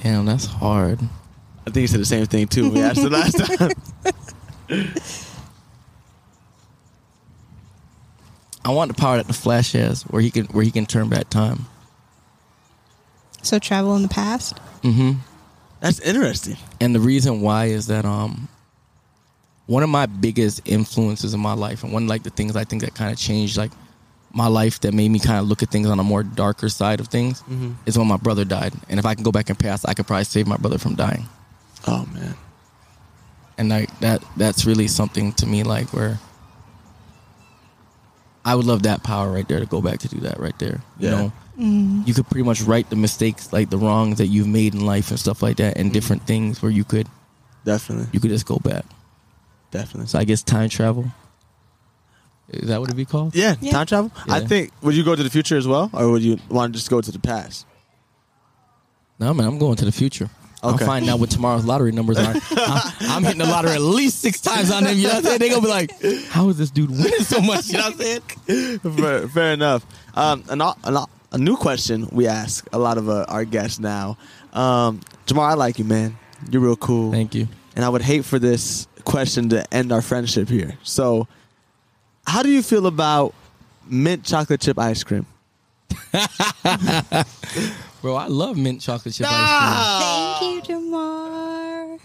Damn, 0.03 0.25
that's 0.25 0.45
hard. 0.45 0.99
I 1.67 1.69
think 1.69 1.77
you 1.83 1.87
said 1.87 1.99
the 1.99 2.05
same 2.05 2.25
thing 2.25 2.47
too. 2.47 2.63
when 2.63 2.73
We 2.73 2.81
asked 2.81 2.99
it 2.99 3.11
last 3.11 3.37
time. 3.57 3.71
I 8.63 8.69
want 8.71 8.89
the 8.89 8.93
power 9.01 9.17
that 9.17 9.27
the 9.27 9.33
Flash 9.33 9.71
has, 9.73 10.03
where 10.03 10.21
he 10.21 10.29
can 10.31 10.45
where 10.47 10.63
he 10.63 10.71
can 10.71 10.85
turn 10.85 11.09
back 11.09 11.29
time. 11.29 11.65
So 13.41 13.57
travel 13.59 13.95
in 13.95 14.03
the 14.03 14.07
past. 14.07 14.55
Mm-hmm. 14.83 15.13
That's 15.79 15.99
interesting. 16.01 16.57
And 16.79 16.93
the 16.93 16.99
reason 16.99 17.41
why 17.41 17.65
is 17.65 17.87
that 17.87 18.05
um 18.05 18.47
one 19.67 19.83
of 19.83 19.89
my 19.89 20.05
biggest 20.05 20.61
influences 20.65 21.33
in 21.33 21.39
my 21.39 21.53
life 21.53 21.83
and 21.83 21.91
one 21.93 22.07
like 22.07 22.23
the 22.23 22.29
things 22.29 22.55
I 22.55 22.63
think 22.65 22.81
that 22.83 22.93
kind 22.93 23.11
of 23.11 23.17
changed 23.17 23.57
like 23.57 23.71
my 24.33 24.47
life 24.47 24.79
that 24.81 24.93
made 24.93 25.09
me 25.09 25.19
kind 25.19 25.39
of 25.39 25.47
look 25.47 25.61
at 25.63 25.69
things 25.69 25.87
on 25.87 25.99
a 25.99 26.03
more 26.03 26.23
darker 26.23 26.69
side 26.69 26.99
of 26.99 27.07
things 27.07 27.41
Mhm. 27.43 27.75
is 27.85 27.97
when 27.97 28.07
my 28.07 28.17
brother 28.17 28.45
died. 28.45 28.73
And 28.89 28.99
if 28.99 29.05
I 29.05 29.13
can 29.15 29.23
go 29.23 29.31
back 29.31 29.49
in 29.49 29.55
past, 29.55 29.85
I 29.87 29.93
could 29.93 30.07
probably 30.07 30.23
save 30.25 30.47
my 30.47 30.57
brother 30.57 30.77
from 30.77 30.95
dying. 30.95 31.27
Oh 31.87 32.05
man. 32.13 32.35
And 33.57 33.69
like 33.69 33.97
that 34.01 34.23
that's 34.37 34.65
really 34.65 34.87
something 34.87 35.33
to 35.33 35.45
me 35.47 35.63
like 35.63 35.91
where 35.93 36.19
I 38.43 38.55
would 38.55 38.65
love 38.65 38.83
that 38.83 39.03
power 39.03 39.31
right 39.31 39.47
there 39.47 39.59
to 39.59 39.65
go 39.65 39.81
back 39.81 39.99
to 39.99 40.07
do 40.07 40.19
that 40.21 40.39
right 40.39 40.57
there. 40.59 40.81
You 40.99 41.09
Yeah. 41.09 41.11
know? 41.15 41.33
Mm-hmm. 41.59 42.03
You 42.05 42.13
could 42.13 42.27
pretty 42.27 42.43
much 42.43 42.61
right 42.63 42.89
the 42.89 42.95
mistakes, 42.95 43.53
like 43.53 43.69
the 43.69 43.77
wrongs 43.77 44.17
that 44.17 44.27
you've 44.27 44.47
made 44.47 44.73
in 44.73 44.85
life 44.85 45.09
and 45.11 45.19
stuff 45.19 45.43
like 45.43 45.57
that, 45.57 45.77
and 45.77 45.87
mm-hmm. 45.87 45.93
different 45.93 46.25
things 46.25 46.61
where 46.61 46.71
you 46.71 46.83
could 46.83 47.07
Definitely. 47.65 48.07
you 48.11 48.19
could 48.19 48.31
just 48.31 48.45
go 48.47 48.57
back. 48.57 48.85
Definitely. 49.69 50.07
So 50.07 50.17
I 50.17 50.23
guess 50.23 50.41
time 50.41 50.69
travel. 50.69 51.05
Is 52.49 52.67
that 52.67 52.79
what 52.79 52.89
it'd 52.89 52.97
be 52.97 53.05
called? 53.05 53.35
Yeah, 53.35 53.55
Yeah. 53.61 53.71
time 53.73 53.85
travel. 53.85 54.11
I 54.27 54.39
think. 54.41 54.71
Would 54.81 54.95
you 54.95 55.03
go 55.03 55.15
to 55.15 55.23
the 55.23 55.29
future 55.29 55.55
as 55.55 55.67
well, 55.67 55.89
or 55.93 56.09
would 56.09 56.21
you 56.23 56.37
want 56.49 56.73
to 56.73 56.77
just 56.79 56.89
go 56.89 56.99
to 56.99 57.11
the 57.11 57.19
past? 57.19 57.65
No, 59.19 59.33
man, 59.33 59.47
I'm 59.47 59.59
going 59.59 59.75
to 59.77 59.85
the 59.85 59.91
future. 59.91 60.29
Okay. 60.63 60.83
I'm 60.83 60.87
finding 60.87 61.09
out 61.09 61.19
what 61.19 61.31
tomorrow's 61.31 61.65
lottery 61.65 61.91
numbers 61.91 62.17
are. 62.19 62.35
I'm, 62.51 62.91
I'm 63.01 63.23
hitting 63.23 63.39
the 63.39 63.45
lottery 63.45 63.71
at 63.71 63.81
least 63.81 64.19
six 64.19 64.39
times 64.39 64.69
on 64.69 64.83
them. 64.83 64.95
You 64.95 65.03
know 65.03 65.09
what 65.09 65.17
I'm 65.17 65.23
saying? 65.23 65.39
They 65.39 65.49
gonna 65.49 65.61
be 65.61 65.67
like, 65.67 65.91
"How 66.27 66.49
is 66.49 66.57
this 66.59 66.69
dude 66.69 66.91
winning 66.91 67.23
so 67.23 67.41
much?" 67.41 67.69
You 67.69 67.79
know 67.79 67.89
what 67.89 67.93
I'm 67.93 67.99
saying? 68.45 68.79
fair, 68.97 69.27
fair 69.27 69.53
enough. 69.53 69.85
Um, 70.13 70.43
an, 70.49 70.61
an, 70.61 70.97
a 71.31 71.37
new 71.37 71.55
question 71.57 72.07
we 72.11 72.27
ask 72.27 72.67
a 72.73 72.77
lot 72.77 72.97
of 72.99 73.09
uh, 73.09 73.25
our 73.27 73.43
guests 73.43 73.79
now. 73.79 74.17
Um, 74.53 74.99
Jahmar, 75.25 75.49
I 75.49 75.53
like 75.55 75.79
you, 75.79 75.85
man. 75.85 76.17
You're 76.51 76.61
real 76.61 76.75
cool. 76.75 77.11
Thank 77.11 77.33
you. 77.33 77.47
and 77.75 77.83
I 77.83 77.89
would 77.89 78.01
hate 78.03 78.25
for 78.25 78.37
this 78.37 78.87
question 79.03 79.49
to 79.49 79.73
end 79.73 79.91
our 79.91 80.01
friendship 80.01 80.47
here. 80.49 80.77
So, 80.83 81.27
how 82.27 82.43
do 82.43 82.49
you 82.49 82.61
feel 82.61 82.85
about 82.85 83.33
mint 83.87 84.23
chocolate 84.25 84.61
chip 84.61 84.77
ice 84.77 85.03
cream? 85.03 85.25
Bro, 88.01 88.15
I 88.15 88.27
love 88.27 88.57
mint 88.57 88.81
chocolate 88.81 89.13
chip 89.13 89.27
ice 89.29 90.39
cream. 90.39 90.61
Thank 90.63 90.67
you, 90.69 90.75
Jahmar. 90.75 91.99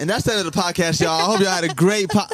And 0.00 0.08
that's 0.10 0.24
the 0.24 0.32
end 0.34 0.46
of 0.46 0.52
the 0.52 0.58
podcast, 0.60 1.00
y'all. 1.00 1.10
I 1.20 1.24
hope 1.24 1.40
y'all 1.40 1.50
had 1.50 1.64
a 1.64 1.74
great 1.74 2.08
po- 2.08 2.20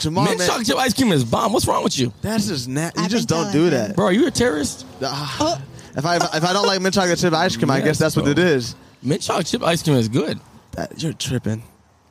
Jahmar. 0.00 0.24
Mint 0.26 0.38
man. 0.38 0.48
chocolate 0.48 0.66
chip 0.66 0.76
ice 0.76 0.94
cream 0.94 1.12
is 1.12 1.24
bomb. 1.24 1.52
What's 1.52 1.66
wrong 1.66 1.82
with 1.84 1.98
you, 1.98 2.12
That's 2.22 2.48
just 2.48 2.68
na- 2.68 2.90
You 2.96 3.02
I've 3.04 3.10
just 3.10 3.28
been 3.28 3.38
don't 3.44 3.52
do 3.52 3.58
telling 3.70 3.70
that. 3.70 3.90
him. 3.90 3.96
bro? 3.96 4.06
Are 4.06 4.12
you 4.12 4.26
a 4.26 4.30
terrorist? 4.30 4.86
Ah. 5.02 5.36
Oh, 5.40 5.62
If 5.96 6.04
I 6.04 6.16
if 6.16 6.44
I 6.44 6.52
don't 6.52 6.66
like 6.66 6.80
mint 6.82 6.94
chocolate 6.94 7.18
chip 7.18 7.32
ice 7.32 7.56
cream, 7.56 7.70
I 7.70 7.76
Yes, 7.78 7.84
guess 7.84 7.98
that's 7.98 8.16
what 8.16 8.24
bro. 8.24 8.32
it 8.32 8.38
is. 8.38 8.74
Mint 9.02 9.22
chocolate 9.22 9.46
chip 9.46 9.62
ice 9.62 9.82
cream 9.82 9.96
is 9.96 10.08
good, 10.08 10.38
That, 10.72 11.02
you're 11.02 11.12
tripping. 11.14 11.62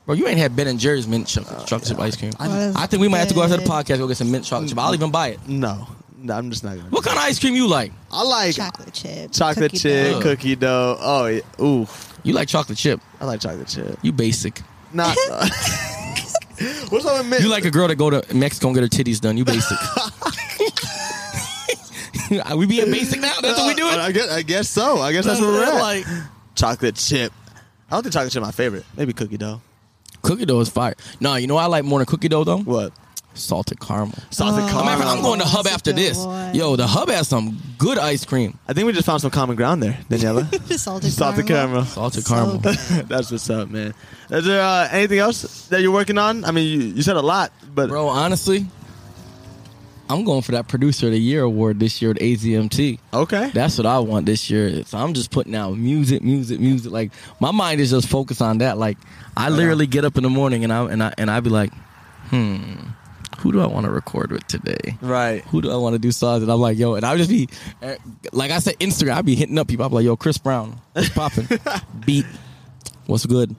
bro. 0.07 0.15
You 0.15 0.27
ain't 0.27 0.38
had 0.39 0.55
Ben 0.55 0.67
and 0.67 0.79
Jerry's 0.79 1.07
mint 1.07 1.27
cho- 1.27 1.43
chocolate 1.65 1.86
chip 1.86 1.99
ice 1.99 2.15
cream. 2.15 2.31
I- 2.39 2.71
I 2.75 2.86
think 2.88 3.01
we 3.01 3.07
might 3.07 3.19
have 3.19 3.27
to 3.29 3.33
go 3.36 3.43
after 3.43 3.57
the 3.57 3.63
podcast 3.63 3.83
podcast 3.86 3.97
go 3.99 4.07
get 4.07 4.17
some 4.17 4.31
mint 4.31 4.45
chocolate 4.45 4.69
chip. 4.69 4.79
I'll 4.79 4.93
even 4.95 5.11
buy 5.11 5.29
it. 5.29 5.47
No, 5.47 5.88
no, 6.26 6.34
I'm 6.36 6.49
just 6.49 6.63
not 6.63 6.76
gonna. 6.76 6.89
What 6.89 7.03
kind 7.03 7.17
of 7.17 7.23
ice 7.23 7.39
cream 7.39 7.55
you 7.55 7.67
like? 7.67 7.91
I 8.11 8.23
like 8.23 8.55
chocolate 8.55 8.93
chip. 8.93 9.32
chocolate 9.32 9.71
cookie 9.71 9.78
chip, 9.80 10.13
dough. 10.13 10.21
cookie 10.21 10.55
dough. 10.55 10.97
Oh, 10.99 11.26
yeah. 11.28 11.41
ooh, 11.63 11.88
You 12.23 12.34
like 12.34 12.47
chocolate 12.47 12.78
chip? 12.78 12.99
I 13.19 13.26
like 13.26 13.41
chocolate 13.41 13.67
chip. 13.67 13.97
You 14.01 14.11
basic. 14.11 14.61
Not. 14.93 15.15
What's 16.89 17.05
up 17.05 17.17
with 17.17 17.28
mint? 17.28 17.43
You 17.43 17.49
like 17.49 17.65
a 17.65 17.71
girl 17.71 17.88
that 17.88 17.95
go 17.97 18.09
to 18.09 18.23
Mexico 18.36 18.67
and 18.67 18.76
get 18.76 18.84
her 18.84 18.89
titties 18.89 19.19
done. 19.19 19.38
You 19.38 19.43
basic. 19.45 19.78
we 22.55 22.65
being 22.65 22.89
basic 22.91 23.19
now. 23.19 23.34
That's 23.41 23.59
what 23.59 23.67
we 23.67 23.73
doing. 23.76 23.95
Uh, 23.95 24.03
I 24.03 24.11
guess, 24.11 24.32
I 24.32 24.41
guess 24.41 24.69
so. 24.69 24.97
I 24.99 25.11
guess 25.11 25.26
that's 25.26 25.41
where 25.41 25.51
we're 25.51 25.65
at. 25.65 25.80
Like 25.82 26.05
chocolate 26.55 26.95
chip. 26.95 27.34
I 27.89 27.95
don't 27.95 28.03
think 28.03 28.13
chocolate 28.13 28.32
chip 28.34 28.41
my 28.41 28.51
favorite. 28.51 28.86
Maybe 28.95 29.13
cookie 29.13 29.38
dough. 29.38 29.61
cookie 30.21 30.45
dough 30.45 30.61
is 30.61 30.69
fire. 30.69 30.95
No, 31.19 31.36
you 31.36 31.47
know 31.47 31.55
what 31.55 31.63
I 31.63 31.67
like 31.67 31.84
more 31.84 31.99
than 31.99 32.05
cookie 32.05 32.30
dough 32.30 32.43
though. 32.43 32.59
What? 32.59 32.93
Salted 33.36 33.79
caramel. 33.79 34.15
Salted 34.31 34.63
Oh. 34.63 34.67
caramel. 34.67 34.86
Matter 34.86 35.03
of 35.03 35.09
I'm 35.09 35.21
going 35.21 35.39
to 35.39 35.45
that's 35.45 35.55
Hub 35.55 35.67
after 35.67 35.91
this. 35.93 36.17
one. 36.17 36.55
Yo, 36.55 36.75
the 36.75 36.88
Hub 36.88 37.09
has 37.09 37.27
some 37.27 37.59
good 37.77 37.97
ice 37.99 38.25
cream. 38.25 38.57
I 38.67 38.73
think 38.73 38.88
we 38.88 38.93
just 38.93 39.05
found 39.05 39.21
some 39.21 39.29
common 39.31 39.55
ground 39.55 39.83
there, 39.83 39.97
Daniela. 40.09 40.45
Salted, 40.79 41.11
Salted 41.11 41.45
caramel. 41.45 41.86
Salted 41.86 42.23
So 42.23 42.33
caramel. 42.33 42.57
good. 42.59 42.75
That's 43.07 43.29
what's 43.31 43.49
up, 43.49 43.69
man. 43.69 43.93
Is 44.29 44.45
there 44.45 44.61
uh, 44.61 44.88
anything 44.91 45.19
else 45.19 45.67
that 45.67 45.81
you're 45.81 45.91
working 45.91 46.17
on? 46.17 46.43
I 46.45 46.51
mean, 46.51 46.65
you, 46.67 46.88
you 46.88 47.01
said 47.01 47.15
a 47.17 47.21
lot, 47.21 47.51
but 47.75 47.89
Bro, 47.89 48.07
honestly, 48.07 48.65
I'm 50.09 50.23
going 50.23 50.43
for 50.43 50.51
that 50.51 50.67
producer 50.67 51.07
of 51.07 51.13
the 51.13 51.19
year 51.19 51.41
award 51.41 51.79
this 51.79 51.99
year 52.01 52.11
at 52.11 52.17
AZMT. 52.17 52.99
okay. 53.13 53.49
That's 53.53 53.77
what 53.77 53.88
I 53.88 53.97
want 53.99 54.27
this 54.27 54.49
year. 54.51 54.83
So 54.86 54.97
I'm 54.99 55.13
just 55.15 55.31
putting 55.31 55.55
out 55.55 55.75
music, 55.77 56.21
music, 56.21 56.59
music. 56.59 56.91
Like 56.91 57.11
my 57.39 57.49
mind 57.51 57.81
is 57.81 57.89
just 57.89 58.07
focused 58.07 58.41
on 58.41 58.59
that. 58.59 58.77
Like 58.77 58.97
I 59.36 59.49
literally 59.49 59.88
get 59.88 60.05
up 60.05 60.15
in 60.17 60.23
the 60.23 60.29
morning 60.29 60.63
and 60.63 60.71
I 60.71 60.86
and 60.86 61.01
I 61.03 61.13
and 61.17 61.31
I 61.31 61.39
be 61.39 61.49
like, 61.49 61.73
hmm, 62.29 62.73
who 63.45 63.51
do 63.51 63.61
I 63.61 63.67
want 63.67 63.85
to 63.85 63.91
record 63.91 64.31
with 64.31 64.47
today? 64.47 64.97
right. 65.01 65.43
Who 65.45 65.61
do 65.61 65.69
I 65.69 65.75
want 65.75 65.93
to 65.93 65.99
do 65.99 66.11
songs? 66.11 66.41
And 66.41 66.51
I'm 66.51 66.59
like, 66.59 66.79
yo, 66.79 66.95
and 66.95 67.05
I 67.05 67.11
would 67.11 67.19
just 67.19 67.29
be, 67.29 67.47
eh, 67.83 67.95
like 68.31 68.49
I 68.49 68.57
said, 68.57 68.73
Instagram. 68.79 69.13
I'd 69.13 69.25
be 69.25 69.35
hitting 69.35 69.59
up 69.59 69.67
people. 69.67 69.85
I'm 69.85 69.91
like, 69.91 70.03
yo, 70.03 70.15
Chris 70.15 70.39
Brown, 70.39 70.81
what's 70.93 71.09
popping? 71.09 71.47
Beat, 72.07 72.25
what's 73.05 73.27
good? 73.27 73.55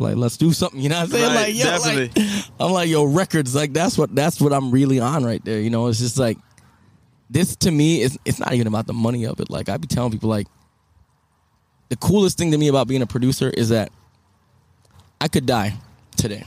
Like, 0.00 0.16
let's 0.16 0.36
do 0.36 0.52
something. 0.52 0.80
You 0.80 0.88
know 0.88 0.96
what 0.96 1.02
I'm 1.02 1.10
saying? 1.10 1.26
Right, 1.26 1.34
like, 1.34 1.54
yo, 1.54 1.64
like, 1.64 2.12
definitely. 2.12 2.52
I'm 2.58 2.72
like, 2.72 2.88
yo, 2.88 3.04
records. 3.04 3.54
Like, 3.54 3.72
that's 3.72 3.96
what 3.96 4.12
that's 4.12 4.40
what 4.40 4.52
I'm 4.52 4.72
really 4.72 4.98
on 4.98 5.24
right 5.24 5.44
there. 5.44 5.60
You 5.60 5.70
know, 5.70 5.86
it's 5.86 6.00
just 6.00 6.18
like 6.18 6.36
this 7.30 7.54
to 7.54 7.70
me 7.70 8.02
is 8.02 8.18
it's 8.24 8.40
not 8.40 8.52
even 8.52 8.66
about 8.66 8.88
the 8.88 8.94
money 8.94 9.26
of 9.26 9.38
it. 9.38 9.48
Like 9.48 9.68
I 9.68 9.76
be 9.76 9.86
telling 9.86 10.10
people, 10.10 10.28
like 10.28 10.48
the 11.88 11.96
coolest 11.96 12.36
thing 12.36 12.50
to 12.50 12.58
me 12.58 12.66
about 12.66 12.88
being 12.88 13.02
a 13.02 13.06
producer 13.06 13.48
is 13.48 13.68
that 13.68 13.92
I 15.20 15.28
could 15.28 15.46
die 15.46 15.74
today. 16.16 16.42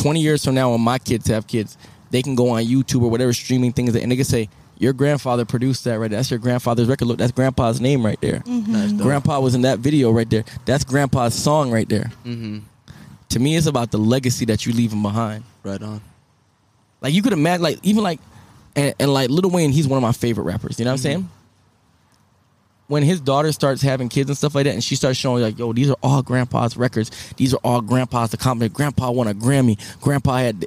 20 0.00 0.20
years 0.20 0.44
from 0.44 0.54
now, 0.54 0.70
when 0.70 0.80
my 0.80 0.98
kids 0.98 1.28
have 1.28 1.46
kids, 1.46 1.76
they 2.10 2.22
can 2.22 2.34
go 2.34 2.50
on 2.50 2.64
YouTube 2.64 3.02
or 3.02 3.10
whatever 3.10 3.32
streaming 3.32 3.72
thing 3.72 3.86
is, 3.88 3.94
and 3.96 4.10
they 4.10 4.16
can 4.16 4.24
say, 4.24 4.48
Your 4.78 4.92
grandfather 4.92 5.44
produced 5.44 5.84
that 5.84 5.98
right 5.98 6.10
there. 6.10 6.18
That's 6.18 6.30
your 6.30 6.38
grandfather's 6.38 6.88
record. 6.88 7.06
Look, 7.06 7.18
that's 7.18 7.32
grandpa's 7.32 7.80
name 7.80 8.04
right 8.04 8.20
there. 8.20 8.42
That's 8.46 8.92
dope. 8.92 9.02
Grandpa 9.02 9.40
was 9.40 9.54
in 9.54 9.62
that 9.62 9.78
video 9.78 10.10
right 10.10 10.28
there. 10.28 10.44
That's 10.64 10.84
grandpa's 10.84 11.34
song 11.34 11.70
right 11.70 11.88
there. 11.88 12.10
Mm-hmm. 12.24 12.60
To 13.30 13.38
me, 13.38 13.56
it's 13.56 13.66
about 13.66 13.90
the 13.90 13.98
legacy 13.98 14.44
that 14.46 14.66
you 14.66 14.72
leaving 14.72 15.02
behind. 15.02 15.44
Right 15.62 15.80
on. 15.80 16.00
Like 17.00 17.14
you 17.14 17.22
could 17.22 17.32
imagine, 17.32 17.62
like 17.62 17.78
even 17.82 18.02
like, 18.02 18.20
and, 18.74 18.94
and 18.98 19.12
like 19.12 19.30
Lil 19.30 19.50
Wayne, 19.50 19.70
he's 19.70 19.86
one 19.86 19.98
of 19.98 20.02
my 20.02 20.12
favorite 20.12 20.44
rappers. 20.44 20.78
You 20.78 20.84
know 20.84 20.90
what 20.90 20.94
I'm 20.94 21.02
saying? 21.02 21.30
When 22.90 23.04
his 23.04 23.20
daughter 23.20 23.52
starts 23.52 23.82
having 23.82 24.08
kids 24.08 24.28
and 24.30 24.36
stuff 24.36 24.54
like 24.56 24.64
that, 24.64 24.74
and 24.74 24.82
she 24.82 24.96
starts 24.96 25.16
showing 25.16 25.42
like, 25.44 25.56
yo, 25.58 25.72
these 25.72 25.90
are 25.90 25.96
all 26.02 26.22
grandpa's 26.22 26.76
records. 26.76 27.10
These 27.36 27.54
are 27.54 27.60
all 27.62 27.80
grandpa's 27.80 28.34
accomplishments. 28.34 28.76
Grandpa 28.76 29.12
won 29.12 29.28
a 29.28 29.34
Grammy. 29.34 29.78
Grandpa 30.00 30.38
had. 30.38 30.66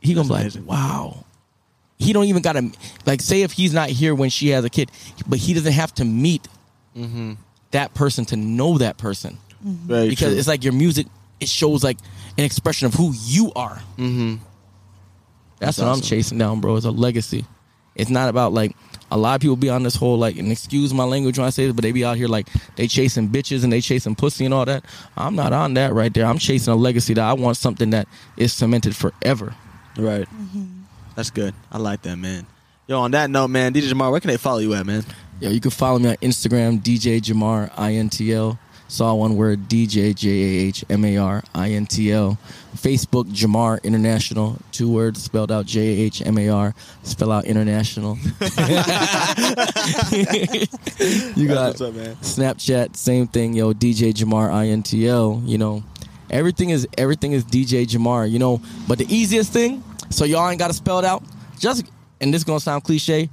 He 0.00 0.12
gonna 0.12 0.28
be 0.28 0.34
like, 0.34 0.40
amazing. 0.42 0.66
wow. 0.66 1.24
He 1.98 2.12
don't 2.12 2.24
even 2.26 2.42
gotta 2.42 2.70
like 3.06 3.22
say 3.22 3.40
if 3.40 3.52
he's 3.52 3.72
not 3.72 3.88
here 3.88 4.14
when 4.14 4.28
she 4.28 4.48
has 4.48 4.64
a 4.66 4.68
kid, 4.70 4.90
but 5.26 5.38
he 5.38 5.54
doesn't 5.54 5.72
have 5.72 5.94
to 5.94 6.04
meet 6.04 6.46
Mm-hmm. 6.94 7.32
that 7.70 7.94
person 7.94 8.26
to 8.26 8.36
know 8.36 8.76
that 8.76 8.98
person 8.98 9.38
Very 9.62 10.10
because 10.10 10.28
true. 10.32 10.38
it's 10.38 10.46
like 10.48 10.62
your 10.64 10.74
music. 10.74 11.06
It 11.40 11.48
shows 11.48 11.82
like 11.82 11.96
an 12.36 12.44
expression 12.44 12.84
of 12.86 12.92
who 12.92 13.14
you 13.24 13.50
are. 13.56 13.76
mm-hmm. 13.96 14.34
That's, 15.58 15.78
That's 15.78 15.78
what 15.78 15.96
I'm 15.96 16.02
chasing 16.02 16.36
down, 16.36 16.60
bro. 16.60 16.76
It's 16.76 16.84
a 16.84 16.90
legacy. 16.90 17.46
It's 17.94 18.10
not 18.10 18.28
about 18.28 18.52
like 18.52 18.76
a 19.12 19.16
lot 19.16 19.34
of 19.34 19.42
people 19.42 19.56
be 19.56 19.68
on 19.68 19.82
this 19.82 19.94
whole 19.94 20.16
like, 20.16 20.38
and 20.38 20.50
excuse 20.50 20.94
my 20.94 21.04
language 21.04 21.38
when 21.38 21.46
I 21.46 21.50
say 21.50 21.66
this, 21.66 21.74
but 21.74 21.82
they 21.82 21.92
be 21.92 22.02
out 22.02 22.16
here 22.16 22.28
like 22.28 22.48
they 22.76 22.88
chasing 22.88 23.28
bitches 23.28 23.62
and 23.62 23.70
they 23.70 23.82
chasing 23.82 24.14
pussy 24.14 24.46
and 24.46 24.54
all 24.54 24.64
that. 24.64 24.86
I'm 25.18 25.36
not 25.36 25.52
on 25.52 25.74
that 25.74 25.92
right 25.92 26.12
there. 26.12 26.24
I'm 26.24 26.38
chasing 26.38 26.72
a 26.72 26.76
legacy 26.76 27.12
that 27.14 27.22
I 27.22 27.34
want 27.34 27.58
something 27.58 27.90
that 27.90 28.08
is 28.38 28.54
cemented 28.54 28.96
forever. 28.96 29.54
Right. 29.98 30.26
Mm-hmm. 30.28 30.64
That's 31.14 31.28
good. 31.28 31.54
I 31.70 31.76
like 31.76 32.00
that, 32.02 32.16
man. 32.16 32.46
Yo, 32.86 33.00
on 33.00 33.10
that 33.10 33.28
note, 33.28 33.48
man, 33.48 33.74
DJ 33.74 33.90
Jahmar, 33.92 34.10
where 34.10 34.20
can 34.20 34.28
they 34.28 34.38
follow 34.38 34.60
you 34.60 34.72
at, 34.72 34.86
man? 34.86 35.04
Yo, 35.40 35.50
you 35.50 35.60
can 35.60 35.70
follow 35.70 35.98
me 35.98 36.08
on 36.08 36.16
Instagram, 36.16 36.80
DJ 36.80 37.20
Jahmar 37.20 37.70
INTL. 37.72 38.58
All 39.00 39.18
one 39.18 39.36
word. 39.36 39.68
DJ 39.68 40.14
J 40.14 40.28
A 40.28 40.68
H 40.68 40.84
M 40.90 41.04
A 41.04 41.16
R 41.16 41.42
I 41.54 41.70
N 41.70 41.86
T 41.86 42.12
L. 42.12 42.38
Facebook 42.76 43.30
Jahmar 43.32 43.78
International. 43.82 44.56
Two 44.70 44.90
words 44.90 45.22
spelled 45.22 45.52
out 45.52 45.66
J 45.66 45.80
A 45.80 46.00
H 46.06 46.22
M 46.22 46.38
A 46.38 46.48
R. 46.48 46.74
Spell 47.02 47.32
out 47.32 47.44
international. 47.44 48.16
you 51.36 51.48
got 51.48 51.80
up, 51.80 51.94
man. 51.94 52.16
Snapchat, 52.16 52.96
same 52.96 53.26
thing, 53.26 53.54
yo. 53.54 53.72
DJ 53.72 54.12
Jahmar 54.12 54.48
INTL. 54.48 55.46
You 55.46 55.58
know, 55.58 55.82
everything 56.30 56.70
is 56.70 56.86
everything 56.98 57.32
is 57.32 57.44
DJ 57.44 57.86
Jahmar. 57.86 58.26
You 58.26 58.38
know, 58.38 58.60
but 58.88 58.98
the 58.98 59.06
easiest 59.14 59.52
thing, 59.52 59.82
so 60.10 60.24
y'all 60.24 60.48
ain't 60.48 60.58
got 60.58 60.68
to 60.68 60.74
spell 60.74 60.98
it 60.98 61.04
out. 61.04 61.22
Just 61.58 61.84
and 62.20 62.32
this 62.32 62.44
gonna 62.44 62.60
sound 62.60 62.84
cliche. 62.84 63.28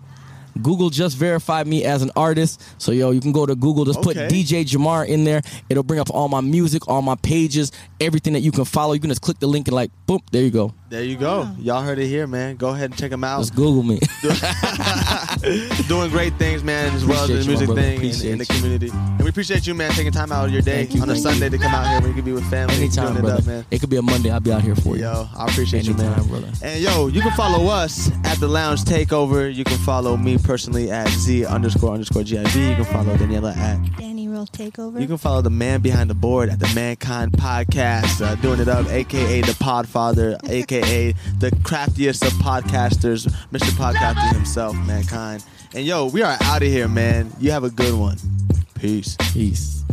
Google 0.62 0.90
just 0.90 1.18
verified 1.18 1.68
me 1.68 1.86
as 1.86 2.02
an 2.02 2.12
artist. 2.16 2.62
So 2.78 2.92
yo, 2.92 3.12
you 3.12 3.22
can 3.22 3.32
go 3.32 3.46
to 3.46 3.56
Google, 3.56 3.86
just 3.86 4.02
put 4.02 4.16
DJ 4.30 4.66
Jahmar 4.66 5.06
in 5.06 5.24
there. 5.24 5.42
It'll 5.70 5.84
bring 5.84 6.00
up 6.00 6.10
all 6.12 6.28
my 6.30 6.42
music, 6.42 6.88
all 6.88 7.02
my 7.02 7.16
pages, 7.16 7.72
everything 8.00 8.34
that 8.34 8.42
you 8.42 8.52
can 8.52 8.66
follow. 8.66 8.94
You 8.94 9.00
can 9.00 9.10
just 9.10 9.22
click 9.22 9.40
the 9.40 9.48
link 9.48 9.68
and 9.68 9.76
like, 9.76 9.92
boom, 10.06 10.20
there 10.32 10.44
you 10.44 10.52
go. 10.52 10.74
There 10.90 11.04
you 11.04 11.18
go. 11.18 11.48
Y'all 11.60 11.84
heard 11.84 12.00
it 12.00 12.08
here, 12.08 12.26
man. 12.26 12.56
Go 12.56 12.70
ahead 12.70 12.90
and 12.90 12.98
check 13.00 13.12
him 13.12 13.24
out. 13.24 13.42
Just 13.42 13.54
Google 13.56 13.84
me. 13.84 14.00
Doing 15.88 16.10
great 16.10 16.34
things, 16.40 16.64
man, 16.64 16.94
as 16.96 17.06
well 17.06 17.24
as 17.24 17.28
the 17.30 17.46
music 17.48 17.68
brother. 17.68 17.82
thing 17.82 17.92
in, 17.92 17.98
Appreciate 17.98 18.32
in 18.32 18.38
the 18.40 18.46
you. 18.46 18.56
community. 18.56 18.90
And 18.90 19.22
we 19.22 19.30
appreciate 19.30 19.68
you, 19.68 19.76
man, 19.76 19.92
taking 19.92 20.12
time 20.12 20.32
out 20.32 20.46
of 20.46 20.52
your 20.52 20.64
day 20.64 20.86
you, 20.86 21.00
on 21.02 21.10
a 21.12 21.16
Sunday 21.16 21.46
you. 21.46 21.52
to 21.52 21.58
come 21.60 21.76
out 21.76 21.88
here 21.90 22.00
when 22.02 22.10
you 22.10 22.16
can 22.16 22.26
be 22.26 22.32
with 22.32 22.50
family. 22.50 22.74
Anytime, 22.76 23.14
doing 23.14 23.18
it 23.18 23.22
brother. 23.22 23.38
up, 23.38 23.46
man. 23.46 23.66
It 23.70 23.80
could 23.82 23.92
be 23.92 23.98
a 23.98 24.02
Monday. 24.02 24.32
I'll 24.32 24.40
be 24.40 24.52
out 24.52 24.64
here 24.64 24.76
for 24.76 24.96
you. 24.96 25.04
Yo, 25.04 25.28
I 25.38 25.46
appreciate 25.46 25.86
you, 25.86 25.94
man. 25.94 26.28
Brother. 26.28 26.52
And 26.64 26.82
yo, 26.82 27.06
you 27.08 27.22
can 27.22 27.32
follow 27.34 27.68
us 27.68 28.10
at 28.26 28.40
the 28.40 28.48
Lounge 28.48 28.84
Takeover. 28.84 29.54
You 29.54 29.64
can 29.64 29.78
follow 29.78 30.18
me 30.18 30.40
personally 30.40 30.90
at 30.90 31.08
Z 31.10 31.46
underscore 31.46 31.94
underscore 31.94 32.24
GIB. 32.24 32.70
You 32.70 32.76
can 32.76 32.86
follow 32.86 33.16
Daniela 33.16 33.56
at. 33.56 33.80
Danny 34.00 34.28
Roll 34.28 34.48
Takeover. 34.48 35.00
You 35.00 35.06
can 35.08 35.18
follow 35.18 35.42
the 35.44 35.50
man 35.52 35.82
behind 35.82 36.10
the 36.10 36.16
board 36.16 36.50
at 36.50 36.60
the 36.60 36.72
Mankind 36.74 37.32
Podcast, 37.34 38.26
uh, 38.26 38.34
doing 38.36 38.60
it 38.60 38.68
up, 38.68 38.88
aka 38.90 39.42
the 39.42 39.52
Podfather, 39.54 40.38
aka 40.80 41.14
the 41.40 41.52
craftiest 41.64 42.24
of 42.24 42.32
podcasters, 42.34 43.28
Mr. 43.52 43.72
Podcaster 43.72 44.32
himself, 44.34 44.76
Mankind. 44.88 45.44
And 45.76 45.86
yo, 45.86 46.08
we 46.08 46.22
are 46.24 46.38
out 46.42 46.62
of 46.62 46.68
here, 46.68 46.88
man. 46.88 47.32
You 47.40 47.52
have 47.52 47.64
a 47.64 47.70
good 47.70 47.94
one. 47.94 48.18
Peace. 48.76 49.16
Peace. 49.34 49.84